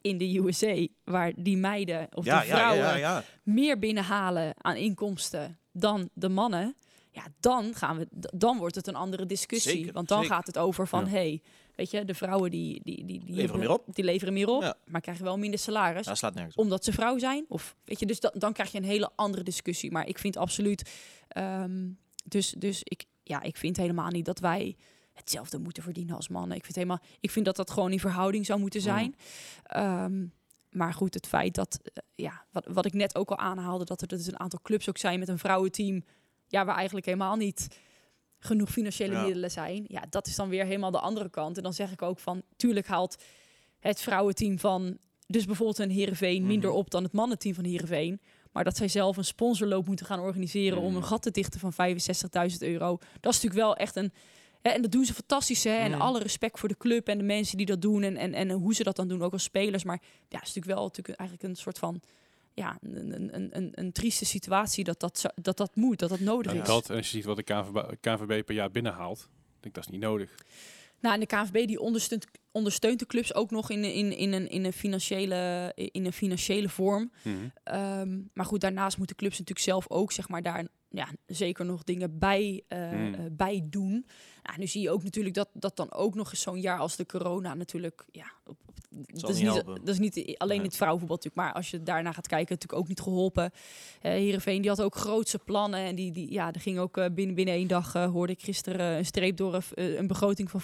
in 0.00 0.18
de 0.18 0.38
USA, 0.38 0.86
waar 1.04 1.32
die 1.36 1.56
meiden 1.56 2.08
of 2.14 2.24
ja, 2.24 2.42
ja, 2.42 2.56
vrouwen 2.56 3.24
meer 3.42 3.78
binnenhalen 3.78 4.54
aan 4.56 4.76
inkomsten 4.76 5.58
dan 5.72 6.08
de 6.12 6.28
mannen. 6.28 6.74
Ja, 7.10 7.22
dan, 7.40 7.74
gaan 7.74 7.96
we, 7.96 8.06
dan 8.36 8.58
wordt 8.58 8.74
het 8.74 8.86
een 8.86 8.94
andere 8.94 9.26
discussie. 9.26 9.72
Zeker, 9.76 9.92
Want 9.92 10.08
dan 10.08 10.20
zeker. 10.22 10.34
gaat 10.34 10.46
het 10.46 10.58
over 10.58 10.86
van, 10.88 11.06
hey, 11.06 11.42
weet 11.78 11.90
je, 11.90 12.04
de 12.04 12.14
vrouwen 12.14 12.50
die, 12.50 12.80
die, 12.84 13.04
die, 13.04 13.24
die 13.24 13.34
Leveren 13.34 13.58
meer 13.60 13.70
op. 13.70 13.84
Die 13.94 14.04
leveren 14.04 14.32
meer 14.34 14.48
op, 14.48 14.62
Ja. 14.62 14.74
maar 14.86 15.00
krijgen 15.00 15.24
wel 15.24 15.38
minder 15.38 15.58
salaris 15.58 16.06
Dat 16.06 16.16
slaat 16.18 16.34
nergens 16.34 16.54
op. 16.56 16.62
omdat 16.64 16.84
ze 16.84 16.92
vrouw 16.92 17.18
zijn? 17.18 17.44
Of 17.48 17.76
weet 17.84 17.98
je, 18.00 18.06
dus 18.06 18.20
da- 18.20 18.32
dan 18.34 18.52
krijg 18.52 18.72
je 18.72 18.78
een 18.78 18.84
hele 18.84 19.10
andere 19.14 19.42
discussie. 19.42 19.90
Maar 19.90 20.06
ik 20.06 20.18
vind 20.18 20.36
absoluut. 20.36 20.90
ehm, 21.28 21.88
dus, 22.24 22.50
dus 22.58 22.80
ik, 22.82 23.04
ja, 23.22 23.42
ik 23.42 23.56
vind 23.56 23.76
helemaal 23.76 24.10
niet 24.10 24.24
dat 24.24 24.38
wij 24.38 24.76
hetzelfde 25.12 25.58
moeten 25.58 25.82
verdienen 25.82 26.16
als 26.16 26.28
mannen. 26.28 26.56
Ik 26.56 26.62
vind 26.64 26.74
helemaal, 26.76 27.00
ik 27.20 27.30
vind 27.30 27.44
dat 27.44 27.56
dat 27.56 27.70
gewoon 27.70 27.92
in 27.92 28.00
verhouding 28.00 28.46
zou 28.46 28.60
moeten 28.60 28.80
zijn. 28.80 29.14
Ehm, 29.62 30.26
maar 30.70 30.92
goed, 30.94 31.14
het 31.14 31.26
feit 31.26 31.54
dat, 31.54 31.78
eh, 31.82 32.02
ja, 32.14 32.44
wat, 32.52 32.66
wat 32.70 32.86
ik 32.86 32.92
net 32.92 33.14
ook 33.16 33.30
al 33.30 33.36
aanhaalde, 33.38 33.84
dat 33.84 34.00
er 34.02 34.08
dus 34.08 34.26
een 34.26 34.40
aantal 34.40 34.60
clubs 34.62 34.88
ook 34.88 34.98
zijn 34.98 35.18
met 35.18 35.28
een 35.28 35.38
vrouwenteam, 35.38 36.04
ja, 36.48 36.64
waar 36.64 36.76
eigenlijk 36.76 37.06
helemaal 37.06 37.36
niet 37.36 37.66
genoeg 38.38 38.70
financiële 38.70 39.12
Ja. 39.12 39.22
middelen 39.22 39.50
zijn. 39.50 39.84
Ja, 39.88 40.04
dat 40.10 40.26
is 40.26 40.36
dan 40.36 40.48
weer 40.48 40.64
helemaal 40.64 40.90
de 40.90 41.00
andere 41.00 41.30
kant. 41.30 41.56
En 41.56 41.62
dan 41.62 41.74
zeg 41.74 41.92
ik 41.92 42.02
ook 42.02 42.18
van, 42.18 42.42
tuurlijk 42.56 42.86
haalt 42.86 43.16
het 43.78 44.00
vrouwenteam 44.00 44.58
van, 44.58 44.98
dus 45.26 45.44
bijvoorbeeld 45.44 45.78
een 45.78 45.90
Heerenveen, 45.90 46.46
minder 46.46 46.68
Mhm. 46.70 46.78
op 46.78 46.90
dan 46.90 47.02
het 47.02 47.12
mannenteam 47.12 47.54
van 47.54 47.64
Heerenveen. 47.64 48.20
Maar 48.52 48.64
dat 48.64 48.76
zij 48.76 48.88
zelf 48.88 49.16
een 49.16 49.24
sponsorloop 49.24 49.86
moeten 49.86 50.06
gaan 50.06 50.20
organiseren 50.20 50.78
om 50.78 50.86
Mhm. 50.86 50.96
een 50.96 51.04
gat 51.04 51.22
te 51.22 51.30
dichten 51.30 51.60
van 51.60 51.72
65.000 51.72 52.62
euro. 52.62 52.98
Dat 53.20 53.32
is 53.34 53.40
natuurlijk 53.42 53.54
wel 53.66 53.76
echt 53.76 53.96
een... 53.96 54.12
Hè, 54.62 54.70
en 54.70 54.82
dat 54.82 54.90
doen 54.92 55.04
ze 55.04 55.14
fantastisch, 55.14 55.64
hè. 55.64 55.70
En 55.76 55.90
Mhm. 55.90 56.00
alle 56.00 56.18
respect 56.18 56.58
voor 56.58 56.68
de 56.68 56.76
club 56.76 57.08
en 57.08 57.18
de 57.18 57.24
mensen 57.24 57.56
die 57.56 57.66
dat 57.66 57.82
doen. 57.82 58.02
En, 58.02 58.16
en, 58.16 58.34
en 58.34 58.50
hoe 58.50 58.74
ze 58.74 58.82
dat 58.82 58.96
dan 58.96 59.08
doen, 59.08 59.22
ook 59.22 59.32
als 59.32 59.42
spelers. 59.42 59.84
Maar 59.84 59.98
ja, 60.02 60.38
het 60.38 60.48
is 60.48 60.54
natuurlijk 60.54 60.74
wel 60.74 60.84
natuurlijk 60.84 61.18
eigenlijk 61.18 61.48
een 61.48 61.56
soort 61.56 61.78
van... 61.78 62.00
Ja, 62.58 62.78
een, 62.82 63.14
een, 63.14 63.34
een, 63.34 63.48
een, 63.56 63.70
een 63.74 63.92
trieste 63.92 64.24
situatie 64.24 64.84
dat 64.84 65.00
dat, 65.00 65.18
zo- 65.18 65.28
dat 65.34 65.56
dat 65.56 65.76
moet, 65.76 65.98
dat 65.98 66.08
dat 66.08 66.20
nodig 66.20 66.52
En 66.52 66.60
is. 66.60 66.66
dat, 66.66 66.90
en 66.90 66.96
als 66.96 67.10
je 67.10 67.16
ziet 67.16 67.24
wat 67.24 67.36
de 67.36 67.42
KNVB, 67.42 67.94
KNVB 68.00 68.44
per 68.44 68.54
jaar 68.54 68.70
binnenhaalt, 68.70 69.18
denk 69.52 69.64
ik 69.64 69.74
dat 69.74 69.84
is 69.84 69.90
niet 69.90 70.00
nodig. 70.00 70.34
Nou, 71.00 71.14
en 71.14 71.20
de 71.20 71.26
KNVB 71.26 71.66
die 71.66 71.80
ondersteunt, 71.80 72.26
ondersteunt 72.52 72.98
de 72.98 73.06
clubs 73.06 73.34
ook 73.34 73.50
nog 73.50 73.70
in, 73.70 73.84
in, 73.84 74.16
in, 74.16 74.32
een, 74.32 74.48
in, 74.48 74.64
een 74.64 74.72
financiële, 74.72 75.72
in 75.74 76.04
een 76.06 76.12
financiële 76.12 76.68
vorm. 76.68 77.12
Ehm, 77.64 78.18
maar 78.32 78.46
goed, 78.46 78.60
daarnaast 78.60 78.98
moeten 78.98 79.16
clubs 79.16 79.38
natuurlijk 79.38 79.66
zelf 79.66 79.84
ook 79.90 80.12
zeg 80.12 80.28
maar, 80.28 80.42
daar 80.42 80.66
ja, 80.90 81.08
zeker 81.26 81.64
nog 81.64 81.84
dingen 81.84 82.18
bij, 82.18 82.62
eh, 82.68 82.88
Hmm. 82.88 83.14
eh, 83.14 83.20
bij 83.32 83.66
doen. 83.70 84.06
Nou, 84.42 84.58
nu 84.58 84.66
zie 84.66 84.82
je 84.82 84.90
ook 84.90 85.02
natuurlijk 85.02 85.34
dat, 85.34 85.48
dat 85.52 85.76
dan 85.76 85.92
ook 85.92 86.14
nog 86.14 86.30
eens 86.30 86.40
zo'n 86.42 86.60
jaar 86.60 86.78
als 86.78 86.96
de 86.96 87.06
corona 87.06 87.54
natuurlijk... 87.54 88.04
Ja, 88.12 88.32
op, 88.46 88.56
op- 88.66 88.76
dat, 89.06 89.30
is 89.30 89.40
niet 89.40 89.64
dat 89.64 89.88
is 89.88 89.98
niet 89.98 90.34
alleen 90.38 90.56
Nee. 90.56 90.66
het 90.66 90.76
vrouwenvoetbal 90.76 91.16
natuurlijk, 91.16 91.46
maar 91.46 91.54
als 91.54 91.70
je 91.70 91.82
daarna 91.82 92.12
gaat 92.12 92.26
kijken, 92.26 92.54
natuurlijk 92.54 92.80
ook 92.82 92.88
niet 92.88 93.00
geholpen. 93.00 93.50
Eh 94.00 94.12
Heerenveen 94.12 94.60
die 94.60 94.70
had 94.70 94.82
ook 94.82 94.94
grootse 94.94 95.38
plannen 95.38 95.80
en 95.80 95.94
die, 95.94 96.12
die, 96.12 96.32
ja, 96.32 96.52
er 96.52 96.60
ging 96.60 96.78
ook 96.78 97.14
binnen, 97.14 97.34
binnen 97.34 97.54
één 97.54 97.68
dag, 97.68 97.92
hoorde 97.92 98.32
ik 98.32 98.42
gisteren, 98.42 98.96
een 98.96 99.04
streep 99.04 99.36
door 99.36 99.64
een, 99.74 100.06
begroting 100.06 100.50
van 100.50 100.60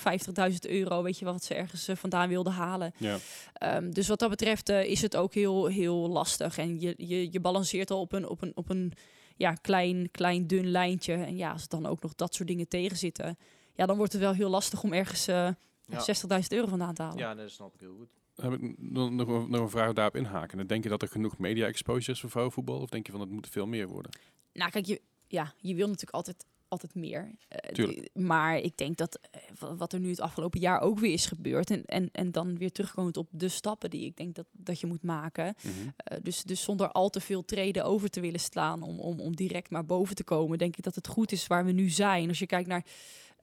50.000 0.51 0.59
euro, 0.61 1.03
weet 1.03 1.19
je 1.19 1.25
wat 1.25 1.45
ze 1.45 1.55
ergens 1.55 1.89
vandaan 1.95 2.29
wilden 2.29 2.53
halen. 2.53 2.93
Ja. 2.97 3.17
Ehm, 3.55 3.91
dus 3.91 4.09
wat 4.09 4.19
dat 4.19 4.31
betreft 4.31 4.69
is 4.69 5.03
het 5.03 5.17
ook 5.17 5.35
heel, 5.35 5.67
heel 5.67 6.09
lastig. 6.09 6.59
En 6.59 6.81
je, 6.81 6.95
je, 6.97 7.33
je 7.33 7.41
balanceert 7.41 7.91
al 7.91 8.01
op 8.01 8.13
een, 8.13 8.29
op 8.29 8.43
een, 8.43 8.53
op 8.55 8.71
een 8.71 8.93
ja, 9.37 9.53
klein, 9.53 10.11
klein 10.11 10.47
dun 10.47 10.67
lijntje. 10.67 11.13
En 11.13 11.37
ja, 11.37 11.53
als 11.53 11.63
het 11.63 11.71
dan 11.71 11.87
ook 11.87 12.03
nog 12.03 12.15
dat 12.15 12.35
soort 12.35 12.49
dingen 12.49 12.69
tegenzitten, 12.69 13.39
ja, 13.75 13.87
dan 13.87 13.97
wordt 13.97 14.13
het 14.13 14.23
wel 14.23 14.33
heel 14.33 14.49
lastig 14.51 14.83
om 14.83 14.93
ergens 14.93 15.27
eh, 15.29 15.49
Ja. 15.87 16.01
60.000 16.41 16.47
euro 16.49 16.67
vandaan 16.67 16.95
te 16.95 17.03
halen. 17.03 17.19
Ja, 17.19 17.35
dat 17.35 17.51
snap 17.51 17.75
ik 17.75 17.81
heel 17.81 17.95
goed. 17.99 18.09
Heb 18.37 18.53
ik 18.53 18.79
nog, 18.79 19.11
nog, 19.11 19.29
een- 19.29 19.51
nog 19.51 19.61
een 19.61 19.71
vraag 19.71 19.93
daarop 19.93 20.17
inhaken. 20.17 20.59
En 20.59 20.67
Denk 20.67 20.83
je 20.83 20.89
dat 20.89 21.03
er 21.03 21.09
genoeg 21.09 21.39
media 21.39 21.67
exposure 21.67 22.13
is 22.13 22.21
voor 22.21 22.31
vrouwenvoetbal? 22.31 22.81
Of 22.81 22.89
denk 22.89 23.07
je 23.07 23.13
van 23.13 23.21
het 23.21 23.31
moet 23.31 23.49
veel 23.49 23.67
meer 23.67 23.89
worden? 23.89 24.11
Nou, 24.53 24.71
kijk, 24.71 24.87
je, 24.87 25.01
ja, 25.29 25.53
je 25.57 25.75
wil 25.75 25.87
natuurlijk 25.87 26.15
altijd, 26.15 26.47
altijd 26.69 26.95
meer. 26.95 27.35
Eh, 27.49 27.59
maar 28.13 28.59
ik 28.59 28.77
denk 28.77 28.97
dat 28.97 29.19
eh, 29.31 29.41
wa- 29.59 29.77
wat 29.77 29.93
er 29.93 30.01
nu 30.01 30.09
het 30.09 30.21
afgelopen 30.21 30.61
jaar 30.61 30.81
ook 30.81 30.99
weer 30.99 31.13
is 31.13 31.27
gebeurd. 31.27 31.71
En, 31.71 31.85
en, 31.85 32.09
en 32.13 32.31
dan 32.33 32.59
weer 32.59 32.73
terugkomend 32.73 33.17
op 33.17 33.29
de 33.31 33.49
stappen 33.49 33.91
die 33.91 34.05
ik 34.05 34.17
denk 34.17 34.35
dat, 34.35 34.47
dat 34.53 34.81
je 34.81 34.87
moet 34.87 35.03
maken. 35.03 35.55
Eh, 35.97 36.19
dus, 36.23 36.43
dus 36.43 36.63
zonder 36.63 36.89
al 36.93 37.11
te 37.11 37.21
veel 37.21 37.45
treden 37.45 37.85
over 37.85 38.11
te 38.11 38.21
willen 38.21 38.41
slaan 38.41 38.83
om, 38.83 38.99
om, 39.01 39.21
om 39.21 39.37
direct 39.37 39.71
maar 39.71 39.85
boven 39.87 40.15
te 40.17 40.25
komen, 40.25 40.59
denk 40.59 40.77
ik 40.77 40.85
dat 40.85 40.95
het 40.95 41.07
goed 41.09 41.33
is 41.33 41.47
waar 41.47 41.65
we 41.65 41.73
nu 41.73 41.89
zijn. 41.91 42.29
Als 42.29 42.39
je 42.39 42.47
kijkt 42.47 42.69
naar 42.69 42.85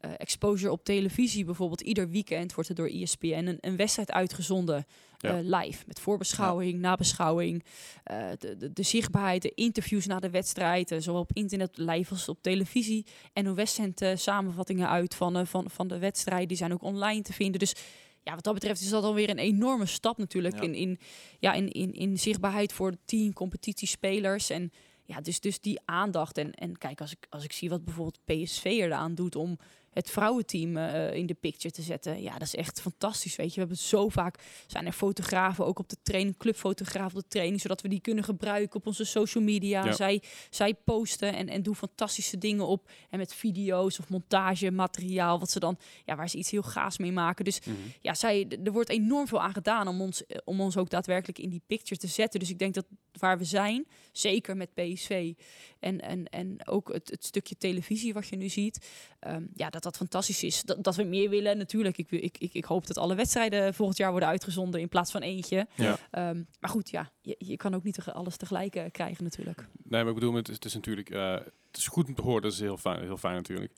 eh, 0.02 0.12
exposure 0.18 0.72
op 0.72 0.84
televisie 0.84 1.46
bijvoorbeeld. 1.46 1.82
Ieder 1.82 2.10
weekend 2.10 2.54
wordt 2.54 2.70
er 2.70 2.76
door 2.76 2.88
ESPN 2.88 3.28
een, 3.46 3.58
een 3.60 3.76
wedstrijd 3.76 4.12
uitgezonden 4.12 4.86
Ja. 5.18 5.38
eh, 5.38 5.44
live. 5.62 5.84
Met 5.88 6.00
voorbeschouwing, 6.00 6.80
nabeschouwing, 6.80 7.64
eh, 8.04 8.28
de, 8.40 8.58
de, 8.58 8.74
de 8.74 8.84
zichtbaarheid, 8.84 9.42
de 9.42 9.52
interviews 9.56 10.06
na 10.06 10.20
de 10.20 10.30
wedstrijd. 10.30 10.92
eh, 10.92 11.00
zowel 11.00 11.22
op 11.22 11.32
internet 11.34 11.78
live 11.78 12.12
als 12.14 12.30
op 12.30 12.42
televisie. 12.42 13.06
NOS 13.34 13.74
zendt 13.74 14.02
eh, 14.02 14.16
samenvattingen 14.16 14.90
uit 14.90 15.16
van, 15.16 15.48
van, 15.48 15.70
van 15.70 15.88
de 15.88 15.98
wedstrijd. 15.98 16.48
Die 16.48 16.58
zijn 16.58 16.74
ook 16.74 16.82
online 16.84 17.22
te 17.22 17.34
vinden. 17.34 17.60
Dus 17.60 17.76
ja, 18.24 18.36
wat 18.36 18.44
dat 18.44 18.54
betreft 18.54 18.82
is 18.82 18.90
dat 18.90 19.04
alweer 19.04 19.30
een 19.30 19.38
enorme 19.38 19.86
stap 19.86 20.18
natuurlijk 20.18 20.56
Ja. 20.56 20.62
in, 20.62 20.74
in, 20.76 21.00
ja, 21.40 21.54
in, 21.54 21.70
in, 21.72 21.94
in 21.94 22.20
zichtbaarheid 22.20 22.74
voor 22.74 22.90
het 22.90 23.00
team, 23.06 23.34
competitiespelers. 23.34 24.50
En 24.50 24.72
ja, 25.06 25.22
dus, 25.22 25.40
dus 25.40 25.60
die 25.60 25.80
aandacht. 25.86 26.38
En, 26.38 26.52
en 26.52 26.78
kijk, 26.78 27.02
als 27.02 27.12
ik, 27.12 27.26
als 27.30 27.44
ik 27.44 27.52
zie 27.52 27.70
wat 27.70 27.86
bijvoorbeeld 27.86 28.20
PSV 28.26 28.64
eraan 28.66 29.16
doet 29.16 29.36
om 29.36 29.58
het 29.94 30.10
vrouwenteam 30.10 30.78
eh, 30.78 31.14
in 31.14 31.26
de 31.26 31.34
picture 31.34 31.74
te 31.74 31.82
zetten. 31.82 32.22
Ja, 32.22 32.32
dat 32.32 32.42
is 32.42 32.56
echt 32.56 32.82
fantastisch, 32.82 33.36
weet 33.36 33.48
je. 33.48 33.54
We 33.54 33.60
hebben 33.60 33.78
zo 33.78 34.10
vaak, 34.10 34.40
zijn 34.68 34.86
er 34.86 34.92
fotografen, 34.92 35.66
ook 35.66 35.80
op 35.80 35.90
de 35.90 35.98
training, 36.04 36.38
clubfotografen 36.38 37.18
op 37.18 37.24
de 37.24 37.30
training, 37.30 37.62
zodat 37.62 37.82
we 37.82 37.88
die 37.88 38.02
kunnen 38.02 38.24
gebruiken 38.24 38.80
op 38.80 38.88
onze 38.88 39.06
social 39.06 39.44
media. 39.44 39.86
Ja. 39.86 39.92
Zij, 39.92 40.22
zij 40.50 40.74
posten 40.74 41.36
en, 41.36 41.50
en 41.50 41.64
doen 41.64 41.76
fantastische 41.76 42.38
dingen 42.38 42.68
op. 42.68 42.90
En 43.10 43.18
met 43.18 43.34
video's 43.34 44.00
of 44.00 44.10
montage, 44.10 44.72
materiaal, 44.72 45.40
wat 45.40 45.52
ze 45.52 45.60
dan, 45.60 45.78
ja, 46.06 46.16
waar 46.16 46.30
ze 46.30 46.38
iets 46.38 46.52
heel 46.52 46.62
gaas 46.62 46.98
mee 46.98 47.12
maken. 47.12 47.46
Dus 47.46 47.60
Mhm. 47.66 47.78
ja, 48.02 48.14
zij, 48.14 48.48
er 48.64 48.72
wordt 48.72 48.90
enorm 48.90 49.28
veel 49.28 49.42
aan 49.42 49.54
gedaan 49.54 49.88
om 49.88 50.02
ons, 50.02 50.26
eh, 50.26 50.38
om 50.44 50.62
ons 50.62 50.78
ook 50.78 50.90
daadwerkelijk 50.90 51.40
in 51.40 51.50
die 51.50 51.62
picture 51.68 52.00
te 52.00 52.08
zetten. 52.08 52.40
Dus 52.40 52.50
ik 52.50 52.60
denk 52.60 52.74
dat 52.74 52.86
waar 53.12 53.38
we 53.38 53.44
zijn, 53.44 53.88
zeker 54.12 54.58
met 54.58 54.74
PSV 54.74 55.34
en, 55.80 56.02
en, 56.02 56.26
en 56.30 56.68
ook 56.68 56.94
het, 56.94 57.10
het 57.10 57.26
stukje 57.26 57.58
televisie 57.58 58.14
wat 58.14 58.28
je 58.28 58.36
nu 58.36 58.50
ziet, 58.50 58.88
ehm, 59.20 59.44
ja, 59.54 59.70
dat 59.70 59.81
dat 59.84 59.98
fantastisch 59.98 60.44
is. 60.44 60.64
Dat, 60.64 60.84
dat 60.84 60.96
we 60.96 61.04
meer 61.04 61.30
willen, 61.30 61.58
natuurlijk. 61.58 61.98
Ik, 61.98 62.12
ik, 62.12 62.38
ik, 62.38 62.54
ik 62.54 62.66
hoop 62.66 62.88
dat 62.88 62.98
alle 62.98 63.16
wedstrijden 63.16 63.74
volgend 63.74 63.98
jaar 63.98 64.12
worden 64.12 64.30
uitgezonden 64.30 64.82
in 64.82 64.90
plaats 64.90 65.12
van 65.12 65.22
eentje. 65.22 65.68
Ja. 65.76 65.98
Ehm, 66.12 66.44
maar 66.60 66.70
goed, 66.70 66.90
ja, 66.90 67.12
je, 67.22 67.36
je 67.38 67.58
kan 67.58 67.74
ook 67.74 67.84
niet 67.84 68.00
alles 68.00 68.38
tegelijk 68.38 68.76
eh, 68.76 68.86
krijgen 68.92 69.24
natuurlijk. 69.24 69.68
Nee, 69.84 70.02
maar 70.02 70.14
ik 70.14 70.20
bedoel, 70.20 70.34
het 70.34 70.50
is, 70.50 70.56
het 70.56 70.66
is 70.66 70.74
natuurlijk, 70.74 71.10
eh, 71.10 71.34
het 71.68 71.78
is 71.78 71.88
goed 71.88 72.08
om 72.08 72.16
te 72.16 72.22
horen, 72.22 72.42
dat 72.42 72.52
is 72.52 72.60
heel 72.60 72.78
fijn, 72.78 73.02
heel 73.02 73.18
fijn 73.18 73.36
natuurlijk. 73.36 73.74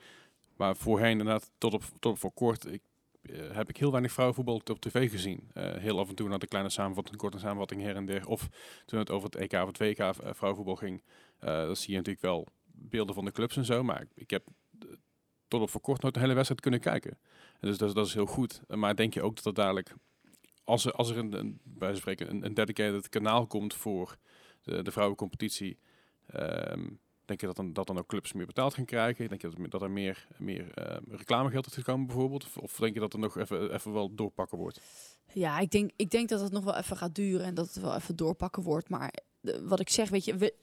Maar 0.55 0.75
voorheen 0.75 1.11
inderdaad, 1.11 1.51
tot 1.57 1.73
op, 1.73 1.83
tot 1.99 2.11
op 2.11 2.19
voor 2.19 2.31
kort, 2.31 2.65
ik, 2.65 2.81
eh, 3.21 3.35
heb 3.51 3.69
ik 3.69 3.77
heel 3.77 3.91
weinig 3.91 4.11
vrouwenvoetbal 4.11 4.61
op 4.65 4.81
tv 4.81 5.09
gezien. 5.09 5.49
Heel 5.53 5.99
af 5.99 6.09
en 6.09 6.15
toe 6.15 6.29
naar 6.29 6.39
de 6.39 6.47
kleine 6.47 6.69
samenvatting, 6.69 7.17
korte 7.17 7.39
samenvatting 7.39 7.81
her 7.81 7.95
en 7.95 8.05
der. 8.05 8.27
Of 8.27 8.49
toen 8.85 8.99
het 8.99 9.09
over 9.09 9.29
het 9.29 9.35
EK 9.35 9.53
of 9.53 9.67
het 9.67 9.77
WK 9.77 10.13
vrouwenvoetbal 10.35 10.75
ging, 10.75 11.03
eh 11.39 11.65
dan 11.65 11.75
zie 11.75 11.91
je 11.91 11.97
natuurlijk 11.97 12.25
wel 12.25 12.47
beelden 12.75 13.15
van 13.15 13.25
de 13.25 13.31
clubs 13.31 13.57
en 13.57 13.65
zo. 13.65 13.83
Maar 13.83 14.05
ik, 14.13 14.29
heb 14.29 14.47
tot 15.53 15.61
op 15.61 15.69
voor 15.69 15.81
kort 15.81 16.01
nooit 16.01 16.15
een 16.15 16.21
hele 16.21 16.33
wedstrijd 16.33 16.61
kunnen 16.61 16.79
kijken. 16.79 17.11
En 17.59 17.67
dus 17.67 17.77
dat, 17.77 17.87
is- 17.89 17.95
dat 17.95 18.05
is 18.07 18.13
heel 18.13 18.25
goed. 18.25 18.61
Maar 18.67 18.95
denk 18.95 19.13
je 19.13 19.21
ook 19.21 19.35
dat 19.35 19.43
het 19.43 19.55
dadelijk, 19.55 19.93
als 20.63 20.85
er, 20.85 20.91
als 20.91 21.09
er 21.09 21.17
een, 21.17 21.33
een, 21.33 21.59
bij 21.63 21.95
spreken, 21.95 22.29
een, 22.29 22.45
een 22.45 22.53
dedicated 22.53 23.09
kanaal 23.09 23.47
komt 23.47 23.73
voor 23.73 24.17
de, 24.61 24.81
de 24.81 24.91
vrouwencompetitie, 24.91 25.77
ehm, 26.27 26.89
denk 27.25 27.39
je 27.41 27.45
dat 27.45 27.55
dan, 27.55 27.73
dat 27.73 27.87
dan 27.87 27.97
ook 27.97 28.07
clubs 28.07 28.33
meer 28.33 28.45
betaald 28.45 28.73
gaan 28.73 28.85
krijgen? 28.85 29.29
Denk 29.29 29.41
je 29.41 29.49
dat, 29.49 29.71
dat 29.71 29.81
er 29.81 29.91
meer, 29.91 30.27
meer 30.37 30.71
eh, 30.73 30.97
reclamegeld 31.09 31.65
is 31.67 31.73
gekomen 31.73 32.05
bijvoorbeeld? 32.07 32.43
Of, 32.45 32.57
of 32.57 32.75
denk 32.75 32.93
je 32.93 32.99
dat 32.99 33.13
er 33.13 33.19
nog 33.19 33.37
even, 33.37 33.73
even 33.73 33.93
wel 33.93 34.15
doorpakken 34.15 34.57
wordt? 34.57 34.81
Ja, 35.33 35.59
ik 35.59 35.71
denk, 35.71 35.91
ik 35.95 36.09
denk 36.09 36.29
dat 36.29 36.41
het 36.41 36.51
nog 36.51 36.63
wel 36.63 36.75
even 36.77 36.97
gaat 36.97 37.15
duren 37.15 37.45
en 37.45 37.53
dat 37.53 37.65
het 37.67 37.79
wel 37.79 37.95
even 37.95 38.15
doorpakken 38.15 38.63
wordt. 38.63 38.89
Maar 38.89 39.13
eh, 39.41 39.55
wat 39.61 39.79
ik 39.79 39.89
zeg, 39.89 40.09
weet 40.09 40.25
je, 40.25 40.37
we, 40.37 40.53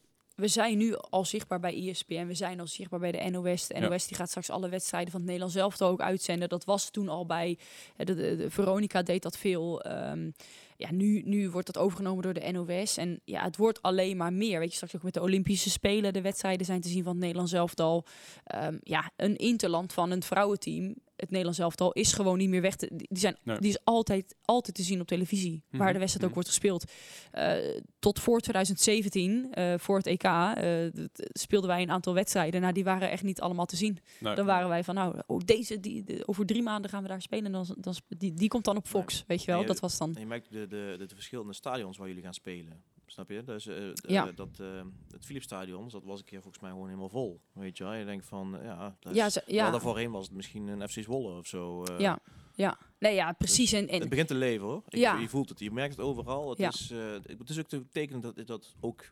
we 0.41 0.49
zijn 0.49 0.79
nu 0.79 0.95
al 1.11 1.25
zichtbaar 1.25 1.61
bij 1.61 1.89
ESPN. 1.89 2.27
We 2.27 2.35
zijn 2.35 2.61
al 2.61 2.67
zichtbaar 2.67 3.01
bij 3.01 3.13
de 3.13 3.31
NOS. 3.31 3.67
De 3.67 3.75
Ja. 3.81 3.89
NOS 3.89 4.07
die 4.07 4.17
gaat 4.17 4.29
straks 4.29 4.51
alle 4.51 4.69
wedstrijden 4.69 5.11
van 5.11 5.21
het 5.21 5.29
Nederlands 5.29 5.57
zelf 5.57 5.83
ook 5.83 6.01
uitzenden. 6.01 6.49
Dat 6.49 6.65
was 6.65 6.91
toen 6.91 7.09
al 7.09 7.27
bij... 7.27 7.59
De, 7.97 8.05
de, 8.05 8.37
de 8.37 8.51
Veronica 8.51 9.03
deed 9.03 9.23
dat 9.23 9.37
veel. 9.39 9.83
ehm, 9.83 10.31
ja, 10.77 10.93
nu, 10.93 11.23
nu 11.25 11.51
wordt 11.51 11.67
dat 11.67 11.83
overgenomen 11.83 12.23
door 12.23 12.33
de 12.33 12.51
NOS. 12.53 12.97
En 12.97 13.21
ja, 13.25 13.43
het 13.45 13.57
wordt 13.57 13.83
alleen 13.83 14.17
maar 14.17 14.33
meer. 14.33 14.59
Weet 14.59 14.69
je, 14.71 14.75
straks 14.75 14.97
ook 14.97 15.03
met 15.03 15.15
de 15.15 15.21
Olympische 15.21 15.71
Spelen. 15.71 16.13
De 16.13 16.21
wedstrijden 16.21 16.67
zijn 16.67 16.81
te 16.81 16.89
zien 16.89 17.03
van 17.03 17.13
het 17.13 17.21
Nederlands 17.21 17.53
elftal. 17.53 18.05
Ehm, 18.45 18.79
ja, 18.83 19.11
een 19.17 19.37
interland 19.37 19.93
van 19.93 20.11
een 20.11 20.23
vrouwenteam. 20.23 20.95
Het 21.21 21.31
Nederlands 21.31 21.59
elftal 21.59 21.93
is 21.93 22.13
gewoon 22.13 22.39
niet 22.39 22.49
meer 22.49 22.61
weg. 22.61 22.77
Te, 22.77 22.91
die, 22.97 23.09
zijn, 23.19 23.37
Nee. 23.43 23.59
die 23.59 23.69
is 23.71 23.79
altijd, 23.85 24.37
altijd 24.45 24.77
te 24.77 24.83
zien 24.83 25.01
op 25.01 25.07
televisie. 25.07 25.63
Waar 25.71 25.81
Mhm, 25.81 25.93
de 25.93 25.99
wedstrijd 25.99 26.19
mhm. 26.19 26.27
ook 26.27 26.35
wordt 26.35 26.49
gespeeld. 26.49 26.85
Eh, 27.31 27.81
tot 27.99 28.19
voor 28.19 28.41
2017, 28.41 29.53
eh, 29.53 29.75
voor 29.79 29.97
het 29.97 30.07
EK, 30.07 30.23
eh, 30.23 31.05
speelden 31.33 31.71
wij 31.71 31.83
een 31.83 31.91
aantal 31.91 32.15
wedstrijden. 32.15 32.61
Nou, 32.61 32.73
die 32.73 32.85
waren 32.85 33.11
echt 33.11 33.23
niet 33.23 33.41
allemaal 33.41 33.67
te 33.67 33.77
zien. 33.77 33.99
Dan 34.21 34.47
waren 34.47 34.69
wij 34.69 34.85
van, 34.85 34.95
nou, 34.95 35.21
oh, 35.27 35.41
deze, 35.45 35.81
die, 35.81 36.05
de- 36.05 36.23
over 36.27 36.47
drie 36.47 36.63
maanden 36.63 36.91
gaan 36.91 37.03
we 37.03 37.09
daar 37.09 37.23
spelen. 37.23 37.45
En 37.45 37.53
dan, 37.53 37.67
dan, 37.79 37.95
die, 38.09 38.33
die 38.35 38.49
komt 38.49 38.65
dan 38.65 38.77
op 38.77 38.87
Fox, 38.87 39.25
weet 39.27 39.41
je 39.45 39.51
wel. 39.51 39.61
Je- 39.61 39.67
Dat 39.67 39.81
was 39.81 39.99
dan... 39.99 40.17
Je 40.19 40.27
merkt 40.27 40.51
de, 40.53 40.67
de, 40.67 40.95
de 41.07 41.15
verschillende 41.15 41.53
stadions 41.53 41.97
waar 41.97 42.09
jullie 42.09 42.23
gaan 42.23 42.35
spelen. 42.35 42.83
Snap 43.11 43.31
je? 43.31 43.45
Dus 43.45 43.67
eh, 43.67 43.77
Ja. 43.95 44.27
eh, 44.29 44.37
dat, 44.37 44.49
eh, 44.61 44.67
het 45.11 45.25
Philipsstadion, 45.25 45.89
dat 45.89 46.05
was 46.05 46.19
een 46.19 46.25
keer 46.25 46.41
volgens 46.43 46.63
mij 46.63 46.71
gewoon 46.71 46.87
helemaal 46.87 47.09
vol. 47.09 47.41
Weet 47.53 47.77
je 47.77 47.85
wel? 47.85 47.93
Je 47.93 48.05
denkt 48.05 48.27
van, 48.27 48.59
ja, 48.63 48.97
dat 49.01 49.13
is, 49.13 49.19
Ja, 49.19 49.31
ze- 49.31 50.09
was 50.11 50.27
het 50.27 50.37
misschien 50.37 50.67
een 50.69 50.89
FC 50.89 51.03
Zwolle 51.03 51.39
of 51.39 51.47
zo. 51.47 51.83
eh. 51.85 51.99
ja, 51.99 52.19
ja. 52.55 52.79
Nee, 52.99 53.15
ja, 53.15 53.33
precies. 53.33 53.73
En, 53.73 53.89
en 53.89 54.01
Het 54.01 54.09
begint 54.09 54.29
te 54.29 54.35
leven 54.35 54.67
hoor. 54.67 54.83
Ik, 54.89 54.99
Ja. 54.99 55.19
Je 55.19 55.29
voelt 55.29 55.49
het, 55.49 55.59
je 55.59 55.71
merkt 55.71 55.97
het 55.97 56.05
overal. 56.07 56.49
Het, 56.51 56.59
Ja. 56.59 56.69
is, 56.69 56.91
eh, 56.91 56.99
het 57.39 57.51
is 57.51 57.59
ook 57.59 57.67
te 57.67 57.89
tekenen 57.89 58.21
dat, 58.21 58.47
dat 58.47 58.75
ook 58.81 59.05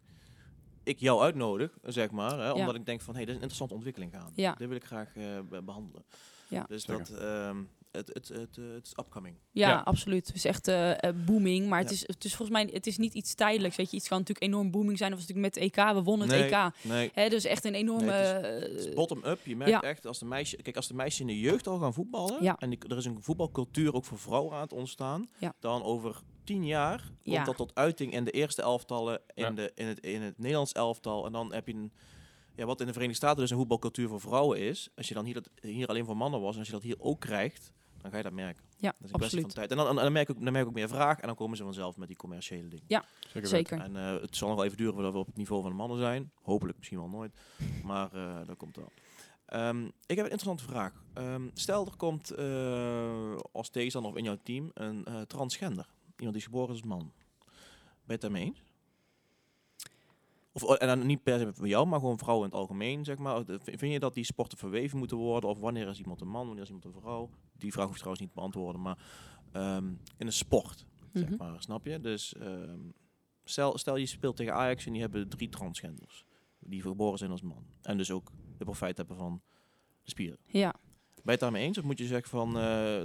ik 0.82 0.98
jou 1.00 1.22
uitnodig, 1.22 1.78
zeg 1.82 2.10
maar. 2.10 2.38
Hè, 2.38 2.52
omdat 2.52 2.74
ik 2.74 2.86
denk 2.86 3.00
van, 3.00 3.14
hé, 3.14 3.22
hey, 3.22 3.26
dit 3.26 3.28
is 3.28 3.42
een 3.42 3.48
interessante 3.48 3.74
ontwikkeling 3.74 4.12
gaan. 4.12 4.32
Ja. 4.34 4.54
Dit 4.54 4.68
wil 4.68 4.76
ik 4.76 4.84
graag 4.84 5.16
eh, 5.16 5.38
be- 5.48 5.62
behandelen. 5.62 6.04
Ja. 6.48 6.64
Dus 6.68 6.84
Zeker. 6.84 7.04
dat, 7.10 7.18
ehm, 7.20 7.62
het, 7.98 8.08
het, 8.14 8.28
het, 8.28 8.58
eh, 8.58 8.64
het 8.74 8.86
is 8.86 8.92
upcoming. 9.00 9.36
Ja, 9.50 9.68
Ja. 9.68 9.80
absoluut. 9.84 10.26
Het 10.26 10.36
is 10.36 10.44
echt 10.44 10.68
eh, 10.68 11.02
eh, 11.02 11.14
booming. 11.26 11.68
Maar 11.68 11.78
het, 11.78 11.88
Ja. 11.88 11.94
is, 11.94 12.06
het 12.06 12.24
is 12.24 12.34
volgens 12.34 12.58
mij 12.58 12.68
het 12.72 12.86
is 12.86 12.98
niet 12.98 13.14
iets 13.14 13.34
tijdelijks. 13.34 13.76
Weet 13.76 13.90
je, 13.90 13.96
iets 13.96 14.08
kan 14.08 14.18
natuurlijk 14.18 14.46
enorm 14.46 14.70
booming 14.70 14.98
zijn. 14.98 15.10
Dat 15.10 15.18
was 15.18 15.28
natuurlijk 15.28 15.54
met 15.54 15.64
EK. 15.64 15.94
We 15.94 16.02
wonnen 16.02 16.28
het 16.28 16.38
Nee, 16.40 16.48
EK. 16.54 16.70
Nee, 16.82 17.10
Hè, 17.14 17.28
dus 17.28 17.44
echt 17.44 17.64
een 17.64 17.74
enorme... 17.74 18.06
Nee, 18.40 18.50
Het 18.52 18.86
is 18.86 18.94
bottom-up. 18.94 19.38
Je 19.46 19.56
merkt 19.56 19.72
ja. 19.72 19.82
echt 19.82 20.06
als 20.06 20.18
de 20.18 20.24
meisje, 20.24 20.56
kijk, 20.56 20.76
als 20.76 20.86
de 20.88 20.94
meisjes 20.94 21.20
in 21.20 21.26
de 21.26 21.40
jeugd 21.40 21.66
al 21.66 21.78
gaan 21.78 21.94
voetballen 21.94 22.42
Ja. 22.42 22.56
en 22.58 22.70
die, 22.70 22.78
er 22.88 22.96
is 22.96 23.04
een 23.04 23.22
voetbalcultuur 23.22 23.94
ook 23.94 24.04
voor 24.04 24.18
vrouwen 24.18 24.54
aan 24.54 24.60
het 24.60 24.72
ontstaan, 24.72 25.28
Ja. 25.38 25.54
dan 25.60 25.82
over 25.82 26.20
tien 26.44 26.66
jaar 26.66 26.98
komt 26.98 27.36
Ja. 27.36 27.44
dat 27.44 27.56
tot 27.56 27.74
uiting 27.74 28.12
in 28.12 28.24
de 28.24 28.30
eerste 28.30 28.62
elftallen, 28.62 29.20
in, 29.34 29.44
Ja. 29.44 29.50
de, 29.50 29.72
in, 29.74 29.86
het, 29.86 30.00
in 30.00 30.22
het 30.22 30.38
Nederlands 30.38 30.72
elftal. 30.72 31.26
En 31.26 31.32
dan 31.32 31.52
heb 31.52 31.66
je 31.66 31.74
een, 31.74 31.92
ja, 32.56 32.64
wat 32.66 32.80
in 32.80 32.86
de 32.86 32.92
Verenigde 32.92 33.18
Staten 33.20 33.40
dus 33.40 33.50
een 33.50 33.56
voetbalcultuur 33.56 34.08
voor 34.08 34.20
vrouwen 34.20 34.58
is. 34.58 34.88
Als 34.96 35.08
je 35.08 35.14
dan 35.14 35.24
hier, 35.24 35.34
dat, 35.34 35.50
hier 35.60 35.86
alleen 35.86 36.04
voor 36.04 36.16
mannen 36.16 36.40
was 36.40 36.52
en 36.52 36.58
als 36.58 36.66
je 36.66 36.72
dat 36.74 36.82
hier 36.82 36.96
ook 37.00 37.20
krijgt, 37.20 37.72
dan 38.02 38.10
ga 38.10 38.16
je 38.16 38.22
dat 38.22 38.32
merken. 38.32 38.62
ja, 38.76 38.90
Dat 38.98 39.04
is 39.06 39.10
een 39.12 39.18
kwestie 39.18 39.40
van 39.40 39.48
absoluut. 39.48 39.54
tijd. 39.54 39.70
En 39.70 39.76
dan, 39.76 39.96
dan, 39.96 40.12
merk 40.12 40.28
ik, 40.28 40.36
ook- 40.36 40.42
dan 40.44 40.52
merk 40.52 40.64
ik 40.64 40.70
ook 40.70 40.76
meer 40.76 40.88
vraag 40.88 41.18
en 41.20 41.26
dan 41.26 41.36
komen 41.36 41.56
ze 41.56 41.62
vanzelf 41.64 41.96
met 41.96 42.08
die 42.08 42.16
commerciële 42.16 42.68
dingen. 42.68 42.84
zeker. 42.88 43.04
weten. 43.32 43.48
Zeker. 43.48 43.80
En 43.80 43.96
eh, 43.96 44.20
het 44.20 44.36
zal 44.36 44.48
nog 44.48 44.56
wel 44.56 44.64
even 44.66 44.76
duren 44.76 44.94
voordat 44.94 45.12
we 45.12 45.18
op 45.18 45.26
het 45.26 45.36
niveau 45.36 45.62
van 45.62 45.70
de 45.70 45.76
mannen 45.76 45.98
zijn. 45.98 46.30
Hopelijk 46.42 46.76
misschien 46.78 46.98
wel 46.98 47.08
nooit. 47.08 47.32
Maar 47.84 48.12
eh, 48.12 48.46
dat 48.46 48.56
komt 48.56 48.76
wel. 48.76 48.92
Ehm, 49.46 49.84
ik 49.84 50.16
heb 50.16 50.24
een 50.24 50.30
interessante 50.30 50.64
vraag. 50.64 51.02
Ehm, 51.14 51.48
stel 51.54 51.86
er 51.86 51.96
komt 51.96 52.30
eh, 52.30 53.36
als 53.52 53.68
tegenstander 53.70 54.10
of 54.10 54.16
in 54.16 54.24
jouw 54.24 54.38
team 54.42 54.70
een 54.74 55.04
eh, 55.04 55.20
transgender. 55.20 55.86
Iemand 56.16 56.36
die 56.36 56.36
is 56.36 56.44
geboren 56.44 56.74
is 56.74 56.80
als 56.80 56.88
man. 56.90 57.12
Ben 57.46 57.52
je 58.06 58.12
het 58.12 58.20
daarmee 58.20 58.44
eens? 58.44 58.62
Of, 60.52 60.62
oh, 60.64 60.76
en 60.78 60.86
dan 60.86 61.06
niet 61.06 61.22
per 61.22 61.38
se 61.38 61.54
voor 61.54 61.68
jou, 61.68 61.86
maar 61.86 62.00
gewoon 62.00 62.18
vrouwen 62.18 62.44
in 62.46 62.50
het 62.52 62.60
algemeen, 62.60 63.04
zeg 63.04 63.18
maar. 63.18 63.42
Vind 63.62 63.92
je 63.92 63.98
dat 63.98 64.14
die 64.14 64.24
sporten 64.24 64.58
verweven 64.58 64.98
moeten 64.98 65.16
worden? 65.16 65.50
Of 65.50 65.58
wanneer 65.58 65.88
is 65.88 65.98
iemand 65.98 66.20
een 66.20 66.28
man, 66.28 66.44
wanneer 66.46 66.62
is 66.62 66.68
iemand 66.70 66.84
een 66.84 67.00
vrouw? 67.00 67.30
Die 67.58 67.72
vraag 67.72 67.84
hoef 67.84 67.94
je 67.94 67.98
trouwens 68.00 68.20
niet 68.24 68.32
te 68.34 68.38
beantwoorden, 68.40 68.80
maar 68.82 68.98
ehm, 69.52 69.86
in 70.16 70.26
een 70.26 70.32
sport, 70.32 70.86
zeg 71.12 71.28
Mhm. 71.28 71.36
maar, 71.36 71.62
snap 71.62 71.84
je? 71.84 72.00
Dus 72.00 72.34
ehm, 72.34 72.80
stel, 73.44 73.78
stel 73.78 73.96
je 73.96 74.06
speelt 74.06 74.36
tegen 74.36 74.54
Ajax 74.54 74.86
en 74.86 74.92
die 74.92 75.00
hebben 75.00 75.28
drie 75.28 75.48
transgenders. 75.48 76.24
Die 76.60 76.82
geboren 76.82 77.18
zijn 77.18 77.30
als 77.30 77.42
man. 77.42 77.66
En 77.82 77.96
dus 77.96 78.10
ook 78.10 78.30
de 78.58 78.64
profijt 78.64 78.96
hebben 78.96 79.16
van 79.16 79.42
de 80.02 80.10
spieren. 80.10 80.38
Ja. 80.46 80.74
Ben 81.28 81.36
je 81.36 81.44
het 81.44 81.52
daarmee 81.52 81.68
eens? 81.68 81.78
Of 81.78 81.84
moet 81.84 81.98
je 81.98 82.06
zeggen 82.06 82.30
van, 82.30 82.58
eh, 82.58 83.02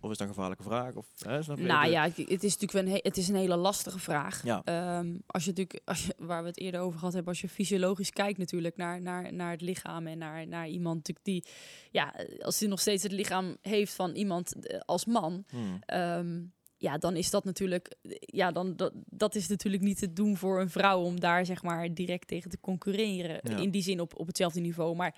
of 0.00 0.10
is 0.10 0.16
dat 0.18 0.20
een 0.28 0.34
gevaarlijke 0.34 0.62
vraag? 0.62 0.94
Of, 0.94 1.06
hè, 1.18 1.42
snap 1.42 1.58
je? 1.58 1.64
Nou 1.64 1.90
ja, 1.90 2.02
het 2.02 2.18
is 2.44 2.56
natuurlijk 2.58 2.72
wel 2.72 2.82
een, 2.82 2.88
he- 2.88 2.98
het 3.02 3.16
is 3.16 3.28
een 3.28 3.34
hele 3.34 3.56
lastige 3.56 3.98
vraag. 3.98 4.44
Ja. 4.44 4.62
Ehm, 4.64 5.14
als 5.26 5.44
je 5.44 5.48
natuurlijk, 5.48 5.80
als 5.84 6.06
je, 6.06 6.14
waar 6.18 6.42
we 6.42 6.48
het 6.48 6.58
eerder 6.58 6.80
over 6.80 6.98
gehad 6.98 7.12
hebben, 7.14 7.32
als 7.32 7.40
je 7.40 7.48
fysiologisch 7.48 8.10
kijkt 8.10 8.38
natuurlijk 8.38 8.76
naar, 8.76 9.02
naar, 9.02 9.32
naar 9.32 9.50
het 9.50 9.60
lichaam 9.60 10.06
en 10.06 10.18
naar, 10.18 10.46
naar 10.46 10.68
iemand 10.68 10.96
natuurlijk 10.96 11.26
die, 11.26 11.44
ja, 11.90 12.14
als 12.40 12.58
hij 12.60 12.68
nog 12.68 12.80
steeds 12.80 13.02
het 13.02 13.12
lichaam 13.12 13.56
heeft 13.60 13.94
van 13.94 14.10
iemand 14.14 14.66
eh, 14.66 14.80
als 14.80 15.04
man, 15.04 15.44
Hmm. 15.50 15.78
ehm, 15.86 16.42
ja, 16.76 16.98
dan 16.98 17.16
is 17.16 17.30
dat 17.30 17.44
natuurlijk, 17.44 17.96
ja, 18.20 18.52
dan 18.52 18.76
dat, 18.76 18.92
dat 19.06 19.34
is 19.34 19.48
natuurlijk 19.48 19.82
niet 19.82 19.98
te 19.98 20.12
doen 20.12 20.36
voor 20.36 20.60
een 20.60 20.70
vrouw 20.70 21.00
om 21.02 21.20
daar 21.20 21.46
zeg 21.46 21.62
maar 21.62 21.94
direct 21.94 22.26
tegen 22.28 22.50
te 22.50 22.60
concurreren. 22.60 23.38
Ja. 23.42 23.56
In 23.56 23.70
die 23.70 23.82
zin 23.82 24.00
op, 24.00 24.18
op 24.18 24.26
hetzelfde 24.26 24.60
niveau. 24.60 24.96
Maar 24.96 25.14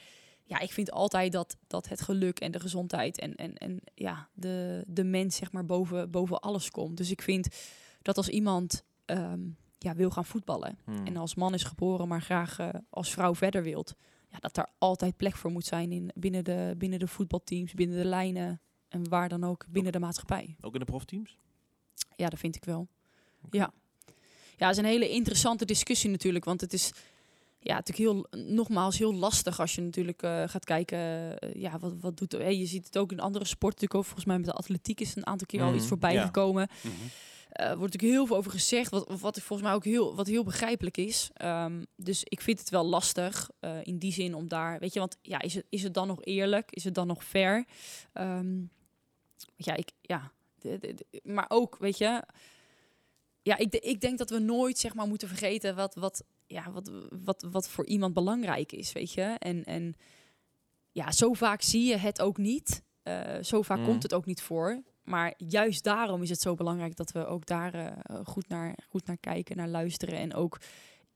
ja, 0.46 0.58
ik 0.58 0.72
vind 0.72 0.90
altijd 0.90 1.32
dat, 1.32 1.56
dat 1.66 1.88
het 1.88 2.00
geluk 2.00 2.40
en 2.40 2.50
de 2.50 2.60
gezondheid 2.60 3.18
en, 3.18 3.34
en, 3.34 3.54
en 3.54 3.80
ja, 3.94 4.28
de, 4.34 4.84
de 4.86 5.04
mens 5.04 5.36
zeg 5.36 5.52
maar 5.52 5.64
boven, 5.64 6.10
boven 6.10 6.40
alles 6.40 6.70
komt. 6.70 6.96
Dus 6.96 7.10
ik 7.10 7.22
vind 7.22 7.48
dat 8.02 8.16
als 8.16 8.28
iemand 8.28 8.84
ehm, 9.04 9.40
ja, 9.78 9.94
wil 9.94 10.10
gaan 10.10 10.24
voetballen 10.24 10.78
Hmm. 10.84 11.06
en 11.06 11.16
als 11.16 11.34
man 11.34 11.54
is 11.54 11.62
geboren, 11.62 12.08
maar 12.08 12.22
graag 12.22 12.58
eh, 12.58 12.68
als 12.90 13.10
vrouw 13.10 13.34
verder 13.34 13.62
wilt, 13.62 13.94
ja, 14.30 14.38
dat 14.38 14.54
daar 14.54 14.70
altijd 14.78 15.16
plek 15.16 15.36
voor 15.36 15.50
moet 15.50 15.64
zijn 15.64 15.92
in, 15.92 16.10
binnen, 16.14 16.44
de, 16.44 16.74
binnen 16.78 16.98
de 16.98 17.08
voetbalteams, 17.08 17.74
binnen 17.74 17.96
de 17.96 18.04
lijnen 18.04 18.60
en 18.88 19.08
waar 19.08 19.28
dan 19.28 19.44
ook 19.44 19.66
binnen 19.68 19.92
de 19.92 19.98
maatschappij. 19.98 20.56
Ook 20.60 20.72
in 20.72 20.80
de 20.80 20.84
profteams? 20.84 21.38
Ja, 22.16 22.28
dat 22.28 22.38
vind 22.38 22.56
ik 22.56 22.64
wel. 22.64 22.88
Ja. 23.50 23.72
Ja, 24.56 24.66
het 24.66 24.76
is 24.76 24.82
een 24.82 24.88
hele 24.88 25.08
interessante 25.08 25.64
discussie 25.64 26.10
natuurlijk, 26.10 26.44
want 26.44 26.60
het 26.60 26.72
is 26.72 26.92
ja, 27.66 27.74
natuurlijk 27.74 27.98
heel, 28.30 28.42
nogmaals 28.44 28.98
heel 28.98 29.14
lastig 29.14 29.60
als 29.60 29.74
je 29.74 29.80
natuurlijk 29.82 30.22
eh, 30.22 30.42
gaat 30.46 30.64
kijken, 30.64 30.98
eh, 31.38 31.54
ja, 31.62 31.78
wat, 31.78 31.94
wat 32.00 32.16
doet, 32.18 32.32
hey, 32.32 32.56
je 32.58 32.66
ziet 32.66 32.84
het 32.86 32.98
ook 32.98 33.12
in 33.12 33.20
andere 33.20 33.44
sporten 33.44 33.80
natuurlijk 33.80 33.94
ook, 33.94 34.04
volgens 34.04 34.24
mij 34.24 34.36
met 34.36 34.46
de 34.46 34.52
atletiek 34.52 35.00
is 35.00 35.16
een 35.16 35.26
aantal 35.26 35.46
keer 35.46 35.62
al 35.62 35.68
iets 35.68 35.78
Mhm, 35.78 35.88
voorbij 35.88 36.12
ja. 36.12 36.24
gekomen. 36.24 36.68
Eh, 37.50 37.66
wordt 37.66 37.80
natuurlijk 37.92 38.12
heel 38.12 38.26
veel 38.26 38.36
over 38.36 38.50
gezegd, 38.50 38.90
wat, 38.90 39.20
wat 39.20 39.40
volgens 39.40 39.68
mij 39.68 39.72
ook 39.76 39.84
heel, 39.84 40.14
wat 40.16 40.26
heel 40.26 40.44
begrijpelijk 40.44 40.96
is. 40.96 41.30
Ehm, 41.34 41.82
dus 41.96 42.20
ik 42.24 42.40
vind 42.40 42.58
het 42.58 42.70
wel 42.70 42.84
lastig 42.86 43.50
in 43.82 43.98
die 43.98 44.12
zin 44.12 44.34
om 44.34 44.48
daar, 44.48 44.78
weet 44.78 44.92
je, 44.92 44.98
want 44.98 45.16
ja, 45.22 45.40
is 45.40 45.54
het, 45.54 45.66
is 45.68 45.82
het 45.82 45.94
dan 45.94 46.06
nog 46.06 46.24
eerlijk? 46.24 46.70
Is 46.70 46.84
het 46.84 46.94
dan 46.94 47.06
nog 47.06 47.24
fair? 47.24 47.64
Ehm, 48.12 48.56
ja, 49.56 49.74
ik, 49.76 49.90
ja, 50.00 50.32
de- 50.58 50.78
de- 50.78 50.94
de- 50.94 51.20
maar 51.24 51.46
ook, 51.48 51.76
weet 51.78 51.98
je, 51.98 52.22
ja, 53.42 53.56
ik, 53.56 53.74
ik 53.74 54.00
denk 54.00 54.18
dat 54.18 54.30
we 54.30 54.38
nooit, 54.38 54.78
zeg 54.78 54.94
maar, 54.94 55.06
moeten 55.06 55.28
vergeten 55.28 55.74
wat, 55.76 55.94
wat, 55.94 56.24
ja, 56.46 56.70
wat, 56.70 56.90
wat, 57.24 57.46
wat 57.50 57.68
voor 57.68 57.86
iemand 57.86 58.14
belangrijk 58.14 58.72
is, 58.72 58.92
weet 58.92 59.12
je. 59.12 59.22
En, 59.22 59.64
en 59.64 59.94
ja, 60.92 61.12
zo 61.12 61.32
vaak 61.32 61.62
zie 61.62 61.84
je 61.88 61.96
het 61.96 62.20
ook 62.20 62.36
niet. 62.36 62.82
Eh, 63.02 63.42
zo 63.42 63.62
vaak 63.62 63.78
Mm. 63.78 63.84
komt 63.84 64.02
het 64.02 64.14
ook 64.14 64.26
niet 64.26 64.42
voor. 64.42 64.82
Maar 65.04 65.34
juist 65.36 65.84
daarom 65.84 66.22
is 66.22 66.30
het 66.30 66.40
zo 66.40 66.54
belangrijk 66.54 66.96
dat 66.96 67.12
we 67.12 67.26
ook 67.26 67.46
daar 67.46 67.74
eh, 67.74 68.16
goed, 68.24 68.48
naar, 68.48 68.74
goed 68.88 69.06
naar 69.06 69.18
kijken, 69.18 69.56
naar 69.56 69.68
luisteren. 69.68 70.18
En 70.18 70.34
ook 70.34 70.58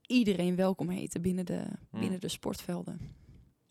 iedereen 0.06 0.56
welkom 0.56 0.88
heten 0.88 1.22
binnen 1.22 1.46
de, 1.46 1.62
Mm. 1.90 2.00
binnen 2.00 2.20
de 2.20 2.28
sportvelden. 2.28 3.00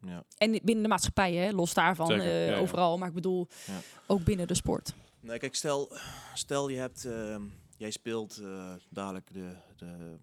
Ja. 0.02 0.24
En 0.38 0.52
binnen 0.52 0.84
de 0.84 0.90
maatschappij, 0.90 1.34
hè, 1.34 1.52
los 1.52 1.74
daarvan, 1.74 2.08
Zeker, 2.08 2.26
eh, 2.26 2.48
ja, 2.48 2.54
ja. 2.56 2.60
overal. 2.60 2.98
Maar 2.98 3.08
ik 3.08 3.14
bedoel, 3.14 3.48
Ja. 3.68 3.80
ook 4.08 4.24
binnen 4.24 4.48
de 4.48 4.54
sport. 4.54 4.94
Nee, 5.20 5.40
kijk, 5.40 5.56
stel, 5.56 5.92
stel 6.34 6.70
je 6.70 6.78
hebt, 6.78 7.06
ehm, 7.06 7.42
jij 7.78 7.92
speelt 7.92 8.38
eh, 8.38 8.74
dadelijk 8.90 9.34
de, 9.34 9.56
de 9.76 10.18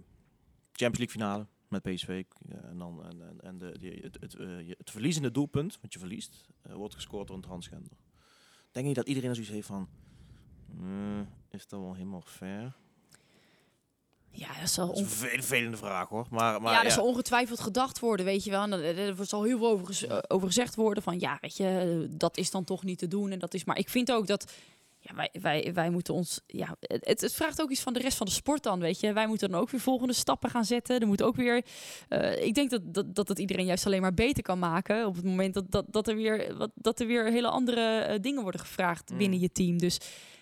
Champions 0.76 0.98
League 0.98 1.16
finale 1.20 1.46
met 1.68 1.82
PSV. 1.82 2.24
eh, 2.48 2.64
en 2.70 2.78
dan 2.78 3.04
en, 3.04 3.28
en, 3.28 3.40
en 3.40 3.58
de, 3.58 3.78
die- 3.78 4.00
het, 4.02 4.16
het, 4.20 4.34
eh, 4.34 4.46
het 4.78 4.90
verliezende 4.90 5.30
doelpunt, 5.30 5.78
want 5.80 5.92
je 5.92 5.98
verliest, 5.98 6.46
eh, 6.62 6.74
wordt 6.74 6.94
gescoord 6.94 7.26
door 7.26 7.36
een 7.36 7.42
transgender. 7.42 7.92
Denk 8.70 8.86
je 8.86 8.94
dat 8.94 9.08
iedereen 9.08 9.34
zoiets 9.34 9.52
heeft 9.52 9.66
van, 9.66 9.88
eh, 10.80 11.20
is 11.50 11.66
dat 11.68 11.80
wel 11.80 11.94
helemaal 11.94 12.22
fair? 12.26 12.76
Ja, 14.30 14.60
dat 14.60 14.68
zal, 14.70 14.86
Dat 14.86 14.96
is 14.96 15.02
een 15.02 15.08
vervelende 15.08 15.76
vraag 15.76 16.08
hoor. 16.08 16.26
Maar, 16.30 16.62
maar 16.62 16.72
ja, 16.72 16.78
ja, 16.78 16.84
er 16.84 16.90
zal 16.90 17.06
ongetwijfeld 17.06 17.60
gedacht 17.60 17.98
worden, 17.98 18.26
weet 18.26 18.44
je 18.44 18.50
wel. 18.50 18.62
En 18.62 18.72
er, 18.72 19.26
zal 19.26 19.42
heel 19.42 19.58
veel 19.58 19.68
over, 19.68 20.24
over 20.30 20.46
gezegd 20.46 20.74
worden 20.74 21.02
van, 21.02 21.20
ja, 21.20 21.38
weet 21.40 21.56
je, 21.56 22.06
dat 22.10 22.36
is 22.36 22.50
dan 22.50 22.64
toch 22.64 22.82
niet 22.84 22.98
te 22.98 23.08
doen. 23.08 23.30
En 23.30 23.38
dat 23.38 23.54
is, 23.54 23.64
maar 23.64 23.78
ik 23.78 23.88
vind 23.88 24.12
ook 24.12 24.26
dat, 24.26 24.52
ja, 25.06 25.14
wij, 25.14 25.30
wij, 25.40 25.70
wij 25.74 25.90
moeten 25.90 26.14
ons, 26.14 26.40
ja, 26.46 26.76
het, 26.80 27.20
het 27.20 27.34
vraagt 27.34 27.62
ook 27.62 27.70
iets 27.70 27.80
van 27.80 27.92
de 27.92 28.00
rest 28.00 28.16
van 28.16 28.26
de 28.26 28.32
sport 28.32 28.62
dan, 28.62 28.80
weet 28.80 29.00
je. 29.00 29.12
Wij 29.12 29.26
moeten 29.26 29.50
dan 29.50 29.60
ook 29.60 29.70
weer 29.70 29.80
volgende 29.80 30.12
stappen 30.12 30.50
gaan 30.50 30.64
zetten. 30.64 31.00
Er 31.00 31.06
moet 31.06 31.22
ook 31.22 31.36
weer, 31.36 31.64
eh, 32.08 32.44
ik 32.44 32.54
denk 32.54 32.70
dat, 32.70 32.94
dat, 32.94 33.14
dat 33.14 33.28
het 33.28 33.38
iedereen 33.38 33.66
juist 33.66 33.86
alleen 33.86 34.00
maar 34.00 34.14
beter 34.14 34.42
kan 34.42 34.58
maken 34.58 35.06
op 35.06 35.14
het 35.14 35.24
moment 35.24 35.54
dat, 35.54 35.70
dat, 35.70 35.84
dat, 35.88 36.08
er, 36.08 36.16
weer, 36.16 36.56
wat, 36.56 36.70
dat 36.74 37.00
er 37.00 37.06
weer 37.06 37.30
hele 37.30 37.48
andere 37.48 37.98
eh, 37.98 38.20
dingen 38.20 38.42
worden 38.42 38.60
gevraagd 38.60 39.10
Mm. 39.10 39.18
binnen 39.18 39.40
je 39.40 39.52
team. 39.52 39.78
Dus 39.78 39.98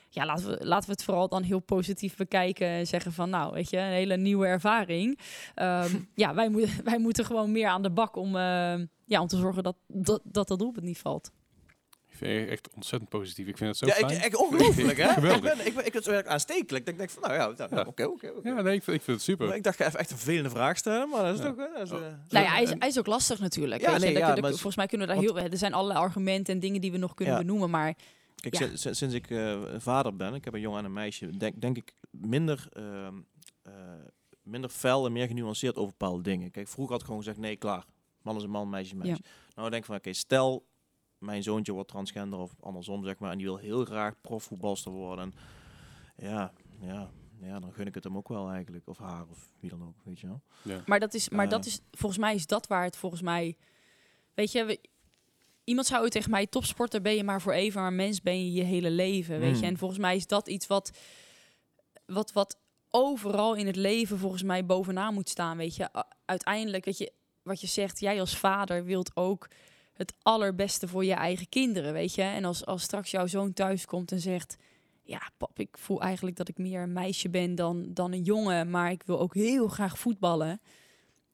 ja, 0.09 0.27
laten 0.27 0.47
we, 0.47 0.67
laten 0.67 0.87
we 0.87 0.93
het 0.93 1.05
vooral 1.05 1.29
dan 1.29 1.43
heel 1.43 1.61
positief 1.61 2.17
bekijken 2.17 2.67
en 2.67 2.87
zeggen 2.87 3.13
van, 3.13 3.31
nou, 3.31 3.53
weet 3.53 3.71
je, 3.71 3.77
een 3.77 3.85
hele 3.85 4.17
nieuwe 4.17 4.47
ervaring. 4.47 5.19
Ehm, 5.55 5.97
ja, 6.15 6.35
wij, 6.35 6.49
moeten 6.49 6.85
wij 6.85 6.99
moeten 6.99 7.25
gewoon 7.25 7.53
meer 7.53 7.69
aan 7.69 7.83
de 7.83 7.91
bak 7.91 8.17
om, 8.17 8.37
eh, 8.37 8.75
ja, 9.05 9.21
om 9.21 9.27
te 9.27 9.37
zorgen 9.37 9.63
dat 9.63 9.77
dat, 9.87 10.21
dat, 10.25 10.49
dat 10.49 10.59
doelpunt 10.59 10.85
niet 10.85 10.99
valt. 10.99 11.31
Ik 12.25 12.31
vind 12.39 12.49
echt 12.49 12.69
ontzettend 12.75 13.11
positief. 13.11 13.47
Ik 13.47 13.57
vind 13.57 13.69
het 13.71 13.79
zo 13.79 13.87
ja, 13.87 13.97
ik, 14.09 14.17
fijn. 14.17 14.25
ik, 14.27 14.41
ongelooflijk 14.41 14.99
hè? 15.03 15.09
Geweldig. 15.13 15.37
Ik, 15.37 15.57
ben, 15.57 15.67
ik, 15.67 15.75
ben, 15.75 15.87
ik 15.87 15.93
vind 15.93 16.05
het 16.05 16.27
aanstekelijk. 16.27 16.89
Ik 16.89 16.97
denk 16.99 17.11
van, 17.11 17.23
nou 17.23 17.35
ja, 17.35 17.53
nou, 17.57 17.77
Ja. 17.77 17.85
oké, 17.87 18.05
oké, 18.05 18.31
ja, 18.43 18.61
nee, 18.63 18.75
ik 18.75 18.83
vind, 18.83 18.97
ik 18.97 19.03
vind 19.03 19.17
het 19.17 19.23
super. 19.23 19.47
Maar 19.47 19.57
Ik 19.57 19.63
dacht, 19.63 19.75
ik 19.79 19.83
ga 19.83 19.89
even 19.89 20.01
echt 20.01 20.11
een 20.11 20.17
vervelende 20.17 20.51
vraag 20.51 20.77
stellen, 20.77 21.09
maar 21.09 21.23
dat 21.25 21.35
is 21.35 21.41
Ja. 21.45 21.47
toch... 21.53 21.57
hè, 21.57 21.73
dat 21.79 21.83
is, 21.83 21.91
eh, 21.91 21.99
Nou 22.29 22.45
ja, 22.45 22.53
hij 22.53 22.63
is, 22.63 22.71
hij 22.79 22.89
is 22.89 22.99
ook 22.99 23.07
lastig 23.07 23.39
natuurlijk. 23.39 23.81
Ja, 23.81 23.91
weet 23.91 24.01
je. 24.01 24.07
nee, 24.07 24.17
ja, 24.17 24.29
dat- 24.35 24.41
maar- 24.41 24.51
volgens 24.51 24.77
mij 24.77 24.87
kunnen 24.87 25.07
we 25.07 25.13
daar 25.13 25.23
heel, 25.23 25.39
er 25.39 25.59
zijn 25.59 25.73
allerlei 25.75 26.01
argumenten 26.01 26.55
en 26.55 26.61
dingen 26.61 26.81
die 26.81 26.93
we 26.93 26.99
nog 26.99 27.15
kunnen 27.15 27.35
Ja. 27.35 27.41
benoemen, 27.41 27.71
maar 27.71 27.95
Kijk, 28.35 28.59
Ja. 28.59 28.67
si- 28.69 28.77
si- 28.77 28.95
sinds 28.95 29.15
ik 29.15 29.31
eh, 29.31 29.59
vader 29.79 30.17
ben, 30.17 30.35
ik 30.35 30.45
heb 30.45 30.55
een 30.55 30.61
jongen 30.61 30.79
en 30.79 30.85
een 30.85 30.93
meisje, 30.93 31.31
denk, 31.37 31.61
denk 31.61 31.77
ik 31.77 31.93
minder, 32.11 32.67
ehm, 32.73 33.15
eh, 33.63 33.73
minder 34.43 34.71
fel 34.71 35.07
en 35.07 35.13
meer 35.13 35.27
genuanceerd 35.27 35.77
over 35.77 35.91
bepaalde 35.99 36.23
dingen. 36.23 36.51
Kijk, 36.51 36.69
vroeger 36.69 36.93
had 36.93 37.01
ik 37.01 37.07
gewoon 37.07 37.23
gezegd, 37.23 37.41
nee, 37.41 37.57
klaar. 37.57 37.85
Man 38.23 38.37
is 38.37 38.43
een 38.43 38.51
man, 38.51 38.71
meisje 38.71 38.87
is 38.87 38.93
een 38.93 38.99
meisje. 39.07 39.23
Nou, 39.55 39.67
ik 39.67 39.73
denk 39.73 39.85
van, 39.85 39.97
oké, 39.97 40.13
stel 40.13 40.67
mijn 41.25 41.43
zoontje 41.43 41.73
wordt 41.73 41.89
transgender 41.89 42.39
of 42.39 42.53
andersom, 42.61 43.05
zeg 43.05 43.19
maar, 43.19 43.31
en 43.31 43.37
die 43.39 43.47
wil 43.47 43.57
heel 43.57 43.85
graag 43.85 44.21
profvoetbalster 44.21 44.93
worden. 44.93 45.25
En 46.17 46.27
ja, 46.29 46.53
ja, 46.81 47.11
ja, 47.41 47.61
dan 47.61 47.73
gun 47.73 47.87
ik 47.87 47.95
het 47.95 48.05
hem 48.05 48.17
ook 48.17 48.29
wel 48.29 48.51
eigenlijk. 48.51 48.89
Of 48.89 48.99
haar, 48.99 49.25
of 49.31 49.49
wie 49.61 49.71
dan 49.71 49.83
ook, 49.83 49.95
weet 50.05 50.21
je 50.21 50.27
wel. 50.27 50.41
Ja. 50.63 50.83
Maar 50.87 51.01
dat 51.01 51.15
is, 51.15 51.29
maar 51.29 51.45
Eh. 51.45 51.51
dat 51.51 51.67
is 51.67 51.81
volgens 51.91 52.21
mij 52.21 52.35
is 52.35 52.47
dat 52.47 52.67
waar 52.67 52.85
het 52.85 52.97
volgens 52.97 53.23
mij. 53.23 53.57
Weet 54.35 54.53
je, 54.53 54.65
we- 54.65 54.81
iemand 55.65 55.87
zou 55.87 56.09
tegen 56.09 56.31
mij 56.31 56.47
topsporter 56.47 57.01
ben 57.01 57.15
je 57.15 57.25
maar 57.25 57.41
voor 57.43 57.53
even, 57.53 57.81
maar 57.81 57.93
mens 57.93 58.23
ben 58.23 58.45
je 58.45 58.53
je 58.53 58.63
hele 58.63 58.91
leven. 58.91 59.39
Weet 59.41 59.55
Mm. 59.55 59.61
je, 59.61 59.67
en 59.67 59.79
volgens 59.79 60.01
mij 60.01 60.17
is 60.17 60.27
dat 60.27 60.49
iets 60.49 60.67
wat, 60.67 60.91
wat, 62.07 62.33
wat 62.33 62.59
overal 62.91 63.55
in 63.55 63.67
het 63.67 63.77
leven 63.77 64.19
volgens 64.19 64.43
mij 64.43 64.67
bovenaan 64.67 65.15
moet 65.15 65.29
staan. 65.29 65.57
Weet 65.57 65.77
je, 65.77 66.05
uiteindelijk, 66.25 66.85
weet 66.85 66.99
je, 66.99 67.13
wat 67.43 67.61
je 67.61 67.67
zegt, 67.67 68.01
jij 68.01 68.21
als 68.21 68.37
vader 68.37 68.85
wilt 68.85 69.11
ook 69.17 69.49
het 69.95 70.15
allerbeste 70.23 70.89
voor 70.89 71.05
je 71.05 71.13
eigen 71.13 71.49
kinderen, 71.49 71.93
weet 71.93 72.15
je. 72.15 72.23
En 72.23 72.45
als, 72.45 72.67
als 72.67 72.83
straks 72.83 73.11
jouw 73.11 73.27
zoon 73.27 73.53
thuis 73.53 73.87
komt 73.87 74.13
en 74.13 74.21
zegt, 74.21 74.57
ja, 75.03 75.31
pap, 75.37 75.59
ik 75.59 75.79
voel 75.79 76.01
eigenlijk 76.01 76.37
dat 76.37 76.49
ik 76.49 76.59
meer 76.59 76.83
een 76.83 76.93
meisje 76.93 77.29
ben 77.29 77.55
dan, 77.55 77.87
dan 77.93 78.13
een 78.13 78.23
jongen, 78.23 78.71
maar 78.71 78.91
ik 78.91 79.03
wil 79.03 79.21
ook 79.21 79.35
heel 79.35 79.69
graag 79.69 79.99
voetballen. 79.99 80.61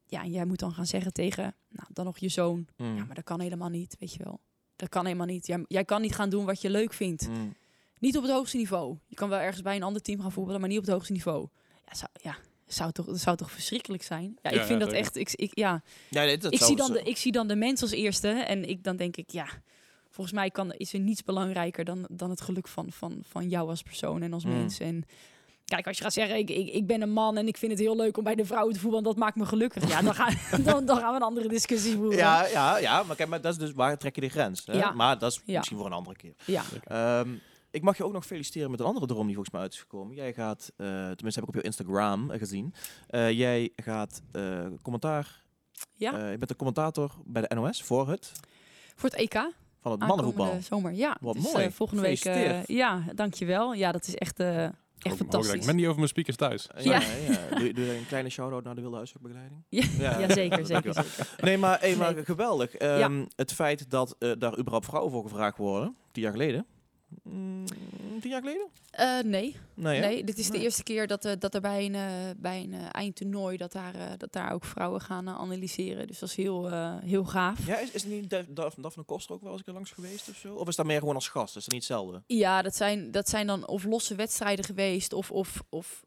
Ja, 0.07 0.23
en 0.23 0.31
jij 0.31 0.45
moet 0.45 0.59
dan 0.59 0.73
gaan 0.73 0.87
zeggen 0.87 1.13
tegen, 1.13 1.55
nou, 1.69 1.89
dan 1.93 2.05
nog 2.05 2.19
je 2.19 2.29
zoon, 2.29 2.67
Mm. 2.77 2.97
ja, 2.97 3.05
maar 3.05 3.15
dat 3.15 3.25
kan 3.25 3.41
helemaal 3.41 3.69
niet, 3.69 3.97
weet 3.99 4.13
je 4.13 4.25
wel. 4.25 4.41
Dat 4.77 4.89
kan 4.89 5.05
helemaal 5.05 5.27
niet. 5.27 5.47
Jij, 5.47 5.65
jij 5.69 5.85
kan 5.85 6.01
niet 6.01 6.15
gaan 6.15 6.31
doen 6.31 6.45
wat 6.45 6.61
je 6.61 6.71
leuk 6.71 6.93
vindt. 6.93 7.29
Mm. 7.29 7.55
Niet 7.99 8.17
op 8.17 8.23
het 8.23 8.33
hoogste 8.33 8.57
niveau. 8.57 8.97
Je 9.07 9.15
kan 9.15 9.29
wel 9.29 9.39
ergens 9.39 9.63
bij 9.63 9.77
een 9.77 9.83
ander 9.83 10.03
team 10.03 10.21
gaan 10.21 10.33
voetballen, 10.33 10.61
maar 10.61 10.69
niet 10.69 10.79
op 10.79 10.85
het 10.85 10.93
hoogste 10.93 11.13
niveau. 11.13 11.49
Ja, 11.87 11.95
zou, 11.95 12.11
ja 12.23 12.37
zou, 12.73 12.93
toch, 12.93 13.07
dat 13.07 13.19
zou 13.19 13.37
toch 13.37 13.51
verschrikkelijk 13.51 14.03
zijn? 14.03 14.39
Ja, 14.43 14.51
Ja, 14.51 14.61
ik 14.61 14.67
vind 14.67 14.81
ja, 14.81 14.85
dat 14.87 14.95
echt... 14.95 15.17
Ik, 15.17 15.33
ik, 15.33 15.51
ja, 15.59 15.83
Ja, 16.11 16.23
nee, 16.25 16.39
dat 16.39 16.53
ik, 16.53 16.63
zie 16.63 16.77
dan 16.77 16.87
zo- 16.87 16.93
de, 16.93 17.03
ik 17.03 17.17
zie 17.17 17.33
dan 17.33 17.47
de 17.49 17.57
mens 17.57 17.83
als 17.83 17.91
eerste 17.91 18.29
en 18.29 18.69
ik, 18.69 18.85
dan 18.85 18.97
denk 18.97 19.17
ik, 19.17 19.31
ja... 19.31 19.47
Volgens 20.13 20.37
mij 20.37 20.51
kan, 20.51 20.73
is 20.73 20.93
er 20.93 20.99
niets 21.01 21.23
belangrijker 21.25 21.85
dan, 21.85 22.07
dan 22.11 22.31
het 22.31 22.41
geluk 22.41 22.69
van, 22.69 22.93
van, 22.93 23.19
van 23.29 23.49
jou 23.49 23.69
als 23.69 23.83
persoon 23.83 24.23
en 24.23 24.33
als 24.33 24.45
Mm. 24.45 24.51
mens. 24.53 24.79
En 24.79 25.05
kijk, 25.65 25.87
als 25.87 25.97
je 25.97 26.03
gaat 26.03 26.13
zeggen, 26.13 26.37
ik, 26.39 26.51
ik, 26.51 26.69
ik 26.69 26.87
ben 26.87 27.03
een 27.03 27.13
man 27.13 27.37
en 27.37 27.47
ik 27.47 27.57
vind 27.57 27.73
het 27.73 27.81
heel 27.81 27.97
leuk 27.97 28.17
om 28.17 28.25
bij 28.25 28.35
de 28.35 28.45
vrouwen 28.45 28.75
te 28.75 28.81
voetballen, 28.81 29.05
dat 29.05 29.17
maakt 29.17 29.37
me 29.37 29.47
gelukkig. 29.47 29.89
Ja, 29.89 30.03
dan, 30.03 30.15
gaan 30.15 30.37
dan, 30.65 30.85
dan 30.85 30.97
gaan 30.99 31.11
we 31.11 31.17
een 31.17 31.23
andere 31.23 31.49
discussie 31.49 31.95
voeren. 31.95 32.17
Ja, 32.19 32.47
ja, 32.47 32.79
ja, 32.79 33.03
maar 33.03 33.17
kijk, 33.17 33.29
maar 33.29 33.41
dat 33.41 33.53
is 33.53 33.59
dus 33.59 33.73
waar 33.73 33.99
trek 33.99 34.15
je 34.15 34.21
de 34.21 34.29
grens. 34.29 34.63
Hè? 34.67 34.73
Ja. 34.73 34.91
Maar 34.93 35.19
dat 35.19 35.31
is 35.33 35.41
Ja. 35.45 35.57
misschien 35.57 35.77
voor 35.79 35.87
een 35.87 35.93
andere 35.93 36.17
keer. 36.17 36.35
ja. 36.45 36.63
Ehm, 36.85 37.29
ik 37.71 37.83
mag 37.83 37.97
je 37.97 38.05
ook 38.05 38.13
nog 38.13 38.27
feliciteren 38.27 38.71
met 38.71 38.81
een 38.81 38.87
andere 38.87 39.07
droom 39.07 39.25
die 39.27 39.35
volgens 39.35 39.55
mij 39.55 39.63
uit 39.65 39.73
is 39.73 39.81
gekomen. 39.81 40.15
Jij 40.17 40.33
gaat, 40.33 40.73
eh, 40.77 40.87
tenminste 40.87 41.41
heb 41.41 41.43
ik 41.43 41.49
op 41.49 41.55
je 41.55 41.63
Instagram 41.63 42.31
eh, 42.31 42.39
gezien. 42.39 42.75
Eh, 43.07 43.31
jij 43.31 43.73
gaat 43.77 44.23
eh, 44.33 44.67
commentaar. 44.83 45.43
Ja. 45.97 46.13
eh, 46.13 46.31
je 46.31 46.37
bent 46.39 46.49
de 46.49 46.57
commentator 46.57 47.15
bij 47.25 47.43
de 47.49 47.55
NOS 47.55 47.83
voor 47.83 48.09
het 48.09 48.33
Voor 48.97 49.09
het 49.11 49.19
EK. 49.19 49.35
van 49.81 49.91
het 49.91 50.01
mannenvoetbal. 50.01 50.59
Zomer. 50.63 50.93
Ja, 50.93 51.17
Wat 51.21 51.35
dus, 51.35 51.53
mooi. 51.53 51.71
volgende 51.71 52.03
week. 52.03 52.23
ja, 52.67 53.05
dankjewel. 53.15 53.73
Ja, 53.75 53.93
dat 53.93 54.07
is 54.07 54.15
echt, 54.15 54.41
eh, 54.41 54.65
echt 54.65 55.17
fantastisch. 55.17 55.53
Ik 55.61 55.67
ben 55.67 55.77
niet 55.77 55.85
over 55.85 55.97
mijn 55.97 56.09
speakers 56.09 56.37
thuis. 56.37 56.69
Ja. 56.79 57.01
ja, 57.01 57.01
ja. 57.29 57.57
Doe, 57.57 57.67
je- 57.67 57.75
doe 57.75 57.97
een 57.97 58.07
kleine 58.07 58.29
shout-out 58.29 58.65
naar 58.65 58.75
de 58.75 58.81
Wilde 58.81 58.97
Huiswerkbegeleiding? 58.97 59.63
Ja, 59.69 59.85
Ja. 59.99 60.19
ja, 60.27 60.35
zeker, 60.35 60.67
zeker, 60.67 60.95
zeker. 60.95 61.29
Nee, 61.41 61.59
maar, 61.59 61.81
hey, 61.81 61.97
maar 61.97 62.15
geweldig. 62.25 62.75
Ehm, 62.75 63.25
Het 63.37 63.53
feit 63.53 63.91
dat 63.91 64.17
eh, 64.19 64.33
daar 64.39 64.59
überhaupt 64.59 64.87
vrouwen 64.87 65.13
voor 65.13 65.23
gevraagd 65.23 65.57
worden, 65.59 65.97
tien 66.13 66.23
jaar 66.23 66.33
geleden. 66.33 66.67
Mm, 67.23 67.65
tien 68.21 68.31
jaar 68.31 68.41
geleden? 68.41 68.69
Eh, 68.91 69.19
nee, 69.25 69.57
Nee, 69.75 70.01
nee, 70.01 70.25
dit 70.25 70.39
is 70.39 70.51
de 70.51 70.59
eerste 70.61 70.83
keer 70.83 71.07
dat, 71.07 71.25
eh, 71.25 71.33
dat 71.39 71.55
er 71.55 71.61
bij 71.61 71.85
een, 71.85 71.95
eh, 71.95 72.31
bij 72.37 72.63
een 72.63 72.75
eindtoernooi 72.75 73.57
dat 73.57 73.73
daar, 73.73 74.19
dat 74.19 74.33
daar 74.33 74.53
ook 74.53 74.65
vrouwen 74.65 75.01
gaan 75.01 75.29
analyseren. 75.29 76.07
Dus 76.07 76.19
dat 76.19 76.29
is 76.29 76.35
heel, 76.37 76.71
heel 77.01 77.25
gaaf. 77.25 77.67
Ja, 77.67 77.79
is, 77.79 77.91
is 77.91 78.05
niet 78.05 78.31
Daf- 78.31 78.45
Daf- 78.49 78.75
Daphne 78.75 79.03
Koster 79.03 79.35
ook 79.35 79.43
wel 79.43 79.53
eens 79.53 79.63
langs 79.67 79.91
geweest 79.91 80.29
of 80.29 80.37
zo? 80.37 80.55
Of 80.55 80.69
is 80.69 80.77
dat 80.77 80.87
meer 80.87 80.99
gewoon 80.99 81.15
als 81.15 81.29
gast? 81.29 81.57
Is 81.57 81.65
dat 81.65 81.73
niet 81.75 81.89
hetzelfde? 81.89 82.23
Ja, 82.27 82.63
dat 82.63 82.77
zijn, 82.77 83.11
dat 83.11 83.29
zijn 83.29 83.47
dan 83.47 83.67
of 83.69 83.85
losse 83.85 84.15
wedstrijden 84.15 84.65
geweest 84.65 85.13
of, 85.13 85.31
of, 85.31 85.63
of 85.69 86.03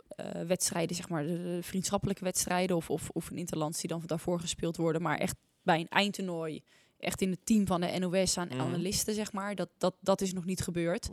wedstrijden, 0.47 0.95
zeg 0.95 1.09
maar, 1.09 1.23
de, 1.23 1.43
de 1.43 1.59
vriendschappelijke 1.63 2.23
wedstrijden 2.23 2.75
of, 2.75 2.89
of, 2.89 3.09
of 3.09 3.29
een 3.29 3.37
interlands 3.37 3.79
die 3.79 3.89
dan 3.89 4.01
daarvoor 4.05 4.39
gespeeld 4.39 4.77
worden. 4.77 5.01
Maar 5.01 5.17
echt 5.17 5.35
bij 5.61 5.79
een 5.79 5.87
eindtoernooi, 5.89 6.63
echt 7.03 7.21
in 7.21 7.29
het 7.31 7.45
team 7.45 7.67
van 7.67 7.81
de 7.81 7.97
NOS 7.99 8.37
aan 8.37 8.47
Mhm. 8.47 8.59
analisten, 8.59 9.13
zeg 9.13 9.31
maar, 9.31 9.55
dat, 9.55 9.69
dat, 9.77 9.95
dat 9.99 10.21
is 10.21 10.33
nog 10.33 10.45
niet 10.45 10.61
gebeurd. 10.61 11.09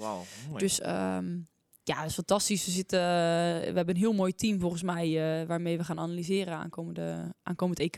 Dus 0.56 0.80
ehm, 0.80 1.36
ja, 1.82 1.96
dat 2.00 2.06
is 2.08 2.14
fantastisch. 2.14 2.64
We, 2.64 2.70
zitten, 2.70 2.98
we 3.00 3.72
hebben 3.74 3.88
een 3.94 3.96
heel 4.00 4.12
mooi 4.12 4.34
team 4.34 4.60
volgens 4.60 4.82
mij 4.82 5.40
eh, 5.40 5.46
waarmee 5.46 5.76
we 5.78 5.84
gaan 5.84 5.98
analyseren 5.98 6.54
aankomende, 6.54 7.34
aankomend 7.42 7.78
EK. 7.78 7.96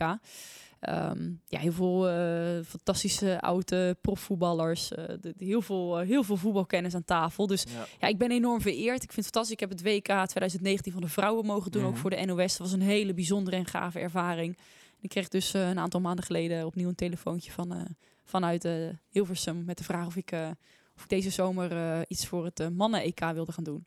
Ehm, 0.79 1.31
ja, 1.47 1.59
heel 1.59 1.71
veel 1.71 2.09
eh, 2.09 2.63
fantastische 2.65 3.41
oude 3.41 3.97
profvoetballers. 4.01 4.91
eh, 4.91 5.05
de, 5.07 5.33
de- 5.37 5.45
heel, 5.45 5.61
veel, 5.61 5.97
heel 5.97 6.23
veel 6.23 6.37
voetbalkennis 6.37 6.95
aan 6.95 7.03
tafel. 7.05 7.47
Dus 7.47 7.63
Ja. 7.63 7.85
ja, 7.99 8.07
ik 8.07 8.17
ben 8.17 8.31
enorm 8.31 8.61
vereerd. 8.61 9.03
Ik 9.03 9.11
vind 9.11 9.15
het 9.15 9.23
fantastisch. 9.25 9.51
Ik 9.53 9.59
heb 9.59 9.69
het 9.69 9.81
WK 9.81 10.27
2019 10.27 10.91
van 10.91 11.01
de 11.01 11.07
vrouwen 11.07 11.45
mogen 11.45 11.71
doen, 11.71 11.83
ook 11.83 11.91
Mhm. 11.91 11.99
voor 11.99 12.09
de 12.09 12.25
NOS. 12.25 12.51
Dat 12.57 12.57
was 12.57 12.71
een 12.71 12.81
hele 12.81 13.13
bijzondere 13.13 13.55
en 13.57 13.65
gave 13.65 13.99
ervaring. 13.99 14.57
Ik 15.03 15.09
kreeg 15.09 15.27
dus 15.27 15.53
eh, 15.53 15.69
een 15.69 15.79
aantal 15.79 15.99
maanden 16.01 16.25
geleden 16.25 16.65
opnieuw 16.65 16.87
een 16.87 16.95
telefoontje 16.95 17.51
van, 17.51 17.73
eh, 17.73 17.81
vanuit 18.23 18.65
eh, 18.65 18.89
Hilversum 19.09 19.63
met 19.65 19.77
de 19.77 19.83
vraag 19.83 20.05
of 20.05 20.15
ik, 20.15 20.31
eh, 20.31 20.49
of 20.95 21.03
ik 21.03 21.09
deze 21.09 21.29
zomer 21.29 21.71
eh, 21.71 22.01
iets 22.07 22.27
voor 22.27 22.45
het 22.45 22.69
mannen-EK 22.75 23.19
wilde 23.33 23.51
gaan 23.51 23.63
doen. 23.63 23.85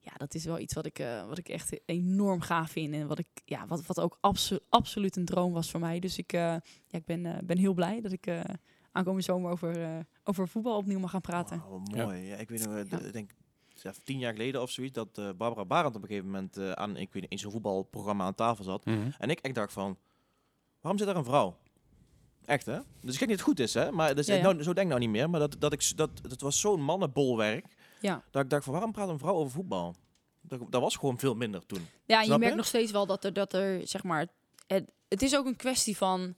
Ja, 0.00 0.12
dat 0.16 0.34
is 0.34 0.44
wel 0.44 0.58
iets 0.58 0.74
wat 0.74 0.86
ik, 0.86 0.98
eh, 0.98 1.26
wat 1.26 1.38
ik 1.38 1.48
echt 1.48 1.80
enorm 1.84 2.40
gaaf 2.40 2.70
vind. 2.70 2.94
En 2.94 3.06
wat, 3.06 3.18
ik, 3.18 3.26
ja, 3.44 3.66
wat, 3.66 3.86
wat 3.86 4.00
ook 4.00 4.18
abso- 4.20 4.58
absoluut 4.68 5.16
een 5.16 5.24
droom 5.24 5.52
was 5.52 5.70
voor 5.70 5.80
mij. 5.80 5.98
Dus 5.98 6.18
ik, 6.18 6.32
eh, 6.32 6.40
ja, 6.86 6.98
ik 6.98 7.04
ben, 7.04 7.26
eh, 7.26 7.38
ben 7.44 7.58
heel 7.58 7.74
blij 7.74 8.00
dat 8.00 8.12
ik 8.12 8.26
eh, 8.26 8.40
aankomende 8.92 9.24
zomer 9.24 9.50
over, 9.50 9.82
eh, 9.82 9.98
over 10.24 10.48
voetbal 10.48 10.76
opnieuw 10.76 10.98
mag 10.98 11.10
gaan 11.10 11.20
praten. 11.20 11.62
Ja. 11.94 12.04
mooi. 12.04 12.22
Ja. 12.26 12.36
ik 12.36 12.48
weet 12.48 12.66
nog, 12.66 12.74
Ja. 12.90 12.98
ik 13.06 13.12
denk 13.12 13.30
tien 14.04 14.18
jaar 14.18 14.32
geleden 14.32 14.62
of 14.62 14.70
zoiets, 14.70 14.92
dat 14.94 15.18
eh, 15.18 15.28
Barbara 15.36 15.64
Barend 15.64 15.96
op 15.96 16.02
een 16.02 16.08
gegeven 16.08 16.30
moment 16.30 16.56
eh, 16.56 16.72
aan 16.72 16.96
ik 16.96 17.12
weet, 17.12 17.22
niet, 17.22 17.30
in 17.30 17.38
zo'n 17.38 17.50
voetbalprogramma 17.52 18.24
aan 18.24 18.34
tafel 18.34 18.64
zat. 18.64 18.84
Mhm. 18.84 19.10
En 19.18 19.30
ik, 19.30 19.40
ik 19.40 19.54
dacht 19.54 19.72
van, 19.72 19.96
waarom 20.80 20.98
zit 20.98 21.06
daar 21.06 21.16
een 21.16 21.24
vrouw? 21.24 21.56
Echt, 22.44 22.66
hè? 22.66 22.78
Dus 23.00 23.14
ik 23.14 23.20
weet 23.20 23.28
niet 23.28 23.28
dat 23.28 23.28
het 23.28 23.40
goed 23.40 23.60
is, 23.60 23.74
hè? 23.74 23.92
Maar 23.92 24.14
dus, 24.14 24.26
Ja, 24.26 24.34
ja. 24.34 24.42
Nou, 24.42 24.62
zo 24.62 24.72
denk 24.72 24.86
ik 24.86 24.86
nou 24.86 25.00
niet 25.00 25.10
meer. 25.10 25.30
Maar 25.30 25.40
dat, 25.40 25.56
dat, 25.58 25.72
ik, 25.72 25.96
dat, 25.96 26.10
dat 26.22 26.40
was 26.40 26.60
zo'n 26.60 26.82
mannenbolwerk. 26.82 27.66
Ja. 28.00 28.24
Dat 28.30 28.42
ik 28.42 28.50
dacht 28.50 28.64
van, 28.64 28.72
waarom 28.72 28.92
praat 28.92 29.08
een 29.08 29.18
vrouw 29.18 29.34
over 29.34 29.52
voetbal? 29.52 29.94
Dat, 30.40 30.60
dat 30.70 30.80
was 30.80 30.96
gewoon 30.96 31.18
veel 31.18 31.34
minder 31.34 31.66
toen. 31.66 31.88
Ja, 32.06 32.22
je 32.22 32.38
merkt 32.38 32.56
nog 32.56 32.66
steeds 32.66 32.92
wel 32.92 33.06
dat 33.06 33.24
er, 33.24 33.32
dat 33.32 33.52
er 33.52 33.86
zeg 33.86 34.02
maar, 34.02 34.26
het, 34.66 34.90
het 35.08 35.22
is 35.22 35.36
ook 35.36 35.46
een 35.46 35.56
kwestie 35.56 35.96
van, 35.96 36.34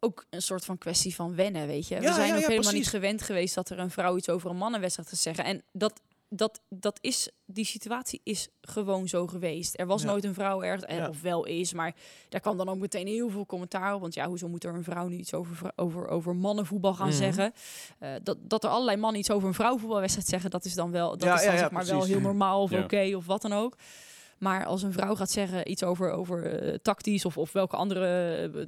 ook 0.00 0.26
een 0.30 0.42
soort 0.42 0.64
van 0.64 0.78
kwestie 0.78 1.14
van 1.14 1.34
wennen, 1.34 1.66
weet 1.66 1.88
je. 1.88 2.00
We 2.00 2.12
zijn 2.12 2.36
ook 2.36 2.46
helemaal 2.46 2.72
niet 2.72 2.88
gewend 2.88 3.22
geweest 3.22 3.54
dat 3.54 3.70
er 3.70 3.78
een 3.78 3.90
vrouw 3.90 4.16
iets 4.16 4.28
over 4.28 4.50
een 4.50 4.56
mannenwedstrijd 4.56 5.08
gaat 5.08 5.18
zeggen. 5.18 5.44
En 5.44 5.62
dat, 5.72 6.00
dat, 6.32 6.60
dat 6.68 6.98
is, 7.00 7.30
die 7.46 7.64
situatie 7.64 8.20
is 8.24 8.48
gewoon 8.60 9.08
zo 9.08 9.26
geweest. 9.26 9.78
Er 9.80 9.86
was 9.86 10.02
Ja. 10.02 10.08
nooit 10.08 10.24
een 10.24 10.34
vrouw 10.34 10.62
ergens, 10.62 10.84
eh, 10.84 10.96
Ja. 10.96 11.08
of 11.08 11.20
wel 11.22 11.44
is, 11.46 11.72
maar 11.72 11.94
daar 12.28 12.40
kwam 12.40 12.56
dan 12.56 12.68
ook 12.68 12.78
meteen 12.78 13.06
heel 13.06 13.30
veel 13.30 13.46
commentaar 13.46 13.94
op. 13.94 14.00
Want 14.00 14.14
ja, 14.14 14.26
hoezo 14.26 14.48
moet 14.48 14.64
er 14.64 14.74
een 14.74 14.84
vrouw 14.84 15.08
nu 15.08 15.16
iets 15.16 15.34
over, 15.34 15.72
over, 15.76 16.08
over 16.08 16.36
mannenvoetbal 16.36 16.94
gaan 16.94 17.08
Mhm. 17.08 17.16
zeggen? 17.16 17.52
Eh, 17.98 18.10
dat, 18.22 18.36
dat 18.40 18.64
er 18.64 18.70
allerlei 18.70 18.96
mannen 18.96 19.20
iets 19.20 19.30
over 19.30 19.48
een 19.48 19.54
vrouwenvoetbalwedstrijd 19.54 20.28
zeggen, 20.28 20.50
dat 20.50 20.64
is 20.64 20.74
dan 20.74 20.90
wel, 20.90 21.10
dat 21.10 21.22
Ja, 21.22 21.34
is 21.34 21.40
dan 21.40 21.48
ja, 21.48 21.52
ja, 21.54 21.58
zeg 21.58 21.70
maar 21.70 21.86
wel 21.86 22.04
heel 22.04 22.20
normaal 22.20 22.62
of 22.62 22.70
Ja. 22.70 22.82
oké 22.82 23.12
of 23.16 23.26
wat 23.26 23.42
dan 23.42 23.52
ook. 23.52 23.76
Maar 24.38 24.64
als 24.64 24.82
een 24.82 24.92
vrouw 24.92 25.14
gaat 25.14 25.30
zeggen 25.30 25.70
iets 25.70 25.82
over, 25.82 26.10
over 26.10 26.60
eh, 26.62 26.74
tactisch 26.82 27.24
of, 27.24 27.36
of 27.38 27.52
welke 27.52 27.76
andere 27.76 28.06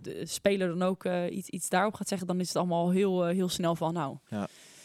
de 0.02 0.26
speler 0.26 0.68
dan 0.68 0.82
ook 0.82 1.04
eh, 1.04 1.36
iets, 1.36 1.48
iets 1.48 1.68
daarop 1.68 1.94
gaat 1.94 2.08
zeggen, 2.08 2.26
dan 2.26 2.40
is 2.40 2.48
het 2.48 2.56
allemaal 2.56 2.90
heel, 2.90 3.24
heel 3.26 3.48
snel 3.48 3.74
van 3.76 3.92
nou. 3.92 4.16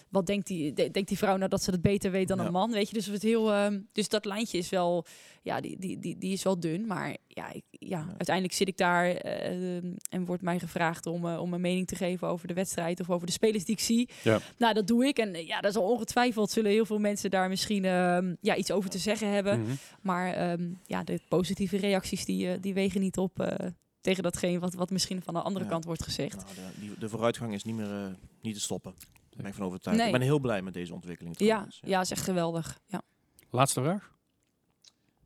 Wat 0.10 0.26
denkt 0.26 0.48
die, 0.48 0.74
de- 0.74 0.92
denkt 0.92 1.10
die 1.10 1.18
vrouw 1.18 1.38
nou 1.38 1.50
dat 1.50 1.64
ze 1.64 1.72
het 1.72 1.82
beter 1.82 2.12
weet 2.12 2.28
dan 2.28 2.38
Ja. 2.38 2.46
een 2.46 2.52
man? 2.52 2.72
Weet 2.72 2.88
je, 2.88 2.94
dus 2.94 3.06
het 3.06 3.22
heel. 3.22 3.52
ehm, 3.54 3.80
dus 3.92 4.10
dat 4.10 4.26
lijntje 4.26 4.58
is 4.58 4.70
wel, 4.70 5.06
ja, 5.42 5.62
die, 5.62 5.78
die, 5.80 6.00
die, 6.00 6.18
die 6.18 6.32
is 6.34 6.44
wel 6.44 6.60
dun. 6.60 6.86
Maar 6.88 7.18
ja, 7.28 7.52
ik, 7.54 7.64
ja, 7.70 7.88
Ja. 7.98 8.06
uiteindelijk 8.08 8.56
zit 8.56 8.68
ik 8.68 8.78
daar 8.78 9.10
eh, 9.10 9.76
en 10.10 10.26
wordt 10.26 10.42
mij 10.42 10.60
gevraagd 10.60 11.06
om, 11.06 11.28
eh, 11.28 11.42
om 11.42 11.54
een 11.54 11.62
mening 11.62 11.88
te 11.88 11.96
geven 11.96 12.28
over 12.28 12.48
de 12.48 12.54
wedstrijd 12.54 13.00
of 13.00 13.10
over 13.10 13.28
de 13.28 13.34
spelers 13.34 13.66
die 13.66 13.76
ik 13.76 13.82
zie. 13.82 14.10
Ja. 14.24 14.40
Nou, 14.58 14.74
dat 14.74 14.88
doe 14.88 15.06
ik. 15.06 15.18
En 15.18 15.34
eh, 15.34 15.48
ja, 15.48 15.62
dat 15.62 15.72
is 15.72 15.78
al 15.78 15.90
ongetwijfeld 15.92 16.52
zullen 16.52 16.72
heel 16.72 16.86
veel 16.86 17.00
mensen 17.00 17.30
daar 17.30 17.50
misschien 17.50 17.86
ehm, 17.86 18.36
ja, 18.42 18.56
iets 18.56 18.72
over 18.72 18.90
te 18.90 18.98
zeggen 18.98 19.30
hebben. 19.32 19.62
Mhm. 19.62 19.72
Maar 20.02 20.34
ehm, 20.34 20.70
ja, 20.86 21.04
de 21.04 21.20
positieve 21.28 21.78
reacties 21.78 22.26
die, 22.26 22.52
eh, 22.52 22.58
die 22.62 22.74
wegen 22.74 23.02
niet 23.02 23.18
op 23.18 23.40
eh, 23.40 23.68
tegen 24.02 24.24
datgene 24.24 24.60
wat, 24.60 24.74
wat 24.74 24.90
misschien 24.90 25.22
van 25.22 25.34
de 25.34 25.42
andere 25.42 25.66
Ja. 25.66 25.72
kant 25.72 25.86
wordt 25.86 26.04
gezegd. 26.04 26.36
Nou, 26.36 26.48
de, 26.56 26.80
die, 26.80 26.92
de 27.00 27.10
vooruitgang 27.10 27.54
is 27.54 27.64
niet 27.64 27.76
meer 27.76 28.16
niet 28.42 28.54
te 28.54 28.62
stoppen. 28.62 28.94
Daar 29.38 29.46
ben 29.46 29.46
ik 29.46 29.54
van 29.54 29.66
overtuigd. 29.66 29.98
Nee. 30.00 30.08
Ik 30.08 30.14
ben 30.18 30.22
heel 30.28 30.40
blij 30.40 30.62
met 30.62 30.74
deze 30.74 30.94
ontwikkeling. 30.94 31.40
Ja, 31.40 31.46
trouwens. 31.48 31.80
ja, 31.86 32.02
is 32.02 32.12
echt 32.12 32.22
geweldig. 32.24 32.80
Ja. 32.88 33.02
Laatste 33.50 33.82
vraag. 33.82 34.16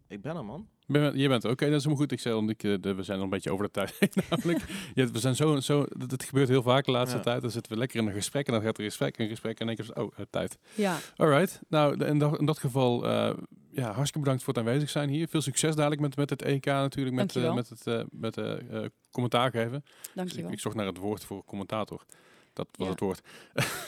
Ik 0.08 0.22
ben 0.22 0.36
er, 0.36 0.46
man. 0.46 0.68
Ben, 0.88 1.18
je 1.18 1.28
bent 1.28 1.44
er. 1.44 1.50
Oké, 1.52 1.66
dat 1.66 1.74
is 1.76 1.84
helemaal 1.84 2.02
goed. 2.04 2.12
Ik 2.12 2.20
zei, 2.20 2.48
ik, 2.50 2.64
eh, 2.64 2.76
de- 2.82 2.94
we 2.94 3.04
zijn 3.04 3.18
al 3.18 3.24
een 3.24 3.30
beetje 3.30 3.52
over 3.52 3.66
de 3.66 3.72
tijd 3.72 3.96
heen 4.00 4.10
namelijk. 4.30 4.66
ja, 4.94 5.08
we 5.12 5.20
zijn 5.20 5.36
zo, 5.36 5.60
zo, 5.60 5.86
dat, 5.90 6.10
dat 6.10 6.24
gebeurt 6.24 6.48
heel 6.48 6.62
vaak 6.62 6.86
de 6.86 6.92
laatste 6.92 7.18
Ja. 7.18 7.24
tijd. 7.24 7.42
Dan 7.42 7.52
zitten 7.52 7.72
we 7.72 7.78
lekker 7.78 8.00
in 8.00 8.08
een 8.08 8.14
gesprek 8.14 8.48
en 8.48 8.54
dan 8.54 8.62
gaat 8.62 8.78
er 8.78 8.84
een 8.84 8.90
gesprek 8.90 9.18
en 9.18 9.24
een 9.24 9.30
gesprek 9.30 9.60
en 9.60 9.66
dan 9.68 9.76
denk 9.76 9.88
je, 9.90 10.02
oh, 10.04 10.12
eh, 10.16 10.26
tijd. 10.30 10.58
ja, 10.76 10.98
Alright. 11.16 11.60
Nou, 11.70 12.06
in 12.06 12.20
dat, 12.20 12.40
in 12.40 12.46
dat 12.46 12.60
geval, 12.60 13.06
eh, 13.08 13.34
ja, 13.72 13.86
hartstikke 13.86 14.20
bedankt 14.20 14.44
voor 14.44 14.54
het 14.54 14.64
aanwezig 14.64 14.90
zijn 14.90 15.10
hier. 15.10 15.28
Veel 15.28 15.42
succes 15.42 15.76
dadelijk 15.76 16.02
met, 16.02 16.16
met 16.16 16.30
het 16.30 16.42
EK 16.42 16.66
natuurlijk, 16.66 17.16
met, 17.16 17.34
Dankjewel. 17.34 17.54
met 17.56 17.70
het 17.70 18.06
met, 18.12 18.38
eh, 18.38 18.84
eh, 18.84 18.90
commentaar 19.12 19.52
geven. 19.52 19.82
Dus 19.84 19.92
ik, 20.08 20.16
dankjewel. 20.16 20.52
ik 20.52 20.60
zocht 20.60 20.76
naar 20.76 20.86
het 20.86 20.98
woord 20.98 21.24
voor 21.24 21.44
commentator. 21.46 22.06
Dat 22.54 22.68
was 22.72 22.86
Ja. 22.88 22.92
het 22.92 23.00
woord. 23.00 23.22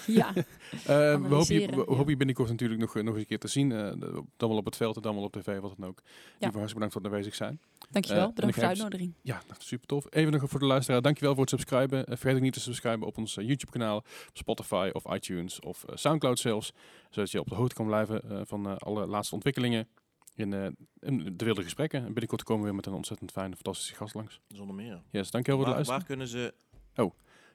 Ja, 0.08 0.34
Eh, 0.36 0.86
we, 0.86 0.94
hopen 0.94 1.22
je, 1.22 1.26
Analyseren, 1.26 1.70
we 1.76 1.86
ja. 1.90 1.96
hopen 1.96 2.10
je 2.10 2.18
binnenkort 2.18 2.50
natuurlijk 2.50 2.80
nog, 2.82 2.96
eh, 2.96 3.04
nog 3.04 3.12
eens 3.14 3.22
een 3.22 3.28
keer 3.28 3.40
te 3.40 3.48
zien. 3.48 3.72
eh, 3.72 3.78
de- 4.00 4.24
dan 4.38 4.50
wel 4.50 4.58
op 4.58 4.66
het 4.66 4.76
veld, 4.76 5.04
dan 5.04 5.16
wel 5.16 5.24
op 5.24 5.32
tv, 5.32 5.60
wat 5.60 5.74
dan 5.78 5.88
ook. 5.90 6.02
Ja. 6.04 6.12
hartstikke 6.40 6.74
bedankt 6.74 6.94
voor 6.94 7.02
het 7.02 7.12
aanwezig 7.12 7.36
zijn. 7.36 7.60
dankjewel. 7.92 8.28
En 8.28 8.34
Bedankt 8.34 8.56
voor 8.56 8.64
de 8.64 8.70
uitnodiging. 8.70 9.14
Ja, 9.22 9.42
super 9.58 9.88
tof. 9.88 10.06
Even 10.10 10.32
nog 10.32 10.50
voor 10.50 10.60
de 10.60 10.66
luisteraar. 10.66 11.02
Dankjewel 11.02 11.32
voor 11.34 11.42
het 11.42 11.50
subscriben. 11.50 12.06
Vergeet 12.06 12.36
ook 12.36 12.42
niet 12.42 12.54
te 12.54 12.60
subscriben 12.60 13.08
op 13.08 13.18
ons 13.18 13.38
eh, 13.38 13.46
YouTube 13.48 13.72
kanaal, 13.72 14.04
Spotify 14.34 14.90
of 14.94 15.14
iTunes 15.16 15.60
of 15.60 15.86
Soundcloud 15.94 16.40
zelfs. 16.40 16.74
Zodat 17.10 17.32
je 17.32 17.40
op 17.40 17.48
de 17.50 17.56
hoogte 17.56 17.76
kan 17.76 17.86
blijven 17.86 18.48
van 18.48 18.78
alle 18.78 19.06
laatste 19.08 19.34
ontwikkelingen 19.36 19.88
in, 20.36 20.54
eh, 20.54 20.66
in 21.00 21.34
de 21.38 21.46
wilde 21.46 21.64
gesprekken. 21.64 22.00
En 22.00 22.06
binnenkort 22.06 22.44
komen 22.44 22.62
we 22.62 22.68
weer 22.68 22.76
met 22.78 22.86
een 22.86 22.94
ontzettend 22.94 23.32
fijne, 23.32 23.56
fantastische 23.56 23.96
gast 23.96 24.14
langs. 24.14 24.40
Zonder 24.48 24.76
meer. 24.76 25.02
Yes, 25.10 25.32
dankjewel 25.32 25.64
voor 25.64 25.76
het 25.76 25.88
Waar, 25.88 25.98
luisteren. 26.00 26.00
waar 26.00 26.06
kunnen 26.06 26.28
ze... 26.28 26.54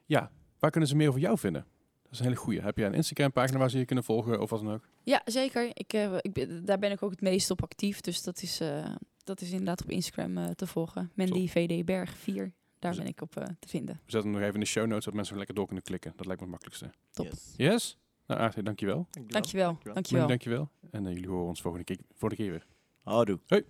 Ja, 0.07 0.31
waar 0.59 0.71
kunnen 0.71 0.89
ze 0.89 0.97
meer 0.97 1.09
over 1.09 1.21
jou 1.21 1.39
vinden? 1.39 1.65
Dat 2.03 2.13
is 2.13 2.19
een 2.19 2.25
hele 2.25 2.37
goeie. 2.37 2.61
Heb 2.61 2.77
jij 2.77 2.87
een 2.87 2.95
Instagram 2.95 3.33
pagina 3.33 3.59
waar 3.59 3.71
ze 3.71 3.79
je 3.79 3.85
kunnen 3.85 4.05
volgen 4.05 4.41
of 4.41 4.51
wat 4.51 4.63
dan 4.63 4.73
ook? 4.73 4.89
Ja, 5.03 5.23
zeker. 5.25 5.71
Ik, 5.73 5.93
eh, 5.93 6.17
ik, 6.21 6.33
ben- 6.33 6.65
daar 6.65 6.79
ben 6.79 6.91
ik 6.91 7.03
ook 7.03 7.11
het 7.11 7.21
meest 7.21 7.51
op 7.51 7.63
actief. 7.63 8.01
Dus 8.01 8.23
dat 8.23 8.43
is, 8.43 8.61
eh, 8.61 8.95
dat 9.25 9.41
is 9.41 9.51
inderdaad 9.51 9.83
op 9.83 9.91
Instagram 9.91 10.39
eh, 10.39 10.47
te 10.51 10.67
volgen. 10.67 11.11
Mandy 11.15 11.49
VD 11.49 11.85
Berg 11.85 12.17
4. 12.17 12.53
Daar 12.79 12.91
Dus- 12.91 13.01
ben 13.01 13.09
ik 13.11 13.21
op 13.21 13.37
eh, 13.37 13.45
te 13.59 13.69
vinden. 13.69 13.95
We 13.95 14.11
zetten 14.11 14.21
hem 14.23 14.33
nog 14.33 14.41
even 14.43 14.55
in 14.55 14.61
de 14.61 14.67
show 14.67 14.83
notes, 14.87 14.99
zodat 15.05 15.15
mensen 15.15 15.37
lekker 15.37 15.55
door 15.55 15.67
kunnen 15.67 15.85
klikken. 15.85 16.13
Dat 16.17 16.27
lijkt 16.27 16.41
me 16.43 16.49
het 16.53 16.63
makkelijkste. 16.63 16.99
Top. 17.11 17.27
Yes. 17.27 17.55
Yes? 17.57 17.99
Nou, 18.27 18.41
Aartje, 18.41 18.63
dankjewel. 18.63 19.07
Dankjewel. 19.11 19.41
Dankjewel. 19.43 19.79
Dankjewel. 19.95 20.27
dankjewel. 20.27 20.71
En 20.91 21.07
eh, 21.07 21.13
jullie 21.13 21.29
horen 21.29 21.47
ons 21.47 21.61
volgende 21.61 21.85
keer, 21.85 21.99
volgende 22.17 22.45
keer 22.45 22.51
weer. 22.53 22.67
Houdoe. 23.03 23.39
Hoi. 23.47 23.65